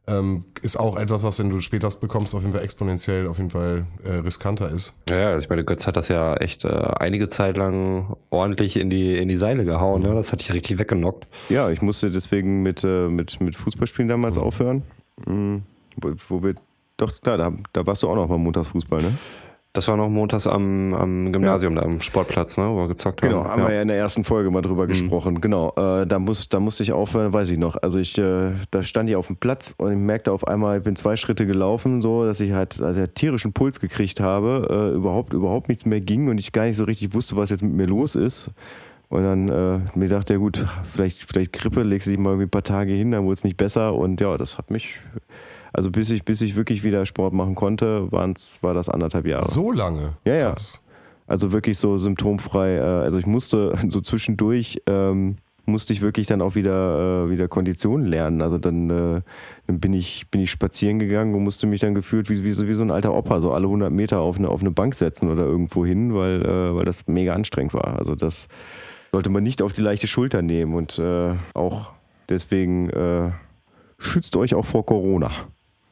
ähm, 0.05 0.43
ist 0.61 0.77
auch 0.77 0.97
etwas, 0.97 1.23
was, 1.23 1.39
wenn 1.39 1.49
du 1.49 1.61
später 1.61 1.89
bekommst, 2.01 2.35
auf 2.35 2.41
jeden 2.41 2.53
Fall 2.53 2.63
exponentiell 2.63 3.27
auf 3.27 3.37
jeden 3.37 3.51
Fall 3.51 3.85
äh, 4.03 4.15
riskanter 4.15 4.69
ist. 4.69 4.93
Ja, 5.09 5.37
ich 5.37 5.49
meine, 5.49 5.63
Götz 5.63 5.87
hat 5.87 5.95
das 5.95 6.09
ja 6.09 6.35
echt 6.35 6.65
äh, 6.65 6.67
einige 6.67 7.29
Zeit 7.29 7.57
lang 7.57 8.17
ordentlich 8.29 8.77
in 8.77 8.89
die, 8.89 9.17
in 9.17 9.29
die 9.29 9.37
Seile 9.37 9.63
gehauen, 9.63 10.01
ne? 10.01 10.13
Das 10.13 10.31
hat 10.31 10.41
dich 10.41 10.53
richtig 10.53 10.77
weggenockt. 10.77 11.27
Ja, 11.49 11.69
ich 11.69 11.81
musste 11.81 12.11
deswegen 12.11 12.63
mit, 12.63 12.83
äh, 12.83 13.07
mit, 13.07 13.39
mit 13.39 13.55
Fußballspielen 13.55 14.09
damals 14.09 14.37
aufhören. 14.37 14.83
Mhm. 15.25 15.63
Wo, 15.97 16.13
wo 16.29 16.43
wir, 16.43 16.55
doch, 16.97 17.11
klar, 17.21 17.37
da, 17.37 17.51
da 17.71 17.85
warst 17.85 18.03
du 18.03 18.09
auch 18.09 18.15
noch 18.15 18.27
beim 18.27 18.41
Montagsfußball, 18.41 19.01
ne? 19.01 19.13
Das 19.75 19.87
war 19.87 19.97
noch 19.97 20.07
montags 20.07 20.45
am, 20.45 20.93
am 20.93 21.33
Gymnasium, 21.33 21.73
da 21.73 21.81
am 21.81 21.99
Sportplatz, 21.99 22.57
ne, 22.57 22.69
wo 22.69 22.81
wir 22.81 22.89
gezockt 22.89 23.23
haben. 23.23 23.29
Genau, 23.29 23.43
haben 23.43 23.63
wir 23.63 23.73
ja 23.73 23.81
in 23.81 23.87
der 23.87 23.97
ersten 23.97 24.23
Folge 24.23 24.51
mal 24.51 24.61
drüber 24.61 24.85
gesprochen. 24.85 25.41
Genau, 25.41 25.73
äh, 25.75 26.05
da, 26.05 26.19
muss, 26.19 26.47
da 26.47 26.59
musste 26.59 26.83
ich 26.83 26.91
aufhören, 26.91 27.33
weiß 27.33 27.49
ich 27.49 27.57
noch. 27.57 27.77
Also 27.81 27.97
ich, 27.97 28.15
äh, 28.19 28.51
da 28.69 28.83
stand 28.83 29.09
ich 29.09 29.15
auf 29.15 29.25
dem 29.25 29.37
Platz 29.37 29.73
und 29.79 29.91
ich 29.91 29.97
merkte 29.97 30.31
auf 30.31 30.47
einmal, 30.47 30.77
ich 30.77 30.83
bin 30.83 30.95
zwei 30.95 31.15
Schritte 31.15 31.47
gelaufen, 31.47 32.03
so, 32.03 32.23
dass 32.23 32.39
ich 32.39 32.51
halt 32.51 32.79
also 32.83 33.07
tierischen 33.07 33.53
Puls 33.53 33.79
gekriegt 33.79 34.19
habe, 34.19 34.91
äh, 34.93 34.95
überhaupt, 34.95 35.33
überhaupt 35.33 35.69
nichts 35.69 35.87
mehr 35.87 36.01
ging 36.01 36.29
und 36.29 36.37
ich 36.37 36.51
gar 36.51 36.65
nicht 36.65 36.77
so 36.77 36.83
richtig 36.83 37.15
wusste, 37.15 37.35
was 37.35 37.49
jetzt 37.49 37.63
mit 37.63 37.73
mir 37.73 37.87
los 37.87 38.13
ist. 38.13 38.51
Und 39.09 39.23
dann 39.23 39.49
äh, 39.49 39.79
mir 39.95 40.07
dachte, 40.07 40.33
ja 40.33 40.39
gut, 40.39 40.65
vielleicht, 40.83 41.19
vielleicht 41.19 41.53
Grippe, 41.53 41.83
legst 41.83 42.07
du 42.07 42.11
dich 42.11 42.19
mal 42.19 42.31
irgendwie 42.31 42.47
ein 42.47 42.51
paar 42.51 42.63
Tage 42.63 42.93
hin, 42.93 43.11
dann 43.11 43.23
wurde 43.23 43.33
es 43.33 43.43
nicht 43.43 43.57
besser. 43.57 43.95
Und 43.95 44.19
ja, 44.21 44.37
das 44.37 44.57
hat 44.57 44.71
mich, 44.71 44.99
also 45.71 45.91
bis 45.91 46.09
ich, 46.09 46.25
bis 46.25 46.41
ich 46.41 46.55
wirklich 46.55 46.83
wieder 46.83 47.05
Sport 47.05 47.33
machen 47.33 47.55
konnte, 47.55 48.11
waren's, 48.11 48.59
war 48.61 48.73
das 48.73 48.89
anderthalb 48.89 49.27
Jahre. 49.27 49.45
So 49.45 49.71
lange? 49.71 50.13
Ja, 50.25 50.35
ja. 50.35 50.51
Krass. 50.51 50.81
Also 51.27 51.51
wirklich 51.51 51.77
so 51.77 51.97
symptomfrei. 51.97 52.75
Äh, 52.75 52.81
also 52.81 53.17
ich 53.17 53.25
musste 53.25 53.77
so 53.87 54.01
zwischendurch 54.01 54.81
ähm, 54.87 55.37
musste 55.65 55.93
ich 55.93 56.01
wirklich 56.01 56.27
dann 56.27 56.41
auch 56.41 56.55
wieder 56.55 57.25
äh, 57.25 57.29
wieder 57.29 57.47
Konditionen 57.47 58.05
lernen. 58.05 58.41
Also 58.41 58.57
dann, 58.57 58.89
äh, 58.89 59.21
dann 59.67 59.79
bin 59.79 59.93
ich 59.93 60.29
bin 60.29 60.41
ich 60.41 60.51
spazieren 60.51 60.99
gegangen 60.99 61.33
und 61.33 61.43
musste 61.43 61.67
mich 61.67 61.79
dann 61.79 61.95
gefühlt 61.95 62.29
wie, 62.29 62.43
wie, 62.43 62.53
so, 62.53 62.67
wie 62.67 62.73
so 62.73 62.83
ein 62.83 62.91
alter 62.91 63.13
Opa 63.13 63.39
so 63.39 63.51
alle 63.53 63.67
100 63.67 63.91
Meter 63.91 64.19
auf 64.19 64.37
eine 64.37 64.49
auf 64.49 64.61
eine 64.61 64.71
Bank 64.71 64.95
setzen 64.95 65.29
oder 65.29 65.43
irgendwo 65.45 65.85
hin, 65.85 66.13
weil 66.13 66.43
äh, 66.45 66.75
weil 66.75 66.85
das 66.85 67.07
mega 67.07 67.33
anstrengend 67.33 67.73
war. 67.73 67.97
Also 67.97 68.15
das 68.15 68.47
sollte 69.13 69.29
man 69.29 69.43
nicht 69.43 69.61
auf 69.61 69.71
die 69.73 69.81
leichte 69.81 70.07
Schulter 70.07 70.41
nehmen 70.41 70.73
und 70.73 70.97
äh, 70.97 71.35
auch 71.53 71.93
deswegen 72.29 72.89
äh, 72.89 73.29
schützt 73.99 74.35
euch 74.35 74.55
auch 74.55 74.65
vor 74.65 74.85
Corona. 74.85 75.29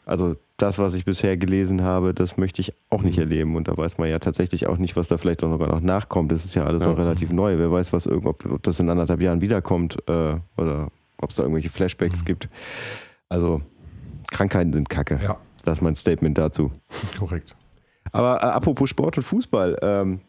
Also 0.05 0.35
das, 0.57 0.79
was 0.79 0.95
ich 0.95 1.05
bisher 1.05 1.37
gelesen 1.37 1.83
habe, 1.83 2.15
das 2.15 2.35
möchte 2.35 2.61
ich 2.61 2.73
auch 2.89 3.03
nicht 3.03 3.19
erleben. 3.19 3.55
Und 3.55 3.67
da 3.67 3.77
weiß 3.77 3.99
man 3.99 4.09
ja 4.09 4.17
tatsächlich 4.17 4.65
auch 4.67 4.77
nicht, 4.77 4.95
was 4.95 5.07
da 5.07 5.17
vielleicht 5.17 5.43
auch 5.43 5.49
noch 5.49 5.59
noch 5.65 5.81
nachkommt. 5.81 6.31
Das 6.31 6.45
ist 6.45 6.55
ja 6.55 6.65
alles 6.65 6.83
noch 6.83 6.97
relativ 6.97 7.31
neu. 7.31 7.57
Wer 7.59 7.71
weiß, 7.71 7.93
was 7.93 8.07
irgend- 8.07 8.25
ob, 8.25 8.45
ob 8.45 8.63
das 8.63 8.79
in 8.79 8.89
anderthalb 8.89 9.21
Jahren 9.21 9.41
wiederkommt 9.41 9.97
äh, 10.07 10.35
oder 10.57 10.89
ob 11.17 11.29
es 11.29 11.35
da 11.35 11.43
irgendwelche 11.43 11.69
Flashbacks 11.69 12.25
gibt. 12.25 12.49
Also 13.29 13.61
Krankheiten 14.31 14.73
sind 14.73 14.89
Kacke. 14.89 15.19
Ja. 15.21 15.37
Das 15.63 15.77
ist 15.77 15.81
mein 15.83 15.95
Statement 15.95 16.37
dazu. 16.39 16.71
Korrekt. 17.19 17.55
Aber 18.11 18.37
äh, 18.37 18.45
apropos 18.47 18.89
Sport 18.89 19.17
und 19.17 19.23
Fußball, 19.23 19.77
ähm, 19.83 20.19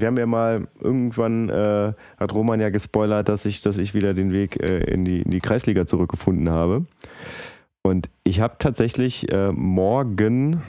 wir 0.00 0.06
haben 0.06 0.16
ja 0.16 0.26
mal 0.26 0.68
irgendwann, 0.80 1.48
äh, 1.48 1.92
hat 2.18 2.34
Roman 2.34 2.60
ja 2.60 2.70
gespoilert, 2.70 3.28
dass 3.28 3.44
ich, 3.44 3.62
dass 3.62 3.78
ich 3.78 3.94
wieder 3.94 4.14
den 4.14 4.32
Weg 4.32 4.62
äh, 4.62 4.78
in, 4.84 5.04
die, 5.04 5.22
in 5.22 5.30
die 5.30 5.40
Kreisliga 5.40 5.86
zurückgefunden 5.86 6.50
habe. 6.50 6.84
Und 7.82 8.08
ich 8.24 8.40
habe 8.40 8.56
tatsächlich 8.58 9.30
äh, 9.32 9.52
morgen, 9.52 10.62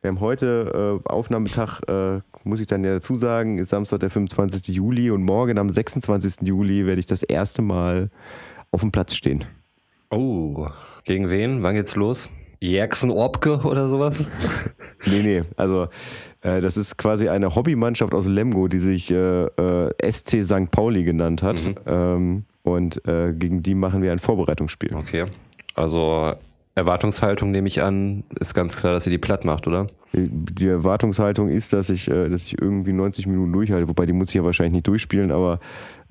wir 0.00 0.08
haben 0.08 0.20
heute 0.20 1.02
äh, 1.04 1.08
Aufnahmetag, 1.08 1.80
äh, 1.88 2.20
muss 2.44 2.60
ich 2.60 2.66
dann 2.66 2.84
ja 2.84 2.94
dazu 2.94 3.14
sagen, 3.14 3.58
ist 3.58 3.70
Samstag 3.70 4.00
der 4.00 4.10
25. 4.10 4.74
Juli 4.74 5.10
und 5.10 5.22
morgen 5.22 5.58
am 5.58 5.68
26. 5.68 6.46
Juli 6.46 6.86
werde 6.86 7.00
ich 7.00 7.06
das 7.06 7.22
erste 7.22 7.62
Mal 7.62 8.10
auf 8.70 8.80
dem 8.80 8.92
Platz 8.92 9.14
stehen. 9.14 9.44
Oh, 10.10 10.68
gegen 11.04 11.28
wen? 11.28 11.62
Wann 11.62 11.74
geht's 11.74 11.96
los? 11.96 12.28
Jackson 12.60 13.10
Orpke 13.10 13.58
oder 13.64 13.88
sowas? 13.88 14.30
Nee, 15.06 15.22
nee, 15.22 15.42
also 15.56 15.88
das 16.46 16.76
ist 16.76 16.96
quasi 16.96 17.28
eine 17.28 17.54
Hobbymannschaft 17.54 18.14
aus 18.14 18.26
Lemgo, 18.26 18.68
die 18.68 18.78
sich 18.78 19.10
äh, 19.10 19.44
äh, 19.44 20.10
SC 20.10 20.44
St. 20.44 20.70
Pauli 20.70 21.04
genannt 21.04 21.42
hat. 21.42 21.56
Ähm, 21.86 22.44
und 22.62 23.06
äh, 23.06 23.32
gegen 23.32 23.62
die 23.62 23.74
machen 23.74 24.02
wir 24.02 24.12
ein 24.12 24.18
Vorbereitungsspiel. 24.18 24.94
Okay. 24.94 25.26
Also 25.74 26.34
Erwartungshaltung 26.76 27.50
nehme 27.50 27.68
ich 27.68 27.82
an, 27.82 28.24
ist 28.38 28.52
ganz 28.52 28.76
klar, 28.76 28.92
dass 28.92 29.06
ihr 29.06 29.10
die 29.10 29.18
platt 29.18 29.46
macht, 29.46 29.66
oder? 29.66 29.86
Die 30.12 30.68
Erwartungshaltung 30.68 31.48
ist, 31.48 31.72
dass 31.72 31.88
ich, 31.88 32.06
äh, 32.06 32.28
dass 32.28 32.44
ich 32.44 32.60
irgendwie 32.60 32.92
90 32.92 33.26
Minuten 33.26 33.50
durchhalte, 33.50 33.88
wobei 33.88 34.04
die 34.04 34.12
muss 34.12 34.28
ich 34.28 34.34
ja 34.34 34.44
wahrscheinlich 34.44 34.74
nicht 34.74 34.86
durchspielen, 34.86 35.30
aber 35.30 35.58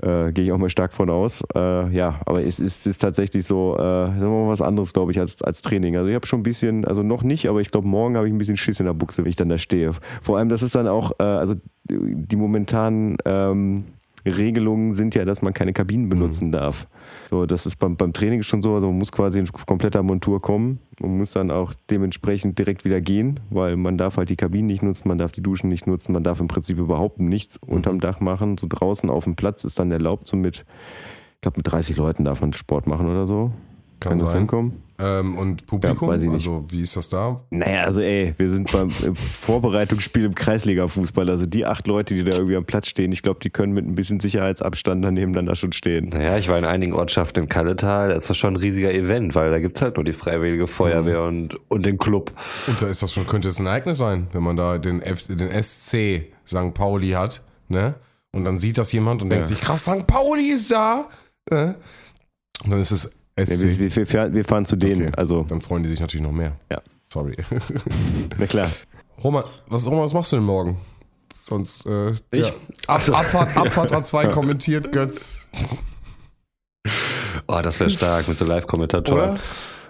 äh, 0.01 0.31
gehe 0.31 0.43
ich 0.43 0.51
auch 0.51 0.57
mal 0.57 0.69
stark 0.69 0.93
von 0.93 1.11
aus. 1.11 1.43
Äh, 1.55 1.95
ja, 1.95 2.19
aber 2.25 2.43
es 2.43 2.59
ist, 2.59 2.87
ist 2.87 2.97
tatsächlich 2.97 3.45
so, 3.45 3.75
äh, 3.75 3.79
sagen 3.79 4.19
wir 4.19 4.27
mal 4.27 4.49
was 4.49 4.63
anderes, 4.63 4.91
glaube 4.91 5.11
ich, 5.11 5.19
als, 5.19 5.43
als 5.43 5.61
Training. 5.61 5.97
Also 5.97 6.09
ich 6.09 6.15
habe 6.15 6.25
schon 6.25 6.39
ein 6.39 6.43
bisschen, 6.43 6.83
also 6.83 7.03
noch 7.03 7.21
nicht, 7.21 7.47
aber 7.47 7.61
ich 7.61 7.69
glaube, 7.69 7.87
morgen 7.87 8.17
habe 8.17 8.27
ich 8.27 8.33
ein 8.33 8.39
bisschen 8.39 8.57
Schiss 8.57 8.79
in 8.79 8.87
der 8.87 8.93
Buchse, 8.93 9.23
wenn 9.23 9.29
ich 9.29 9.35
dann 9.35 9.49
da 9.49 9.59
stehe. 9.59 9.91
Vor 10.23 10.39
allem, 10.39 10.49
das 10.49 10.63
ist 10.63 10.73
dann 10.73 10.87
auch, 10.87 11.11
äh, 11.19 11.23
also 11.23 11.53
die 11.87 12.35
momentanen 12.35 13.17
ähm, 13.25 13.85
Regelungen 14.25 14.95
sind 14.95 15.13
ja, 15.13 15.25
dass 15.25 15.43
man 15.43 15.53
keine 15.53 15.73
Kabinen 15.73 16.09
benutzen 16.09 16.51
darf. 16.51 16.87
So, 17.35 17.45
das 17.45 17.65
ist 17.65 17.75
beim, 17.79 17.97
beim 17.97 18.13
Training 18.13 18.43
schon 18.43 18.61
so, 18.61 18.75
also 18.75 18.87
man 18.87 18.97
muss 18.97 19.11
quasi 19.11 19.39
in 19.39 19.51
kompletter 19.51 20.01
Montur 20.03 20.39
kommen 20.39 20.79
und 21.01 21.17
muss 21.17 21.33
dann 21.33 21.51
auch 21.51 21.73
dementsprechend 21.89 22.57
direkt 22.57 22.85
wieder 22.85 23.01
gehen, 23.01 23.41
weil 23.49 23.75
man 23.75 23.97
darf 23.97 24.15
halt 24.15 24.29
die 24.29 24.37
Kabinen 24.37 24.67
nicht 24.67 24.81
nutzen, 24.81 25.09
man 25.09 25.17
darf 25.17 25.33
die 25.33 25.43
Duschen 25.43 25.67
nicht 25.67 25.85
nutzen, 25.85 26.13
man 26.13 26.23
darf 26.23 26.39
im 26.39 26.47
Prinzip 26.47 26.77
überhaupt 26.77 27.19
nichts 27.19 27.57
unterm 27.57 27.99
Dach 27.99 28.21
machen. 28.21 28.57
So 28.57 28.67
draußen 28.69 29.09
auf 29.09 29.25
dem 29.25 29.35
Platz 29.35 29.65
ist 29.65 29.77
dann 29.79 29.91
erlaubt, 29.91 30.27
so 30.27 30.37
mit, 30.37 30.63
ich 31.33 31.41
glaube 31.41 31.57
mit 31.57 31.69
30 31.69 31.97
Leuten 31.97 32.23
darf 32.23 32.39
man 32.39 32.53
Sport 32.53 32.87
machen 32.87 33.09
oder 33.09 33.27
so. 33.27 33.51
Kann 33.99 34.17
das 34.17 34.29
sein. 34.29 34.37
hinkommen? 34.37 34.84
Ähm, 34.97 35.37
und 35.37 35.65
Publikum? 35.65 36.09
Ja. 36.09 36.31
Also, 36.31 36.65
wie 36.69 36.81
ist 36.81 36.95
das 36.95 37.09
da? 37.09 37.41
Naja, 37.49 37.83
also 37.83 38.01
ey, 38.01 38.33
wir 38.37 38.49
sind 38.49 38.71
beim 38.71 38.89
im 39.05 39.15
Vorbereitungsspiel 39.15 40.23
im 40.23 40.35
Kreisliga-Fußball. 40.35 41.29
Also 41.29 41.45
die 41.45 41.65
acht 41.65 41.85
Leute, 41.87 42.13
die 42.13 42.23
da 42.23 42.37
irgendwie 42.37 42.55
am 42.55 42.65
Platz 42.65 42.87
stehen, 42.87 43.11
ich 43.11 43.21
glaube, 43.21 43.39
die 43.41 43.49
können 43.49 43.73
mit 43.73 43.85
ein 43.85 43.95
bisschen 43.95 44.19
Sicherheitsabstand 44.19 45.03
dann 45.03 45.15
nebeneinander 45.15 45.55
schon 45.55 45.73
stehen. 45.73 46.09
Naja, 46.09 46.37
ich 46.37 46.47
war 46.47 46.57
in 46.57 46.65
einigen 46.65 46.93
Ortschaften 46.93 47.43
im 47.43 47.49
Kalletal, 47.49 48.09
das 48.09 48.23
ist 48.23 48.29
das 48.29 48.37
schon 48.37 48.53
ein 48.53 48.57
riesiger 48.57 48.93
Event, 48.93 49.35
weil 49.35 49.51
da 49.51 49.59
gibt's 49.59 49.81
halt 49.81 49.97
nur 49.97 50.05
die 50.05 50.13
Freiwillige 50.13 50.67
Feuerwehr 50.67 51.23
und, 51.23 51.55
und 51.69 51.85
den 51.85 51.97
Club. 51.97 52.31
Und 52.67 52.81
da 52.81 52.87
ist 52.87 53.01
das 53.03 53.11
schon, 53.11 53.27
könnte 53.27 53.49
es 53.49 53.59
ein 53.59 53.65
Ereignis 53.65 53.97
sein, 53.97 54.27
wenn 54.31 54.43
man 54.43 54.55
da 54.55 54.77
den, 54.77 55.01
F, 55.01 55.27
den 55.27 55.51
SC 55.61 56.27
St. 56.47 56.73
Pauli 56.73 57.09
hat, 57.09 57.43
ne? 57.67 57.95
Und 58.31 58.43
dann 58.43 58.57
sieht 58.57 58.77
das 58.77 58.91
jemand 58.91 59.23
und 59.23 59.29
denkt 59.29 59.47
sich, 59.47 59.61
krass, 59.61 59.83
St. 59.83 60.05
Pauli 60.07 60.51
ist 60.51 60.69
da. 60.69 61.07
Äh? 61.49 61.73
Und 62.63 62.71
dann 62.71 62.79
ist 62.81 62.91
es 62.91 63.05
Ja, 63.05 63.11
SC. 63.37 63.79
wir, 63.79 63.95
wir, 63.95 64.13
wir, 64.13 64.33
wir 64.33 64.45
fahren 64.45 64.65
zu 64.65 64.75
denen. 64.75 65.07
Okay. 65.07 65.15
Also, 65.17 65.45
Dann 65.47 65.61
freuen 65.61 65.83
die 65.83 65.89
sich 65.89 65.99
natürlich 65.99 66.25
noch 66.25 66.31
mehr. 66.31 66.53
Ja. 66.71 66.81
Sorry. 67.03 67.35
na 68.37 68.45
klar. 68.45 68.69
Roman, 69.23 69.43
was, 69.67 69.85
Roman, 69.85 70.03
was 70.03 70.13
machst 70.13 70.31
du 70.31 70.37
denn 70.37 70.45
morgen? 70.45 70.77
Sonst, 71.33 71.85
äh, 71.85 72.11
Ich? 72.31 72.45
Ja. 72.45 72.47
Ab, 72.87 73.01
Abfahrt, 73.09 73.57
Abfahrt 73.57 73.93
A2 73.93 74.29
kommentiert, 74.29 74.91
Götz. 74.91 75.47
Oh, 77.47 77.59
das 77.61 77.79
wäre 77.79 77.89
stark 77.89 78.27
mit 78.27 78.37
so 78.37 78.45
Live-Kommentatoren. 78.45 79.39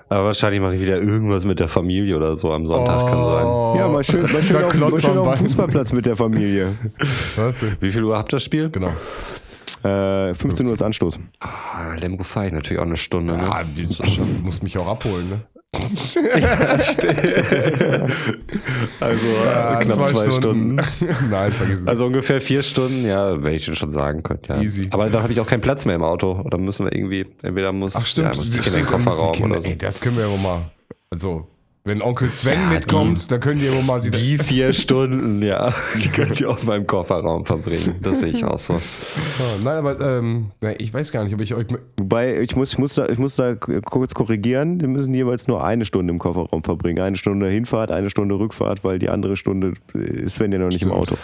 Aber 0.09 0.25
wahrscheinlich 0.25 0.61
mache 0.61 0.75
ich 0.75 0.81
wieder 0.81 0.97
irgendwas 0.97 1.45
mit 1.45 1.59
der 1.59 1.67
Familie 1.67 2.15
oder 2.15 2.35
so 2.35 2.51
am 2.51 2.65
Sonntag, 2.65 3.07
kann 3.07 3.25
sein. 3.25 3.79
Ja, 3.79 3.87
mal 3.87 4.03
schön, 4.03 4.21
mal 4.21 4.41
schön, 4.41 4.63
auf, 4.63 4.73
mal 4.75 5.01
schön 5.01 5.17
auf 5.17 5.37
dem. 5.37 5.45
Fußballplatz 5.47 5.93
mit 5.93 6.05
der 6.05 6.15
Familie. 6.15 6.75
Was? 7.35 7.55
Wie 7.79 7.91
viel 7.91 8.03
Uhr 8.03 8.15
habt 8.15 8.31
ihr 8.31 8.35
das 8.35 8.43
Spiel? 8.43 8.69
Genau. 8.69 8.91
Äh, 9.83 10.33
15 10.33 10.67
Uhr 10.67 10.73
ist 10.73 10.81
Anstoß. 10.81 11.19
Ah, 11.39 11.93
Lemgo 11.99 12.23
fahre 12.23 12.47
ich 12.47 12.53
natürlich 12.53 12.79
auch 12.79 12.85
eine 12.85 12.97
Stunde. 12.97 13.37
Ne? 13.37 13.43
Ja, 13.43 13.63
du 13.63 14.41
musst, 14.43 14.63
mich 14.63 14.77
auch 14.77 14.87
abholen, 14.87 15.29
ne? 15.29 15.41
Also 18.99 19.25
Ja, 19.45 19.79
knapp 19.81 20.07
zwei, 20.07 20.31
Stunden. 20.31 20.75
Nein, 21.29 21.51
vergiss 21.51 21.81
es. 21.81 21.87
Also 21.87 22.05
ungefähr 22.05 22.39
vier 22.39 22.63
Stunden, 22.63 23.05
ja, 23.05 23.41
wenn 23.43 23.53
ich 23.53 23.65
den 23.65 23.75
schon 23.75 23.91
sagen 23.91 24.23
könnte. 24.23 24.53
Ja. 24.53 24.61
Easy. 24.61 24.87
Aber 24.91 25.09
dann 25.09 25.21
habe 25.21 25.33
ich 25.33 25.39
auch 25.41 25.47
keinen 25.47 25.61
Platz 25.61 25.85
mehr 25.85 25.95
im 25.95 26.03
Auto. 26.03 26.39
Oder 26.43 26.57
müssen 26.57 26.85
wir 26.85 26.95
irgendwie, 26.95 27.25
entweder 27.41 27.73
muss, 27.73 27.95
Ach 27.95 28.05
stimmt, 28.05 28.29
ja, 28.29 28.35
muss 28.35 28.49
die 28.49 28.59
Kinder 28.59 28.81
Kofferraum 28.83 29.51
oder 29.51 29.61
so. 29.61 29.67
Ey, 29.67 29.77
das 29.77 29.99
können 29.99 30.15
wir 30.15 30.25
ja 30.25 30.31
wohl 30.31 30.39
mal. 30.39 30.61
Also, 31.09 31.47
wenn 31.85 32.01
Onkel 32.01 32.31
Sven 32.31 32.59
Ja, 32.59 32.69
mitkommt, 32.69 33.31
dann 33.31 33.39
können 33.39 33.59
die 33.59 33.67
ja 33.67 33.73
wohl 33.73 33.83
mal 33.83 33.99
sie 34.01 34.09
Die 34.09 34.37
vier 34.39 34.73
Stunden, 34.73 35.41
ja, 35.43 35.73
die 35.95 36.09
könnt 36.09 36.39
ihr 36.41 36.49
auf 36.49 36.65
meinem 36.65 36.87
Kofferraum 36.87 37.45
verbringen. 37.45 37.95
Das 38.01 38.19
sehe 38.21 38.29
ich 38.29 38.43
auch 38.43 38.57
so. 38.57 38.73
Ah, 38.73 38.79
Nein, 39.63 39.77
aber 39.77 40.01
ähm, 40.01 40.51
ich 40.79 40.91
weiß 40.93 41.11
gar 41.11 41.23
nicht, 41.23 41.33
ob 41.35 41.41
ich 41.41 41.53
euch. 41.53 41.67
Wobei, 41.97 42.39
ich 42.41 42.55
muss, 42.55 42.73
ich, 42.73 42.79
muss 42.79 42.95
da, 42.95 43.07
ich 43.07 43.19
muss 43.19 43.35
da 43.35 43.53
kurz 43.53 44.15
korrigieren. 44.15 44.81
Wir 44.81 44.87
müssen 44.87 45.13
jeweils 45.13 45.47
nur 45.47 45.63
eine 45.63 45.85
Stunde 45.85 46.11
im 46.11 46.17
Kofferraum 46.19 46.63
verbringen. 46.63 46.99
Eine 47.01 47.17
Stunde 47.17 47.47
Hinfahrt, 47.49 47.91
eine 47.91 48.09
Stunde 48.09 48.35
Rückfahrt, 48.39 48.83
weil 48.83 48.97
die 48.97 49.09
andere 49.09 49.35
Stunde 49.37 49.73
ist 49.93 50.35
Sven 50.35 50.51
ja 50.51 50.57
noch 50.57 50.69
nicht 50.69 50.81
im 50.81 50.89
Stimmt. 50.89 51.01
Auto. 51.01 51.17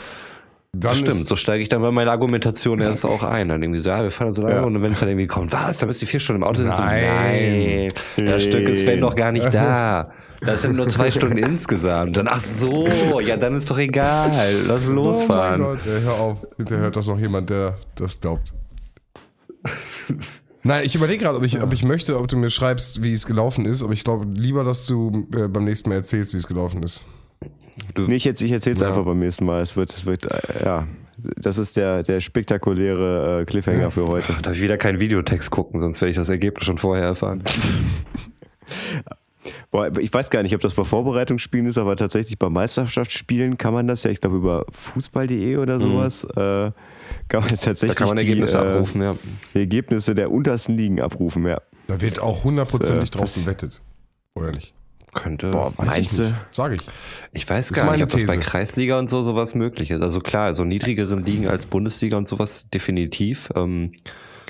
Dann 0.73 0.95
Stimmt, 0.95 1.27
so 1.27 1.35
steige 1.35 1.61
ich 1.63 1.67
dann 1.69 1.81
bei 1.81 1.91
meiner 1.91 2.11
Argumentation 2.11 2.79
erst 2.79 3.05
auch 3.05 3.23
ein. 3.23 3.49
Dann 3.49 3.61
irgendwie 3.61 3.81
so, 3.81 3.89
ja, 3.89 4.03
wir 4.03 4.11
fahren 4.11 4.33
so 4.33 4.43
lange 4.43 4.55
Ja. 4.55 4.61
und 4.61 4.81
wenn 4.81 4.93
es 4.93 4.99
dann 5.01 5.09
irgendwie 5.09 5.27
kommt, 5.27 5.51
was, 5.51 5.79
da 5.79 5.85
bist 5.85 6.01
du 6.01 6.05
vier 6.05 6.21
Stunden 6.21 6.43
im 6.43 6.47
Auto 6.47 6.59
sitzen? 6.59 6.79
Nein. 6.79 7.89
Nein, 8.15 8.25
das 8.25 8.43
Stück 8.43 8.69
ist 8.69 8.81
Sven 8.85 8.99
noch 9.01 9.15
gar 9.15 9.33
nicht 9.33 9.45
da. 9.53 10.11
Das 10.43 10.63
sind 10.63 10.75
nur 10.75 10.89
zwei 10.89 11.11
Stunden 11.11 11.37
insgesamt. 11.37 12.17
Dann, 12.17 12.27
ach 12.27 12.39
so, 12.39 12.87
ja, 13.25 13.37
dann 13.37 13.55
ist 13.55 13.69
doch 13.69 13.77
egal. 13.77 14.31
Lass 14.67 14.87
oh 14.87 14.91
losfahren. 14.91 15.61
mein 15.61 15.69
Gott, 15.77 15.85
ey, 15.87 16.01
hör 16.01 16.13
auf. 16.15 16.47
Hinterher 16.57 16.83
hört 16.85 16.95
das 16.95 17.07
noch 17.07 17.19
jemand, 17.19 17.49
der 17.51 17.77
das 17.95 18.19
glaubt. 18.19 18.51
Nein, 20.63 20.83
ich 20.85 20.95
überlege 20.95 21.23
gerade, 21.23 21.37
ob 21.37 21.43
ich, 21.43 21.61
ob 21.61 21.73
ich 21.73 21.83
möchte, 21.83 22.17
ob 22.19 22.27
du 22.27 22.37
mir 22.37 22.49
schreibst, 22.49 23.01
wie 23.03 23.13
es 23.13 23.25
gelaufen 23.25 23.65
ist, 23.65 23.83
aber 23.83 23.93
ich 23.93 24.03
glaube 24.03 24.25
lieber, 24.33 24.63
dass 24.63 24.85
du 24.85 25.27
äh, 25.35 25.47
beim 25.47 25.63
nächsten 25.65 25.89
Mal 25.89 25.95
erzählst, 25.95 26.33
wie 26.33 26.37
es 26.37 26.47
gelaufen 26.47 26.83
ist. 26.83 27.03
Nee, 27.97 28.15
ich, 28.15 28.25
jetzt- 28.25 28.41
ich 28.41 28.51
erzähle 28.51 28.75
es 28.75 28.81
Ja. 28.81 28.89
einfach 28.89 29.05
beim 29.05 29.19
nächsten 29.19 29.45
Mal. 29.45 29.61
Es 29.61 29.75
wird, 29.75 29.91
es 29.91 30.05
wird 30.05 30.25
äh, 30.25 30.65
ja, 30.65 30.87
das 31.37 31.57
ist 31.57 31.77
der, 31.77 32.03
der 32.03 32.19
spektakuläre 32.19 33.41
äh, 33.41 33.45
Cliffhanger 33.45 33.91
für 33.91 34.05
heute. 34.07 34.33
Darf 34.41 34.55
ich 34.55 34.61
wieder 34.61 34.77
keinen 34.77 34.99
Videotext 34.99 35.49
gucken, 35.51 35.79
sonst 35.81 36.01
werde 36.01 36.11
ich 36.11 36.17
das 36.17 36.29
Ergebnis 36.29 36.65
schon 36.65 36.77
vorher 36.77 37.05
erfahren. 37.05 37.43
Boah, 39.71 39.89
ich 39.97 40.13
weiß 40.13 40.29
gar 40.29 40.43
nicht, 40.43 40.53
ob 40.53 40.59
das 40.59 40.73
bei 40.73 40.83
Vorbereitungsspielen 40.83 41.65
ist, 41.65 41.77
aber 41.77 41.95
tatsächlich 41.95 42.37
bei 42.37 42.49
Meisterschaftsspielen 42.49 43.57
kann 43.57 43.73
man 43.73 43.87
das 43.87 44.03
ja, 44.03 44.11
ich 44.11 44.19
glaube 44.19 44.35
über 44.35 44.65
fußball.de 44.69 45.55
oder 45.55 45.79
sowas, 45.79 46.25
äh, 46.25 46.71
kann 47.29 47.39
man 47.39 47.49
tatsächlich 47.57 47.83
Mhm. 47.83 47.87
Da 47.87 47.93
kann 47.93 48.07
man 48.09 48.17
Ergebnisse 48.17 48.57
die, 48.57 48.63
äh, 48.63 48.67
abrufen, 48.69 49.01
ja. 49.01 49.15
die 49.53 49.59
Ergebnisse 49.59 50.13
der 50.13 50.29
untersten 50.29 50.75
Ligen 50.75 50.99
abrufen, 50.99 51.47
ja. 51.47 51.61
Da 51.87 52.01
wird 52.01 52.19
auch 52.19 52.43
hundertprozentig 52.43 53.09
äh, 53.09 53.17
drauf 53.17 53.33
gewettet. 53.33 53.81
Oder 54.35 54.51
nicht? 54.51 54.73
Könnte. 55.13 55.51
Boah, 55.51 55.73
Weiß 55.77 55.97
ich 55.97 56.07
Meinst 56.07 56.19
du? 56.19 56.23
nicht. 56.23 56.35
Sag 56.51 56.73
ich. 56.73 56.81
Ich 57.33 57.49
weiß 57.49 57.73
gar 57.73 57.91
nicht, 57.93 58.03
ob 58.03 58.09
das 58.09 58.25
bei. 58.25 58.37
Kreisliga 58.37 58.99
und 58.99 59.09
so 59.09 59.23
sowas 59.23 59.55
möglich 59.55 59.91
ist. 59.91 60.01
Also 60.01 60.19
klar, 60.19 60.55
so 60.55 60.63
niedrigeren 60.63 61.25
Ligen 61.25 61.47
als 61.47 61.65
Bundesliga 61.65 62.17
und 62.17 62.27
sowas 62.27 62.65
definitiv. 62.73 63.49
Ähm, 63.55 63.91
ich 63.93 64.01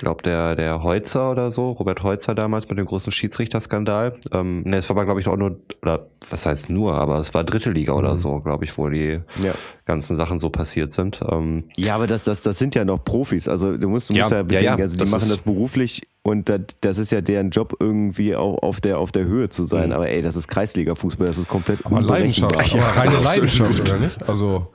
glaube, 0.01 0.21
der, 0.23 0.55
der 0.55 0.83
Heutzer 0.83 1.31
oder 1.31 1.49
so, 1.51 1.71
Robert 1.71 2.03
Heutzer 2.03 2.35
damals 2.35 2.67
mit 2.67 2.77
dem 2.77 2.85
großen 2.85 3.11
Schiedsrichterskandal. 3.11 4.13
Ähm, 4.33 4.63
ne, 4.63 4.77
es 4.77 4.89
war 4.89 4.95
aber, 4.97 5.05
glaube 5.05 5.19
ich, 5.21 5.27
auch 5.27 5.37
nur, 5.37 5.59
oder 5.81 6.07
was 6.29 6.45
heißt 6.45 6.69
nur, 6.69 6.95
aber 6.95 7.17
es 7.19 7.33
war 7.33 7.43
dritte 7.43 7.71
Liga 7.71 7.93
oder 7.93 8.17
so, 8.17 8.39
glaube 8.39 8.65
ich, 8.65 8.77
wo 8.77 8.89
die 8.89 9.21
Ja. 9.41 9.53
ganzen 9.85 10.17
Sachen 10.17 10.39
so 10.39 10.49
passiert 10.49 10.91
sind. 10.91 11.21
Ähm, 11.29 11.65
Ja, 11.77 11.95
aber 11.95 12.07
das, 12.07 12.23
das, 12.25 12.41
das 12.41 12.59
sind 12.59 12.75
ja 12.75 12.83
noch 12.85 13.03
Profis. 13.03 13.47
Also 13.47 13.77
du 13.77 13.87
musst, 13.89 14.09
du 14.09 14.13
Ja, 14.13 14.23
musst 14.23 14.31
ja, 14.31 14.37
ja, 14.37 14.43
bedenken, 14.43 14.65
ja, 14.65 14.75
also 14.83 14.95
die 14.95 14.99
das 15.03 15.11
machen 15.11 15.29
das 15.29 15.39
beruflich 15.39 16.01
und 16.23 16.49
das, 16.49 16.61
das 16.81 16.97
ist 16.97 17.11
ja 17.11 17.21
deren 17.21 17.49
Job 17.49 17.75
irgendwie 17.79 18.35
auch 18.35 18.61
auf 18.61 18.81
der, 18.81 18.99
auf 18.99 19.11
der 19.11 19.25
Höhe 19.25 19.49
zu 19.49 19.65
sein. 19.65 19.87
Mhm. 19.89 19.95
Aber 19.95 20.09
ey, 20.09 20.21
das 20.21 20.35
ist 20.35 20.47
Kreisliga-Fußball, 20.47 21.27
das 21.27 21.37
ist 21.37 21.47
komplett 21.47 21.85
Aber 21.85 22.01
Leidenschaft, 22.01 22.53
aber 22.55 22.83
reine. 22.97 23.19
Leidenschaft, 23.19 23.79
oder 23.79 23.97
nicht? 23.99 24.27
Also, 24.27 24.67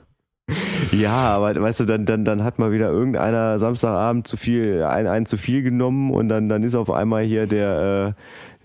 Ja, 0.91 1.35
aber 1.35 1.59
weißt 1.61 1.81
du, 1.81 1.85
dann, 1.85 2.05
dann, 2.05 2.23
dann 2.23 2.43
hat 2.43 2.59
mal 2.59 2.71
wieder 2.71 2.89
irgendeiner 2.89 3.59
Samstagabend 3.59 4.27
zu 4.27 4.37
viel, 4.37 4.83
einen, 4.83 5.07
einen 5.07 5.25
zu 5.25 5.37
viel 5.37 5.61
genommen 5.61 6.11
und 6.11 6.29
dann, 6.29 6.47
dann 6.47 6.63
ist 6.63 6.75
auf 6.75 6.89
einmal 6.89 7.23
hier 7.23 7.47
der, 7.47 8.15
äh, 8.15 8.21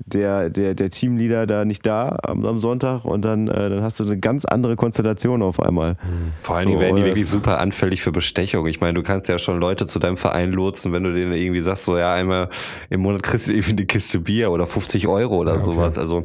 der, 0.07 0.51
der, 0.51 0.75
der 0.75 0.91
Teamleader 0.91 1.47
da 1.47 1.65
nicht 1.65 1.87
da 1.87 2.19
am, 2.23 2.45
am 2.45 2.59
Sonntag 2.59 3.05
und 3.05 3.23
dann, 3.23 3.49
äh, 3.49 3.71
dann 3.71 3.83
hast 3.83 4.01
du 4.01 4.05
eine 4.05 4.19
ganz 4.19 4.45
andere 4.45 4.77
Konstellation 4.77 5.43
auf 5.43 5.61
einmal. 5.61 5.97
Vor 6.43 6.57
allen 6.57 6.67
Dingen 6.67 6.79
So, 6.79 6.85
werden 6.85 6.97
die 6.97 7.05
wirklich 7.05 7.29
super 7.29 7.59
anfällig 7.59 8.03
für 8.03 8.13
Bestechung. 8.13 8.67
Ich 8.67 8.81
meine, 8.81 8.95
du 8.95 9.03
kannst 9.03 9.29
ja 9.29 9.39
schon 9.39 9.61
Leute 9.61 9.87
zu 9.87 9.99
deinem 9.99 10.17
Verein 10.17 10.53
lotsen, 10.53 10.93
wenn 10.93 11.05
du 11.05 11.13
denen 11.13 11.33
irgendwie 11.33 11.63
sagst, 11.63 11.85
so 11.85 11.97
ja, 11.97 12.13
einmal 12.13 12.49
im 12.91 13.01
Monat 13.01 13.23
kriegst 13.23 13.49
du 13.49 13.53
irgendwie 13.53 13.73
eine 13.73 13.87
Kiste 13.87 14.21
Bier 14.21 14.51
oder 14.51 14.67
50 14.67 15.07
Euro 15.07 15.37
oder 15.37 15.55
okay. 15.55 15.65
sowas. 15.65 15.99
Also 15.99 16.25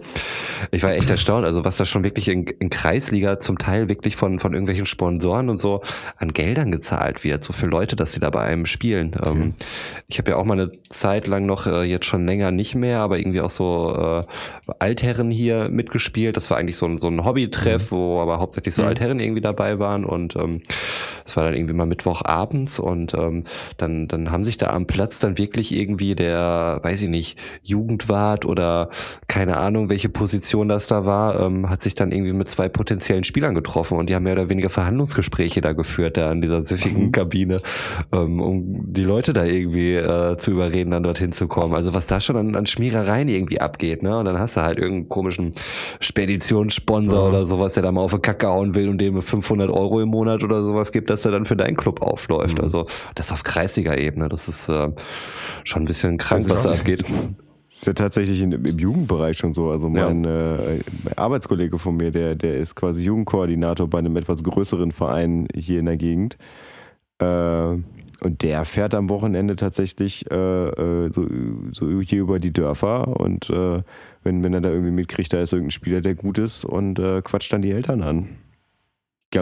ich 0.72 0.84
war 0.84 0.94
echt 0.94 1.10
erstaunt, 1.10 1.46
also 1.46 1.64
was 1.64 1.78
da 1.78 1.86
schon 1.86 2.04
wirklich 2.04 2.28
in, 2.28 2.46
in 2.46 2.70
Kreisliga 2.70 3.40
zum 3.40 3.58
Teil 3.58 3.90
wirklich 3.90 4.16
von, 4.16 4.40
von 4.40 4.54
irgendwelchen 4.54 4.86
Sponsoren 4.86 5.50
und 5.50 5.60
so 5.60 5.82
an 6.18 6.34
Geldern 6.34 6.72
gezahlt 6.72 7.24
wird, 7.24 7.44
so 7.44 7.54
für 7.54 7.68
Leute, 7.68 7.96
dass 7.96 8.14
sie 8.14 8.20
da 8.20 8.30
bei 8.30 8.42
einem 8.42 8.66
spielen. 8.66 9.12
Ähm, 9.24 9.54
ich 10.08 10.18
habe 10.18 10.32
ja 10.32 10.38
auch 10.38 10.46
mal 10.46 10.60
eine 10.60 10.72
Zeit 10.90 11.28
lang 11.28 11.46
noch, 11.46 11.68
äh, 11.68 11.84
jetzt 11.84 12.06
schon 12.06 12.26
länger 12.26 12.52
nicht 12.52 12.76
mehr, 12.76 13.00
aber 13.00 13.20
irgendwie 13.20 13.42
auch 13.42 13.50
so 13.50 13.67
äh, 13.68 14.74
Altherren 14.80 15.32
hier 15.32 15.70
mitgespielt. 15.70 16.38
Das 16.38 16.50
war 16.50 16.58
eigentlich 16.58 16.78
so 16.78 16.86
ein, 16.86 16.98
so 16.98 17.08
ein 17.08 17.24
Hobbytreff, 17.24 17.92
wo 17.92 18.20
aber 18.20 18.40
hauptsächlich 18.40 18.76
so 18.76 18.84
Altherren 18.84 19.20
irgendwie 19.20 19.42
dabei 19.42 19.80
waren. 19.80 20.06
Und 20.06 20.36
ähm, 20.36 20.62
das 21.26 21.36
war 21.38 21.46
dann 21.46 21.56
irgendwie 21.56 21.74
mal 21.74 21.86
Mittwochabends 21.86 22.80
und 22.80 23.14
ähm, 23.14 23.44
dann, 23.78 24.08
dann 24.08 24.32
haben 24.32 24.44
sich 24.44 24.58
da 24.58 24.68
am 24.68 24.88
Platz 24.88 25.20
dann 25.20 25.38
wirklich 25.38 25.74
irgendwie 25.74 26.16
der, 26.16 26.80
weiß 26.84 27.02
ich 27.02 27.10
nicht, 27.10 27.38
Jugendwart 27.64 28.46
oder 28.46 28.90
keine 29.28 29.58
Ahnung, 29.58 29.90
welche 29.90 30.10
Position 30.10 30.70
das 30.70 30.88
da 30.88 31.06
war, 31.06 31.40
ähm, 31.40 31.70
hat 31.70 31.82
sich 31.82 31.96
dann 31.96 32.12
irgendwie 32.12 32.34
mit 32.34 32.48
zwei 32.48 32.70
potenziellen 32.70 33.24
Spielern 33.24 33.56
getroffen. 33.56 33.98
Und 33.98 34.10
die 34.10 34.16
haben 34.16 34.24
mehr 34.24 34.34
oder 34.34 34.50
weniger 34.50 34.70
Verhandlungsgespräche 34.70 35.62
da 35.62 35.74
geführt, 35.74 36.18
da 36.18 36.32
in 36.32 36.42
dieser 36.42 36.62
süffigen 36.62 37.12
Kabine, 37.12 37.58
ähm, 38.12 38.40
um 38.40 38.94
die 38.94 39.04
Leute 39.04 39.34
da 39.34 39.44
irgendwie 39.44 39.96
äh, 39.96 40.38
zu 40.38 40.52
überreden, 40.52 40.92
dann 40.92 41.04
dorthin 41.04 41.32
zu 41.32 41.48
kommen. 41.48 41.74
Also 41.76 41.94
was 41.94 42.08
da 42.08 42.20
schon 42.22 42.38
an, 42.38 42.56
an 42.56 42.66
Schmierereien 42.66 43.28
irgendwie 43.28 43.57
abgeht, 43.62 44.04
ne? 44.04 44.18
Und 44.18 44.26
dann 44.26 44.40
hast 44.40 44.58
du 44.58 44.62
halt 44.62 44.78
irgendeinen 44.78 45.10
komischen 45.10 45.54
Speditionssponsor 46.00 47.30
oder 47.30 47.46
sowas, 47.46 47.74
der 47.74 47.84
da 47.84 47.92
mal 47.92 48.02
auf 48.02 48.14
die 48.14 48.20
Kacke 48.20 48.48
hauen 48.48 48.76
will 48.76 48.90
und 48.90 49.00
dem 49.00 49.22
500 49.22 49.70
Euro 49.70 50.02
im 50.02 50.10
Monat 50.10 50.44
oder 50.44 50.64
sowas 50.64 50.92
gibt, 50.92 51.10
dass 51.10 51.26
er 51.26 51.32
dann 51.32 51.46
für 51.46 51.56
deinen 51.56 51.78
Club 51.78 52.02
aufläuft. 52.02 52.60
Also 52.60 52.86
das 53.16 53.32
auf 53.32 53.44
Kreisliga-Ebene, 53.44 54.30
das 54.30 54.48
ist 54.48 54.70
äh, 54.70 54.90
schon 55.64 55.84
ein 55.84 55.86
bisschen 55.86 56.18
krank, 56.18 56.50
was 56.50 56.64
da 56.64 56.72
abgeht. 56.72 57.06
ist 57.70 57.86
ja 57.86 57.94
tatsächlich 57.94 58.42
in, 58.42 58.52
im 58.52 58.80
Jugendbereich 58.80 59.38
schon 59.38 59.54
so. 59.54 59.70
Also 59.70 59.90
mein 59.90 60.26
äh, 60.26 60.80
Arbeitskollege 61.16 61.78
von 61.78 61.98
mir, 61.98 62.12
der, 62.12 62.36
der 62.36 62.58
ist 62.58 62.76
quasi 62.76 63.04
Jugendkoordinator 63.04 63.88
bei 63.88 64.00
einem 64.00 64.18
etwas 64.18 64.44
größeren 64.44 64.92
Verein 64.92 65.48
hier 65.54 65.80
in 65.80 65.86
der 65.86 65.98
Gegend. 65.98 66.38
Äh, 67.20 67.76
und 68.22 68.42
der 68.42 68.66
fährt 68.66 68.96
am 68.96 69.10
Wochenende 69.10 69.56
tatsächlich 69.56 70.30
äh, 70.32 70.36
äh, 70.36 71.12
so, 71.12 71.28
so 71.72 72.02
hier 72.02 72.22
über 72.22 72.40
die 72.40 72.52
Dörfer 72.52 73.20
und 73.20 73.50
äh, 73.50 73.82
wenn, 74.24 74.44
wenn 74.44 74.54
er 74.54 74.62
da 74.62 74.70
irgendwie 74.70 74.92
mitkriegt, 74.92 75.34
da 75.34 75.42
ist 75.42 75.54
irgendein 75.54 75.72
Spieler, 75.72 76.02
der 76.02 76.16
gut 76.16 76.38
ist 76.38 76.66
und 76.66 77.00
äh, 77.00 77.22
quatscht 77.22 77.54
dann 77.54 77.62
die 77.62 77.72
Eltern 77.72 78.02
an. 78.02 78.30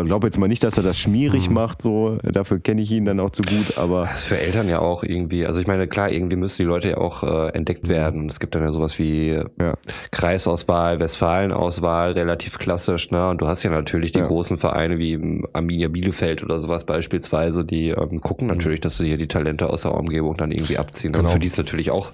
Ich 0.02 0.08
glaube 0.08 0.28
jetzt 0.28 0.38
mal 0.38 0.48
nicht, 0.48 0.64
dass 0.64 0.78
er 0.78 0.84
das 0.84 1.00
schmierig 1.00 1.50
macht, 1.50 1.82
so. 1.82 2.18
Dafür 2.24 2.60
kenne 2.60 2.82
ich 2.82 2.92
ihn 2.92 3.06
dann 3.06 3.20
auch 3.20 3.30
zu 3.30 3.42
gut, 3.44 3.78
aber 3.78 4.04
Das 4.06 4.22
ist 4.22 4.28
für 4.28 4.40
Eltern 4.40 4.68
ja 4.70 4.80
auch 4.80 5.04
irgendwie, 5.04 5.46
also 5.46 5.60
ich 5.60 5.68
meine, 5.68 5.88
klar, 5.88 6.12
irgendwie 6.12 6.36
müssen 6.36 6.62
die 6.62 6.68
Leute 6.68 6.90
ja 6.92 6.98
auch 6.98 7.24
äh, 7.24 7.50
entdeckt 7.54 7.88
werden. 7.88 8.22
Und 8.22 8.32
es 8.32 8.40
gibt 8.40 8.56
dann 8.56 8.64
ja 8.64 8.72
sowas 8.72 9.00
wie 9.00 9.30
Ja. 9.60 9.74
Kreisauswahl, 10.12 11.00
Westfalenauswahl, 11.00 12.12
relativ 12.14 12.58
klassisch, 12.58 13.12
ne? 13.12 13.30
Und 13.30 13.42
du 13.42 13.48
hast 13.48 13.64
ja 13.64 13.70
natürlich 13.72 14.12
die 14.12 14.20
Ja. 14.20 14.26
großen 14.28 14.58
Vereine 14.58 14.98
wie 14.98 15.14
ähm, 15.14 15.46
Arminia 15.54 15.88
Bielefeld 15.88 16.44
oder 16.44 16.60
sowas 16.62 16.84
beispielsweise, 16.86 17.64
die 17.66 17.90
ähm, 17.90 18.20
gucken 18.22 18.48
natürlich, 18.48 18.80
dass 18.82 18.98
sie 18.98 19.06
hier 19.06 19.18
die 19.18 19.28
Talente 19.28 19.70
aus 19.70 19.84
der 19.84 19.94
Umgebung 19.94 20.36
dann 20.38 20.52
irgendwie 20.52 20.78
abziehen. 20.78 21.12
Und 21.14 21.20
Genau. 21.22 21.30
für 21.30 21.40
die 21.40 21.48
ist 21.48 21.58
natürlich 21.58 21.92
auch 21.92 22.12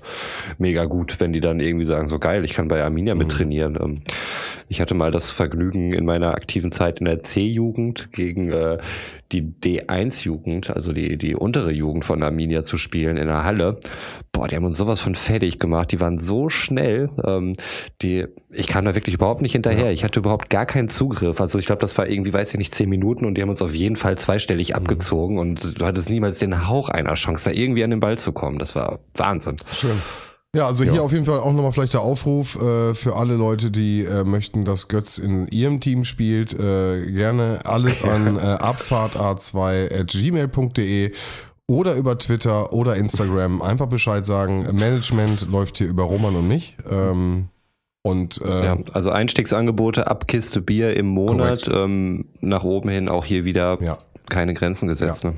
mega 0.57 0.86
gut, 0.86 1.19
wenn 1.19 1.34
die 1.34 1.39
dann 1.41 1.59
irgendwie 1.59 1.86
sagen, 1.86 2.09
so 2.09 2.19
geil, 2.19 2.43
ich 2.45 2.53
kann 2.53 2.67
bei 2.67 2.84
Arminia 2.84 3.15
mit 3.15 3.29
trainieren. 3.29 3.77
Ähm, 3.82 4.01
ich 4.67 4.82
hatte 4.82 4.93
mal 4.95 5.11
das 5.11 5.32
Vergnügen 5.32 5.93
in 5.93 6.05
meiner 6.05 6.34
aktiven 6.34 6.71
Zeit 6.71 6.99
in 6.99 7.05
der 7.05 7.21
C-Jugend 7.21 7.70
gegen 8.11 8.51
äh, 8.51 8.78
die 9.32 9.41
D1-Jugend, 9.41 10.69
also 10.69 10.93
die, 10.93 11.17
die 11.17 11.36
untere 11.36 11.72
Jugend 11.72 12.05
von 12.05 12.24
Arminia 12.24 12.63
zu 12.63 12.78
spielen 12.78 13.17
in 13.17 13.28
der 13.28 13.43
Halle. 13.43 13.80
Boah, 14.32 14.47
die 14.47 14.55
haben 14.55 14.65
uns 14.65 14.78
sowas 14.78 15.01
von 15.01 15.15
fertig 15.15 15.59
gemacht. 15.59 15.91
Die 15.91 15.99
waren 15.99 16.19
so 16.19 16.49
schnell. 16.49 17.09
Ähm, 17.26 17.53
die, 18.01 18.28
ich 18.49 18.67
kam 18.67 18.86
da 18.86 18.95
wirklich 18.95 19.15
überhaupt 19.15 19.41
nicht 19.41 19.53
hinterher. 19.53 19.91
Ich 19.91 20.03
hatte 20.03 20.19
überhaupt 20.19 20.49
gar 20.49 20.65
keinen 20.65 20.89
Zugriff. 20.89 21.39
Also 21.41 21.59
ich 21.59 21.65
glaube, 21.65 21.82
das 21.82 21.97
war 21.97 22.07
irgendwie, 22.07 22.34
weiß 22.34 22.53
ich 22.53 22.57
nicht, 22.57 22.74
zehn 22.76 22.89
Minuten 22.89 23.26
und 23.26 23.36
die 23.36 23.41
haben 23.41 23.49
uns 23.49 23.61
auf 23.61 23.76
jeden 23.76 23.95
Fall 23.95 24.17
zweistellig 24.17 24.76
abgezogen 24.76 25.38
und 25.38 25.80
du 25.80 25.86
hattest 25.86 26.09
niemals 26.09 26.39
den 26.39 26.67
Hauch 26.67 26.89
einer 26.89 27.13
Chance, 27.15 27.49
da 27.49 27.55
irgendwie 27.55 27.84
an 27.84 27.89
den 27.89 27.99
Ball 27.99 28.17
zu 28.17 28.32
kommen. 28.32 28.59
Das 28.59 28.76
war 28.76 28.99
Wahnsinn. 29.13 29.55
Schön. 29.72 30.01
Ja, 30.54 30.68
also 30.68 30.84
hier 30.84 31.02
auf 31.02 31.14
jeden 31.14 31.24
Fall 31.24 31.39
auch 31.39 31.54
nochmal 31.54 31.72
vielleicht 31.72 31.93
der 31.93 32.02
Aufruf 32.02 32.62
äh, 32.62 32.93
für 32.93 33.16
alle 33.16 33.36
Leute, 33.36 33.72
die 33.72 34.04
äh, 34.04 34.26
möchten, 34.26 34.66
dass 34.66 34.89
Götz 34.89 35.18
in 35.18 35.47
ihrem 35.47 35.80
Team 35.80 36.04
spielt. 36.04 36.54
Äh, 36.54 37.10
gerne 37.10 37.62
alles 37.64 38.04
an 38.10 38.36
äh, 38.36 38.41
abfahrta2.gmail.de 38.41 41.14
oder 41.68 41.95
über 41.95 42.18
Twitter 42.18 42.74
oder 42.74 42.97
Instagram 42.97 43.62
einfach 43.62 43.88
Bescheid 43.88 44.26
sagen. 44.26 44.64
Management 44.74 45.47
läuft 45.49 45.78
hier 45.78 45.88
über 45.88 46.04
Roman 46.04 46.36
und 46.36 46.49
mich. 46.49 46.76
Ähm, 46.89 47.47
und 48.02 48.41
äh, 48.41 48.66
Ja, 48.66 48.78
also 48.91 49.12
Einstiegsangebote 49.12 50.08
ab 50.08 50.28
Kiste 50.28 50.60
Bier 50.60 50.97
im 50.97 51.06
Monat, 51.06 51.70
ähm, 51.72 52.26
nach 52.41 52.66
oben 52.66 52.89
hin 52.89 53.08
auch 53.08 53.24
hier 53.24 53.45
wieder 53.45 53.82
ja, 53.82 53.97
keine 54.30 54.54
Grenzen 54.54 54.89
gesetzt. 54.89 55.24
Ne? 55.24 55.34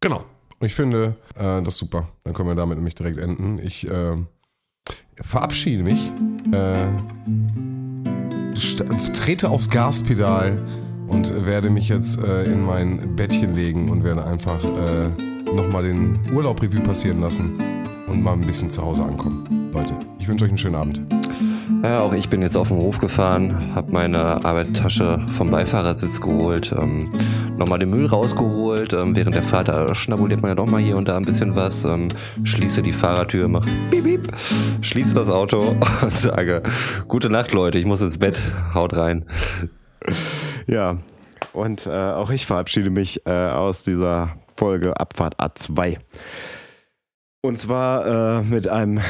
genau. 0.00 0.24
Ich 0.62 0.74
finde 0.74 1.14
äh, 1.36 1.62
das 1.62 1.76
super. 1.76 2.08
Dann 2.24 2.34
können 2.34 2.48
wir 2.48 2.56
damit 2.56 2.78
nämlich 2.78 2.96
direkt 2.96 3.18
enden. 3.18 3.60
Ich 3.62 3.88
äh, 3.88 4.16
verabschiede 5.22 5.82
mich, 5.82 6.12
äh, 6.52 6.86
trete 9.12 9.50
aufs 9.50 9.70
Gaspedal 9.70 10.62
und 11.08 11.46
werde 11.46 11.70
mich 11.70 11.88
jetzt 11.88 12.22
äh, 12.22 12.44
in 12.44 12.64
mein 12.64 13.16
Bettchen 13.16 13.54
legen 13.54 13.88
und 13.88 14.04
werde 14.04 14.24
einfach 14.24 14.62
äh, 14.64 15.08
nochmal 15.52 15.84
den 15.84 16.18
Urlaub 16.32 16.62
Revue 16.62 16.80
passieren 16.80 17.20
lassen 17.20 17.52
und 18.06 18.22
mal 18.22 18.32
ein 18.32 18.42
bisschen 18.42 18.70
zu 18.70 18.82
Hause 18.82 19.02
ankommen. 19.04 19.70
Leute, 19.72 19.94
ich 20.18 20.28
wünsche 20.28 20.44
euch 20.44 20.50
einen 20.50 20.58
schönen 20.58 20.76
Abend. 20.76 21.00
Ja, 21.82 22.00
auch 22.00 22.12
ich 22.12 22.28
bin 22.28 22.42
jetzt 22.42 22.56
auf 22.56 22.68
den 22.68 22.76
Hof 22.76 22.98
gefahren, 22.98 23.74
habe 23.74 23.90
meine 23.90 24.44
Arbeitstasche 24.44 25.18
vom 25.32 25.50
Beifahrersitz 25.50 26.20
geholt, 26.20 26.74
ähm, 26.78 27.10
nochmal 27.56 27.78
den 27.78 27.90
Müll 27.90 28.06
rausgeholt. 28.06 28.92
Ähm, 28.92 29.16
während 29.16 29.34
der 29.34 29.42
Fahrt 29.42 29.68
äh, 29.68 29.94
schnabuliert 29.94 30.42
man 30.42 30.50
ja 30.50 30.54
doch 30.54 30.66
mal 30.66 30.80
hier 30.80 30.96
und 30.96 31.08
da 31.08 31.16
ein 31.16 31.24
bisschen 31.24 31.56
was. 31.56 31.84
Ähm, 31.84 32.08
schließe 32.44 32.82
die 32.82 32.92
Fahrertür, 32.92 33.48
mach 33.48 33.64
piep, 33.90 34.04
piep, 34.04 34.32
schließe 34.82 35.14
das 35.14 35.30
Auto 35.30 35.76
und 36.02 36.12
sage, 36.12 36.62
gute 37.08 37.30
Nacht 37.30 37.52
Leute, 37.52 37.78
ich 37.78 37.86
muss 37.86 38.02
ins 38.02 38.18
Bett, 38.18 38.40
haut 38.74 38.94
rein. 38.94 39.24
Ja, 40.66 40.98
und 41.52 41.86
äh, 41.86 41.90
auch 41.90 42.30
ich 42.30 42.46
verabschiede 42.46 42.90
mich 42.90 43.26
äh, 43.26 43.30
aus 43.30 43.82
dieser 43.82 44.36
Folge 44.56 45.00
Abfahrt 45.00 45.40
A2. 45.40 45.96
Und 47.42 47.58
zwar 47.58 48.40
äh, 48.40 48.42
mit 48.42 48.68
einem 48.68 49.00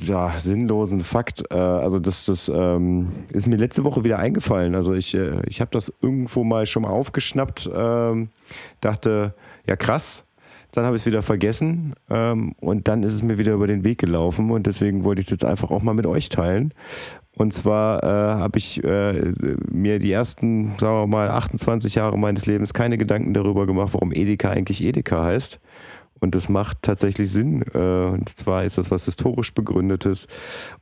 ja, 0.00 0.36
sinnlosen 0.38 1.00
Fakt. 1.00 1.44
Äh, 1.50 1.54
also 1.54 2.00
das, 2.00 2.24
das 2.24 2.50
ähm, 2.52 3.12
ist 3.30 3.46
mir 3.46 3.56
letzte 3.56 3.84
Woche 3.84 4.02
wieder 4.02 4.18
eingefallen. 4.18 4.74
Also 4.74 4.92
ich, 4.94 5.14
äh, 5.14 5.40
ich 5.46 5.60
habe 5.60 5.70
das 5.70 5.92
irgendwo 6.02 6.42
mal 6.42 6.66
schon 6.66 6.82
mal 6.82 6.90
aufgeschnappt, 6.90 7.70
ähm, 7.72 8.30
dachte, 8.80 9.34
ja 9.66 9.76
krass. 9.76 10.24
Dann 10.72 10.86
habe 10.86 10.96
ich 10.96 11.02
es 11.02 11.06
wieder 11.06 11.20
vergessen 11.20 11.92
ähm, 12.08 12.54
und 12.58 12.88
dann 12.88 13.02
ist 13.02 13.12
es 13.12 13.22
mir 13.22 13.36
wieder 13.36 13.52
über 13.52 13.66
den 13.66 13.84
Weg 13.84 13.98
gelaufen 13.98 14.50
und 14.50 14.66
deswegen 14.66 15.04
wollte 15.04 15.20
ich 15.20 15.26
es 15.26 15.30
jetzt 15.30 15.44
einfach 15.44 15.70
auch 15.70 15.82
mal 15.82 15.92
mit 15.92 16.06
euch 16.06 16.30
teilen. 16.30 16.72
Und 17.36 17.52
zwar 17.52 18.02
äh, 18.02 18.06
habe 18.06 18.58
ich 18.58 18.82
äh, 18.82 19.32
mir 19.70 19.98
die 19.98 20.10
ersten, 20.10 20.72
sagen 20.80 20.94
wir 20.94 21.06
mal, 21.06 21.28
28 21.28 21.94
Jahre 21.94 22.18
meines 22.18 22.46
Lebens 22.46 22.72
keine 22.72 22.96
Gedanken 22.96 23.34
darüber 23.34 23.66
gemacht, 23.66 23.92
warum 23.92 24.12
Edeka 24.12 24.50
eigentlich 24.50 24.82
Edeka 24.82 25.22
heißt. 25.22 25.60
Und 26.22 26.36
das 26.36 26.48
macht 26.48 26.82
tatsächlich 26.82 27.32
Sinn. 27.32 27.64
Äh, 27.74 27.78
und 27.78 28.28
zwar 28.28 28.62
ist 28.62 28.78
das 28.78 28.92
was 28.92 29.06
historisch 29.06 29.52
begründetes 29.54 30.28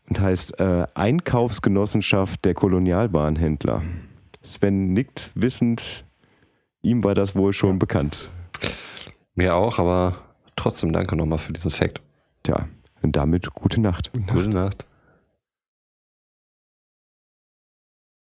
und 0.07 0.21
heißt 0.21 0.61
äh, 0.61 0.87
Einkaufsgenossenschaft 0.93 2.45
der 2.45 2.53
Kolonialbahnhändler. 2.53 3.83
Sven 4.43 4.93
nickt 4.93 5.31
wissend, 5.35 6.05
ihm 6.83 7.05
war 7.05 7.15
das 7.15 7.35
wohl 7.35 7.55
schon 7.55 7.79
bekannt. 7.79 8.29
Mir 9.35 9.55
auch, 9.55 9.79
aber 9.79 10.17
trotzdem 10.57 10.93
danke 10.93 11.17
nochmal 11.17 11.39
für 11.39 11.55
diesen 11.55 11.71
Fact. 11.71 12.03
Tja, 12.43 12.69
und 13.01 13.17
damit 13.17 13.51
gute 13.55 13.81
Nacht. 13.81 14.11
Gute 14.31 14.51
Nacht. 14.51 14.85